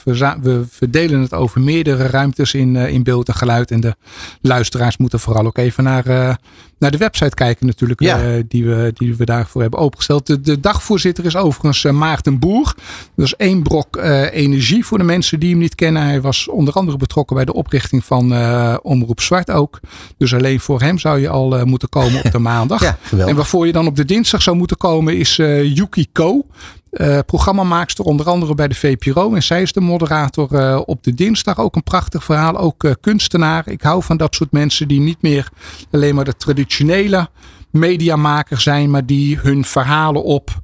we, 0.03 0.37
we 0.41 0.63
verdelen 0.69 1.21
het 1.21 1.33
over 1.33 1.61
meerdere 1.61 2.07
ruimtes 2.07 2.53
in, 2.53 2.75
in 2.75 3.03
beeld 3.03 3.27
en 3.27 3.35
geluid. 3.35 3.71
En 3.71 3.79
de 3.79 3.95
luisteraars 4.41 4.97
moeten 4.97 5.19
vooral 5.19 5.45
ook 5.45 5.57
even 5.57 5.83
naar, 5.83 6.37
naar 6.79 6.91
de 6.91 6.97
website 6.97 7.35
kijken 7.35 7.65
natuurlijk. 7.65 8.01
Ja. 8.01 8.41
die, 8.47 8.65
we, 8.65 8.91
die 8.93 9.15
we 9.15 9.25
daarvoor 9.25 9.61
hebben 9.61 9.79
opengesteld. 9.79 10.27
De, 10.27 10.41
de 10.41 10.59
dagvoorzitter 10.59 11.25
is 11.25 11.35
overigens 11.35 11.83
Maarten 11.83 12.39
Boer. 12.39 12.75
Dat 13.15 13.25
is 13.25 13.35
één 13.35 13.63
brok 13.63 13.97
energie 14.31 14.85
voor 14.85 14.97
de 14.97 15.03
mensen 15.03 15.39
die 15.39 15.49
hem 15.49 15.59
niet 15.59 15.75
kennen. 15.75 16.01
Hij 16.01 16.21
was 16.21 16.47
onder 16.47 16.73
andere 16.73 16.97
betrokken 16.97 17.35
bij 17.35 17.45
de 17.45 17.53
oprichting 17.53 18.05
van 18.05 18.33
Omroep 18.81 19.21
Zwart 19.21 19.51
ook. 19.51 19.79
Dus 20.17 20.33
alleen 20.33 20.59
voor 20.59 20.81
hem 20.81 20.99
zou 20.99 21.19
je 21.19 21.29
al 21.29 21.65
moeten 21.65 21.89
komen 21.89 22.25
op 22.25 22.31
de 22.31 22.39
maandag. 22.51 22.81
Ja, 22.81 22.97
en 23.17 23.35
waarvoor 23.35 23.65
je 23.65 23.71
dan 23.71 23.87
op 23.87 23.95
de 23.95 24.05
dinsdag 24.05 24.41
zou 24.41 24.56
moeten 24.57 24.77
komen 24.77 25.17
is 25.17 25.37
uh, 25.37 25.75
Yuki 25.75 26.07
Ko. 26.11 26.45
Uh, 26.91 27.19
programmamaakster 27.25 28.05
onder 28.05 28.25
andere 28.25 28.55
bij 28.55 28.67
de 28.67 28.75
VPRO. 28.75 29.33
En 29.33 29.43
zij 29.43 29.61
is 29.61 29.73
de 29.73 29.79
moderator 29.79 30.53
uh, 30.53 30.81
op 30.85 31.03
de 31.03 31.13
dinsdag. 31.13 31.59
Ook 31.59 31.75
een 31.75 31.83
prachtig 31.83 32.23
verhaal. 32.23 32.57
Ook 32.57 32.83
uh, 32.83 32.91
kunstenaar. 33.01 33.67
Ik 33.67 33.81
hou 33.81 34.03
van 34.03 34.17
dat 34.17 34.35
soort 34.35 34.51
mensen 34.51 34.87
die 34.87 34.99
niet 34.99 35.21
meer 35.21 35.49
alleen 35.91 36.15
maar 36.15 36.25
de 36.25 36.35
traditionele 36.35 37.29
mediamaker 37.71 38.61
zijn. 38.61 38.89
Maar 38.89 39.05
die 39.05 39.37
hun 39.37 39.65
verhalen 39.65 40.23
op 40.23 40.59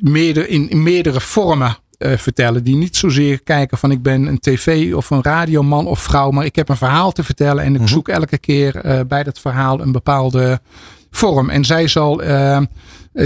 meerder, 0.00 0.48
in, 0.48 0.70
in 0.70 0.82
meerdere 0.82 1.20
vormen 1.20 1.76
uh, 1.98 2.16
vertellen. 2.16 2.64
Die 2.64 2.76
niet 2.76 2.96
zozeer 2.96 3.42
kijken 3.42 3.78
van 3.78 3.90
ik 3.90 4.02
ben 4.02 4.26
een 4.26 4.40
tv 4.40 4.94
of 4.94 5.10
een 5.10 5.22
radioman 5.22 5.86
of 5.86 6.00
vrouw. 6.00 6.30
Maar 6.30 6.44
ik 6.44 6.56
heb 6.56 6.68
een 6.68 6.76
verhaal 6.76 7.12
te 7.12 7.22
vertellen. 7.24 7.64
En 7.64 7.72
ik 7.72 7.78
-hmm. 7.78 7.88
zoek 7.88 8.08
elke 8.08 8.38
keer 8.38 9.04
bij 9.08 9.22
dat 9.22 9.38
verhaal 9.38 9.80
een 9.80 9.92
bepaalde 9.92 10.60
vorm. 11.10 11.50
En 11.50 11.64
zij 11.64 11.88
zal 11.88 12.22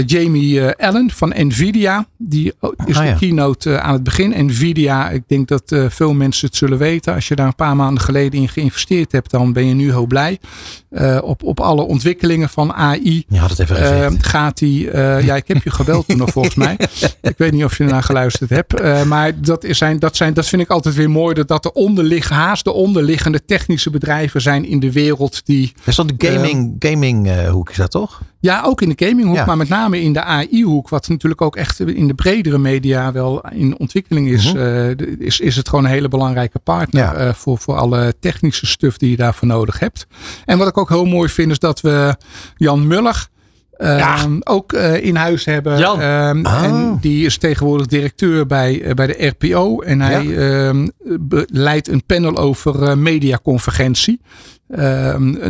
Jamie 0.05 0.59
uh, 0.59 0.69
Allen 0.77 1.11
van 1.11 1.33
Nvidia. 1.35 2.05
Die 2.17 2.53
is 2.85 2.97
ah, 2.97 3.05
ja. 3.05 3.11
de 3.11 3.19
keynote 3.19 3.79
aan 3.79 3.93
het 3.93 4.03
begin. 4.03 4.45
Nvidia, 4.45 5.09
ik 5.09 5.23
denk 5.27 5.47
dat 5.47 5.75
veel 5.89 6.13
mensen 6.13 6.47
het 6.47 6.55
zullen 6.55 6.77
weten. 6.77 7.13
Als 7.13 7.27
je 7.27 7.35
daar 7.35 7.47
een 7.47 7.55
paar 7.55 7.75
maanden 7.75 8.03
geleden 8.03 8.39
in 8.39 8.49
geïnvesteerd 8.49 9.11
hebt, 9.11 9.31
dan 9.31 9.53
ben 9.53 9.65
je 9.65 9.73
nu 9.73 9.89
heel 9.89 10.05
blij. 10.05 10.39
op, 11.21 11.43
op 11.43 11.59
alle 11.59 11.81
ontwikkelingen 11.81 12.49
van 12.49 12.73
AI. 12.73 13.23
Je 13.27 13.37
had 13.37 13.49
het 13.49 13.59
even 13.59 13.75
gezegd. 13.75 14.25
gaat 14.25 14.57
die, 14.57 14.95
ja, 14.97 15.35
ik 15.35 15.47
heb 15.47 15.63
je 15.63 15.71
gebeld 15.71 16.07
toen 16.07 16.17
nog 16.17 16.29
volgens 16.39 16.55
mij. 16.55 16.77
Ik 17.21 17.37
weet 17.37 17.51
niet 17.51 17.63
of 17.63 17.77
je 17.77 17.83
ernaar 17.83 18.03
geluisterd 18.03 18.49
hebt. 18.49 19.05
maar 19.05 19.41
dat, 19.41 19.63
is 19.63 19.77
zijn, 19.77 19.99
dat, 19.99 20.15
zijn, 20.15 20.33
dat 20.33 20.47
vind 20.47 20.61
ik 20.61 20.69
altijd 20.69 20.95
weer 20.95 21.09
mooi. 21.09 21.33
Dat, 21.33 21.47
dat 21.47 21.63
de 21.63 21.73
onderliggende, 21.73 22.41
haast 22.41 22.63
de 22.63 22.71
onderliggende 22.71 23.45
technische 23.45 23.89
bedrijven 23.89 24.41
zijn 24.41 24.65
in 24.65 24.79
de 24.79 24.91
wereld 24.91 25.45
die. 25.45 25.71
Dat 25.75 25.87
is 25.87 25.95
dan 25.95 26.07
de 26.07 26.27
gaming, 26.27 26.75
gaming 26.79 27.45
hoek, 27.47 27.69
is 27.69 27.77
dat 27.77 27.91
toch? 27.91 28.21
Ja, 28.41 28.61
ook 28.63 28.81
in 28.81 28.93
de 28.95 29.05
gaminghoek, 29.05 29.35
ja. 29.35 29.45
maar 29.45 29.57
met 29.57 29.69
name 29.69 30.01
in 30.01 30.13
de 30.13 30.23
AI-hoek, 30.23 30.89
wat 30.89 31.07
natuurlijk 31.07 31.41
ook 31.41 31.55
echt 31.55 31.79
in 31.79 32.07
de 32.07 32.13
bredere 32.13 32.57
media 32.57 33.11
wel 33.11 33.41
in 33.51 33.79
ontwikkeling 33.79 34.27
is, 34.27 34.53
mm 34.53 34.59
-hmm. 34.59 34.95
uh, 34.99 35.17
is, 35.19 35.39
is 35.39 35.55
het 35.55 35.69
gewoon 35.69 35.85
een 35.85 35.91
hele 35.91 36.07
belangrijke 36.07 36.59
partner 36.59 37.03
ja. 37.03 37.27
uh, 37.27 37.33
voor, 37.33 37.57
voor 37.57 37.75
alle 37.75 38.13
technische 38.19 38.65
stuff 38.65 38.97
die 38.97 39.09
je 39.09 39.15
daarvoor 39.15 39.47
nodig 39.47 39.79
hebt. 39.79 40.07
En 40.45 40.57
wat 40.57 40.67
ik 40.67 40.77
ook 40.77 40.89
heel 40.89 41.05
mooi 41.05 41.29
vind, 41.29 41.51
is 41.51 41.59
dat 41.59 41.81
we 41.81 42.15
Jan 42.55 42.87
Muller. 42.87 43.29
Ja. 43.81 44.27
ook 44.43 44.73
in 45.01 45.15
huis 45.15 45.45
hebben. 45.45 45.77
Jan. 45.77 45.99
Oh. 46.45 46.63
En 46.63 46.97
die 47.01 47.25
is 47.25 47.37
tegenwoordig 47.37 47.87
directeur 47.87 48.45
bij, 48.45 48.91
bij 48.95 49.07
de 49.07 49.33
RPO. 49.37 49.81
En 49.81 50.01
hij 50.01 50.23
ja. 50.23 50.73
leidt 51.45 51.87
een 51.87 52.03
panel 52.05 52.37
over 52.37 52.97
mediaconvergentie. 52.97 54.21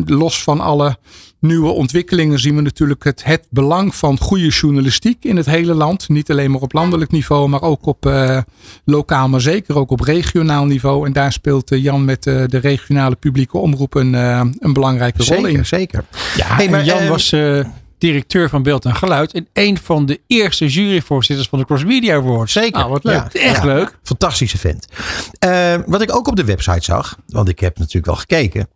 los 0.06 0.44
van 0.44 0.60
alle 0.60 0.98
nieuwe 1.42 1.70
ontwikkelingen 1.70 2.40
zien 2.40 2.56
we 2.56 2.62
natuurlijk 2.62 3.04
het, 3.04 3.24
het 3.24 3.48
belang 3.50 3.96
van 3.96 4.20
goede 4.20 4.48
journalistiek 4.48 5.24
in 5.24 5.38
het 5.38 5.46
hele 5.46 5.74
land. 5.74 6.10
Niet 6.10 6.32
alleen 6.32 6.52
maar 6.52 6.62
op 6.62 6.74
landelijk 6.74 7.12
niveau, 7.12 7.50
maar 7.50 7.62
ook 7.62 7.86
op 7.86 8.06
uh, 8.06 8.38
lokaal, 8.86 9.30
maar 9.30 9.42
zeker 9.42 9.78
ook 9.78 9.92
op 9.92 10.00
regionaal 10.00 10.66
niveau. 10.66 11.06
En 11.06 11.14
daar 11.14 11.32
speelt 11.32 11.72
uh, 11.72 11.84
Jan 11.84 12.06
met 12.06 12.26
uh, 12.26 12.44
de 12.48 12.58
regionale 12.58 13.16
publieke 13.16 13.58
omroep 13.58 13.96
een, 13.96 14.14
een 14.14 14.74
belangrijke 14.74 15.24
zeker, 15.24 15.44
rol 15.44 15.54
in. 15.54 15.66
Zeker. 15.66 16.04
Ja, 16.36 16.46
hey, 16.46 16.70
maar 16.70 16.84
Jan 16.84 17.08
was 17.08 17.36
directeur 18.02 18.50
van 18.50 18.64
Beeld 18.64 18.86
en 18.86 18.96
Geluid. 18.96 19.34
En 19.34 19.48
een 19.54 19.78
van 19.78 20.06
de 20.06 20.20
eerste 20.28 20.68
juryvoorzitters 20.68 21.48
van 21.48 21.60
de 21.60 21.66
Cross 21.66 21.84
Media 21.84 22.16
Awards. 22.16 22.54
Zeker. 22.54 22.84
Ah, 22.84 22.90
wat 22.90 23.04
leuk. 23.04 23.34
Ja, 23.34 23.40
Echt 23.40 23.62
ja, 23.62 23.66
leuk. 23.66 24.00
Fantastische 24.04 24.58
vent. 24.58 24.88
Uh, 25.46 25.76
wat 25.86 26.02
ik 26.02 26.16
ook 26.16 26.28
op 26.28 26.36
de 26.36 26.46
website 26.46 26.84
zag, 26.84 27.18
want 27.28 27.50
ik 27.50 27.60
heb 27.60 27.78
natuurlijk 27.78 28.06
wel 28.06 28.16
gekeken, 28.16 28.68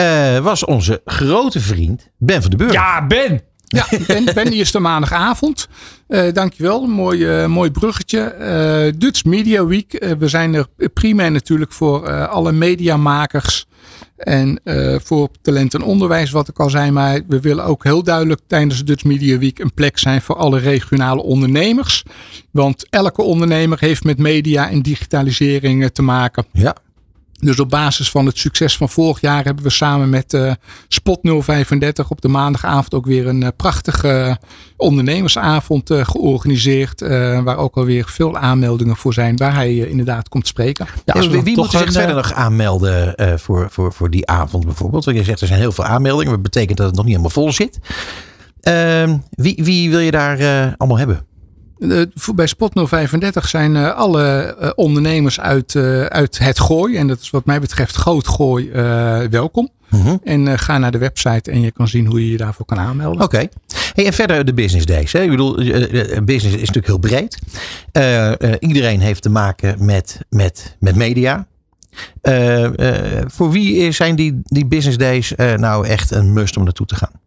uh, 0.00 0.38
was 0.38 0.64
onze 0.64 1.00
grote 1.04 1.60
vriend 1.60 2.08
Ben 2.18 2.40
van 2.40 2.50
den 2.50 2.58
Burg. 2.58 2.72
Ja, 2.72 3.06
Ben! 3.06 3.42
Ja, 3.66 3.86
Ben, 4.06 4.24
ben 4.34 4.50
die 4.50 4.60
is 4.60 4.72
de 4.72 4.78
maandagavond. 4.78 5.68
Uh, 6.08 6.32
dankjewel, 6.32 6.82
een 6.82 6.90
mooi, 6.90 7.42
uh, 7.42 7.46
mooi 7.46 7.70
bruggetje. 7.70 8.34
Uh, 8.38 8.98
Dutch 8.98 9.24
Media 9.24 9.66
Week. 9.66 10.14
we 10.18 10.28
zijn 10.28 10.54
er 10.54 10.66
primair 10.92 11.30
natuurlijk 11.30 11.72
voor 11.72 12.26
alle 12.26 12.52
mediamakers 12.52 13.66
en 14.16 14.60
uh, 14.64 14.96
voor 15.02 15.28
talent 15.42 15.74
en 15.74 15.82
onderwijs, 15.82 16.30
wat 16.30 16.48
ik 16.48 16.58
al 16.58 16.70
zei, 16.70 16.90
maar 16.90 17.20
we 17.26 17.40
willen 17.40 17.64
ook 17.64 17.84
heel 17.84 18.02
duidelijk 18.02 18.40
tijdens 18.46 18.78
de 18.78 18.84
Dutch 18.84 19.04
Media 19.04 19.38
Week 19.38 19.58
een 19.58 19.74
plek 19.74 19.98
zijn 19.98 20.20
voor 20.20 20.36
alle 20.36 20.58
regionale 20.58 21.22
ondernemers. 21.22 22.04
Want 22.50 22.86
elke 22.90 23.22
ondernemer 23.22 23.78
heeft 23.80 24.04
met 24.04 24.18
media 24.18 24.70
en 24.70 24.82
digitalisering 24.82 25.90
te 25.92 26.02
maken. 26.02 26.44
Ja. 26.52 26.76
Dus 27.44 27.60
op 27.60 27.70
basis 27.70 28.10
van 28.10 28.26
het 28.26 28.38
succes 28.38 28.76
van 28.76 28.88
vorig 28.88 29.20
jaar 29.20 29.44
hebben 29.44 29.64
we 29.64 29.70
samen 29.70 30.08
met 30.08 30.32
uh, 30.32 30.52
Spot 30.88 31.18
035 31.22 32.10
op 32.10 32.20
de 32.20 32.28
maandagavond 32.28 32.94
ook 32.94 33.06
weer 33.06 33.26
een 33.26 33.42
uh, 33.42 33.48
prachtige 33.56 34.38
ondernemersavond 34.76 35.90
uh, 35.90 36.04
georganiseerd. 36.04 37.00
waar 37.44 37.56
ook 37.56 37.76
alweer 37.76 38.04
veel 38.08 38.36
aanmeldingen 38.36 38.96
voor 38.96 39.14
zijn, 39.14 39.36
waar 39.36 39.54
hij 39.54 39.74
inderdaad 39.76 40.28
komt 40.28 40.46
spreken. 40.46 40.86
Ja, 41.04 41.12
dus 41.12 41.26
wie 41.26 41.42
wie 41.42 41.56
moet 41.56 41.70
zich 41.70 41.92
verder 41.92 42.14
nog 42.14 42.32
aanmelden 42.32 43.14
voor, 43.40 43.66
voor, 43.70 43.92
voor 43.92 44.10
die 44.10 44.26
avond 44.26 44.64
bijvoorbeeld? 44.64 45.04
Want 45.04 45.16
je 45.16 45.24
zegt 45.24 45.40
er 45.40 45.46
zijn 45.46 45.60
heel 45.60 45.72
veel 45.72 45.84
aanmeldingen, 45.84 46.32
dat 46.32 46.42
betekent 46.42 46.78
dat 46.78 46.86
het 46.86 46.96
nog 46.96 47.04
niet 47.04 47.16
helemaal 47.16 47.42
vol 47.42 47.52
zit. 47.52 47.78
Ehm, 48.60 49.16
wie, 49.30 49.60
wie 49.64 49.90
wil 49.90 49.98
je 49.98 50.10
daar 50.10 50.38
allemaal 50.76 50.98
hebben? 50.98 51.26
Bij 52.34 52.46
Spot 52.46 52.88
035 52.88 53.48
zijn 53.48 53.74
uh, 53.74 53.94
alle 53.94 54.56
uh, 54.60 54.70
ondernemers 54.74 55.40
uit, 55.40 55.76
uit 56.08 56.38
het 56.38 56.60
gooi. 56.60 56.96
En 56.96 57.06
dat 57.06 57.20
is 57.20 57.30
wat 57.30 57.44
mij 57.44 57.60
betreft 57.60 57.96
groot 57.96 58.28
gooi 58.28 58.70
welkom. 59.30 59.70
Mhm. 59.90 60.16
En 60.24 60.58
ga 60.58 60.78
naar 60.78 60.90
de 60.90 60.98
website 60.98 61.50
en 61.50 61.60
je 61.60 61.70
kan 61.70 61.88
zien 61.88 62.06
hoe 62.06 62.24
je 62.24 62.30
je 62.30 62.36
daarvoor 62.36 62.66
kan 62.66 62.78
aanmelden. 62.78 63.22
Oké. 63.22 63.48
Hey, 63.94 64.06
en 64.06 64.12
verder 64.12 64.44
de 64.44 64.54
business 64.54 64.86
days. 64.86 65.12
Hè? 65.12 65.22
Ik 65.22 65.30
bedoel, 65.30 65.60
uh, 65.60 66.18
business 66.24 66.56
is 66.56 66.70
natuurlijk 66.70 66.86
heel 66.86 66.98
breed. 66.98 67.38
iedereen 68.60 69.00
heeft 69.00 69.22
te 69.22 69.30
maken 69.30 69.84
met, 69.84 70.20
met, 70.28 70.76
met 70.80 70.96
media. 70.96 71.46
voor 73.26 73.50
wie 73.50 73.92
zijn 73.92 74.16
die, 74.16 74.40
die 74.42 74.66
business 74.66 74.98
days 74.98 75.32
nou 75.56 75.86
echt 75.86 76.10
een 76.10 76.32
must 76.32 76.56
om 76.56 76.64
naartoe 76.64 76.86
te 76.86 76.94
gaan? 76.94 77.22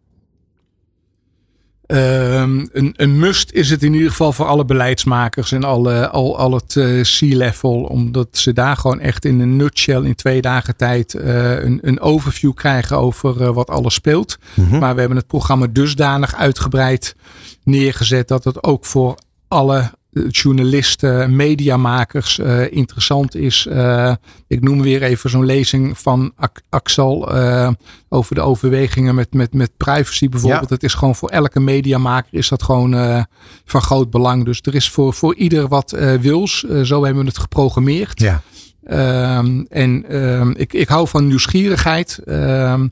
Ehm, 1.88 2.66
een, 2.72 2.94
een, 2.96 3.18
must 3.18 3.52
is 3.52 3.70
het 3.70 3.82
in 3.82 3.94
ieder 3.94 4.10
geval 4.10 4.32
voor 4.32 4.46
alle 4.46 4.64
beleidsmakers 4.64 5.52
en 5.52 5.64
alle, 5.64 6.08
al, 6.08 6.38
al 6.38 6.54
het 6.54 6.74
uh, 6.74 7.02
C-level. 7.02 7.82
Omdat 7.82 8.28
ze 8.30 8.52
daar 8.52 8.76
gewoon 8.76 9.00
echt 9.00 9.24
in 9.24 9.40
een 9.40 9.56
nutshell 9.56 10.02
in 10.02 10.14
twee 10.14 10.40
dagen 10.40 10.76
tijd 10.76 11.14
uh, 11.14 11.62
een, 11.62 11.78
een, 11.82 12.00
overview 12.00 12.54
krijgen 12.54 12.98
over 12.98 13.40
uh, 13.40 13.48
wat 13.48 13.70
alles 13.70 13.94
speelt. 13.94 14.38
Mhm. 14.54 14.78
Maar 14.78 14.94
we 14.94 15.00
hebben 15.00 15.18
het 15.18 15.26
programma 15.26 15.66
dusdanig 15.70 16.34
uitgebreid 16.34 17.16
neergezet 17.64 18.28
dat 18.28 18.44
het 18.44 18.62
ook 18.62 18.84
voor 18.84 19.18
alle 19.48 19.90
journalisten, 20.12 21.36
mediamakers 21.36 22.38
uh, 22.38 22.72
interessant 22.72 23.34
is. 23.34 23.66
Uh, 23.70 24.14
ik 24.46 24.60
noem 24.60 24.82
weer 24.82 25.02
even 25.02 25.30
zo'n 25.30 25.44
lezing 25.44 25.98
van 25.98 26.32
Axel 26.68 27.34
uh, 27.34 27.70
over 28.08 28.34
de 28.34 28.40
overwegingen 28.40 29.14
met, 29.14 29.32
met, 29.32 29.54
met 29.54 29.76
privacy 29.76 30.28
bijvoorbeeld. 30.28 30.68
Ja. 30.68 30.74
Het 30.74 30.82
is 30.82 30.94
gewoon 30.94 31.14
voor 31.14 31.28
elke 31.28 31.60
mediamaker 31.60 32.34
is 32.34 32.48
dat 32.48 32.62
gewoon 32.62 33.26
van 33.64 33.82
groot 33.82 34.10
belang. 34.10 34.44
Dus 34.44 34.60
er 34.62 34.74
is 34.74 34.90
voor, 34.90 35.14
voor 35.14 35.34
ieder 35.34 35.68
wat 35.68 35.90
wils. 36.20 36.60
zo 36.82 37.04
hebben 37.04 37.22
we 37.22 37.28
het 37.28 37.38
geprogrammeerd. 37.38 38.20
Ja. 38.20 38.42
Ehm, 38.84 39.64
en 39.68 40.04
ehm, 40.08 40.50
ik, 40.50 40.72
ik 40.72 40.88
hou 40.88 41.08
van 41.08 41.26
nieuwsgierigheid. 41.26 42.20
Ehm, 42.24 42.88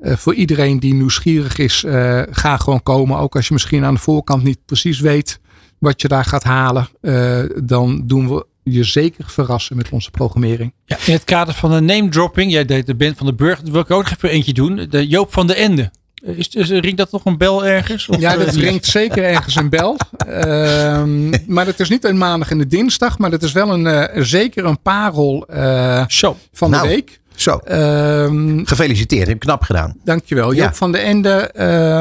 voor 0.00 0.34
iedereen 0.34 0.80
die 0.80 0.94
nieuwsgierig 0.94 1.58
is, 1.58 1.84
ga 2.30 2.56
gewoon 2.56 2.82
komen. 2.82 3.18
Ook 3.18 3.36
als 3.36 3.46
je 3.46 3.52
misschien 3.52 3.84
aan 3.84 3.94
de 3.94 4.00
voorkant 4.00 4.42
niet 4.42 4.58
precies 4.66 5.00
weet 5.00 5.40
wat 5.80 6.00
je 6.00 6.08
daar 6.08 6.24
gaat 6.24 6.44
halen, 6.44 6.88
uh, 7.02 7.42
dan 7.64 8.02
doen 8.06 8.28
we 8.28 8.46
je 8.62 8.84
zeker 8.84 9.24
verrassen 9.26 9.76
met 9.76 9.88
onze 9.90 10.10
programmering. 10.10 10.72
Ja, 10.84 10.96
in 11.06 11.12
het 11.12 11.24
kader 11.24 11.54
van 11.54 11.70
de 11.70 11.80
name 11.80 12.08
dropping, 12.08 12.52
jij 12.52 12.64
deed 12.64 12.86
de 12.86 12.94
band 12.94 13.16
van 13.16 13.26
de 13.26 13.34
Burger, 13.34 13.70
wil 13.70 13.80
ik 13.80 13.90
ook 13.90 14.02
nog 14.02 14.12
even 14.12 14.30
eentje 14.30 14.52
doen. 14.52 14.86
De 14.90 15.06
Joop 15.06 15.32
van 15.32 15.46
de 15.46 15.54
Ende. 15.54 15.90
Is, 16.22 16.48
is, 16.48 16.68
ringt 16.68 16.96
dat 16.96 17.12
nog 17.12 17.24
een 17.24 17.38
bel 17.38 17.66
ergens? 17.66 18.08
Of 18.08 18.20
ja, 18.20 18.36
dat 18.36 18.56
uh, 18.56 18.62
ringt 18.62 18.86
zeker 19.00 19.24
ergens 19.24 19.54
een 19.54 19.68
bel. 19.68 19.96
uh, 20.28 21.02
maar 21.46 21.66
het 21.66 21.80
is 21.80 21.88
niet 21.88 22.04
een 22.04 22.18
maandag 22.18 22.50
en 22.50 22.58
de 22.58 22.66
dinsdag, 22.66 23.18
maar 23.18 23.30
het 23.30 23.42
is 23.42 23.52
wel 23.52 23.72
een, 23.72 24.14
uh, 24.14 24.22
zeker 24.24 24.64
een 24.64 24.80
parel 24.82 25.46
Zo. 26.08 26.36
van 26.52 26.70
nou. 26.70 26.82
de 26.82 26.88
week. 26.88 27.19
Zo. 27.40 27.60
Um, 27.70 28.66
Gefeliciteerd, 28.66 29.28
heb 29.28 29.42
je 29.42 29.48
knap 29.48 29.62
gedaan. 29.62 29.96
Dankjewel. 30.04 30.52
Ja. 30.52 30.62
Joop 30.62 30.74
van 30.74 30.92
de 30.92 30.98
Ende, 30.98 31.50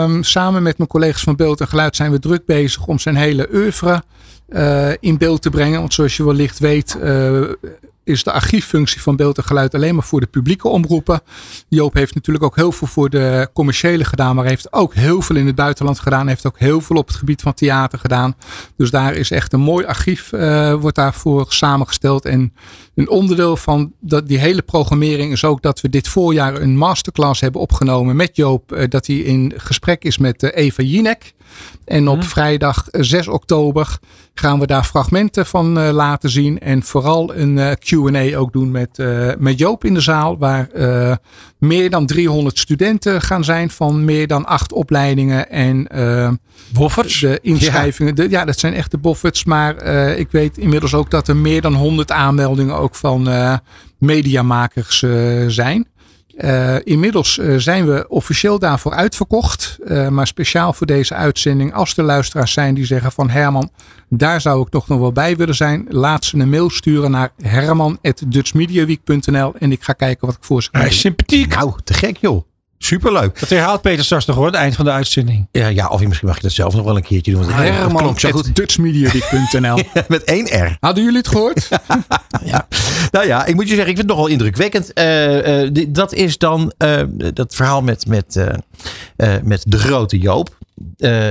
um, 0.04 0.24
samen 0.24 0.64
met 0.64 0.78
mijn 0.78 0.90
collega's 0.90 1.24
van 1.24 1.36
Beeld 1.36 1.62
en 1.62 1.68
Geluid 1.68 1.96
zijn 1.96 2.12
we 2.12 2.20
druk 2.20 2.46
bezig 2.46 2.86
om 2.86 3.00
zijn 3.00 3.16
hele 3.16 3.50
oeuvre 3.54 4.04
uh, 4.50 4.92
in 5.00 5.18
beeld 5.18 5.42
te 5.42 5.50
brengen. 5.50 5.80
Want 5.80 5.94
zoals 5.94 6.18
je 6.18 6.26
wellicht 6.26 6.60
weet 6.60 6.98
uh, 7.04 7.42
is 8.04 8.24
de 8.24 8.32
archieffunctie 8.32 9.02
van 9.02 9.16
beeld 9.16 9.38
en 9.38 9.44
geluid 9.44 9.76
alleen 9.76 9.96
maar 9.96 10.04
voor 10.04 10.20
de 10.20 10.28
publieke 10.28 10.68
omroepen. 10.68 11.22
Joop 11.68 11.94
heeft 11.94 12.16
natuurlijk 12.16 12.46
ook 12.46 12.56
heel 12.56 12.72
veel 12.72 12.88
voor 12.88 13.10
de 13.10 13.50
commerciële 13.54 14.04
gedaan, 14.04 14.36
maar 14.36 14.46
heeft 14.46 14.74
ook 14.74 14.94
heel 14.94 15.22
veel 15.22 15.36
in 15.36 15.46
het 15.46 15.56
buitenland 15.56 16.00
gedaan. 16.00 16.28
Heeft 16.28 16.48
ook 16.48 16.60
heel 16.60 16.82
veel 16.82 16.96
op 16.96 17.08
het 17.08 17.18
gebied 17.18 17.42
van 17.42 17.54
theater 17.54 18.00
gedaan. 18.00 18.36
Dus 18.78 18.90
daar 18.90 19.14
is 19.14 19.32
echt 19.32 19.54
een 19.54 19.60
mooi 19.60 19.86
archief 19.86 20.32
uh, 20.32 20.74
wordt 20.74 20.96
daarvoor 20.96 21.46
samengesteld. 21.50 22.26
En 22.26 22.54
een 23.00 23.10
onderdeel 23.10 23.58
van 23.58 23.93
dat, 24.00 24.28
die 24.28 24.39
hele 24.39 24.62
programmering 24.62 25.32
is 25.32 25.45
ook 25.45 25.62
dat 25.62 25.82
we 25.82 25.89
dit 25.89 26.08
voorjaar 26.08 26.62
een 26.62 26.78
masterclass 26.78 27.41
hebben 27.41 27.62
opgenomen 27.62 28.16
met 28.16 28.36
Joop. 28.36 28.74
Uh, 28.74 28.84
dat 28.89 29.08
hij 29.08 29.16
in 29.16 29.54
gesprek 29.56 30.04
is 30.04 30.18
met 30.18 30.43
uh, 30.43 30.50
Eva 30.54 30.84
Jinek. 30.84 31.34
En 31.86 32.08
op 32.08 32.24
vrijdag 32.24 32.88
6 32.91 33.28
oktober 33.28 33.97
gaan 34.34 34.60
we 34.60 34.68
daar 34.68 34.84
fragmenten 34.84 35.45
van 35.45 35.78
uh, 35.78 35.89
laten 35.91 36.30
zien. 36.30 36.60
En 36.60 36.84
vooral 36.84 37.36
een 37.36 37.58
uh, 37.58 37.72
QA 37.72 38.38
ook 38.38 38.54
doen 38.54 38.72
met, 38.72 38.97
uh, 38.97 39.32
met 39.38 39.60
Joop 39.60 39.84
in 39.84 39.93
de 39.93 40.02
zaal. 40.02 40.38
Waar 40.38 40.70
meer 41.60 41.89
dan 41.89 42.05
300 42.05 42.60
studenten 42.60 43.22
gaan 43.22 43.43
zijn 43.43 43.70
van 43.70 44.05
meer 44.05 44.28
dan 44.28 44.45
acht 44.45 44.74
opleidingen. 44.74 45.49
En 45.49 45.88
Boffers? 46.74 47.20
de 47.20 47.39
inschrijvingen. 47.41 48.16
Ja. 48.16 48.24
De, 48.24 48.30
ja, 48.30 48.45
dat 48.45 48.60
zijn 48.60 48.74
echt 48.74 48.91
de 48.91 48.97
boffers. 48.97 49.43
Maar 49.43 49.84
ik 50.18 50.32
weet 50.32 50.57
inmiddels 50.57 50.93
ook 50.93 51.12
dat 51.12 51.28
er 51.28 51.36
meer 51.36 51.62
dan 51.62 51.74
100 51.74 52.12
aanmeldingen 52.12 52.76
ook 52.76 52.95
van 52.95 53.30
mediamakers 53.97 55.05
zijn. 55.47 55.88
Uh, 56.44 56.76
inmiddels 56.84 57.38
uh, 57.38 57.58
zijn 57.58 57.86
we 57.86 58.06
officieel 58.08 58.60
daarvoor 58.60 58.94
uitverkocht. 58.94 59.78
Uh, 59.86 60.08
maar 60.08 60.28
speciaal 60.28 60.74
voor 60.74 60.88
deze 60.88 61.14
uitzending, 61.14 61.74
als 61.74 61.98
er 61.98 62.04
luisteraars 62.04 62.54
zijn 62.54 62.74
die 62.74 62.86
zeggen 62.86 63.12
van 63.12 63.30
Herman, 63.30 63.72
daar 64.10 64.42
zou 64.42 64.62
ik 64.62 64.70
toch 64.70 64.88
nog 64.88 65.00
wel 65.00 65.12
bij 65.12 65.36
willen 65.36 65.56
zijn. 65.56 65.86
Laat 65.90 66.26
ze 66.26 66.38
een 66.38 66.50
mail 66.50 66.70
sturen 66.70 67.12
naar 67.12 67.32
herman.dutchmediaweek.nl 67.42 69.54
en 69.60 69.72
ik 69.72 69.84
ga 69.84 69.94
kijken 69.94 70.28
wat 70.28 70.36
ik 70.36 70.44
voor 70.44 70.64
ze 70.64 70.72
kan 70.72 70.82
Hij 70.82 70.90
is 70.90 71.00
sympathiek. 71.00 71.56
Nou, 71.56 71.74
te 71.84 71.94
gek 71.94 72.18
joh. 72.18 72.49
Superleuk. 72.82 73.39
Dat 73.39 73.49
herhaalt 73.49 73.82
Peter 73.82 74.03
straks 74.05 74.25
nog 74.25 74.36
hoor, 74.36 74.45
het 74.45 74.55
eind 74.55 74.75
van 74.75 74.86
de 74.86 74.91
uitzending. 74.91 75.47
Ja, 75.51 75.67
ja, 75.67 75.88
of 75.88 75.99
je 76.01 76.07
misschien 76.07 76.27
mag 76.27 76.38
je 76.38 76.43
dat 76.43 76.51
zelf 76.51 76.73
nog 76.73 76.86
wel 76.86 76.95
een 76.95 77.03
keertje 77.03 77.32
doen. 77.32 77.41
Want 77.45 77.53
het 77.55 77.88
klonk 77.93 78.19
zo 78.19 78.30
goed. 78.32 78.45
Herman.dutchmediaweek.nl 78.45 79.80
Met 80.07 80.23
één 80.23 80.45
R. 80.65 80.77
Hadden 80.80 81.03
jullie 81.03 81.17
het 81.17 81.27
gehoord? 81.27 81.69
ja. 82.45 82.67
Nou 83.11 83.25
ja, 83.27 83.45
ik 83.45 83.55
moet 83.55 83.67
je 83.69 83.75
zeggen, 83.75 83.89
ik 83.89 83.97
vind 83.97 84.07
het 84.09 84.17
nogal 84.17 84.27
indrukwekkend. 84.32 84.91
Uh, 84.99 85.63
uh, 85.63 85.86
dat 85.89 86.13
is 86.13 86.38
dan 86.38 86.73
uh, 86.77 87.01
dat 87.34 87.55
verhaal 87.55 87.82
met, 87.82 88.07
met, 88.07 88.43
met 89.43 89.63
de 89.67 89.77
grote 89.77 90.17
Joop. 90.17 90.57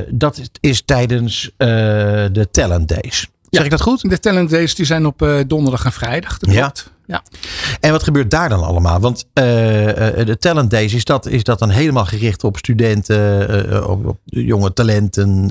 dat 0.09 0.41
is 0.61 0.83
tijdens 0.85 1.51
de 1.57 2.49
Talent 2.51 2.89
Days. 2.89 3.19
Zeg 3.21 3.61
Ja. 3.61 3.65
ik 3.65 3.71
dat 3.71 3.81
goed? 3.81 4.11
De 4.11 4.19
Talent 4.19 4.51
Days 4.51 4.75
die 4.75 4.87
zijn 4.87 5.07
op 5.07 5.23
uh, 5.23 5.39
donderdag 5.47 5.85
en 5.85 5.93
vrijdag. 5.93 6.39
Dat 6.39 6.51
Ja. 6.53 6.61
klopt. 6.61 6.93
En 7.81 7.91
wat 7.91 8.03
gebeurt 8.03 8.31
daar 8.31 8.49
dan 8.49 8.63
allemaal? 8.63 9.01
Want 9.01 9.27
uh, 9.35 9.87
uh, 9.87 10.27
de 10.27 10.37
Talent 10.39 10.71
Days, 10.71 10.95
is 10.95 11.05
dat, 11.05 11.27
is 11.27 11.45
dat 11.45 11.59
dan 11.59 11.71
helemaal 11.71 12.05
gericht 12.05 12.45
op 12.45 12.57
studenten, 12.57 13.51
uh, 13.73 13.89
op, 13.89 14.07
op, 14.07 14.19
jonge 14.25 14.73
talenten? 14.73 15.51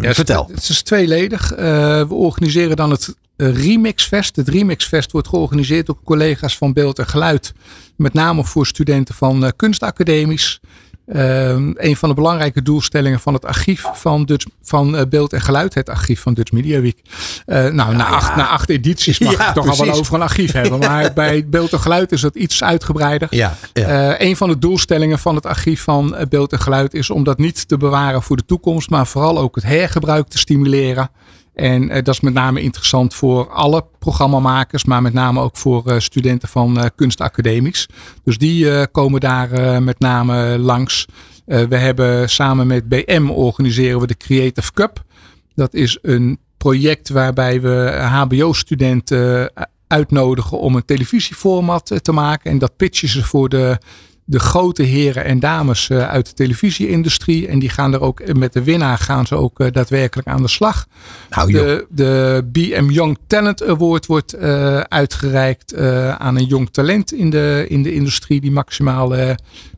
Ja, 0.00 0.14
vertel. 0.14 0.48
Het 0.54 0.68
is 0.68 0.82
tweeledig. 0.82 1.48
we 1.48 2.06
organiseren 2.08 2.76
dan 2.76 2.90
het 2.90 3.14
Remix 3.36 4.04
Fest. 4.04 4.36
Het 4.36 4.48
Remix 4.48 4.86
Fest 4.86 5.12
wordt 5.12 5.28
georganiseerd 5.28 5.86
door 5.86 5.98
collega's 6.04 6.56
van 6.56 6.72
Beeld 6.72 6.98
en 6.98 7.06
Geluid. 7.06 7.52
Met 7.96 8.12
name 8.12 8.44
voor 8.44 8.66
studenten 8.66 9.14
van 9.14 9.52
kunstacademies. 9.56 10.60
Uh, 11.06 11.48
een 11.74 11.96
van 11.96 12.08
de 12.08 12.14
belangrijke 12.14 12.62
doelstellingen 12.62 13.20
van 13.20 13.34
het 13.34 13.44
archief 13.44 13.84
van, 13.92 14.24
Dutch, 14.24 14.46
van 14.62 14.94
uh, 14.94 15.00
Beeld 15.08 15.32
en 15.32 15.40
Geluid, 15.40 15.74
het 15.74 15.88
archief 15.88 16.20
van 16.20 16.34
Dutch 16.34 16.52
Media 16.52 16.80
Week. 16.80 16.98
Uh, 17.46 17.56
nou, 17.56 17.72
na, 17.72 17.96
ja. 17.96 18.04
acht, 18.04 18.36
na 18.36 18.48
acht 18.48 18.68
edities 18.68 19.18
mag 19.18 19.32
Ja, 19.38 19.48
ik 19.48 19.54
toch 19.54 19.68
al 19.68 19.86
wel 19.86 19.94
over 19.94 20.14
een 20.14 20.22
archief 20.22 20.52
hebben. 20.52 20.78
Maar 20.78 21.12
bij 21.22 21.48
Beeld 21.48 21.72
en 21.72 21.80
Geluid 21.80 22.12
is 22.12 22.20
dat 22.20 22.34
iets 22.34 22.62
uitgebreider. 22.62 23.28
Ja, 23.30 23.56
ja. 23.72 24.20
een 24.20 24.36
van 24.36 24.48
de 24.48 24.58
doelstellingen 24.58 25.18
van 25.18 25.34
het 25.34 25.46
archief 25.46 25.82
van 25.82 26.16
Beeld 26.28 26.52
en 26.52 26.60
Geluid 26.60 26.94
is 26.94 27.10
om 27.10 27.24
dat 27.24 27.38
niet 27.38 27.68
te 27.68 27.76
bewaren 27.76 28.22
voor 28.22 28.36
de 28.36 28.44
toekomst, 28.46 28.90
maar 28.90 29.06
vooral 29.06 29.38
ook 29.38 29.54
het 29.54 29.64
hergebruik 29.64 30.28
te 30.28 30.38
stimuleren. 30.38 31.10
En 31.54 31.82
uh, 31.82 31.94
dat 31.94 32.08
is 32.08 32.20
met 32.20 32.32
name 32.32 32.60
interessant 32.60 33.14
voor 33.14 33.50
alle 33.50 33.84
programmamakers, 33.98 34.84
maar 34.84 35.02
met 35.02 35.12
name 35.12 35.40
ook 35.40 35.56
voor 35.56 35.82
uh, 35.86 35.98
studenten 35.98 36.48
van 36.48 36.78
uh, 36.78 36.84
kunstacademies. 36.94 37.88
Dus 38.24 38.38
die 38.38 38.86
komen 38.86 39.20
daar 39.20 39.82
met 39.82 39.98
name 39.98 40.58
langs. 40.58 41.06
we 41.44 41.76
hebben 41.76 42.30
samen 42.30 42.66
met 42.66 42.88
BM 42.88 43.28
organiseren 43.30 44.00
we 44.00 44.06
de 44.06 44.16
Creative 44.16 44.72
Cup. 44.72 45.04
Dat 45.54 45.74
is 45.74 45.98
een 46.02 46.38
project 46.56 47.08
waarbij 47.08 47.60
we 47.60 47.98
HBO-studenten 48.00 49.52
uitnodigen 49.86 50.58
om 50.58 50.76
een 50.76 50.84
televisieformat 50.84 51.98
te 52.02 52.12
maken. 52.12 52.50
En 52.50 52.58
dat 52.58 52.76
pitchen 52.76 53.08
ze 53.08 53.24
voor 53.24 53.48
de 53.48 53.78
de 54.24 54.38
grote 54.38 54.82
heren 54.82 55.24
en 55.24 55.40
dames 55.40 55.88
uh, 55.88 56.08
uit 56.08 56.26
de 56.26 56.32
televisieindustrie. 56.32 57.48
En 57.48 57.58
die 57.58 57.68
gaan 57.68 57.92
er 57.92 58.00
ook 58.00 58.34
met 58.34 58.52
de 58.52 58.62
winnaar 58.62 58.98
gaan 58.98 59.26
ze 59.26 59.34
ook 59.34 59.60
uh, 59.60 59.66
daadwerkelijk 59.72 60.28
aan 60.28 60.42
de 60.42 60.48
slag. 60.48 60.86
Nou, 61.30 61.52
de, 61.52 61.86
de 61.88 62.44
BM 62.52 62.90
Young 62.90 63.18
Talent 63.26 63.62
Award 63.64 64.06
wordt 64.06 64.36
uitgereikt 64.88 65.76
aan 66.18 66.36
een 66.36 66.44
jong 66.44 66.70
talent 66.70 67.12
in 67.12 67.30
de, 67.30 67.66
in 67.68 67.82
de 67.82 67.94
industrie 67.94 68.40
die 68.40 68.50
maximaal 68.50 69.14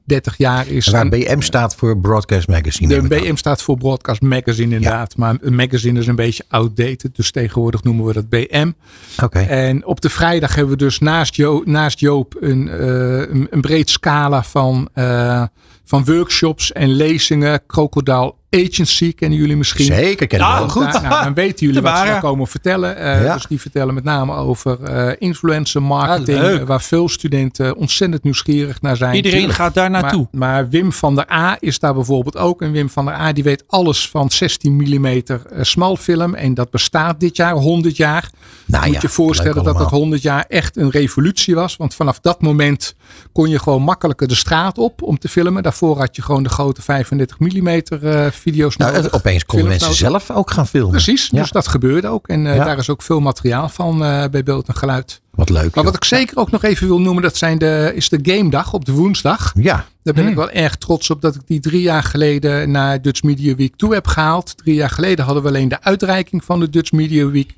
30 0.06 0.36
jaar 0.36 0.68
is. 0.68 0.86
En 0.86 0.92
waar 0.92 1.08
BM 1.08 1.40
staat 1.40 1.74
voor 1.74 1.98
Broadcast 1.98 2.48
Magazine. 2.48 3.00
De 3.00 3.08
BM 3.08 3.36
staat 3.36 3.62
voor 3.62 3.76
Broadcast 3.76 4.20
Magazine 4.20 4.74
inderdaad. 4.74 5.14
Ja. 5.16 5.24
Maar 5.24 5.36
een 5.40 5.54
magazine 5.54 5.98
is 5.98 6.06
een 6.06 6.16
beetje 6.16 6.44
outdated. 6.48 7.16
Dus 7.16 7.30
tegenwoordig 7.30 7.82
noemen 7.82 8.04
we 8.04 8.12
dat 8.12 8.28
BM. 8.28 8.72
Oké. 9.14 9.24
Okay. 9.24 9.46
En 9.46 9.86
op 9.86 10.00
de 10.00 10.10
vrijdag 10.10 10.54
hebben 10.54 10.72
we 10.72 10.84
dus 10.84 10.98
naast, 10.98 11.34
jo 11.34 11.62
naast 11.64 12.00
Joop 12.00 12.36
een, 12.40 12.66
uh, 12.66 13.18
een, 13.18 13.46
een 13.50 13.60
breed 13.60 13.90
scala 13.90 14.42
van, 14.42 14.88
uh, 14.94 15.44
van 15.86 16.04
workshops 16.04 16.72
en 16.72 16.88
lezingen. 16.88 17.62
Crocodile 17.66 18.34
Agency 18.50 19.12
kennen 19.14 19.38
jullie 19.38 19.56
misschien. 19.56 19.84
Zeker, 19.84 20.26
kennen 20.26 20.48
we 20.48 20.54
wel 20.54 20.68
goed. 20.68 21.02
nou, 21.02 21.24
dan 21.24 21.34
weten 21.44 21.66
jullie 21.66 21.82
wat 21.82 21.98
ze 21.98 22.04
daar 22.04 22.20
komen 22.20 22.46
vertellen. 22.46 22.96
Eh, 22.96 23.24
Ja. 23.24 23.34
Dus 23.34 23.46
die 23.46 23.60
vertellen 23.60 23.94
met 23.94 24.04
name 24.04 24.34
over 24.34 24.82
eh, 24.82 25.12
influencer 25.18 25.82
marketing. 25.82 26.38
Ah, 26.38 26.54
eh, 26.54 26.62
waar 26.62 26.82
veel 26.82 27.08
studenten 27.08 27.76
ontzettend 27.76 28.22
nieuwsgierig 28.22 28.80
naar 28.80 28.96
zijn. 28.96 29.14
Iedereen 29.14 29.38
Tuurlijk. 29.38 29.58
gaat 29.58 29.74
daar 29.74 29.90
naartoe. 29.90 30.28
Maar, 30.30 30.50
maar 30.50 30.68
Wim 30.68 30.92
van 30.92 31.14
der 31.14 31.32
A 31.32 31.56
is 31.60 31.78
daar 31.78 31.94
bijvoorbeeld 31.94 32.36
ook. 32.36 32.62
En 32.62 32.72
Wim 32.72 32.90
van 32.90 33.04
der 33.04 33.14
A 33.14 33.32
die 33.32 33.44
weet 33.44 33.64
alles 33.66 34.08
van 34.08 34.30
16 34.30 34.76
mm 34.76 35.22
smalfilm. 35.60 36.34
En 36.34 36.54
dat 36.54 36.70
bestaat 36.70 37.20
dit 37.20 37.36
jaar 37.36 37.52
100 37.52 37.96
jaar. 37.96 38.30
Nou 38.64 38.84
Moet 38.84 38.94
ja, 38.94 39.00
je 39.02 39.08
voorstellen 39.08 39.54
dat 39.54 39.64
dat 39.64 39.74
allemaal. 39.76 39.98
100 39.98 40.22
jaar 40.22 40.44
echt 40.48 40.76
een 40.76 40.90
revolutie 40.90 41.54
was. 41.54 41.76
Want 41.76 41.94
vanaf 41.94 42.20
dat 42.20 42.42
moment 42.42 42.94
kon 43.32 43.48
je 43.48 43.58
gewoon 43.58 43.82
makkelijker 43.82 44.28
de 44.28 44.34
straat 44.34 44.78
op 44.78 45.02
om 45.02 45.18
te 45.18 45.28
filmen. 45.28 45.62
Daarvoor 45.62 45.98
had 45.98 46.16
je 46.16 46.22
gewoon 46.22 46.42
de 46.42 46.48
grote 46.48 46.82
35 46.82 47.38
mm 47.38 47.68
eh, 47.68 48.26
video's 48.30 48.76
Nou, 48.76 48.92
nodig. 48.94 49.12
opeens 49.12 49.44
konden 49.44 49.68
mensen 49.68 49.94
zelf 49.94 50.30
ook 50.30 50.50
gaan 50.50 50.66
filmen. 50.66 50.90
Precies, 50.90 51.28
Ja. 51.32 51.40
dus 51.40 51.50
dat 51.50 51.68
gebeurde 51.68 52.08
ook. 52.08 52.28
En 52.28 52.46
eh, 52.46 52.56
Ja. 52.56 52.64
daar 52.64 52.78
is 52.78 52.90
ook 52.90 53.02
veel 53.02 53.20
materiaal 53.20 53.68
van 53.68 54.04
eh, 54.04 54.24
bij 54.30 54.42
beeld 54.42 54.68
en 54.68 54.74
geluid. 54.76 55.20
Wat 55.30 55.48
leuk. 55.50 55.62
Maar 55.64 55.70
joh. 55.74 55.84
wat 55.84 55.94
ik 55.94 56.04
zeker 56.04 56.36
ook 56.36 56.50
nog 56.50 56.62
even 56.64 56.86
wil 56.86 57.00
noemen, 57.00 57.22
dat 57.22 57.36
zijn 57.36 57.58
de, 57.58 57.92
is 57.94 58.08
de 58.08 58.18
game 58.22 58.50
dag 58.50 58.72
op 58.72 58.84
de 58.84 58.92
woensdag. 58.92 59.52
Ja, 59.56 59.84
Daar 60.02 60.14
ben 60.14 60.26
ik 60.28 60.34
wel 60.34 60.50
erg 60.50 60.76
trots 60.76 61.10
op 61.10 61.20
dat 61.20 61.34
ik 61.34 61.40
die 61.46 61.60
drie 61.60 61.80
jaar 61.82 62.02
geleden 62.02 62.70
naar 62.70 63.02
Dutch 63.02 63.22
Media 63.22 63.54
Week 63.54 63.76
toe 63.76 63.94
heb 63.94 64.06
gehaald. 64.06 64.56
Drie 64.56 64.74
jaar 64.74 64.90
geleden 64.90 65.24
hadden 65.24 65.42
we 65.42 65.48
alleen 65.48 65.68
de 65.68 65.82
uitreiking 65.82 66.44
van 66.44 66.60
de 66.60 66.70
Dutch 66.70 66.92
Media 66.92 67.26
Week. 67.26 67.54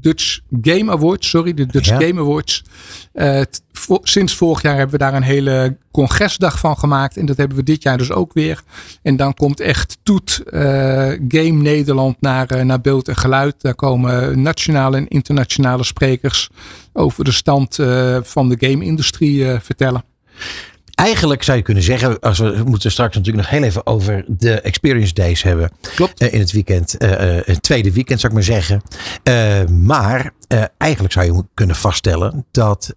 Dutch 0.00 0.38
Game 0.62 0.90
Awards, 0.92 1.28
sorry, 1.28 1.54
de 1.54 1.66
Dutch 1.66 1.88
Ja. 1.88 2.00
Game 2.00 2.20
Awards. 2.20 2.62
Eh, 3.12 3.40
vo- 3.72 4.00
sinds 4.02 4.34
vorig 4.34 4.62
jaar 4.62 4.74
hebben 4.76 4.92
we 4.98 5.04
daar 5.04 5.14
een 5.14 5.22
hele 5.22 5.76
congresdag 5.90 6.58
van 6.58 6.76
gemaakt. 6.78 7.16
En 7.16 7.26
dat 7.26 7.36
hebben 7.36 7.56
we 7.56 7.62
dit 7.62 7.82
jaar 7.82 7.98
dus 7.98 8.10
ook 8.12 8.32
weer. 8.32 8.62
En 9.02 9.16
dan 9.16 9.34
komt 9.34 9.60
echt 9.60 9.98
Toet 10.02 10.42
eh, 10.46 10.60
Game 11.28 11.50
Nederland 11.62 12.16
naar, 12.20 12.46
eh, 12.46 12.64
naar 12.64 12.80
beeld 12.80 13.08
en 13.08 13.16
geluid. 13.16 13.54
Daar 13.62 13.74
komen 13.74 14.42
nationale 14.42 14.96
en 14.96 15.08
internationale 15.08 15.84
sprekers 15.84 16.48
over 16.92 17.24
de 17.24 17.32
stand 17.32 17.74
van 18.22 18.48
de 18.48 18.56
game-industrie 18.58 19.46
vertellen. 19.60 20.04
Eigenlijk 21.02 21.42
zou 21.42 21.56
je 21.56 21.62
kunnen 21.62 21.82
zeggen, 21.82 22.20
als 22.20 22.38
we, 22.38 22.56
we 22.56 22.64
moeten 22.64 22.90
straks 22.90 23.16
natuurlijk 23.16 23.44
nog 23.44 23.52
heel 23.58 23.62
even 23.62 23.86
over 23.86 24.24
de 24.26 24.60
Experience 24.60 25.14
Days 25.14 25.42
hebben. 25.42 25.70
Klopt. 25.94 26.20
Eh, 26.20 26.32
in 26.32 26.40
het 26.40 26.52
weekend, 26.52 26.96
eh, 26.96 27.38
eh, 27.38 27.46
het 27.46 27.62
tweede 27.62 27.92
weekend 27.92 28.20
zou 28.20 28.32
ik 28.32 28.38
maar 28.38 28.56
zeggen. 28.56 28.82
Maar 29.84 30.32
eigenlijk 30.78 31.12
zou 31.12 31.26
je 31.26 31.44
kunnen 31.54 31.76
vaststellen 31.76 32.46
dat 32.50 32.94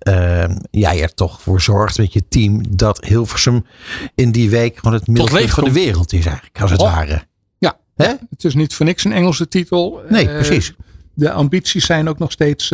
jij 0.71 1.01
er 1.01 1.13
toch 1.13 1.41
voor 1.41 1.61
zorgt 1.61 1.97
met 1.97 2.13
je 2.13 2.23
team 2.29 2.77
dat 2.77 3.05
Hilversum 3.05 3.65
in 4.15 4.31
die 4.31 4.49
week 4.49 4.77
gewoon 4.77 4.93
het 4.93 5.07
middelpunt 5.07 5.49
van 5.49 5.63
de 5.63 5.71
wereld 5.71 6.13
is 6.13 6.25
eigenlijk, 6.25 6.61
als 6.61 6.71
het 6.71 6.81
Oh. 6.81 6.93
ware. 6.93 7.23
Ja, 7.57 7.77
Hè? 7.95 8.07
het 8.29 8.43
is 8.43 8.55
niet 8.55 8.73
voor 8.73 8.85
niks 8.85 9.03
een 9.03 9.13
Engelse 9.13 9.47
titel. 9.47 10.01
Nee, 10.09 10.25
precies. 10.25 10.73
De 11.13 11.31
ambities 11.31 11.85
zijn 11.85 12.09
ook 12.09 12.19
nog 12.19 12.31
steeds 12.31 12.69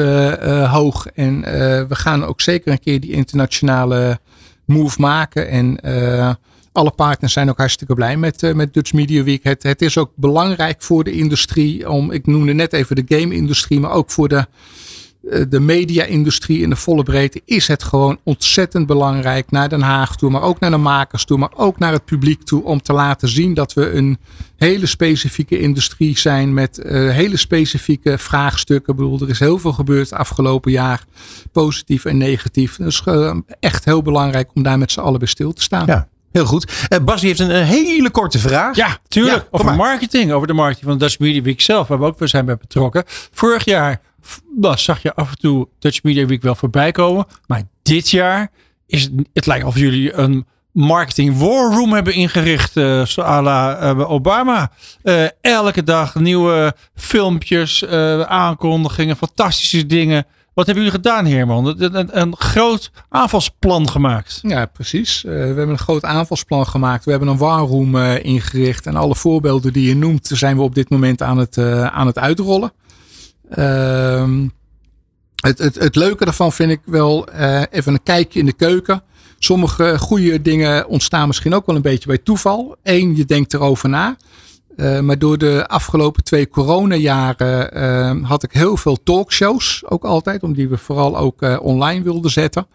hoog. 0.65 1.07
En 1.07 1.41
we 1.87 1.95
gaan 1.95 2.23
ook 2.23 2.41
zeker 2.41 2.71
een 2.71 2.79
keer 2.79 2.99
die 2.99 3.11
internationale 3.11 4.19
move 4.71 5.01
maken. 5.01 5.49
En 5.49 5.79
eh, 5.79 6.33
alle 6.71 6.91
partners 6.91 7.33
zijn 7.33 7.49
ook 7.49 7.57
hartstikke 7.57 7.93
blij 7.93 8.17
met, 8.17 8.43
eh, 8.43 8.53
met 8.53 8.73
Dutch 8.73 8.93
Media 8.93 9.23
Week. 9.23 9.43
Het, 9.43 9.63
het 9.63 9.81
is 9.81 9.97
ook 9.97 10.11
belangrijk 10.15 10.81
voor 10.81 11.03
de 11.03 11.11
industrie. 11.11 11.89
Om, 11.89 12.11
ik 12.11 12.25
noemde 12.25 12.53
net 12.53 12.73
even 12.73 12.95
de 12.95 13.17
game-industrie, 13.17 13.79
maar 13.79 13.91
ook 13.91 14.11
voor 14.11 14.27
de, 14.27 14.45
de 15.49 15.59
media-industrie 15.59 16.61
in 16.61 16.69
de 16.69 16.75
volle 16.75 17.03
breedte. 17.03 17.41
Is 17.45 17.67
het 17.67 17.83
gewoon 17.83 18.19
ontzettend 18.23 18.87
belangrijk 18.87 19.51
naar 19.51 19.69
Den 19.69 19.81
Haag 19.81 20.15
toe, 20.15 20.29
maar 20.29 20.41
ook 20.41 20.59
naar 20.59 20.71
de 20.71 20.77
makers 20.77 21.25
toe, 21.25 21.37
maar 21.37 21.51
ook 21.55 21.79
naar 21.79 21.91
het 21.91 22.05
publiek 22.05 22.43
toe. 22.43 22.63
Om 22.63 22.81
te 22.81 22.93
laten 22.93 23.27
zien 23.29 23.53
dat 23.53 23.73
we 23.73 23.91
een 23.91 24.17
hele 24.57 24.85
specifieke 24.85 25.59
industrie 25.59 26.17
zijn 26.17 26.53
met 26.53 26.77
eh, 26.77 27.09
hele 27.09 27.37
specifieke 27.37 28.17
vraagstukken. 28.17 28.93
Ik 28.93 28.99
bedoel, 28.99 29.21
er 29.21 29.29
is 29.29 29.39
heel 29.39 29.59
veel 29.59 29.73
gebeurd 29.73 30.13
afgelopen 30.13 30.71
jaar, 30.71 31.05
positief 31.51 32.05
en 32.05 32.17
negatief. 32.17 32.75
Dus 32.75 33.03
eh, 33.05 33.35
echt 33.59 33.85
heel 33.85 34.01
belangrijk 34.01 34.49
om 34.53 34.63
daar 34.63 34.77
met 34.77 34.91
z'n 34.91 34.99
allen 34.99 35.19
bij 35.19 35.27
stil 35.27 35.53
te 35.53 35.61
staan. 35.61 35.85
Ja, 35.85 36.07
heel 36.31 36.45
goed. 36.45 36.85
Eh, 36.87 36.99
Bas 36.99 37.19
die 37.19 37.29
heeft 37.29 37.39
een, 37.39 37.55
een 37.55 37.65
hele 37.65 38.09
korte 38.09 38.39
vraag. 38.39 38.75
Ja, 38.75 38.97
tuurlijk. 39.07 39.37
Ja, 39.37 39.47
over 39.51 39.75
marketing. 39.75 40.31
Over 40.31 40.47
de 40.47 40.53
marketing 40.53 40.85
van 40.85 40.97
Dutch 40.97 41.19
Media 41.19 41.41
Week 41.41 41.61
zelf. 41.61 41.87
Waar 41.87 41.99
we 41.99 42.05
ook 42.05 42.19
weer 42.19 42.27
zijn 42.27 42.45
bij 42.45 42.57
betrokken. 42.57 43.03
Vorig 43.31 43.65
jaar 43.65 44.01
Bas, 44.55 44.83
zag 44.83 45.01
je 45.01 45.13
af 45.13 45.29
en 45.29 45.37
toe 45.37 45.67
Dutch 45.79 46.03
Media 46.03 46.25
Week 46.25 46.41
wel 46.41 46.55
voorbij 46.55 46.91
komen. 46.91 47.25
Maar 47.47 47.61
dit 47.81 48.09
jaar 48.09 48.51
is 48.87 49.03
het, 49.03 49.11
het 49.33 49.45
lijkt 49.45 49.65
of 49.65 49.77
jullie 49.77 50.13
een 50.13 50.45
marketing 50.71 51.37
war 51.37 51.73
room 51.73 51.93
hebben 51.93 52.13
ingericht. 52.13 52.71
zo 53.07 53.21
à 53.21 53.41
la 53.41 53.77
eh, 53.77 54.11
Obama. 54.11 54.71
Elke 55.41 55.83
dag 55.83 56.15
nieuwe 56.15 56.75
filmpjes, 56.95 57.85
aankondigingen, 58.25 59.15
fantastische 59.15 59.85
dingen. 59.85 60.25
Wat 60.53 60.65
hebben 60.65 60.83
jullie 60.83 60.99
gedaan, 60.99 61.25
Herman? 61.25 61.65
Een, 61.65 62.19
een, 62.21 62.35
groot 62.35 62.91
aanvalsplan 63.09 63.89
gemaakt. 63.89 64.39
Ja, 64.41 64.65
precies. 64.65 65.23
Eh, 65.23 65.31
we 65.31 65.37
hebben 65.37 65.69
een 65.69 65.77
groot 65.77 66.03
aanvalsplan 66.03 66.67
gemaakt. 66.67 67.05
We 67.05 67.11
hebben 67.11 67.29
een 67.29 67.37
warroom 67.37 67.97
eh 67.97 68.23
ingericht. 68.23 68.85
En 68.85 68.95
alle 68.95 69.15
voorbeelden 69.15 69.73
die 69.73 69.87
je 69.87 69.95
noemt, 69.95 70.29
zijn 70.33 70.55
we 70.55 70.61
op 70.61 70.75
dit 70.75 70.89
moment 70.89 71.21
aan 71.21 71.37
het, 71.37 71.57
eh, 71.57 71.85
aan 71.85 72.07
het 72.07 72.17
uitrollen. 72.17 72.73
Ehm, 73.49 74.47
het, 75.35 75.57
het, 75.57 75.75
het 75.75 75.95
leuke 75.95 76.25
daarvan 76.25 76.51
vind 76.51 76.71
ik 76.71 76.81
wel 76.85 77.29
even 77.69 77.93
een 77.93 78.03
kijkje 78.03 78.39
in 78.39 78.45
de 78.45 78.53
keuken. 78.53 79.03
Sommige 79.39 79.99
goede 79.99 80.41
dingen 80.41 80.87
ontstaan 80.87 81.27
misschien 81.27 81.53
ook 81.53 81.65
wel 81.65 81.75
een 81.75 81.81
beetje 81.81 82.07
bij 82.07 82.17
toeval. 82.17 82.75
Eén, 82.83 83.15
je 83.15 83.25
denkt 83.25 83.53
erover 83.53 83.89
na. 83.89 84.17
Eh, 84.75 84.99
maar 84.99 85.19
door 85.19 85.37
de 85.37 85.67
afgelopen 85.67 86.23
twee 86.23 86.49
coronajaren 86.49 87.73
eh, 87.73 88.15
had 88.21 88.43
ik 88.43 88.51
heel 88.51 88.77
veel 88.77 89.03
talkshows. 89.03 89.83
Ook 89.85 90.03
altijd, 90.03 90.43
omdat 90.43 90.67
we 90.67 90.77
vooral 90.77 91.17
ook 91.17 91.41
eh, 91.41 91.57
online 91.61 92.03
wilden 92.03 92.31
zetten. 92.31 92.67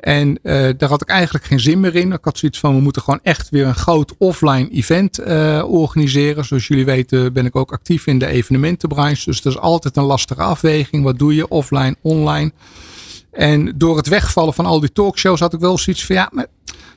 En 0.00 0.38
daar 0.76 0.88
had 0.88 1.02
ik 1.02 1.08
eigenlijk 1.08 1.44
geen 1.44 1.60
zin 1.60 1.80
meer 1.80 1.94
in. 1.94 2.12
Ik 2.12 2.24
had 2.24 2.38
zoiets 2.38 2.58
van, 2.58 2.74
we 2.74 2.80
moeten 2.80 3.02
gewoon 3.02 3.20
echt 3.22 3.48
weer 3.48 3.66
een 3.66 3.74
groot 3.74 4.14
offline 4.18 4.70
event 4.70 5.20
organiseren. 5.64 6.44
Zoals 6.44 6.66
jullie 6.66 6.84
weten 6.84 7.32
ben 7.32 7.46
ik 7.46 7.56
ook 7.56 7.72
actief 7.72 8.06
in 8.06 8.18
de 8.18 8.26
evenementenbranche. 8.26 9.24
Dus 9.24 9.42
dat 9.42 9.52
is 9.52 9.58
altijd 9.58 9.96
een 9.96 10.04
lastige 10.04 10.42
afweging. 10.42 11.04
Wat 11.04 11.18
doe 11.18 11.34
je 11.34 11.48
offline, 11.48 11.96
online? 12.02 12.52
En 13.30 13.72
door 13.76 13.96
het 13.96 14.08
wegvallen 14.08 14.54
van 14.54 14.66
al 14.66 14.80
die 14.80 14.92
talkshows 14.92 15.40
had 15.40 15.52
ik 15.52 15.60
wel 15.60 15.78
zoiets 15.78 16.06
van, 16.06 16.16
ja, 16.16 16.28
maar 16.32 16.46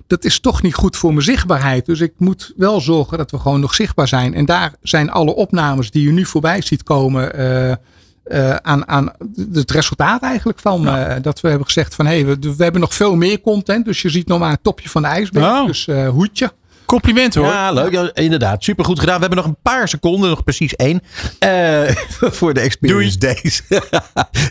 dat 0.10 0.26
is 0.26 0.39
toch 0.39 0.62
niet 0.62 0.74
goed 0.74 0.97
voor 0.97 1.12
mijn 1.12 1.24
zichtbaarheid. 1.24 1.86
Dus 1.86 1.99
ik 1.99 2.14
moet 2.18 2.53
wel 2.55 2.82
zorgen 2.82 3.18
dat 3.18 3.32
we 3.32 3.39
gewoon 3.39 3.60
nog 3.60 3.74
zichtbaar 3.74 4.07
zijn. 4.07 4.34
En 4.34 4.45
daar 4.45 4.74
zijn 4.82 5.12
alle 5.12 5.36
opnames 5.36 5.91
die 5.91 6.03
je 6.03 6.12
nu 6.12 6.26
voorbij 6.26 6.62
ziet 6.62 6.84
komen... 6.84 7.34
eh, 7.34 7.72
eh, 7.72 8.55
aan, 8.55 8.88
aan 8.88 9.12
het 9.53 9.72
resultaat 9.72 10.22
eigenlijk 10.22 10.60
van. 10.60 10.88
eh, 10.88 11.16
dat 11.22 11.41
we 11.41 11.47
hebben 11.47 11.66
gezegd 11.66 11.95
van 11.95 12.05
hé, 12.05 12.22
hey, 12.22 12.26
we, 12.26 12.55
we 12.55 12.64
hebben 12.64 12.82
nog 12.82 12.93
veel 12.93 13.16
meer 13.16 13.41
content. 13.41 13.86
Dus 13.86 14.01
je 14.01 14.10
ziet 14.10 14.28
nog 14.28 14.39
maar 14.39 14.51
een 14.51 14.62
topje 14.62 14.89
van 14.89 15.01
de 15.01 15.07
ijsberg. 15.07 15.45
Oh. 15.45 15.66
Dus 15.66 15.86
hoedje. 16.12 16.51
Compliment 16.89 17.35
hoor. 17.35 17.45
Ja, 17.45 17.71
leuk. 17.71 17.91
Ja, 17.91 18.11
inderdaad, 18.13 18.63
supergoed 18.63 18.99
gedaan. 18.99 19.15
We 19.15 19.21
hebben 19.21 19.37
nog 19.37 19.47
een 19.47 19.57
paar 19.61 19.87
seconden, 19.87 20.29
nog 20.29 20.43
precies 20.43 20.75
één, 20.75 21.01
eh, 21.39 21.95
voor 22.37 22.53
de 22.53 22.59
Experience 22.59 23.17
Days. 23.17 23.61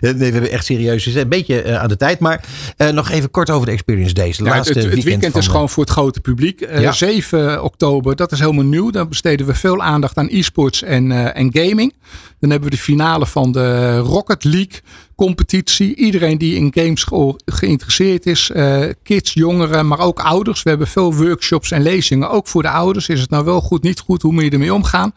nee, 0.00 0.14
we 0.14 0.24
hebben 0.24 0.50
echt 0.50 0.64
serieus, 0.64 1.04
we 1.04 1.10
zijn 1.10 1.24
een 1.24 1.30
beetje 1.30 1.62
eh, 1.62 1.80
aan 1.80 1.88
de 1.88 1.96
tijd. 1.96 2.18
Maar 2.18 2.44
eh, 2.76 2.88
nog 2.88 3.10
even 3.10 3.30
kort 3.30 3.50
over 3.50 3.66
de 3.66 3.72
Experience 3.72 4.14
Days. 4.14 4.36
De 4.36 4.44
Ja, 4.44 4.48
het, 4.48 4.58
laatste 4.58 4.78
het 4.78 5.04
weekend, 5.04 5.32
van 5.32 5.40
is 5.40 5.46
gewoon 5.46 5.68
voor 5.68 5.82
het 5.82 5.92
grote 5.92 6.20
publiek. 6.20 6.60
Eh, 6.60 6.80
Ja. 6.80 6.92
7 6.92 7.62
oktober, 7.64 8.16
dat 8.16 8.32
is 8.32 8.38
helemaal 8.38 8.64
nieuw. 8.64 8.90
Dan 8.90 9.08
besteden 9.08 9.46
we 9.46 9.54
veel 9.54 9.82
aandacht 9.82 10.16
aan 10.16 10.28
e-sports 10.30 10.82
en, 10.82 11.34
en 11.34 11.50
gaming. 11.52 11.94
Dan 12.40 12.50
hebben 12.50 12.68
we 12.70 12.76
de 12.76 12.82
finale 12.82 13.26
van 13.26 13.52
de 13.52 13.98
Rocket 13.98 14.44
League 14.44 14.80
competitie. 15.16 15.94
Iedereen 15.96 16.38
die 16.38 16.54
in 16.56 16.70
games 16.74 17.02
ge- 17.04 17.40
geïnteresseerd 17.44 18.26
is. 18.26 18.50
eh, 18.50 18.84
kids, 19.02 19.32
jongeren, 19.32 19.86
maar 19.88 19.98
ook 19.98 20.20
ouders. 20.20 20.62
We 20.62 20.68
hebben 20.70 20.86
veel 20.88 21.14
workshops 21.14 21.70
en 21.70 21.82
lezingen. 21.82 22.30
Ook 22.30 22.46
voor 22.48 22.62
de 22.62 22.70
ouders. 22.70 23.08
Is 23.08 23.20
het 23.20 23.30
nou 23.30 23.44
wel 23.44 23.60
goed, 23.60 23.82
niet 23.82 24.00
goed? 24.00 24.22
Hoe 24.22 24.32
moet 24.32 24.44
je 24.44 24.50
ermee 24.50 24.74
omgaan? 24.74 25.12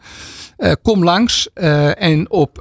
Eh, 0.56 0.72
kom 0.82 1.04
langs. 1.04 1.48
Eh, 1.54 2.02
en 2.02 2.30
op 2.30 2.58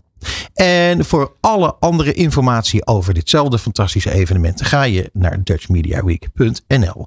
en 0.55 1.05
voor 1.05 1.33
alle 1.41 1.75
andere 1.81 2.13
informatie 2.13 2.87
over 2.87 3.15
ditzelfde 3.15 3.59
fantastische 3.59 4.13
evenement 4.13 4.63
ga 4.63 4.83
je 4.83 5.11
naar 5.13 5.39
dutchmediaweek.nl. 5.45 7.07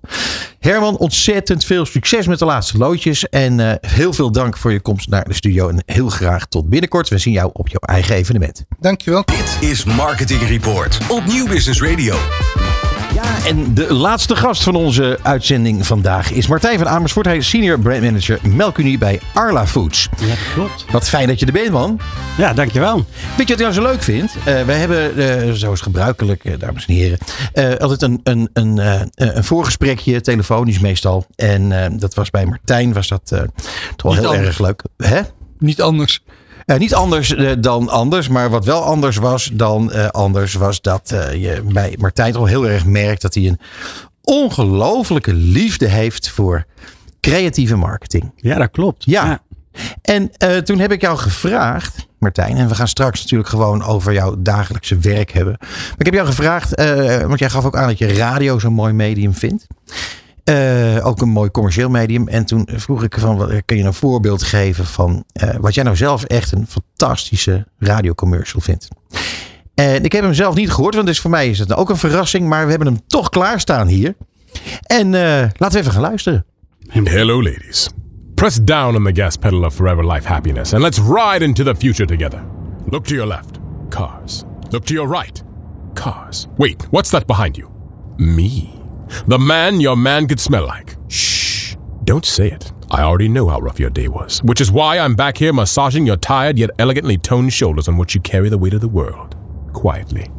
Herman, 0.60 0.98
ontzettend 0.98 1.66
veel 1.66 1.86
succes 1.86 2.28
met 2.28 2.40
de 2.40 2.46
laatste 2.46 2.78
loodjes. 2.78 3.30
En 3.30 3.60
eh, 3.60 3.92
heel 3.92 4.14
veel 4.14 4.32
dank 4.32 4.58
voor 4.58 4.72
je 4.72 4.82
komst 4.82 5.10
naar 5.10 5.24
de 5.24 5.34
studio. 5.34 5.70
En 5.70 5.84
heel 5.86 6.10
graag 6.10 6.46
tot 6.46 6.70
binnenkort. 6.70 7.10
We 7.10 7.18
zien 7.18 7.34
jou 7.34 7.50
op 7.54 7.68
jouw 7.68 7.80
eigen 7.80 8.16
evenement. 8.16 8.66
Dankjewel. 8.80 9.24
Dit 9.26 9.70
is 9.70 9.84
Marketing 9.84 10.42
Report 10.42 10.98
op 11.10 11.26
Nieuw 11.26 11.48
Business 11.48 11.82
Radio. 11.82 12.16
Ja, 13.16 13.46
en 13.46 13.74
de 13.74 13.94
laatste 13.94 14.36
gast 14.36 14.64
van 14.64 14.76
onze 14.76 15.20
uitzending 15.22 15.86
vandaag 15.88 16.32
is 16.32 16.48
Martijn 16.48 16.78
van 16.78 16.88
Amersfoort. 16.88 17.26
Hij 17.26 17.38
is 17.38 17.50
senior 17.50 17.80
brand 17.80 18.02
manager 18.02 18.40
Melkunie 18.44 18.98
bij 18.98 19.20
Arla 19.34 19.68
Foods. 19.68 20.10
Ja, 20.20 20.28
dat 20.28 20.38
klopt. 20.54 20.86
Wat 20.92 21.10
fijn 21.10 21.28
dat 21.28 21.40
je 21.40 21.46
er 21.46 21.52
bent, 21.52 21.72
man. 21.72 22.00
Ja, 22.38 22.54
dankjewel. 22.54 22.96
Weet 22.96 23.06
je 23.38 23.44
wat 23.44 23.50
ik 23.50 23.58
nou 23.58 23.72
zo 23.74 23.82
leuk 23.82 24.02
vind? 24.04 24.36
Eh 24.46 24.62
wij 24.62 24.78
hebben, 24.78 25.18
eh, 25.18 25.52
zoals 25.52 25.82
gebruikelijk, 25.82 26.46
eh, 26.46 26.54
dames 26.60 26.86
en 26.86 26.94
heren, 26.94 27.18
eh, 27.54 27.76
altijd 27.76 28.02
een, 28.02 28.20
een, 28.24 28.50
een, 28.54 28.80
eh, 28.80 29.02
een 29.16 29.44
voorgesprekje, 29.44 30.22
telefonisch 30.22 30.80
meestal. 30.80 31.26
En 31.36 31.84
eh, 31.84 31.92
dat 32.00 32.14
was 32.14 32.30
bij 32.30 32.46
Martijn, 32.46 32.94
was 32.94 33.08
dat 33.08 33.32
eh, 33.32 33.42
toch 33.96 34.12
wel 34.14 34.22
heel 34.22 34.30
anders. 34.32 34.48
erg 34.48 34.60
leuk. 34.60 34.84
Hè? 34.98 35.22
Niet 35.60 35.82
anders. 35.82 36.24
Eh, 36.66 36.78
niet 36.78 36.94
anders 36.94 37.36
eh, 37.36 37.52
dan 37.60 37.90
anders, 37.90 38.28
maar 38.28 38.50
wat 38.50 38.66
wel 38.66 38.84
anders 38.84 39.18
was 39.18 39.50
dan 39.54 39.92
eh, 39.92 40.08
anders, 40.08 40.54
was 40.54 40.82
dat 40.82 41.10
je 41.34 41.64
bij 41.66 41.96
Martijn 42.00 42.34
toch 42.34 42.48
heel 42.48 42.68
erg 42.68 42.86
merkt 42.86 43.22
dat 43.22 43.34
hij 43.34 43.48
een 43.48 43.60
ongelofelijke 44.22 45.34
liefde 45.34 45.88
heeft 45.88 46.30
voor 46.30 46.66
creatieve 47.20 47.76
marketing. 47.76 48.32
Ja, 48.36 48.58
dat 48.58 48.72
klopt. 48.72 49.04
Ja. 49.06 49.40
En 50.02 50.32
toen 50.64 50.80
heb 50.80 50.92
ik 50.92 51.02
jou 51.02 51.18
gevraagd, 51.18 52.08
Martijn, 52.20 52.58
en 52.58 52.68
we 52.68 52.76
gaan 52.76 52.88
straks 52.88 53.22
natuurlijk 53.22 53.50
gewoon 53.50 53.84
over 53.84 54.14
jouw 54.14 54.36
dagelijkse 54.40 54.98
werk 54.98 55.32
hebben. 55.32 55.56
Maar 55.60 55.96
ik 55.98 56.06
heb 56.06 56.14
jou 56.14 56.28
gevraagd, 56.28 56.76
want 57.28 57.40
jij 57.40 57.50
gaf 57.50 57.66
ook 57.66 57.76
aan 57.76 57.88
dat 57.88 57.98
je 57.98 58.14
radio 58.14 58.60
zo'n 58.60 58.74
mooi 58.74 58.94
medium 58.94 59.34
vindt. 59.34 59.68
Eh, 60.46 61.06
ook 61.06 61.22
een 61.22 61.30
mooi 61.30 61.52
commercieel 61.52 61.90
medium. 61.90 62.28
En 62.28 62.46
toen 62.46 62.68
vroeg 62.72 63.04
ik 63.04 63.20
van, 63.20 63.62
kun 63.66 63.78
je 63.78 63.84
een 63.84 63.94
voorbeeld 63.94 64.44
geven 64.44 64.86
van 64.86 65.24
eh, 65.34 65.50
wat 65.60 65.74
jij 65.74 65.84
nou 65.84 65.96
zelf 65.96 66.24
echt 66.24 66.52
een 66.52 66.68
fantastische 66.68 67.68
radiocommercial 67.80 68.62
vindt? 68.62 68.88
En 69.76 70.04
ik 70.04 70.12
heb 70.12 70.24
hem 70.24 70.34
zelf 70.34 70.56
niet 70.56 70.72
gehoord, 70.72 70.96
want 70.96 71.08
dus 71.08 71.20
voor 71.20 71.32
mij 71.32 71.50
is 71.50 71.60
het 71.60 71.76
ook 71.76 71.90
een 71.90 71.98
verrassing. 71.98 72.48
Maar 72.48 72.64
we 72.64 72.70
hebben 72.70 72.88
hem 72.88 73.02
toch 73.08 73.30
klaarstaan 73.30 73.88
hier. 73.88 74.16
En 74.82 75.14
eh, 75.14 75.22
laten 75.58 75.72
we 75.72 75.78
even 75.78 75.92
gaan 75.92 76.02
luisteren. 76.02 76.46
Hello, 76.88 77.44
ladies. 77.44 77.90
Press 78.36 78.58
down 78.64 78.96
on 78.96 79.04
the 79.04 79.22
gas 79.22 79.36
pedal 79.38 79.64
of 79.64 79.74
forever 79.74 80.12
life 80.12 80.28
happiness 80.28 80.74
and 80.74 80.82
let's 80.82 81.00
ride 81.00 81.44
into 81.44 81.64
the 81.64 81.76
future 81.76 82.06
together. 82.06 82.44
Look 82.90 83.06
to 83.06 83.14
your 83.14 83.28
left. 83.28 83.60
Cars. 83.90 84.44
Look 84.70 84.86
to 84.86 84.94
your 84.94 85.20
right. 85.20 85.44
Cars. 85.94 86.48
Wait, 86.58 86.88
what's 86.90 87.10
that 87.10 87.26
behind 87.26 87.58
you? 87.58 87.70
Me. 88.18 88.85
The 89.28 89.40
man 89.40 89.82
your 89.82 89.96
man 89.96 90.28
could 90.28 90.40
smell 90.40 90.66
like. 90.66 90.96
Shh. 91.08 91.76
Don't 92.04 92.26
say 92.26 92.52
it. 92.52 92.72
I 92.92 93.02
already 93.02 93.28
know 93.28 93.48
how 93.48 93.60
rough 93.60 93.80
your 93.80 93.90
day 93.90 94.08
was, 94.08 94.44
which 94.44 94.62
is 94.62 94.72
why 94.72 95.00
I'm 95.00 95.16
back 95.16 95.38
here 95.38 95.52
massaging 95.54 96.06
your 96.06 96.18
tired 96.18 96.58
yet 96.58 96.70
elegantly 96.78 97.18
toned 97.18 97.52
shoulders 97.52 97.88
on 97.88 97.98
which 97.98 98.14
you 98.14 98.22
carry 98.22 98.50
the 98.50 98.58
weight 98.58 98.74
of 98.74 98.82
the 98.82 98.88
world. 98.88 99.36
Quietly. 99.74 100.30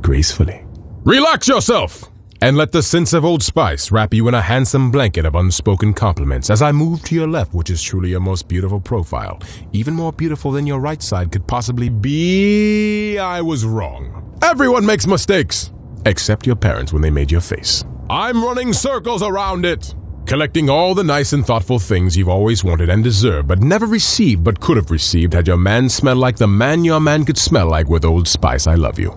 Gracefully. 0.00 0.64
Relax 1.04 1.48
yourself! 1.48 2.04
And 2.40 2.56
let 2.56 2.72
the 2.72 2.82
sense 2.82 3.12
of 3.12 3.24
Old 3.24 3.40
Spice 3.40 3.92
wrap 3.92 4.12
you 4.12 4.26
in 4.26 4.34
a 4.34 4.42
handsome 4.42 4.90
blanket 4.90 5.24
of 5.24 5.36
unspoken 5.36 5.94
compliments 5.94 6.50
as 6.50 6.60
I 6.60 6.72
move 6.72 7.04
to 7.04 7.14
your 7.14 7.28
left, 7.28 7.54
which 7.54 7.70
is 7.70 7.80
truly 7.80 8.10
your 8.10 8.18
most 8.18 8.48
beautiful 8.48 8.80
profile. 8.80 9.40
Even 9.72 9.94
more 9.94 10.12
beautiful 10.12 10.50
than 10.50 10.66
your 10.66 10.80
right 10.80 11.00
side 11.00 11.30
could 11.30 11.46
possibly 11.46 11.88
be. 11.88 13.16
I 13.16 13.40
was 13.40 13.64
wrong. 13.64 14.36
Everyone 14.42 14.84
makes 14.84 15.06
mistakes, 15.06 15.70
except 16.04 16.46
your 16.46 16.56
parents 16.56 16.92
when 16.92 17.02
they 17.02 17.10
made 17.10 17.30
your 17.30 17.40
face. 17.40 17.84
I'm 18.10 18.42
running 18.44 18.72
circles 18.72 19.22
around 19.22 19.64
it, 19.64 19.94
collecting 20.26 20.68
all 20.68 20.94
the 20.94 21.04
nice 21.04 21.32
and 21.32 21.44
thoughtful 21.46 21.78
things 21.78 22.16
you've 22.16 22.28
always 22.28 22.64
wanted 22.64 22.88
and 22.88 23.02
deserved, 23.04 23.48
but 23.48 23.60
never 23.60 23.86
received, 23.86 24.42
but 24.44 24.60
could 24.60 24.76
have 24.76 24.90
received 24.90 25.34
had 25.34 25.46
your 25.46 25.58
man 25.58 25.88
smelled 25.88 26.18
like 26.18 26.38
the 26.38 26.46
man 26.46 26.84
your 26.84 27.00
man 27.00 27.24
could 27.24 27.38
smell 27.38 27.68
like 27.68 27.88
with 27.88 28.04
Old 28.04 28.28
Spice. 28.28 28.66
I 28.66 28.74
love 28.76 28.98
you. 28.98 29.10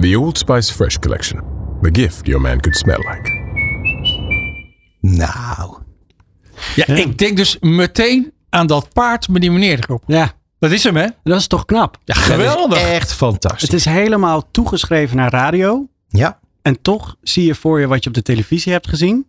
The 0.00 0.16
Old 0.16 0.38
Spice 0.38 0.70
Fresh 0.70 0.98
Collection. 0.98 1.40
The 1.82 1.90
gift 1.90 2.28
your 2.28 2.40
man 2.40 2.60
could 2.60 2.76
smell 2.76 3.00
like. 3.04 3.28
Nou, 5.02 5.80
Ja, 6.74 6.86
ik 6.86 7.18
denk 7.18 7.36
dus 7.36 7.56
meteen 7.60 8.32
aan 8.48 8.66
dat 8.66 8.92
paard 8.92 9.28
met 9.28 9.40
die 9.40 9.50
meneer 9.50 9.78
erop. 9.78 10.02
Ja, 10.06 10.32
Dat 10.60 10.70
is 10.70 10.84
hem, 10.84 10.96
hè? 10.96 11.06
dat 11.22 11.38
is 11.38 11.46
toch 11.46 11.64
knap. 11.64 11.98
ja, 12.04 12.14
geweldig. 12.14 12.78
Echt 12.82 13.12
fantastisch. 13.12 13.62
Het 13.62 13.72
is 13.72 13.84
helemaal 13.84 14.50
toegeschreven 14.50 15.16
naar 15.16 15.30
radio. 15.30 15.86
Ja, 16.08 16.38
En 16.62 16.82
toch 16.82 17.16
zie 17.22 17.44
je 17.46 17.54
voor 17.54 17.80
je 17.80 17.86
wat 17.86 18.02
je 18.02 18.08
op 18.08 18.14
de 18.14 18.22
televisie 18.22 18.72
hebt 18.72 18.88
gezien. 18.88 19.26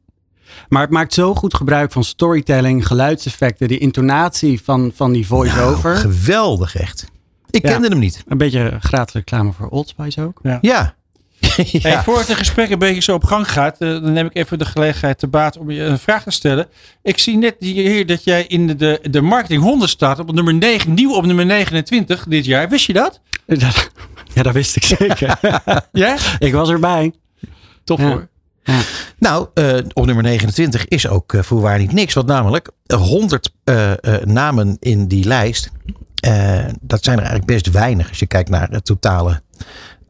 Maar 0.70 0.82
het 0.82 0.90
maakt 0.92 1.14
zo 1.14 1.36
goed 1.36 1.54
gebruik 1.54 1.92
van 1.92 2.04
storytelling, 2.04 2.88
geluidseffecten, 2.88 3.68
die 3.68 3.78
intonatie 3.78 4.62
van, 4.64 4.92
van 4.96 5.12
die 5.12 5.28
voice-over. 5.28 5.90
Nou, 5.94 6.02
geweldig 6.02 6.76
echt. 6.76 7.06
Ik 7.50 7.62
Ja. 7.68 7.72
kende 7.72 7.88
hem 7.88 8.00
niet. 8.00 8.24
een 8.28 8.38
beetje 8.38 8.78
gratis 8.80 9.14
reclame 9.14 9.52
voor 9.52 9.68
Old 9.68 9.88
Spice 9.88 10.22
ook. 10.22 10.40
Ja. 10.44 10.58
Ja. 10.62 10.96
Hey, 11.82 11.92
ja. 11.92 12.04
voor 12.04 12.18
het 12.18 12.34
gesprek 12.34 12.70
een 12.70 12.80
beetje 12.80 13.02
zo 13.02 13.14
op 13.14 13.24
gang 13.24 13.52
gaat, 13.52 13.78
eh, 13.80 13.90
dan 13.90 14.14
neem 14.14 14.26
ik 14.26 14.36
even 14.36 14.58
de 14.60 14.66
gelegenheid 14.66 15.18
te 15.20 15.28
baat 15.28 15.58
om 15.58 15.72
je 15.72 15.82
een 15.84 16.00
vraag 16.00 16.24
te 16.24 16.32
stellen. 16.32 16.68
Ik 17.04 17.18
zie 17.18 17.38
net 17.38 17.56
hier 17.60 18.06
dat 18.06 18.24
jij 18.24 18.46
in 18.48 18.68
de, 18.78 19.00
de, 19.10 19.22
marketing 19.22 19.62
100 19.62 19.90
staat 19.92 20.20
op 20.20 20.32
nummer 20.34 20.54
9, 20.54 20.94
nieuw 20.94 21.14
op 21.16 21.26
nummer 21.26 21.46
29 21.46 22.26
dit 22.28 22.46
jaar. 22.46 22.70
Wist 22.70 22.86
je 22.86 22.94
dat? 22.94 23.20
Dat- 23.46 23.90
Ja, 24.34 24.44
dat 24.44 24.54
wist 24.54 24.76
ik 24.76 24.84
zeker. 25.00 25.38
Ja? 25.92 26.18
ik 26.40 26.54
was 26.54 26.70
erbij. 26.70 27.14
Tof 27.84 28.00
Ja. 28.00 28.06
hoor. 28.08 28.30
Nou, 29.18 29.48
eh, 29.54 29.78
op 29.94 30.06
nummer 30.06 30.24
29 30.24 30.88
is 30.88 31.08
ook 31.08 31.34
eh, 31.34 31.42
voorwaar 31.42 31.78
niet 31.80 31.92
niks. 31.94 32.14
Want 32.14 32.28
namelijk 32.28 32.70
eh, 32.86 32.98
100 32.98 33.52
eh, 33.64 33.92
eh, 33.92 34.22
namen 34.26 34.78
in 34.80 35.08
die 35.08 35.26
lijst. 35.26 35.70
eh, 36.20 36.66
dat 36.82 37.04
zijn 37.04 37.18
er 37.18 37.24
eigenlijk 37.24 37.52
best 37.52 37.70
weinig 37.72 38.10
als 38.10 38.20
je 38.20 38.26
kijkt 38.28 38.50
naar 38.50 38.68
het 38.70 38.86
totale 38.86 39.42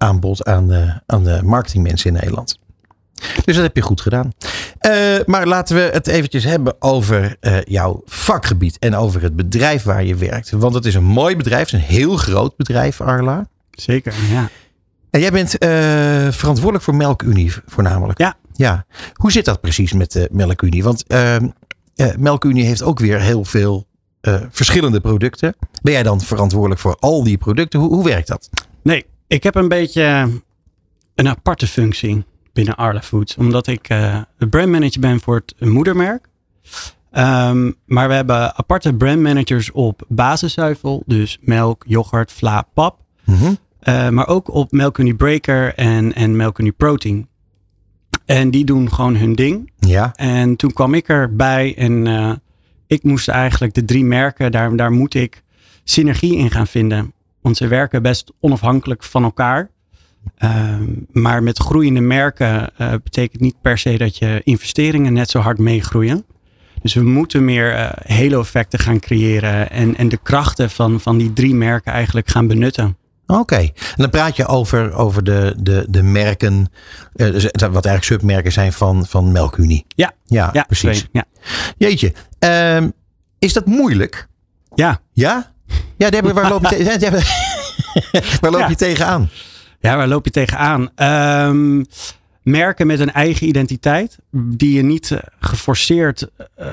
aanbod 0.02 0.45
aan 0.45 0.68
de, 0.68 1.02
aan 1.06 1.24
de 1.24 1.39
marketingmensen 1.43 2.08
in 2.10 2.14
Nederland. 2.14 2.60
Dus 3.45 3.56
dat 3.56 3.64
heb 3.64 3.76
je 3.76 3.82
goed 3.82 4.02
gedaan. 4.02 4.32
Eh, 4.78 4.93
maar 5.26 5.47
laten 5.47 5.76
we 5.76 5.82
het 5.82 6.08
eventjes 6.08 6.43
hebben 6.43 6.76
over 6.80 7.38
eh, 7.39 7.62
jouw 7.62 8.02
vakgebied 8.06 8.80
en 8.80 8.95
over 8.95 9.22
het 9.22 9.36
bedrijf 9.36 9.84
waar 9.84 10.04
je 10.04 10.16
werkt. 10.16 10.49
Want 10.52 10.74
het 10.74 10.86
is 10.86 10.95
een 10.95 11.04
mooi 11.04 11.36
bedrijf, 11.36 11.72
het 11.72 11.74
is 11.74 11.88
een 11.88 11.95
heel 11.95 12.18
groot 12.18 12.56
bedrijf, 12.56 13.02
Arla. 13.02 13.47
Zeker, 13.72 14.14
ja. 14.32 14.49
En 15.12 15.20
jij 15.20 15.32
bent 15.32 15.58
eh, 15.58 15.70
verantwoordelijk 16.32 16.84
voor 16.84 16.95
Melkunie 16.95 17.54
voornamelijk. 17.66 18.20
Ja. 18.20 18.38
ja. 18.54 18.86
Hoe 19.14 19.32
zit 19.32 19.45
dat 19.45 19.62
precies 19.62 19.93
met 19.93 20.12
de 20.12 20.30
Melkunie? 20.32 20.84
Want 20.84 21.08
ehm, 21.08 21.47
eh, 21.95 22.16
Melkunie 22.18 22.66
heeft 22.66 22.84
ook 22.84 22.99
weer 22.99 23.20
heel 23.20 23.45
veel 23.45 23.88
eh, 24.22 24.41
verschillende 24.49 25.02
producten. 25.02 25.56
Ben 25.82 25.93
jij 25.93 26.04
dan 26.04 26.22
verantwoordelijk 26.22 26.82
voor 26.82 26.95
al 26.99 27.24
die 27.24 27.38
producten? 27.38 27.80
Hoe, 27.80 27.93
hoe 27.93 28.04
werkt 28.04 28.28
dat? 28.28 28.49
Nee, 28.84 29.06
ik 29.32 29.44
heb 29.44 29.56
een 29.56 29.68
beetje 29.68 30.30
een 31.16 31.30
aparte 31.30 31.68
functie 31.68 32.24
binnen 32.54 32.76
Arla 32.76 33.02
Foods. 33.02 33.38
Omdat 33.38 33.68
ik 33.68 33.90
eh 33.90 34.22
brandmanager 34.50 35.00
ben 35.00 35.20
voor 35.20 35.36
het 35.36 35.70
moedermerk. 35.70 36.28
Ehm, 37.12 37.72
maar 37.86 38.08
we 38.08 38.14
hebben 38.14 38.56
aparte 38.56 38.94
brandmanagers 38.94 39.72
op 39.72 40.02
basiszuivel. 40.08 41.04
Dus 41.06 41.38
melk, 41.42 41.84
yoghurt, 41.88 42.32
vla, 42.32 42.68
pap. 42.74 43.00
Mhm. 43.24 43.54
Eh, 43.80 44.10
maar 44.10 44.28
ook 44.28 44.54
op 44.54 44.72
Melkunie 44.72 45.16
Breaker 45.16 45.74
en, 45.76 46.14
en 46.14 46.36
Melkunie 46.36 46.72
Protein. 46.72 47.28
En 48.26 48.52
die 48.52 48.66
doen 48.66 48.94
gewoon 48.94 49.16
hun 49.16 49.36
ding. 49.36 49.72
Ja. 49.80 50.12
En 50.16 50.56
toen 50.56 50.74
kwam 50.74 50.94
ik 50.94 51.08
erbij 51.08 51.78
en 51.78 52.08
eh, 52.08 52.32
ik 52.88 53.04
moest 53.04 53.28
eigenlijk 53.28 53.74
de 53.74 53.86
drie 53.86 54.06
merken, 54.06 54.52
daar, 54.52 54.76
daar 54.76 54.92
moet 54.92 55.14
ik 55.14 55.44
synergie 55.84 56.38
in 56.38 56.52
gaan 56.52 56.68
vinden. 56.68 57.14
Want 57.42 57.58
ze 57.58 57.68
werken 57.68 58.02
best 58.02 58.32
onafhankelijk 58.39 59.04
van 59.04 59.24
elkaar. 59.24 59.70
Ehm, 60.38 60.84
maar 61.12 61.44
met 61.44 61.58
groeiende 61.60 62.02
merken 62.02 62.78
eh, 62.78 62.94
betekent 63.04 63.42
niet 63.42 63.62
per 63.62 63.78
se 63.78 63.98
dat 63.98 64.18
je 64.18 64.42
investeringen 64.44 65.14
net 65.14 65.30
zo 65.30 65.39
hard 65.39 65.58
meegroeien. 65.58 66.26
Dus 66.82 66.94
we 66.94 67.04
moeten 67.04 67.46
meer 67.46 67.74
eh 67.74 68.18
halo-effecten 68.18 68.80
gaan 68.80 69.00
creëren 69.00 69.70
en, 69.70 69.98
en 69.98 70.10
de 70.10 70.18
krachten 70.18 70.70
van, 70.70 71.00
van 71.00 71.18
die 71.18 71.34
drie 71.34 71.56
merken 71.56 71.92
eigenlijk 71.92 72.30
gaan 72.30 72.48
benutten. 72.48 72.98
Oké. 73.26 73.56
En 73.56 73.72
dan 73.96 74.10
praat 74.10 74.36
je 74.36 74.48
over, 74.48 74.94
over 74.94 75.24
de, 75.24 75.56
de, 75.58 75.86
de 75.89 76.04
merken, 76.04 76.72
eh, 77.14 77.28
wat 77.52 77.86
eigenlijk 77.86 78.04
submerken 78.04 78.52
zijn 78.52 78.74
van, 78.74 79.06
van 79.06 79.32
Melkunie. 79.32 79.86
Ja, 79.88 80.12
Ja, 80.26 80.50
ja 80.54 80.64
precies. 80.64 80.98
twee, 80.98 81.10
Ja. 81.12 81.26
Jeetje. 81.78 82.14
Ehm, 82.39 82.89
is 83.39 83.54
dat 83.54 83.66
moeilijk? 83.66 84.28
Ja. 84.76 85.00
Ja? 85.14 85.51
Ja, 85.97 86.09
Deborah, 86.09 86.36
waar 86.36 86.49
loop 86.49 86.65
je, 86.65 86.76
te- 86.97 88.30
waar 88.41 88.51
loop 88.51 88.59
Ja. 88.61 88.69
je 88.69 88.76
tegenaan? 88.76 89.30
Ja, 89.80 89.95
waar 89.97 90.07
loop 90.07 90.26
je 90.26 90.32
tegenaan? 90.32 90.89
Ehm 90.95 91.84
merken 92.43 92.88
met 92.88 92.99
een 92.99 93.11
eigen 93.11 93.47
identiteit, 93.47 94.17
die 94.32 94.74
je 94.74 94.82
niet 94.82 95.11
eh, 95.11 95.17
geforceerd 95.39 96.28
eh, 96.55 96.67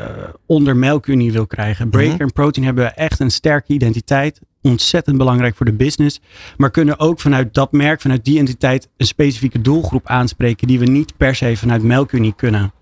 onder 0.46 0.76
melkunie 0.76 1.32
wil 1.32 1.46
krijgen. 1.46 1.88
Breaker 1.88 2.12
Mhm. 2.12 2.22
en 2.22 2.32
Protein 2.32 2.66
hebben 2.66 2.96
echt 2.96 3.20
een 3.20 3.30
sterke 3.30 3.72
identiteit. 3.72 4.40
Ontzettend 4.62 5.16
belangrijk 5.16 5.56
voor 5.56 5.66
de 5.66 5.72
business. 5.72 6.20
Maar 6.56 6.70
kunnen 6.70 6.98
ook 6.98 7.20
vanuit 7.20 7.54
dat 7.54 7.72
merk, 7.72 8.00
vanuit 8.00 8.24
die 8.24 8.34
identiteit, 8.34 8.88
een 8.96 9.06
specifieke 9.06 9.60
doelgroep 9.60 10.06
aanspreken 10.06 10.66
die 10.66 10.78
we 10.78 10.86
niet 10.86 11.16
per 11.16 11.34
se 11.34 11.56
vanuit 11.56 11.82
melkunie 11.82 12.32
kunnen. 12.36 12.72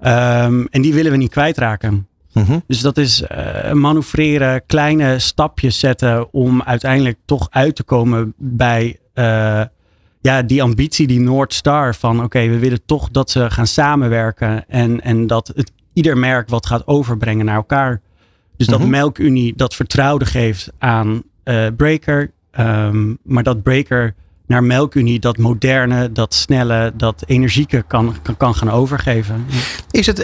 Ehm, 0.00 0.64
en 0.70 0.82
die 0.82 0.94
willen 0.94 1.10
we 1.10 1.16
niet 1.16 1.30
kwijtraken. 1.30 2.06
Mhm. 2.34 2.58
Dus 2.66 2.80
dat 2.80 2.96
is 2.96 3.22
eh, 3.22 3.72
manoeuvreren, 3.72 4.66
kleine 4.66 5.18
stapjes 5.18 5.78
zetten 5.78 6.32
om 6.32 6.62
uiteindelijk 6.62 7.18
toch 7.24 7.46
uit 7.50 7.76
te 7.76 7.82
komen 7.82 8.34
bij 8.36 8.98
eh, 9.12 9.62
ja, 10.20 10.42
die 10.42 10.62
ambitie, 10.62 11.06
die 11.06 11.20
North 11.20 11.54
Star 11.54 11.94
van 11.94 12.22
oké, 12.22 12.48
we 12.48 12.58
willen 12.58 12.84
toch 12.86 13.10
dat 13.10 13.30
ze 13.30 13.50
gaan 13.50 13.66
samenwerken 13.66 14.68
en, 14.68 15.00
en 15.00 15.26
dat 15.26 15.52
het 15.54 15.72
ieder 15.92 16.18
merk 16.18 16.48
wat 16.48 16.66
gaat 16.66 16.86
overbrengen 16.86 17.44
naar 17.44 17.54
elkaar. 17.56 18.00
Dus 18.56 18.66
dat 18.66 18.78
Mhm. 18.80 18.90
Melkunie 18.90 19.56
dat 19.56 19.74
vertrouwen 19.74 20.26
geeft 20.26 20.70
aan 20.78 21.22
eh, 21.42 21.66
Breaker, 21.76 22.30
ehm, 22.50 23.14
maar 23.22 23.42
dat 23.42 23.62
Breaker 23.62 24.14
naar 24.46 24.64
Melkunie 24.64 25.18
dat 25.20 25.38
moderne, 25.38 26.12
dat 26.12 26.34
snelle, 26.34 26.92
dat 26.96 27.22
energieke 27.26 27.84
kan, 27.86 28.16
kan, 28.22 28.36
kan 28.36 28.54
gaan 28.54 28.70
overgeven. 28.70 29.46
Is 29.90 30.06
het 30.06 30.18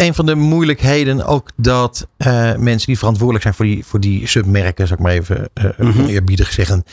een 0.00 0.14
van 0.14 0.26
de 0.26 0.34
moeilijkheden 0.34 1.26
ook 1.26 1.50
dat 1.56 2.06
eh, 2.16 2.56
mensen 2.56 2.86
die 2.86 2.98
verantwoordelijk 2.98 3.42
zijn 3.42 3.54
voor 3.54 3.64
die, 3.64 3.84
voor 3.86 4.00
die 4.00 4.26
submerken, 4.26 4.86
zal 4.86 4.96
ik 4.96 5.02
maar 5.02 5.12
even 5.12 5.48
Mhm. 5.78 6.00
oneerbiedig 6.00 6.52
zeggen, 6.52 6.84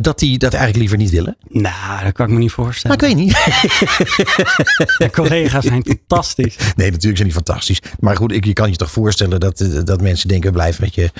dat 0.00 0.18
die 0.18 0.38
dat 0.38 0.52
eigenlijk 0.52 0.76
liever 0.80 0.98
niet 0.98 1.10
willen? 1.10 1.36
Nou, 1.48 2.04
dat 2.04 2.12
kan 2.12 2.26
ik 2.26 2.32
me 2.32 2.38
niet 2.38 2.50
voorstellen. 2.52 2.96
Maar 2.98 3.08
ik 3.08 3.16
weet 3.16 3.24
niet. 3.24 3.32
De 4.98 5.08
collega's 5.12 5.64
zijn 5.64 5.84
fantastisch. 5.84 6.56
Nee, 6.76 6.90
natuurlijk 6.90 7.16
zijn 7.16 7.28
die 7.28 7.32
fantastisch. 7.32 7.80
Maar 8.00 8.16
goed, 8.16 8.32
ik, 8.32 8.44
je 8.44 8.52
kan 8.52 8.70
je 8.70 8.76
toch 8.76 8.90
voorstellen 8.90 9.40
dat, 9.40 9.68
dat 9.84 10.00
mensen 10.02 10.28
denken, 10.28 10.52
blijf 10.52 10.80
met 10.80 10.94
je 10.94 11.10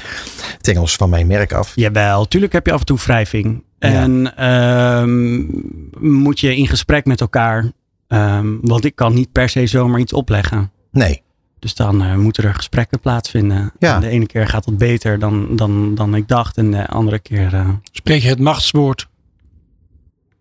tengels 0.60 0.96
van 0.96 1.10
mijn 1.10 1.26
merk 1.26 1.52
af. 1.52 1.72
Jawel, 1.74 2.28
tuurlijk 2.28 2.52
heb 2.52 2.66
je 2.66 2.72
af 2.72 2.80
en 2.80 2.86
toe 2.86 2.98
wrijving. 2.98 3.62
En 3.78 4.36
ehm, 4.36 5.40
moet 6.20 6.40
je 6.40 6.56
in 6.56 6.68
gesprek 6.68 7.04
met 7.04 7.20
elkaar. 7.20 7.72
Ehm, 8.08 8.46
want 8.60 8.84
ik 8.84 8.94
kan 8.96 9.14
niet 9.14 9.32
per 9.32 9.48
se 9.48 9.66
zomaar 9.66 10.00
iets 10.00 10.12
opleggen. 10.12 10.70
Nee. 10.90 11.22
Dus 11.58 11.74
dan 11.74 12.02
eh, 12.02 12.14
moeten 12.14 12.44
er 12.44 12.54
gesprekken 12.54 13.00
plaatsvinden. 13.00 13.72
Ja. 13.78 13.94
En 13.94 14.00
de 14.00 14.08
ene 14.08 14.26
keer 14.26 14.48
gaat 14.48 14.64
het 14.64 14.78
beter 14.78 15.18
dan, 15.18 15.56
dan, 15.56 15.94
dan 15.94 16.14
ik 16.14 16.28
dacht. 16.28 16.56
En 16.56 16.70
de 16.70 16.86
andere 16.88 17.18
keer. 17.18 17.54
eh, 17.54 17.68
Spreek 17.92 18.22
je 18.22 18.28
het 18.28 18.38
machtswoord? 18.40 19.08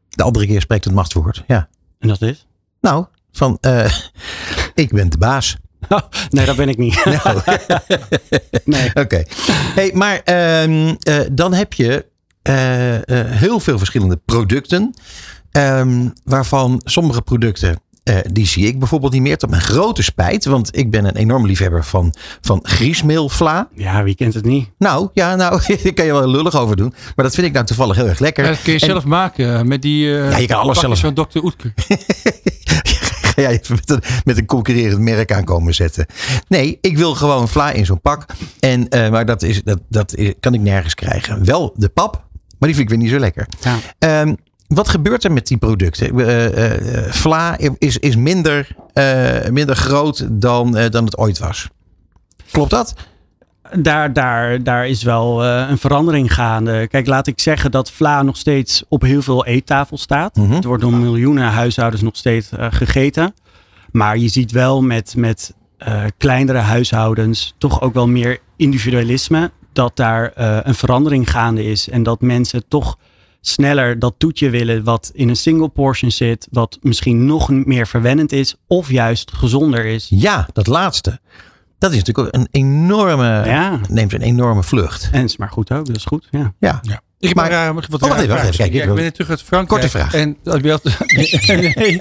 De 0.09 0.23
andere 0.23 0.45
keer 0.47 0.61
spreekt 0.61 0.83
het 0.85 0.93
machtswoord. 0.93 1.43
Ja. 1.47 1.67
en 1.99 2.07
dat 2.07 2.21
is? 2.21 2.47
Nou, 2.81 3.05
van 3.31 3.57
eh, 3.61 3.93
ik 4.73 4.89
ben 4.93 5.09
de 5.09 5.17
baas. 5.17 5.57
Nee, 6.29 6.45
dat 6.45 6.55
ben 6.55 6.69
ik 6.69 6.77
niet. 6.77 7.05
Nou. 7.23 7.41
nee. 8.65 8.89
Oké. 8.95 9.23
Hey, 9.75 9.91
maar 9.93 10.21
ehm, 10.23 10.95
eh, 10.99 11.19
dan 11.31 11.53
heb 11.53 11.73
je 11.73 12.05
eh, 12.41 12.95
eh, 12.95 13.31
heel 13.31 13.59
veel 13.59 13.77
verschillende 13.77 14.17
producten. 14.25 14.93
ehm, 15.51 16.09
waarvan 16.23 16.81
sommige 16.83 17.21
producten, 17.21 17.81
eh, 18.09 18.17
die 18.31 18.45
zie 18.47 18.65
ik 18.67 18.79
bijvoorbeeld 18.79 19.11
niet 19.13 19.21
meer. 19.21 19.37
Tot 19.37 19.49
mijn 19.49 19.61
grote 19.61 20.03
spijt. 20.03 20.45
Want 20.45 20.77
ik 20.77 20.91
ben 20.91 21.05
een 21.05 21.15
enorm 21.15 21.45
liefhebber 21.45 21.83
van, 21.85 22.13
van 22.41 22.59
griesmeelvla. 22.63 23.67
Ja, 23.75 24.03
wie 24.03 24.15
kent 24.15 24.33
het 24.33 24.45
niet? 24.45 24.69
Nou, 24.77 25.09
ja, 25.13 25.35
nou, 25.35 25.61
daar 25.83 25.93
kan 25.93 26.05
je 26.05 26.11
wel 26.11 26.27
lullig 26.29 26.55
over 26.57 26.75
doen. 26.75 26.93
Maar 27.15 27.25
dat 27.25 27.33
vind 27.35 27.47
ik 27.47 27.53
nou 27.53 27.65
toevallig 27.65 27.95
heel 27.95 28.07
erg 28.07 28.19
lekker. 28.19 28.43
Ja, 28.43 28.49
dat 28.49 28.61
kun 28.61 28.73
je 28.73 28.79
En- 28.79 28.85
zelf 28.85 29.05
maken 29.05 29.55
eh, 29.57 29.61
met 29.61 29.81
die 29.81 30.17
eh 30.19 30.29
Ja, 30.31 30.37
je 30.37 30.47
kan 30.47 30.57
alles 30.59 30.79
pakjes 30.79 30.99
zelf- 30.99 31.13
van 31.15 31.25
Dr. 31.27 31.43
Oetker. 31.45 31.73
jij 33.35 33.47
even 33.59 33.75
met 33.75 33.89
een, 33.89 34.01
met 34.23 34.37
een 34.37 34.45
concurrerend 34.45 34.99
merk 35.01 35.31
aankomen 35.33 35.75
zetten. 35.75 36.05
Nee, 36.47 36.77
ik 36.81 36.97
wil 36.97 37.15
gewoon 37.15 37.47
vla 37.49 37.71
in 37.71 37.85
zo'n 37.85 38.01
pak. 38.01 38.25
En, 38.59 38.89
eh, 38.89 39.09
maar 39.09 39.25
dat, 39.25 39.41
is, 39.41 39.63
dat, 39.63 39.79
dat 39.89 40.15
is- 40.15 40.33
kan 40.39 40.53
ik 40.53 40.61
nergens 40.61 40.93
krijgen. 40.95 41.45
Wel 41.45 41.73
de 41.77 41.89
pap, 41.89 42.13
maar 42.59 42.69
die 42.69 42.77
vind 42.77 42.79
ik 42.79 42.89
weer 42.89 42.97
niet 42.97 43.09
zo 43.09 43.19
lekker. 43.19 43.47
Ja. 43.61 43.77
Ehm, 43.99 44.33
wat 44.69 44.89
gebeurt 44.89 45.23
er 45.23 45.31
met 45.31 45.47
die 45.47 45.57
producten? 45.57 46.19
Eh, 46.19 46.45
eh, 46.45 47.05
eh, 47.05 47.11
vla 47.11 47.57
is, 47.77 47.97
is 47.97 48.15
minder, 48.15 48.67
minder 49.51 49.75
groot 49.75 50.27
dan, 50.31 50.71
dan 50.89 51.05
het 51.05 51.17
ooit 51.17 51.39
was. 51.39 51.67
Klopt 52.51 52.69
dat? 52.69 52.93
daar, 53.77 54.13
daar, 54.13 54.63
daar 54.63 54.87
is 54.87 55.03
wel 55.03 55.45
een 55.45 55.77
verandering 55.77 56.33
gaande. 56.33 56.87
Kijk, 56.87 57.07
laat 57.07 57.27
ik 57.27 57.39
zeggen 57.39 57.71
dat 57.71 57.91
vla 57.91 58.23
nog 58.23 58.37
steeds 58.37 58.83
op 58.87 59.01
heel 59.01 59.21
veel 59.21 59.45
eettafels 59.45 60.01
staat. 60.01 60.35
Mhm. 60.35 60.51
Het 60.51 60.63
wordt 60.63 60.81
door 60.83 60.93
miljoenen 60.93 61.47
huishoudens 61.47 62.01
nog 62.01 62.15
steeds 62.15 62.49
gegeten. 62.57 63.33
Maar 63.91 64.17
je 64.17 64.27
ziet 64.27 64.51
wel 64.51 64.81
met, 64.81 65.13
met 65.17 65.53
kleinere 66.17 66.57
huishoudens 66.57 67.55
toch 67.57 67.81
ook 67.81 67.93
wel 67.93 68.07
meer 68.07 68.39
individualisme. 68.55 69.51
Dat 69.73 69.95
daar 69.95 70.31
een 70.65 70.75
verandering 70.75 71.31
gaande 71.31 71.63
is. 71.63 71.89
En 71.89 72.03
dat 72.03 72.21
mensen 72.21 72.63
toch 72.67 72.97
sneller 73.41 73.99
dat 73.99 74.13
toetje 74.17 74.49
willen 74.49 74.83
wat 74.83 75.11
in 75.13 75.29
een 75.29 75.35
single 75.35 75.69
portion 75.69 76.11
zit. 76.11 76.47
Wat 76.51 76.77
misschien 76.81 77.25
nog 77.25 77.49
meer 77.49 77.87
verwennend 77.87 78.31
is. 78.31 78.55
Of 78.67 78.91
juist 78.91 79.31
gezonder 79.33 79.85
is. 79.85 80.07
Ja, 80.09 80.47
dat 80.53 80.67
laatste. 80.67 81.19
Dat 81.77 81.91
is 81.91 81.97
natuurlijk 81.97 82.27
ook 82.27 82.41
een 82.41 82.47
enorme, 82.51 83.25
Ja. 83.45 83.79
neemt 83.89 84.13
een 84.13 84.21
enorme 84.21 84.63
vlucht. 84.63 85.09
En 85.11 85.23
is 85.23 85.37
maar 85.37 85.49
goed 85.49 85.71
ook, 85.71 85.85
dat 85.85 85.95
is 85.95 86.05
goed. 86.05 86.27
Ja. 86.31 86.53
Ja. 86.59 86.79
Ja. 86.81 87.01
Ik 87.19 87.27
heb 87.27 87.37
Maar- 87.37 87.73
maar, 87.73 87.85
wat 87.89 88.01
Oh, 88.01 88.07
wacht 88.09 88.21
even, 88.21 88.33
wacht 88.35 88.43
even, 88.43 88.57
kijk, 88.57 88.73
Ja, 88.73 88.83
ik 88.83 88.93
ben 88.93 89.03
net 89.03 89.13
terug 89.13 89.29
uit 89.29 89.41
Frankrijk. 89.41 89.81
Korte 89.81 89.97
vraag. 89.97 90.13
En 90.13 90.37
dat 90.43 90.61
je 90.63 91.71
nee, 91.75 91.97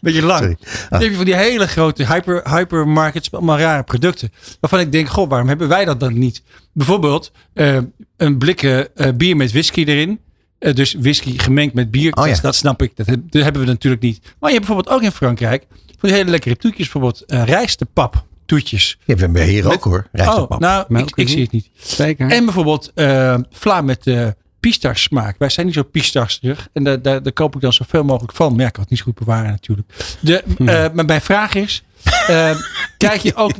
beetje 0.00 0.22
lang. 0.22 0.58
Dan 0.90 1.00
heb 1.00 1.10
je 1.10 1.16
van 1.16 1.24
die 1.24 1.34
hele 1.36 1.66
grote 1.66 2.06
hyper, 2.06 2.50
hypermarkets, 2.56 3.32
allemaal 3.32 3.58
rare 3.58 3.82
producten. 3.82 4.32
Waarvan 4.60 4.80
ik 4.80 4.92
denk, 4.92 5.08
goh, 5.08 5.28
waarom 5.28 5.48
hebben 5.48 5.68
wij 5.68 5.84
dat 5.84 6.00
dan 6.00 6.18
niet? 6.18 6.42
Bijvoorbeeld 6.72 7.32
eh, 7.54 7.78
een 8.16 8.38
blikken 8.38 8.96
eh, 8.96 9.12
bier 9.16 9.36
met 9.36 9.52
whisky 9.52 9.84
erin. 9.84 10.20
Eh, 10.64 10.74
dus 10.74 10.94
whisky 10.98 11.38
gemengd 11.38 11.74
met 11.74 11.90
bier. 11.90 12.12
Oh 12.14 12.26
ja. 12.26 12.32
dat, 12.32 12.42
dat 12.42 12.54
snap 12.54 12.82
ik. 12.82 12.96
Dat, 12.96 13.06
heb- 13.06 13.30
dat 13.30 13.42
hebben 13.42 13.62
we 13.62 13.68
natuurlijk 13.68 14.02
niet. 14.02 14.20
Maar 14.22 14.50
je 14.50 14.56
hebt 14.56 14.66
bijvoorbeeld 14.66 14.96
ook 14.96 15.02
in 15.02 15.12
Frankrijk 15.12 15.66
van 15.98 16.08
die 16.08 16.12
hele 16.18 16.30
lekkere 16.30 16.56
toetjes. 16.56 16.82
Bijvoorbeeld 16.90 17.24
eh 17.24 17.44
rijstepap 17.44 18.24
toetjes. 18.46 18.98
Je 19.04 19.14
hebt 19.14 19.20
hem 19.20 19.36
hier 19.36 19.72
ook 19.72 19.84
hoor. 19.84 20.06
Rijstepap. 20.12 20.50
Oh, 20.52 20.58
nou, 20.58 20.84
Maar 20.88 21.02
ik, 21.14 21.28
zie 21.28 21.42
het 21.42 21.52
niet. 21.52 21.70
Zeker. 21.76 22.30
En 22.30 22.44
bijvoorbeeld 22.44 22.90
eh 22.94 23.36
vla 23.50 23.80
met 23.80 24.06
uh, 24.06 24.28
pistache 24.60 24.98
smaak. 24.98 25.38
Wij 25.38 25.48
zijn 25.48 25.66
niet 25.66 25.74
zo 25.74 25.82
pistacherig. 25.82 26.68
En 26.72 26.84
daar, 26.84 27.02
daar, 27.02 27.22
daar 27.22 27.32
koop 27.32 27.54
ik 27.54 27.60
dan 27.60 27.72
zoveel 27.72 28.04
mogelijk 28.04 28.32
van. 28.32 28.50
Maar 28.52 28.60
ja, 28.60 28.66
ik 28.66 28.72
kan 28.72 28.82
het 28.82 28.90
niet 28.90 28.98
zo 28.98 29.04
goed 29.04 29.14
bewaren 29.18 29.50
natuurlijk. 29.50 29.88
De, 30.20 30.42
eh, 30.58 30.64
maar 30.92 31.04
mijn 31.04 31.20
vraag 31.20 31.54
is. 31.54 31.82
eh, 32.26 32.50
kijk 32.98 33.20
je 33.20 33.34
ook 33.34 33.52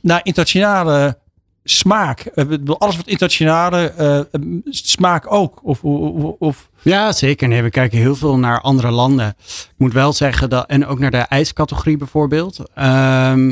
naar 0.00 0.20
internationale 0.22 1.18
smaak? 1.64 2.20
Eh, 2.20 2.46
alles 2.78 2.96
wat 2.96 3.06
internationale 3.06 3.90
eh, 3.90 4.40
smaak 4.70 5.32
ook? 5.32 5.60
Of, 5.62 5.84
of, 5.84 6.34
of 6.38 6.70
Ja, 6.82 7.12
zeker. 7.12 7.48
Nee, 7.48 7.62
we 7.62 7.70
kijken 7.70 7.98
heel 7.98 8.16
veel 8.16 8.38
naar 8.38 8.60
andere 8.60 8.90
landen. 8.90 9.28
Ik 9.48 9.74
moet 9.76 9.92
wel 9.92 10.12
zeggen 10.12 10.50
dat, 10.50 10.66
en 10.66 10.86
ook 10.86 10.98
naar 10.98 11.10
de 11.10 11.16
ijscategorie 11.16 11.96
bijvoorbeeld. 11.96 12.60
Ehm, 12.74 13.48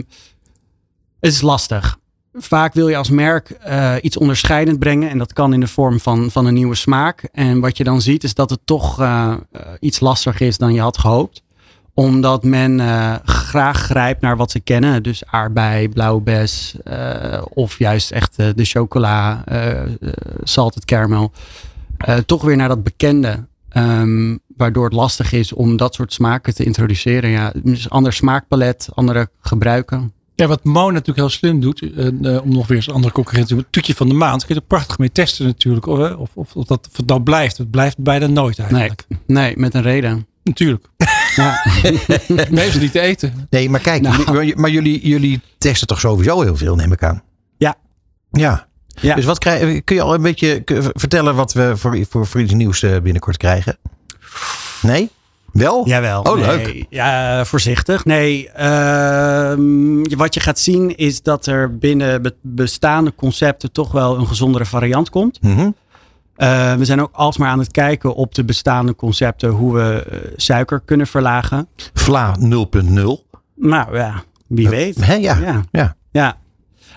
het 1.20 1.32
is 1.32 1.40
lastig. 1.40 1.98
Vaak 2.32 2.74
wil 2.74 2.88
je 2.88 2.96
als 2.96 3.11
merk 3.11 3.50
eh, 3.50 3.94
iets 4.00 4.16
onderscheidend 4.16 4.78
brengen. 4.78 5.11
En 5.11 5.18
dat 5.18 5.32
kan 5.32 5.52
in 5.52 5.61
de 5.61 5.66
vorm 5.66 6.00
van, 6.00 6.30
van 6.30 6.46
een 6.46 6.54
nieuwe 6.54 6.74
smaak. 6.74 7.28
En 7.32 7.61
wat 7.61 7.76
je 7.76 7.84
dan 7.84 8.02
ziet 8.02 8.24
is 8.24 8.34
dat 8.34 8.50
het 8.50 8.61
toch 8.64 9.00
eh, 9.00 9.32
eh, 9.52 9.61
iets 9.80 10.00
lastiger 10.00 10.46
is 10.46 10.58
dan 10.58 10.72
je 10.72 10.80
had 10.80 10.98
gehoopt. 10.98 11.42
Omdat 12.01 12.44
men 12.44 12.80
eh, 12.80 13.14
graag 13.24 13.78
grijpt 13.78 14.20
naar 14.20 14.36
wat 14.36 14.51
ze 14.51 14.61
kennen. 14.61 15.03
Dus 15.03 15.22
aardbei, 15.26 15.88
blauwbes. 15.88 16.76
eh, 16.84 17.42
of 17.48 17.78
juist 17.78 18.11
echt 18.11 18.36
eh, 18.36 18.46
de 18.55 18.64
chocola, 18.64 19.44
salted 20.42 20.84
caramel. 20.84 21.32
Toch 22.26 22.42
weer 22.42 22.57
naar 22.57 22.68
dat 22.68 22.82
bekende. 22.82 23.46
Ehm, 23.68 24.36
waardoor 24.57 24.84
het 24.84 24.92
lastig 24.92 25.32
is 25.32 25.53
om 25.53 25.76
dat 25.76 25.94
soort 25.94 26.12
smaken 26.12 26.55
te 26.55 26.64
introduceren. 26.64 27.30
Ja, 27.30 27.53
dus 27.62 27.90
ander 27.90 28.12
smaakpalet, 28.12 28.88
andere 28.94 29.28
gebruiken. 29.40 30.12
Ja, 30.34 30.46
wat 30.46 30.64
Mo 30.64 30.90
natuurlijk 30.90 31.18
heel 31.18 31.28
slim 31.28 31.61
doet, 31.61 31.82
om 32.42 32.53
nog 32.53 32.66
weer 32.66 32.76
eens 32.76 32.86
een 32.86 32.94
andere 32.94 33.12
concurrent 33.12 33.48
te 33.48 33.55
doen. 33.55 33.62
Het 33.62 33.72
toetje 33.72 33.94
van 33.94 34.09
de 34.09 34.14
maand. 34.14 34.44
Kun 34.44 34.55
je 34.55 34.61
er 34.61 34.66
prachtig 34.66 34.98
mee 34.98 35.12
testen 35.12 35.46
natuurlijk. 35.46 35.86
Of, 35.86 36.30
of, 36.34 36.57
of, 36.57 36.64
dat, 36.64 36.88
of 36.92 37.07
nou 37.07 37.20
blijft. 37.22 37.59
Het 37.59 37.70
blijft 37.70 37.98
bijna 37.98 38.26
nooit 38.26 38.59
eigenlijk. 38.59 39.07
Nee, 39.26 39.57
met 39.57 39.74
een 39.74 39.82
reden. 39.82 40.26
Natuurlijk. 40.42 40.88
Ja. 41.37 41.64
Meestal 42.51 42.81
niet 42.81 42.93
te 42.93 43.01
eten. 43.01 43.47
Nee, 43.51 43.70
maar 43.70 43.81
kijk, 43.81 44.03
Nou. 44.03 44.24
jullie- 44.33 44.57
maar 44.57 44.71
jullie, 44.71 45.09
jullie 45.09 45.41
testen 45.59 45.87
toch 45.87 46.00
sowieso 46.00 46.41
heel 46.41 46.57
veel, 46.57 46.75
neem 46.75 46.92
ik 46.92 47.03
aan. 47.03 47.22
Ja. 47.59 47.75
Ja. 48.30 48.67
Ja. 49.00 49.14
Dus 49.14 49.25
wat 49.25 49.38
krijg, 49.38 49.84
kun 49.84 49.96
je 49.96 50.03
al 50.03 50.14
een 50.14 50.22
beetje 50.22 50.63
vertellen 50.95 51.34
wat 51.34 51.53
we 51.53 51.72
voor, 51.76 51.99
voor, 52.11 52.26
voor 52.26 52.41
iets 52.41 52.53
nieuws 52.53 52.83
eh, 52.83 52.91
binnenkort 53.00 53.37
krijgen? 53.37 53.76
Nee? 54.83 55.11
Wel? 55.53 55.87
Jawel. 55.88 56.22
Oh, 56.22 56.34
nee. 56.34 56.46
leuk. 56.46 56.87
Ja, 56.91 57.45
voorzichtig. 57.45 58.04
Nee, 58.04 58.49
ehm, 58.50 60.03
wat 60.17 60.34
je 60.34 60.41
gaat 60.41 60.59
zien 60.59 60.96
is 60.96 61.22
dat 61.22 61.46
er 61.46 61.79
binnen 61.79 62.22
be- 62.22 62.34
bestaande 62.42 63.14
concepten 63.14 63.72
toch 63.72 63.92
wel 63.92 64.18
een 64.18 64.26
gezondere 64.26 64.64
variant 64.64 65.11
komt. 65.11 65.42
Mhm. 65.42 65.71
Eh, 66.41 66.75
we 66.75 66.84
zijn 66.84 67.00
ook 67.00 67.12
alsmaar 67.12 67.50
aan 67.50 67.58
het 67.58 67.71
kijken 67.71 68.14
op 68.14 68.34
de 68.34 68.45
bestaande 68.45 68.95
concepten 68.95 69.49
hoe 69.50 69.75
we 69.75 70.04
eh, 70.04 70.18
suiker 70.37 70.80
kunnen 70.80 71.07
verlagen. 71.07 71.68
Vla 71.95 72.37
0.0. 72.38 72.46
Nou 73.57 73.96
ja, 73.96 74.22
wie 74.46 74.68
weet. 74.68 75.04
Hè, 75.04 75.14
ja. 75.14 75.38
Ja. 75.38 75.64
Ja. 75.71 75.96
Ja. 76.11 76.37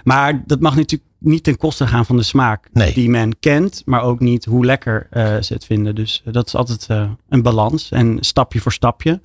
Maar 0.04 0.44
dat 0.46 0.60
mag 0.60 0.76
natuurlijk 0.76 1.10
niet 1.18 1.44
ten 1.44 1.58
koste 1.58 1.88
gaan 1.88 2.06
van 2.06 2.18
de 2.18 2.24
smaak 2.24 2.68
Nee. 2.74 2.94
die 2.94 3.10
men 3.10 3.40
kent, 3.40 3.82
maar 3.86 4.02
ook 4.02 4.20
niet 4.20 4.46
hoe 4.46 4.66
lekker 4.66 5.08
eh, 5.10 5.36
ze 5.42 5.54
het 5.54 5.66
vinden. 5.66 5.96
Dus 5.96 6.22
dat 6.26 6.48
is 6.48 6.56
altijd 6.56 6.88
een 7.30 7.42
balans 7.42 7.92
en 7.92 8.18
stapje 8.20 8.60
voor 8.60 8.74
stapje. 8.74 9.22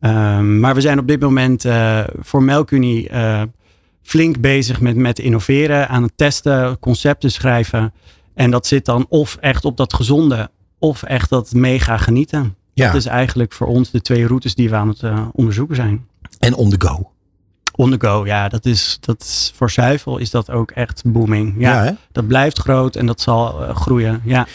Ehm, 0.00 0.60
maar 0.60 0.74
we 0.74 0.80
zijn 0.80 0.98
op 0.98 1.08
dit 1.08 1.20
moment 1.20 1.64
voor 2.20 2.42
Melkunie 2.42 3.10
flink 4.02 4.40
bezig 4.40 4.80
met, 4.80 4.96
met 4.96 5.18
innoveren, 5.18 5.88
aan 5.88 6.02
het 6.02 6.12
testen, 6.16 6.78
concepten 6.78 7.30
schrijven. 7.30 7.92
En 8.34 8.50
dat 8.50 8.66
zit 8.66 8.84
dan 8.84 9.06
of 9.08 9.36
echt 9.40 9.64
op 9.64 9.76
dat 9.76 9.94
gezonde, 9.94 10.50
of 10.78 11.02
echt 11.02 11.30
dat 11.30 11.52
mega 11.52 11.96
genieten. 11.96 12.56
Ja. 12.72 12.86
Dat 12.86 12.94
is 12.94 13.06
eigenlijk 13.06 13.52
voor 13.52 13.66
ons 13.66 13.90
de 13.90 14.00
twee 14.00 14.26
routes 14.26 14.54
die 14.54 14.70
we 14.70 14.76
aan 14.76 14.88
het 14.88 15.02
eh, 15.02 15.26
onderzoeken 15.32 15.76
zijn. 15.76 16.06
En 16.38 16.54
on 16.54 16.70
the 16.70 16.86
go. 16.86 17.10
On 17.76 17.90
the 17.90 18.06
go, 18.06 18.26
ja, 18.26 18.48
dat 18.48 18.64
is, 18.64 18.96
dat 19.00 19.22
is 19.22 19.52
voor 19.54 19.70
zuivel 19.70 20.18
is 20.18 20.30
dat 20.30 20.50
ook 20.50 20.70
echt 20.70 21.02
booming. 21.06 21.54
Ja, 21.58 21.96
dat 22.12 22.26
blijft 22.26 22.58
groot 22.58 22.96
en 22.96 23.06
dat 23.06 23.20
zal 23.20 23.64
eh, 23.64 23.76
groeien. 23.76 24.20
Ja. 24.24 24.46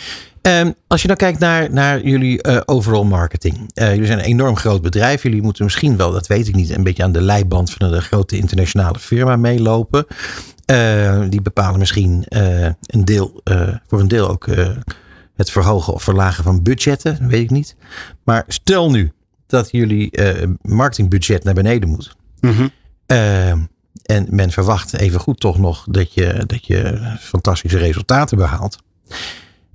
Ehm, 0.49 0.71
als 0.87 1.01
je 1.01 1.07
dan 1.07 1.17
kijkt 1.17 1.39
naar, 1.39 1.73
naar 1.73 2.01
jullie 2.01 2.41
eh, 2.41 2.61
overall 2.65 3.03
marketing. 3.03 3.69
Eh, 3.73 3.89
jullie 3.89 4.05
zijn 4.05 4.19
een 4.19 4.25
enorm 4.25 4.55
groot 4.55 4.81
bedrijf. 4.81 5.23
Jullie 5.23 5.41
moeten 5.41 5.63
misschien 5.63 5.97
wel, 5.97 6.11
dat 6.11 6.27
weet 6.27 6.47
ik 6.47 6.55
niet, 6.55 6.69
een 6.69 6.83
beetje 6.83 7.03
aan 7.03 7.11
de 7.11 7.21
leiband 7.21 7.71
van 7.71 7.93
een 7.93 8.01
grote 8.01 8.37
internationale 8.37 8.99
firma 8.99 9.35
meelopen. 9.35 10.05
Eh, 10.65 11.21
die 11.29 11.41
bepalen 11.41 11.79
misschien 11.79 12.23
eh, 12.27 12.65
een 12.65 13.05
deel, 13.05 13.41
voor 13.87 13.99
een 13.99 14.07
deel 14.07 14.29
ook 14.29 14.47
het 15.35 15.51
verhogen 15.51 15.93
of 15.93 16.03
verlagen 16.03 16.43
van 16.43 16.63
budgetten. 16.63 17.27
Weet 17.27 17.41
ik 17.41 17.49
niet. 17.49 17.75
Maar 18.23 18.43
stel 18.47 18.91
nu 18.91 19.11
dat 19.47 19.71
jullie 19.71 20.11
marketingbudget 20.61 21.43
naar 21.43 21.53
beneden 21.53 21.89
moet. 21.89 22.15
Mhm. 22.39 22.67
Eh, 23.05 23.51
en 24.03 24.27
men 24.29 24.51
verwacht 24.51 24.93
even 24.93 25.19
goed 25.19 25.39
toch 25.39 25.57
nog 25.57 25.85
dat 25.89 26.13
je, 26.13 26.43
dat 26.45 26.65
je 26.65 26.99
fantastische 27.19 27.77
resultaten 27.77 28.37
behaalt. 28.37 28.77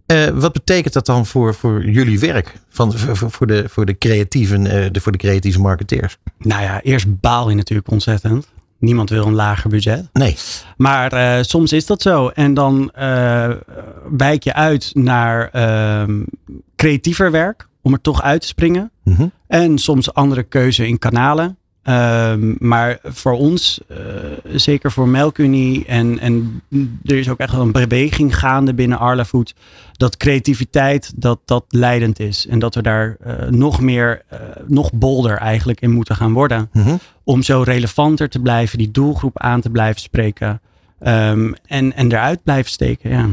Eh, 0.06 0.26
wat 0.26 0.52
betekent 0.52 0.94
dat 0.94 1.06
dan 1.06 1.26
voor, 1.26 1.54
voor 1.54 1.84
jullie 1.84 2.18
werk? 2.18 2.54
Van, 2.68 2.92
voor, 2.92 3.30
voor, 3.30 3.46
de, 3.46 3.64
voor, 3.68 3.86
de 3.86 3.98
creatieven, 3.98 4.66
eh, 4.66 4.90
de, 4.92 5.00
voor 5.00 5.12
de 5.12 5.18
creatieve 5.18 5.60
marketeers? 5.60 6.18
Nou 6.38 6.62
ja, 6.62 6.80
eerst 6.82 7.20
baal 7.20 7.48
je 7.48 7.56
natuurlijk 7.56 7.90
ontzettend. 7.90 8.48
Niemand 8.78 9.10
wil 9.10 9.26
een 9.26 9.34
lager 9.34 9.70
budget. 9.70 10.08
Nee. 10.12 10.36
Maar 10.76 11.12
eh, 11.12 11.42
soms 11.42 11.72
is 11.72 11.86
dat 11.86 12.02
zo. 12.02 12.28
En 12.28 12.54
dan 12.54 12.92
wijk 14.16 14.44
je 14.44 14.54
uit 14.54 14.90
naar 14.94 15.48
ehm, 15.48 16.22
creatiever 16.76 17.30
werk. 17.30 17.68
Om 17.82 17.92
er 17.92 18.00
toch 18.00 18.22
uit 18.22 18.40
te 18.40 18.46
springen. 18.46 18.90
Mhm. 19.02 19.26
En 19.46 19.78
soms 19.78 20.14
andere 20.14 20.42
keuze 20.42 20.86
in 20.86 20.98
kanalen. 20.98 21.58
Ehm, 21.84 22.54
maar 22.58 22.98
voor 23.02 23.32
ons, 23.32 23.80
eh, 23.88 23.96
zeker 24.54 24.92
voor 24.92 25.08
Melkunie, 25.08 25.84
en, 25.86 26.18
en 26.18 26.62
er 27.04 27.16
is 27.16 27.28
ook 27.28 27.38
echt 27.38 27.52
wel 27.52 27.60
een 27.60 27.72
beweging 27.72 28.38
gaande 28.38 28.74
binnen 28.74 28.98
Arla 28.98 29.24
Food, 29.24 29.54
dat 29.92 30.16
creativiteit 30.16 31.12
dat 31.16 31.40
dat 31.44 31.64
leidend 31.68 32.20
is. 32.20 32.46
En 32.46 32.58
dat 32.58 32.74
we 32.74 32.82
daar 32.82 33.16
eh, 33.20 33.48
nog 33.48 33.80
meer, 33.80 34.22
eh, 34.28 34.38
nog 34.66 34.92
bolder 34.92 35.36
eigenlijk 35.36 35.80
in 35.80 35.90
moeten 35.90 36.16
gaan 36.16 36.32
worden. 36.32 36.68
Mhm. 36.72 36.96
Om 37.24 37.42
zo 37.42 37.62
relevanter 37.62 38.28
te 38.28 38.40
blijven, 38.40 38.78
die 38.78 38.90
doelgroep 38.90 39.38
aan 39.38 39.60
te 39.60 39.70
blijven 39.70 40.00
spreken. 40.00 40.60
ehm, 41.00 41.52
en, 41.66 41.96
en 41.96 42.12
eruit 42.12 42.42
blijven 42.42 42.70
steken, 42.70 43.10
ja. 43.10 43.28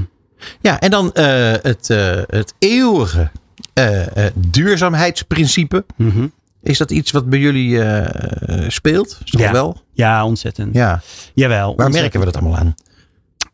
Ja, 0.61 0.80
en 0.80 0.91
dan 0.91 1.10
het, 1.14 1.88
het 2.28 2.53
eeuwige 2.60 3.32
duurzaamheidsprincipe. 4.36 5.86
Is 6.63 6.77
dat 6.77 6.91
iets 6.91 7.11
wat 7.11 7.29
bij 7.29 7.39
jullie 7.39 7.83
eh, 7.83 8.69
speelt? 8.69 9.19
Is 9.25 9.31
dat 9.31 9.41
Ja. 9.41 9.51
wel? 9.51 9.81
Ja, 9.93 10.25
ontzettend. 10.25 10.75
Ja. 10.75 11.01
Jawel. 11.33 11.57
Waar 11.75 11.85
ontzettend. 11.85 12.01
merken 12.01 12.19
we 12.19 12.25
dat 12.25 12.35
allemaal 12.35 12.57
aan? 12.59 12.75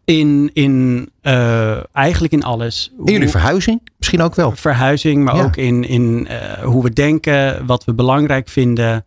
In, 0.05 0.49
in 0.53 1.09
eh, 1.21 1.95
eigenlijk 1.95 2.34
in 2.34 2.43
alles. 2.43 2.91
In 3.05 3.13
jullie 3.13 3.29
verhuizing? 3.29 3.81
Misschien 3.97 4.21
ook 4.21 4.35
wel. 4.35 4.51
verhuizing, 4.51 5.23
maar 5.23 5.35
Ja. 5.35 5.43
ook 5.43 5.55
in, 5.55 5.84
in 5.84 6.27
eh, 6.27 6.63
hoe 6.63 6.84
we 6.84 6.89
denken, 6.93 7.65
wat 7.65 7.85
we 7.85 7.93
belangrijk 7.93 8.49
vinden. 8.49 9.05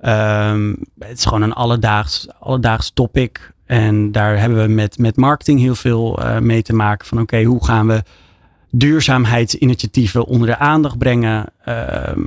Ehm, 0.00 0.74
het 0.98 1.18
is 1.18 1.24
gewoon 1.24 1.42
een 1.42 1.52
alledaags, 1.52 2.26
alledaags 2.40 2.90
topic. 2.94 3.52
En 3.66 4.12
daar 4.12 4.38
hebben 4.40 4.62
we 4.62 4.68
met, 4.68 4.98
met 4.98 5.16
marketing 5.16 5.60
heel 5.60 5.74
veel 5.74 6.20
mee 6.40 6.62
te 6.62 6.74
maken. 6.74 7.06
Van 7.06 7.20
oké, 7.20 7.42
hoe 7.42 7.64
gaan 7.64 7.86
we 7.86 8.02
duurzaamheidsinitiatieven 8.78 10.24
onder 10.24 10.48
de 10.48 10.58
aandacht 10.58 10.98
brengen? 10.98 11.46
Ehm, 11.64 12.20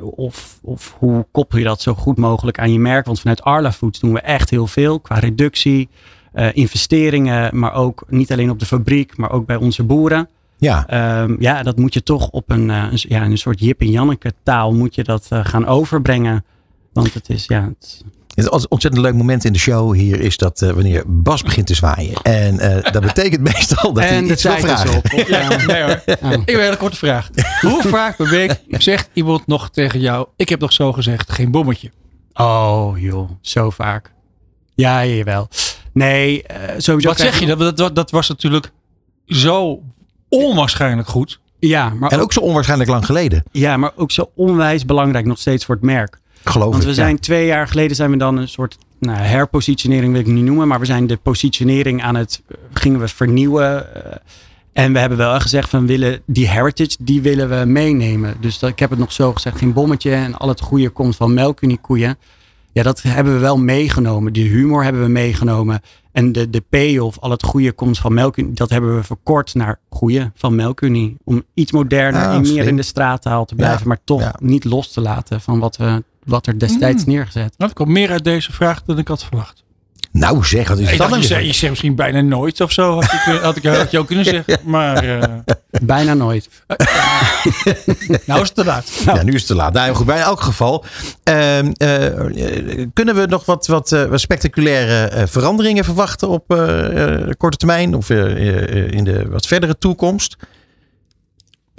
of, 0.00 0.58
of 0.62 0.96
hoe 0.98 1.26
koppel 1.30 1.58
je 1.58 1.64
dat 1.64 1.82
zo 1.82 1.94
goed 1.94 2.18
mogelijk 2.18 2.58
aan 2.58 2.72
je 2.72 2.78
merk? 2.78 3.06
Want 3.06 3.20
vanuit 3.20 3.42
Arla 3.42 3.72
Foods 3.72 4.00
doen 4.00 4.12
we 4.12 4.20
echt 4.20 4.50
heel 4.50 4.66
veel 4.66 5.00
qua 5.00 5.18
reductie, 5.18 5.88
eh, 6.32 6.48
investeringen, 6.52 7.58
maar 7.58 7.74
ook 7.74 8.04
niet 8.08 8.32
alleen 8.32 8.50
op 8.50 8.58
de 8.58 8.66
fabriek, 8.66 9.16
maar 9.16 9.30
ook 9.30 9.46
bij 9.46 9.56
onze 9.56 9.82
boeren. 9.82 10.28
Ja. 10.58 10.86
Ehm, 10.86 11.36
ja, 11.38 11.62
dat 11.62 11.76
moet 11.76 11.94
je 11.94 12.02
toch 12.02 12.30
op 12.30 12.50
een, 12.50 12.70
eh, 12.70 12.86
een, 12.90 13.04
ja, 13.08 13.22
een 13.22 13.38
soort 13.38 13.60
Jip 13.60 13.80
en 13.80 13.90
Janneke 13.90 14.32
taal 14.42 14.74
moet 14.74 14.94
je 14.94 15.04
dat 15.04 15.26
eh, 15.28 15.44
gaan 15.44 15.66
overbrengen. 15.66 16.44
Want 16.92 17.14
het 17.14 17.28
is, 17.28 17.46
ja, 17.46 17.64
het, 17.64 18.04
Het 18.34 18.68
ontzettend 18.68 19.04
leuk 19.04 19.14
moment 19.14 19.44
in 19.44 19.52
de 19.52 19.58
show 19.58 19.94
hier 19.94 20.20
is 20.20 20.36
dat 20.36 20.62
eh, 20.62 20.70
wanneer 20.70 21.02
Bas 21.06 21.42
begint 21.42 21.66
te 21.66 21.74
zwaaien. 21.74 22.14
En 22.22 22.58
eh, 22.58 22.92
dat 22.92 23.02
betekent 23.02 23.40
meestal 23.42 23.92
dat 23.92 24.02
hij 24.02 24.16
en 24.16 24.26
de 24.26 24.32
iets 24.32 24.42
wil 24.42 24.56
vragen. 24.58 24.96
op. 24.96 25.06
Ja. 25.26 25.56
Nee 25.66 25.82
hoor. 25.82 25.90
Ik 25.90 26.02
heb 26.06 26.22
een 26.22 26.42
hele 26.46 26.76
korte 26.76 26.96
vraag. 26.96 27.30
Hoe 27.60 27.82
vaak 27.82 28.16
per 28.16 28.28
week 28.28 28.60
zegt 28.68 29.08
iemand 29.12 29.46
nog 29.46 29.70
tegen 29.70 30.00
jou, 30.00 30.26
ik 30.36 30.48
heb 30.48 30.60
nog 30.60 30.72
zo 30.72 30.92
gezegd, 30.92 31.32
geen 31.32 31.50
bommetje? 31.50 31.90
Oh 32.34 32.98
joh, 32.98 33.30
zo 33.40 33.70
vaak. 33.70 34.12
Ja, 34.74 35.04
jawel. 35.06 35.48
Nee, 35.92 36.42
eh, 36.42 36.74
sowieso. 36.76 37.08
Wat 37.08 37.18
zeg 37.18 37.40
je? 37.40 37.56
Dat, 37.56 37.76
dat, 37.76 37.94
dat 37.94 38.10
was 38.10 38.28
natuurlijk 38.28 38.70
zo 39.26 39.82
onwaarschijnlijk 40.28 41.08
goed. 41.08 41.40
Ja, 41.58 41.88
maar 41.88 42.10
En 42.10 42.16
ook, 42.16 42.22
ook 42.22 42.32
zo 42.32 42.40
onwaarschijnlijk 42.40 42.90
lang 42.90 43.06
geleden. 43.06 43.42
ja, 43.50 43.76
maar 43.76 43.92
ook 43.96 44.10
zo 44.10 44.30
onwijs 44.34 44.84
belangrijk 44.84 45.26
nog 45.26 45.38
steeds 45.38 45.64
voor 45.64 45.74
het 45.74 45.84
merk. 45.84 46.20
Geloof 46.44 46.70
Want 46.70 46.82
ik. 46.82 46.88
we 46.88 46.94
ja. 46.94 47.02
zijn 47.02 47.18
twee 47.18 47.46
jaar 47.46 47.68
geleden 47.68 47.96
zijn 47.96 48.10
we 48.10 48.16
dan 48.16 48.36
een 48.36 48.48
soort 48.48 48.78
nou, 48.98 49.18
herpositionering 49.18 50.12
wil 50.12 50.20
ik 50.20 50.26
niet 50.26 50.44
noemen, 50.44 50.68
maar 50.68 50.80
we 50.80 50.86
zijn 50.86 51.06
de 51.06 51.16
positionering 51.16 52.02
aan 52.02 52.14
het 52.14 52.42
eh, 52.48 52.56
gingen 52.72 53.00
we 53.00 53.08
vernieuwen. 53.08 53.94
eh, 54.04 54.16
en 54.72 54.92
we 54.92 54.98
hebben 54.98 55.18
wel 55.18 55.40
gezegd 55.40 55.70
van 55.70 55.86
willen 55.86 56.20
die 56.26 56.48
heritage 56.48 56.96
die 57.00 57.22
willen 57.22 57.48
we 57.58 57.64
meenemen. 57.66 58.34
Dus 58.40 58.58
dat, 58.58 58.70
ik 58.70 58.78
heb 58.78 58.90
het 58.90 58.98
nog 58.98 59.12
zo 59.12 59.32
gezegd, 59.32 59.58
geen 59.58 59.72
bommetje 59.72 60.12
en 60.14 60.34
al 60.36 60.48
het 60.48 60.60
goede 60.60 60.88
komt 60.88 61.16
van 61.16 61.34
melkuniekoeien. 61.34 62.16
Ja, 62.72 62.82
dat 62.82 63.02
hebben 63.02 63.32
we 63.34 63.38
wel 63.38 63.58
meegenomen. 63.58 64.32
Die 64.32 64.48
humor 64.48 64.84
hebben 64.84 65.02
we 65.02 65.08
meegenomen. 65.08 65.80
En 66.12 66.32
de, 66.32 66.50
de 66.50 66.60
payoff, 66.68 67.18
al 67.18 67.30
het 67.30 67.42
goede 67.42 67.72
komt 67.72 67.98
van 67.98 68.14
Melkunie, 68.14 68.52
dat 68.52 68.70
hebben 68.70 68.96
we 68.96 69.02
verkort 69.02 69.54
naar 69.54 69.78
goede 69.90 70.30
van 70.34 70.54
Melkunie. 70.54 71.16
Om 71.24 71.42
iets 71.54 71.72
moderner 71.72 72.26
Ah, 72.26 72.34
en 72.34 72.40
meer 72.40 72.66
in 72.66 72.76
de 72.76 72.82
straattaal 72.82 73.44
te 73.44 73.54
blijven, 73.54 73.78
Ja, 73.80 73.86
maar 73.86 73.98
toch 74.04 74.20
ja. 74.20 74.34
niet 74.38 74.64
los 74.64 74.92
te 74.92 75.00
laten 75.00 75.40
van 75.40 75.58
wat, 75.58 75.76
we, 75.76 76.02
wat 76.24 76.46
er 76.46 76.58
destijds 76.58 77.04
neergezet. 77.04 77.54
Nou, 77.58 77.70
er 77.70 77.76
komt 77.76 77.88
meer 77.88 78.10
uit 78.10 78.24
deze 78.24 78.52
vraag 78.52 78.82
dan 78.82 78.98
ik 78.98 79.08
had 79.08 79.24
verwacht. 79.24 79.62
Nou 80.12 80.44
zeg, 80.44 80.68
wat 80.68 80.78
is 80.78 80.84
Ik 80.84 80.98
dat 80.98 81.10
dacht, 81.10 81.28
dan 81.28 81.46
je, 81.46 81.52
zegt 81.52 81.68
misschien 81.70 81.94
bijna 81.94 82.20
nooit 82.20 82.60
of 82.60 82.72
zo. 82.72 82.94
Had 82.94 83.04
ik, 83.12 83.40
had 83.42 83.56
ik, 83.56 83.64
had 83.64 83.90
je 83.90 83.98
ook 83.98 84.06
kunnen 84.06 84.24
zeggen. 84.24 84.58
Maar 84.70 85.20
eh, 85.20 85.54
Bijna 85.82 86.14
nooit. 86.14 86.48
nou 88.26 88.40
is 88.40 88.46
het 88.48 88.54
te 88.54 88.64
laat. 88.64 88.90
Ja, 89.04 89.22
nu 89.22 89.32
is 89.32 89.38
het 89.38 89.46
te 89.46 89.54
laat. 89.54 89.72
Nou, 89.72 89.94
goed, 89.94 90.06
bij 90.06 90.16
in 90.16 90.22
elk 90.22 90.40
geval. 90.40 90.84
ehm, 91.22 91.70
eh, 91.76 92.84
kunnen 92.92 93.14
we 93.14 93.26
nog 93.26 93.44
wat, 93.44 93.66
wat, 93.66 93.92
eh, 93.92 94.04
wat 94.04 94.20
spectaculaire 94.20 95.04
eh, 95.06 95.22
veranderingen 95.26 95.84
verwachten 95.84 96.28
op 96.28 96.44
eh, 96.50 97.14
eh, 97.14 97.30
korte 97.36 97.56
termijn? 97.56 97.94
Of 97.94 98.10
eh, 98.10 98.20
eh, 98.20 98.90
in 98.90 99.04
de 99.04 99.28
wat 99.28 99.46
verdere 99.46 99.78
toekomst? 99.78 100.36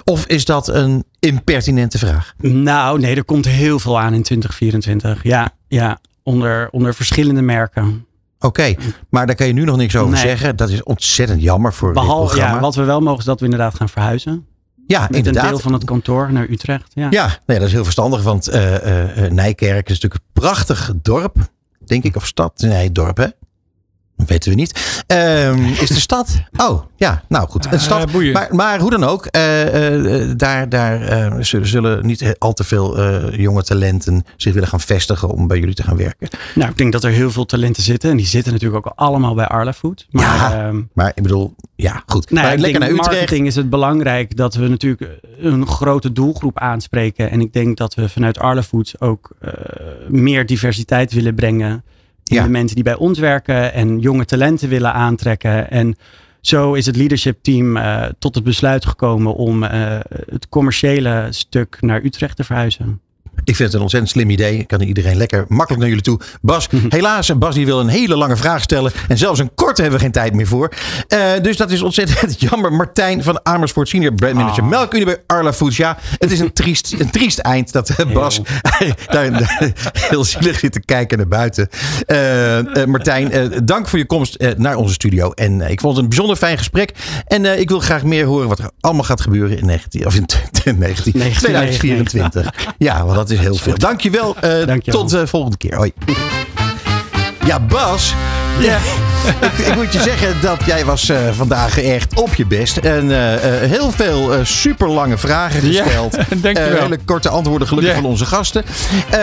Of 0.04 0.26
is 0.26 0.44
dat 0.44 0.68
een 0.68 1.04
impertinente 1.18 1.98
vraag? 1.98 2.34
Nou, 2.38 2.98
nee, 3.00 3.16
er 3.16 3.24
komt 3.24 3.44
heel 3.44 3.78
veel 3.78 4.00
aan 4.00 4.14
in 4.14 4.22
2024. 4.22 5.22
Ja, 5.22 5.50
ja 5.68 5.98
onder, 6.22 6.68
onder 6.70 6.94
verschillende 6.94 7.42
merken. 7.42 8.06
Oké, 8.38 8.74
maar 9.10 9.26
daar 9.26 9.34
kan 9.36 9.46
je 9.46 9.52
nu 9.52 9.64
nog 9.64 9.76
niks 9.76 9.96
over 9.96 10.12
Nee. 10.12 10.20
zeggen. 10.22 10.56
Dat 10.56 10.68
is 10.70 10.82
ontzettend 10.82 11.42
jammer 11.42 11.72
voor 11.72 11.92
dit 11.92 12.02
Behalve, 12.02 12.26
programma. 12.26 12.54
ja, 12.54 12.60
wat 12.60 12.74
we 12.74 12.82
wel 12.84 13.00
mogen 13.00 13.18
is 13.18 13.24
dat 13.24 13.38
we 13.38 13.44
inderdaad 13.44 13.74
gaan 13.74 13.88
verhuizen. 13.88 14.46
ja, 14.86 15.00
Met 15.00 15.16
inderdaad. 15.16 15.44
een 15.44 15.50
deel 15.50 15.58
van 15.58 15.72
het 15.72 15.84
kantoor 15.84 16.32
naar 16.32 16.48
Utrecht. 16.50 16.90
Ja. 16.94 17.06
Ja, 17.10 17.38
nee, 17.46 17.58
dat 17.58 17.66
is 17.66 17.72
heel 17.72 17.84
verstandig, 17.84 18.22
want 18.22 18.48
eh, 18.48 18.74
eh, 18.74 19.24
eh, 19.24 19.32
Nijkerk 19.32 19.88
is 19.88 19.94
natuurlijk 20.00 20.14
een 20.14 20.40
prachtig 20.42 20.92
dorp, 21.02 21.36
denk 21.86 22.04
ik, 22.04 22.16
of 22.16 22.26
stad. 22.26 22.60
Nee, 22.60 22.92
dorp, 22.92 23.16
hè? 23.16 23.26
Weten 24.26 24.50
we 24.50 24.56
niet. 24.56 25.02
Ehm, 25.06 25.64
is 25.64 25.88
de 25.88 26.00
stad? 26.00 26.42
Oh, 26.56 26.82
ja, 26.96 27.22
nou 27.28 27.48
goed. 27.48 27.72
Een 27.72 27.80
stad. 27.80 28.12
boeien. 28.12 28.32
maar, 28.32 28.48
maar 28.54 28.80
hoe 28.80 28.90
dan 28.90 29.04
ook, 29.04 29.26
eh, 29.26 30.20
eh, 30.20 30.30
daar, 30.36 30.68
daar 30.68 31.00
eh, 31.00 31.34
zullen, 31.40 31.66
zullen 31.68 32.06
niet 32.06 32.34
al 32.38 32.52
te 32.52 32.64
veel 32.64 32.98
eh, 32.98 33.38
jonge 33.38 33.62
talenten 33.62 34.24
zich 34.36 34.52
willen 34.52 34.68
gaan 34.68 34.80
vestigen 34.80 35.28
om 35.28 35.46
bij 35.46 35.58
jullie 35.58 35.74
te 35.74 35.82
gaan 35.82 35.96
werken. 35.96 36.28
Nou, 36.54 36.70
ik 36.70 36.76
denk 36.78 36.92
dat 36.92 37.04
er 37.04 37.10
heel 37.10 37.30
veel 37.30 37.44
talenten 37.46 37.82
zitten. 37.82 38.10
En 38.10 38.16
die 38.16 38.26
zitten 38.26 38.52
natuurlijk 38.52 38.86
ook 38.86 38.92
allemaal 38.96 39.34
bij 39.34 39.46
Arla 39.46 39.72
Food. 39.72 40.06
Maar, 40.10 40.24
Ja, 40.24 40.66
ehm, 40.66 40.82
Maar 40.92 41.12
ik 41.14 41.22
bedoel, 41.22 41.54
ja, 41.76 42.02
goed. 42.06 42.30
Nou, 42.30 42.46
maar 42.46 42.58
lekker 42.58 42.80
naar 42.80 42.90
Utrecht. 42.90 43.10
marketing 43.10 43.46
is 43.46 43.54
het 43.56 43.70
belangrijk 43.70 44.36
dat 44.36 44.54
we 44.54 44.68
natuurlijk 44.68 45.10
een 45.38 45.66
grote 45.66 46.12
doelgroep 46.12 46.58
aanspreken. 46.58 47.30
En 47.30 47.40
ik 47.40 47.52
denk 47.52 47.76
dat 47.76 47.94
we 47.94 48.08
vanuit 48.08 48.38
Arla 48.38 48.62
Foods 48.62 49.00
ook 49.00 49.30
eh, 49.40 49.52
meer 50.08 50.46
diversiteit 50.46 51.12
willen 51.12 51.34
brengen. 51.34 51.84
In 52.24 52.36
Ja. 52.36 52.42
de 52.42 52.48
mensen 52.48 52.74
die 52.74 52.84
bij 52.84 52.96
ons 52.96 53.18
werken 53.18 53.72
en 53.72 53.98
jonge 53.98 54.24
talenten 54.24 54.68
willen 54.68 54.92
aantrekken. 54.92 55.70
En 55.70 55.96
zo 56.40 56.72
is 56.74 56.86
het 56.86 56.96
leadership 56.96 57.38
team 57.42 57.76
eh, 57.76 58.06
tot 58.18 58.34
het 58.34 58.44
besluit 58.44 58.86
gekomen 58.86 59.34
om 59.34 59.62
eh, 59.62 59.98
het 60.08 60.48
commerciële 60.48 61.26
stuk 61.30 61.76
naar 61.80 62.02
Utrecht 62.04 62.36
te 62.36 62.44
verhuizen. 62.44 63.00
Ik 63.44 63.56
vind 63.56 63.58
het 63.58 63.74
een 63.74 63.80
ontzettend 63.80 64.12
slim 64.12 64.30
idee. 64.30 64.58
Ik 64.58 64.66
kan 64.68 64.80
iedereen 64.80 65.16
lekker 65.16 65.44
makkelijk 65.48 65.78
naar 65.80 65.88
jullie 65.88 66.04
toe. 66.04 66.20
Bas, 66.40 66.68
helaas, 66.88 67.38
Bas 67.38 67.54
die 67.54 67.66
wil 67.66 67.80
een 67.80 67.88
hele 67.88 68.16
lange 68.16 68.36
vraag 68.36 68.62
stellen. 68.62 68.92
En 69.08 69.18
zelfs 69.18 69.40
een 69.40 69.54
korte 69.54 69.80
hebben 69.82 69.98
we 69.98 70.04
geen 70.04 70.14
tijd 70.14 70.34
meer 70.34 70.46
voor. 70.46 70.72
Eh, 71.08 71.30
dus 71.42 71.56
dat 71.56 71.70
is 71.70 71.82
ontzettend 71.82 72.40
jammer. 72.50 72.72
Martijn 72.72 73.22
van 73.22 73.40
Amersfoort, 73.42 73.88
senior 73.88 74.14
brand 74.14 74.34
manager. 74.34 74.62
Ah. 74.62 74.68
Melkunie 74.68 75.04
bij 75.04 75.22
Arla 75.26 75.52
Foods. 75.52 75.76
Ja, 75.76 75.98
het 76.18 76.30
is 76.32 76.40
een 76.40 76.52
triest, 76.52 76.94
een 76.98 77.10
triest 77.10 77.38
eind 77.38 77.72
dat 77.72 77.88
eh, 77.88 78.12
Bas 78.12 78.40
daar, 79.06 79.30
daar 79.30 79.72
heel 79.92 80.24
zielig 80.24 80.58
zit 80.58 80.72
te 80.72 80.80
kijken 80.80 81.18
naar 81.18 81.28
buiten. 81.28 81.68
Eh, 82.06 82.58
eh, 82.58 82.88
Martijn, 82.88 83.32
eh, 83.32 83.42
dank 83.64 83.88
voor 83.88 83.98
je 83.98 84.06
komst 84.06 84.34
eh, 84.34 84.50
naar 84.56 84.76
onze 84.76 84.94
studio. 84.94 85.30
En 85.30 85.60
eh, 85.60 85.70
ik 85.70 85.80
vond 85.80 85.92
het 85.94 86.02
een 86.02 86.08
bijzonder 86.08 86.36
fijn 86.36 86.58
gesprek. 86.58 86.92
En 87.26 87.44
eh, 87.44 87.58
ik 87.60 87.68
wil 87.68 87.80
graag 87.80 88.02
meer 88.04 88.24
horen 88.24 88.48
wat 88.48 88.58
er 88.58 88.70
allemaal 88.80 89.04
gaat 89.04 89.20
gebeuren 89.20 89.58
in, 89.58 89.66
19, 89.66 90.06
of 90.06 90.14
in 90.14 90.26
19, 90.78 91.12
2024. 91.12 92.54
Ja, 92.78 93.04
want 93.04 93.16
dat 93.16 93.23
is 93.30 93.38
heel 93.38 93.54
veel. 93.56 93.78
Dankjewel. 93.78 94.36
eh 94.40 94.66
Dankjewel. 94.66 95.00
Tot 95.00 95.10
de 95.10 95.26
volgende 95.26 95.56
keer. 95.56 95.74
Hoi. 95.76 95.92
Ja, 97.46 97.60
Bas. 97.60 98.14
Ja. 98.58 98.78
ik, 99.40 99.66
ik 99.66 99.74
moet 99.74 99.92
je 99.92 100.00
zeggen 100.00 100.34
dat 100.42 100.58
jij 100.66 100.84
was 100.84 101.08
eh, 101.08 101.16
vandaag 101.32 101.80
echt 101.82 102.14
op 102.20 102.34
je 102.34 102.46
best. 102.46 102.76
En 102.76 103.10
eh, 103.10 103.62
eh, 103.62 103.70
heel 103.70 103.90
veel 103.90 104.34
eh, 104.34 104.44
super 104.44 104.88
lange 104.90 105.18
vragen 105.18 105.72
Ja, 105.72 105.82
gesteld. 105.82 106.12
dankjewel. 106.42 106.74
Eh, 106.76 106.82
hele 106.82 106.98
korte 107.04 107.28
antwoorden 107.28 107.68
gelukkig 107.68 107.94
van 107.94 108.04
onze 108.04 108.24
gasten. 108.24 108.64
Eh, 109.10 109.18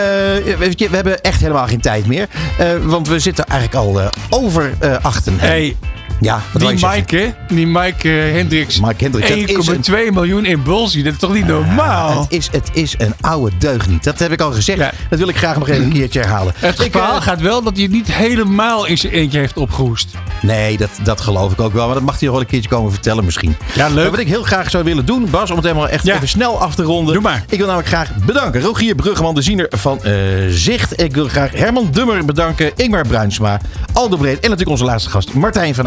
je, 0.46 0.88
we 0.90 0.94
hebben 0.96 1.20
echt 1.22 1.40
helemaal 1.40 1.66
geen 1.66 1.80
tijd 1.80 2.06
meer. 2.06 2.26
Eh, 2.58 2.66
want 2.82 3.08
we 3.08 3.18
zitten 3.18 3.44
eigenlijk 3.44 3.80
al 3.84 4.00
eh, 4.00 4.06
over 4.30 4.72
eh 4.78 4.96
achten. 5.02 5.34
Hey, 5.38 5.76
ja, 6.20 6.40
wat 6.52 6.62
die? 6.62 6.86
Mike, 6.88 7.16
hè? 7.16 7.54
Die 7.54 7.66
Mike 7.66 8.08
eh, 8.08 8.32
Hendricks. 8.32 8.80
Mike 8.80 9.04
Hendricks, 9.04 9.28
dat 9.28 9.78
is 9.78 9.88
een- 9.88 10.06
1,2 10.08 10.12
miljoen 10.12 10.44
in 10.44 10.62
Bulsie. 10.62 11.02
Dat 11.02 11.12
is 11.12 11.18
toch 11.18 11.32
niet 11.32 11.46
normaal? 11.46 12.20
Het 12.20 12.32
is, 12.32 12.48
het 12.52 12.70
is 12.72 12.94
een 12.98 13.14
oude 13.20 13.56
deugniet. 13.58 14.04
Dat 14.04 14.18
heb 14.18 14.32
ik 14.32 14.40
al 14.40 14.52
gezegd. 14.52 14.78
Ja. 14.78 14.92
Dat 15.10 15.18
wil 15.18 15.28
ik 15.28 15.36
graag 15.36 15.58
nog 15.58 15.68
even 15.68 15.82
een 15.84 15.92
keertje 15.92 16.20
herhalen. 16.20 16.52
Het 16.56 16.88
verhaal 16.90 17.16
eh, 17.16 17.22
gaat 17.22 17.40
wel 17.40 17.62
dat 17.62 17.72
hij 17.74 17.82
het 17.82 17.92
niet 17.92 18.12
helemaal 18.12 18.86
in 18.86 18.98
zijn 18.98 19.12
eentje 19.12 19.38
heeft 19.38 19.56
opgehoest. 19.56 20.08
Nee, 20.42 20.76
dat, 20.76 20.90
dat 21.02 21.20
geloof 21.20 21.52
ik 21.52 21.60
ook 21.60 21.72
wel. 21.72 21.84
Maar 21.86 21.94
dat 21.94 22.02
mag 22.04 22.14
hij 22.14 22.22
nog 22.22 22.32
wel 22.32 22.40
een 22.40 22.50
keertje 22.50 22.68
komen 22.68 22.92
vertellen 22.92 23.24
misschien. 23.24 23.56
Ja, 23.74 23.86
leuk. 23.88 23.96
Maar 23.96 24.10
wat 24.10 24.18
ik 24.20 24.26
heel 24.28 24.42
graag 24.42 24.70
zou 24.70 24.84
willen 24.84 25.04
doen, 25.06 25.30
Bas, 25.30 25.50
om 25.50 25.56
het 25.56 25.64
helemaal 25.64 25.88
echt 25.88 26.06
Ja. 26.06 26.14
even 26.14 26.28
snel 26.28 26.60
af 26.60 26.74
te 26.74 26.82
ronden. 26.82 27.12
Doe 27.14 27.22
maar. 27.22 27.44
Ik 27.48 27.56
wil 27.58 27.66
namelijk 27.66 27.88
graag 27.88 28.14
bedanken 28.24 28.60
Rogier 28.60 28.94
Bruggeman, 28.94 29.34
de 29.34 29.42
ziener 29.42 29.66
van 29.70 30.04
eh, 30.04 30.12
Zicht. 30.48 31.02
Ik 31.02 31.14
wil 31.14 31.28
graag 31.28 31.50
Herman 31.52 31.88
Dummer 31.90 32.24
bedanken, 32.24 32.72
Ingmar 32.76 33.06
Bruinsma, 33.06 33.60
Aldo 33.92 34.16
Breed 34.16 34.34
en 34.34 34.40
natuurlijk 34.50 34.70
onze 34.70 34.84
laatste 34.84 35.10
gast 35.10 35.32
Martijn 35.34 35.74
van 35.74 35.86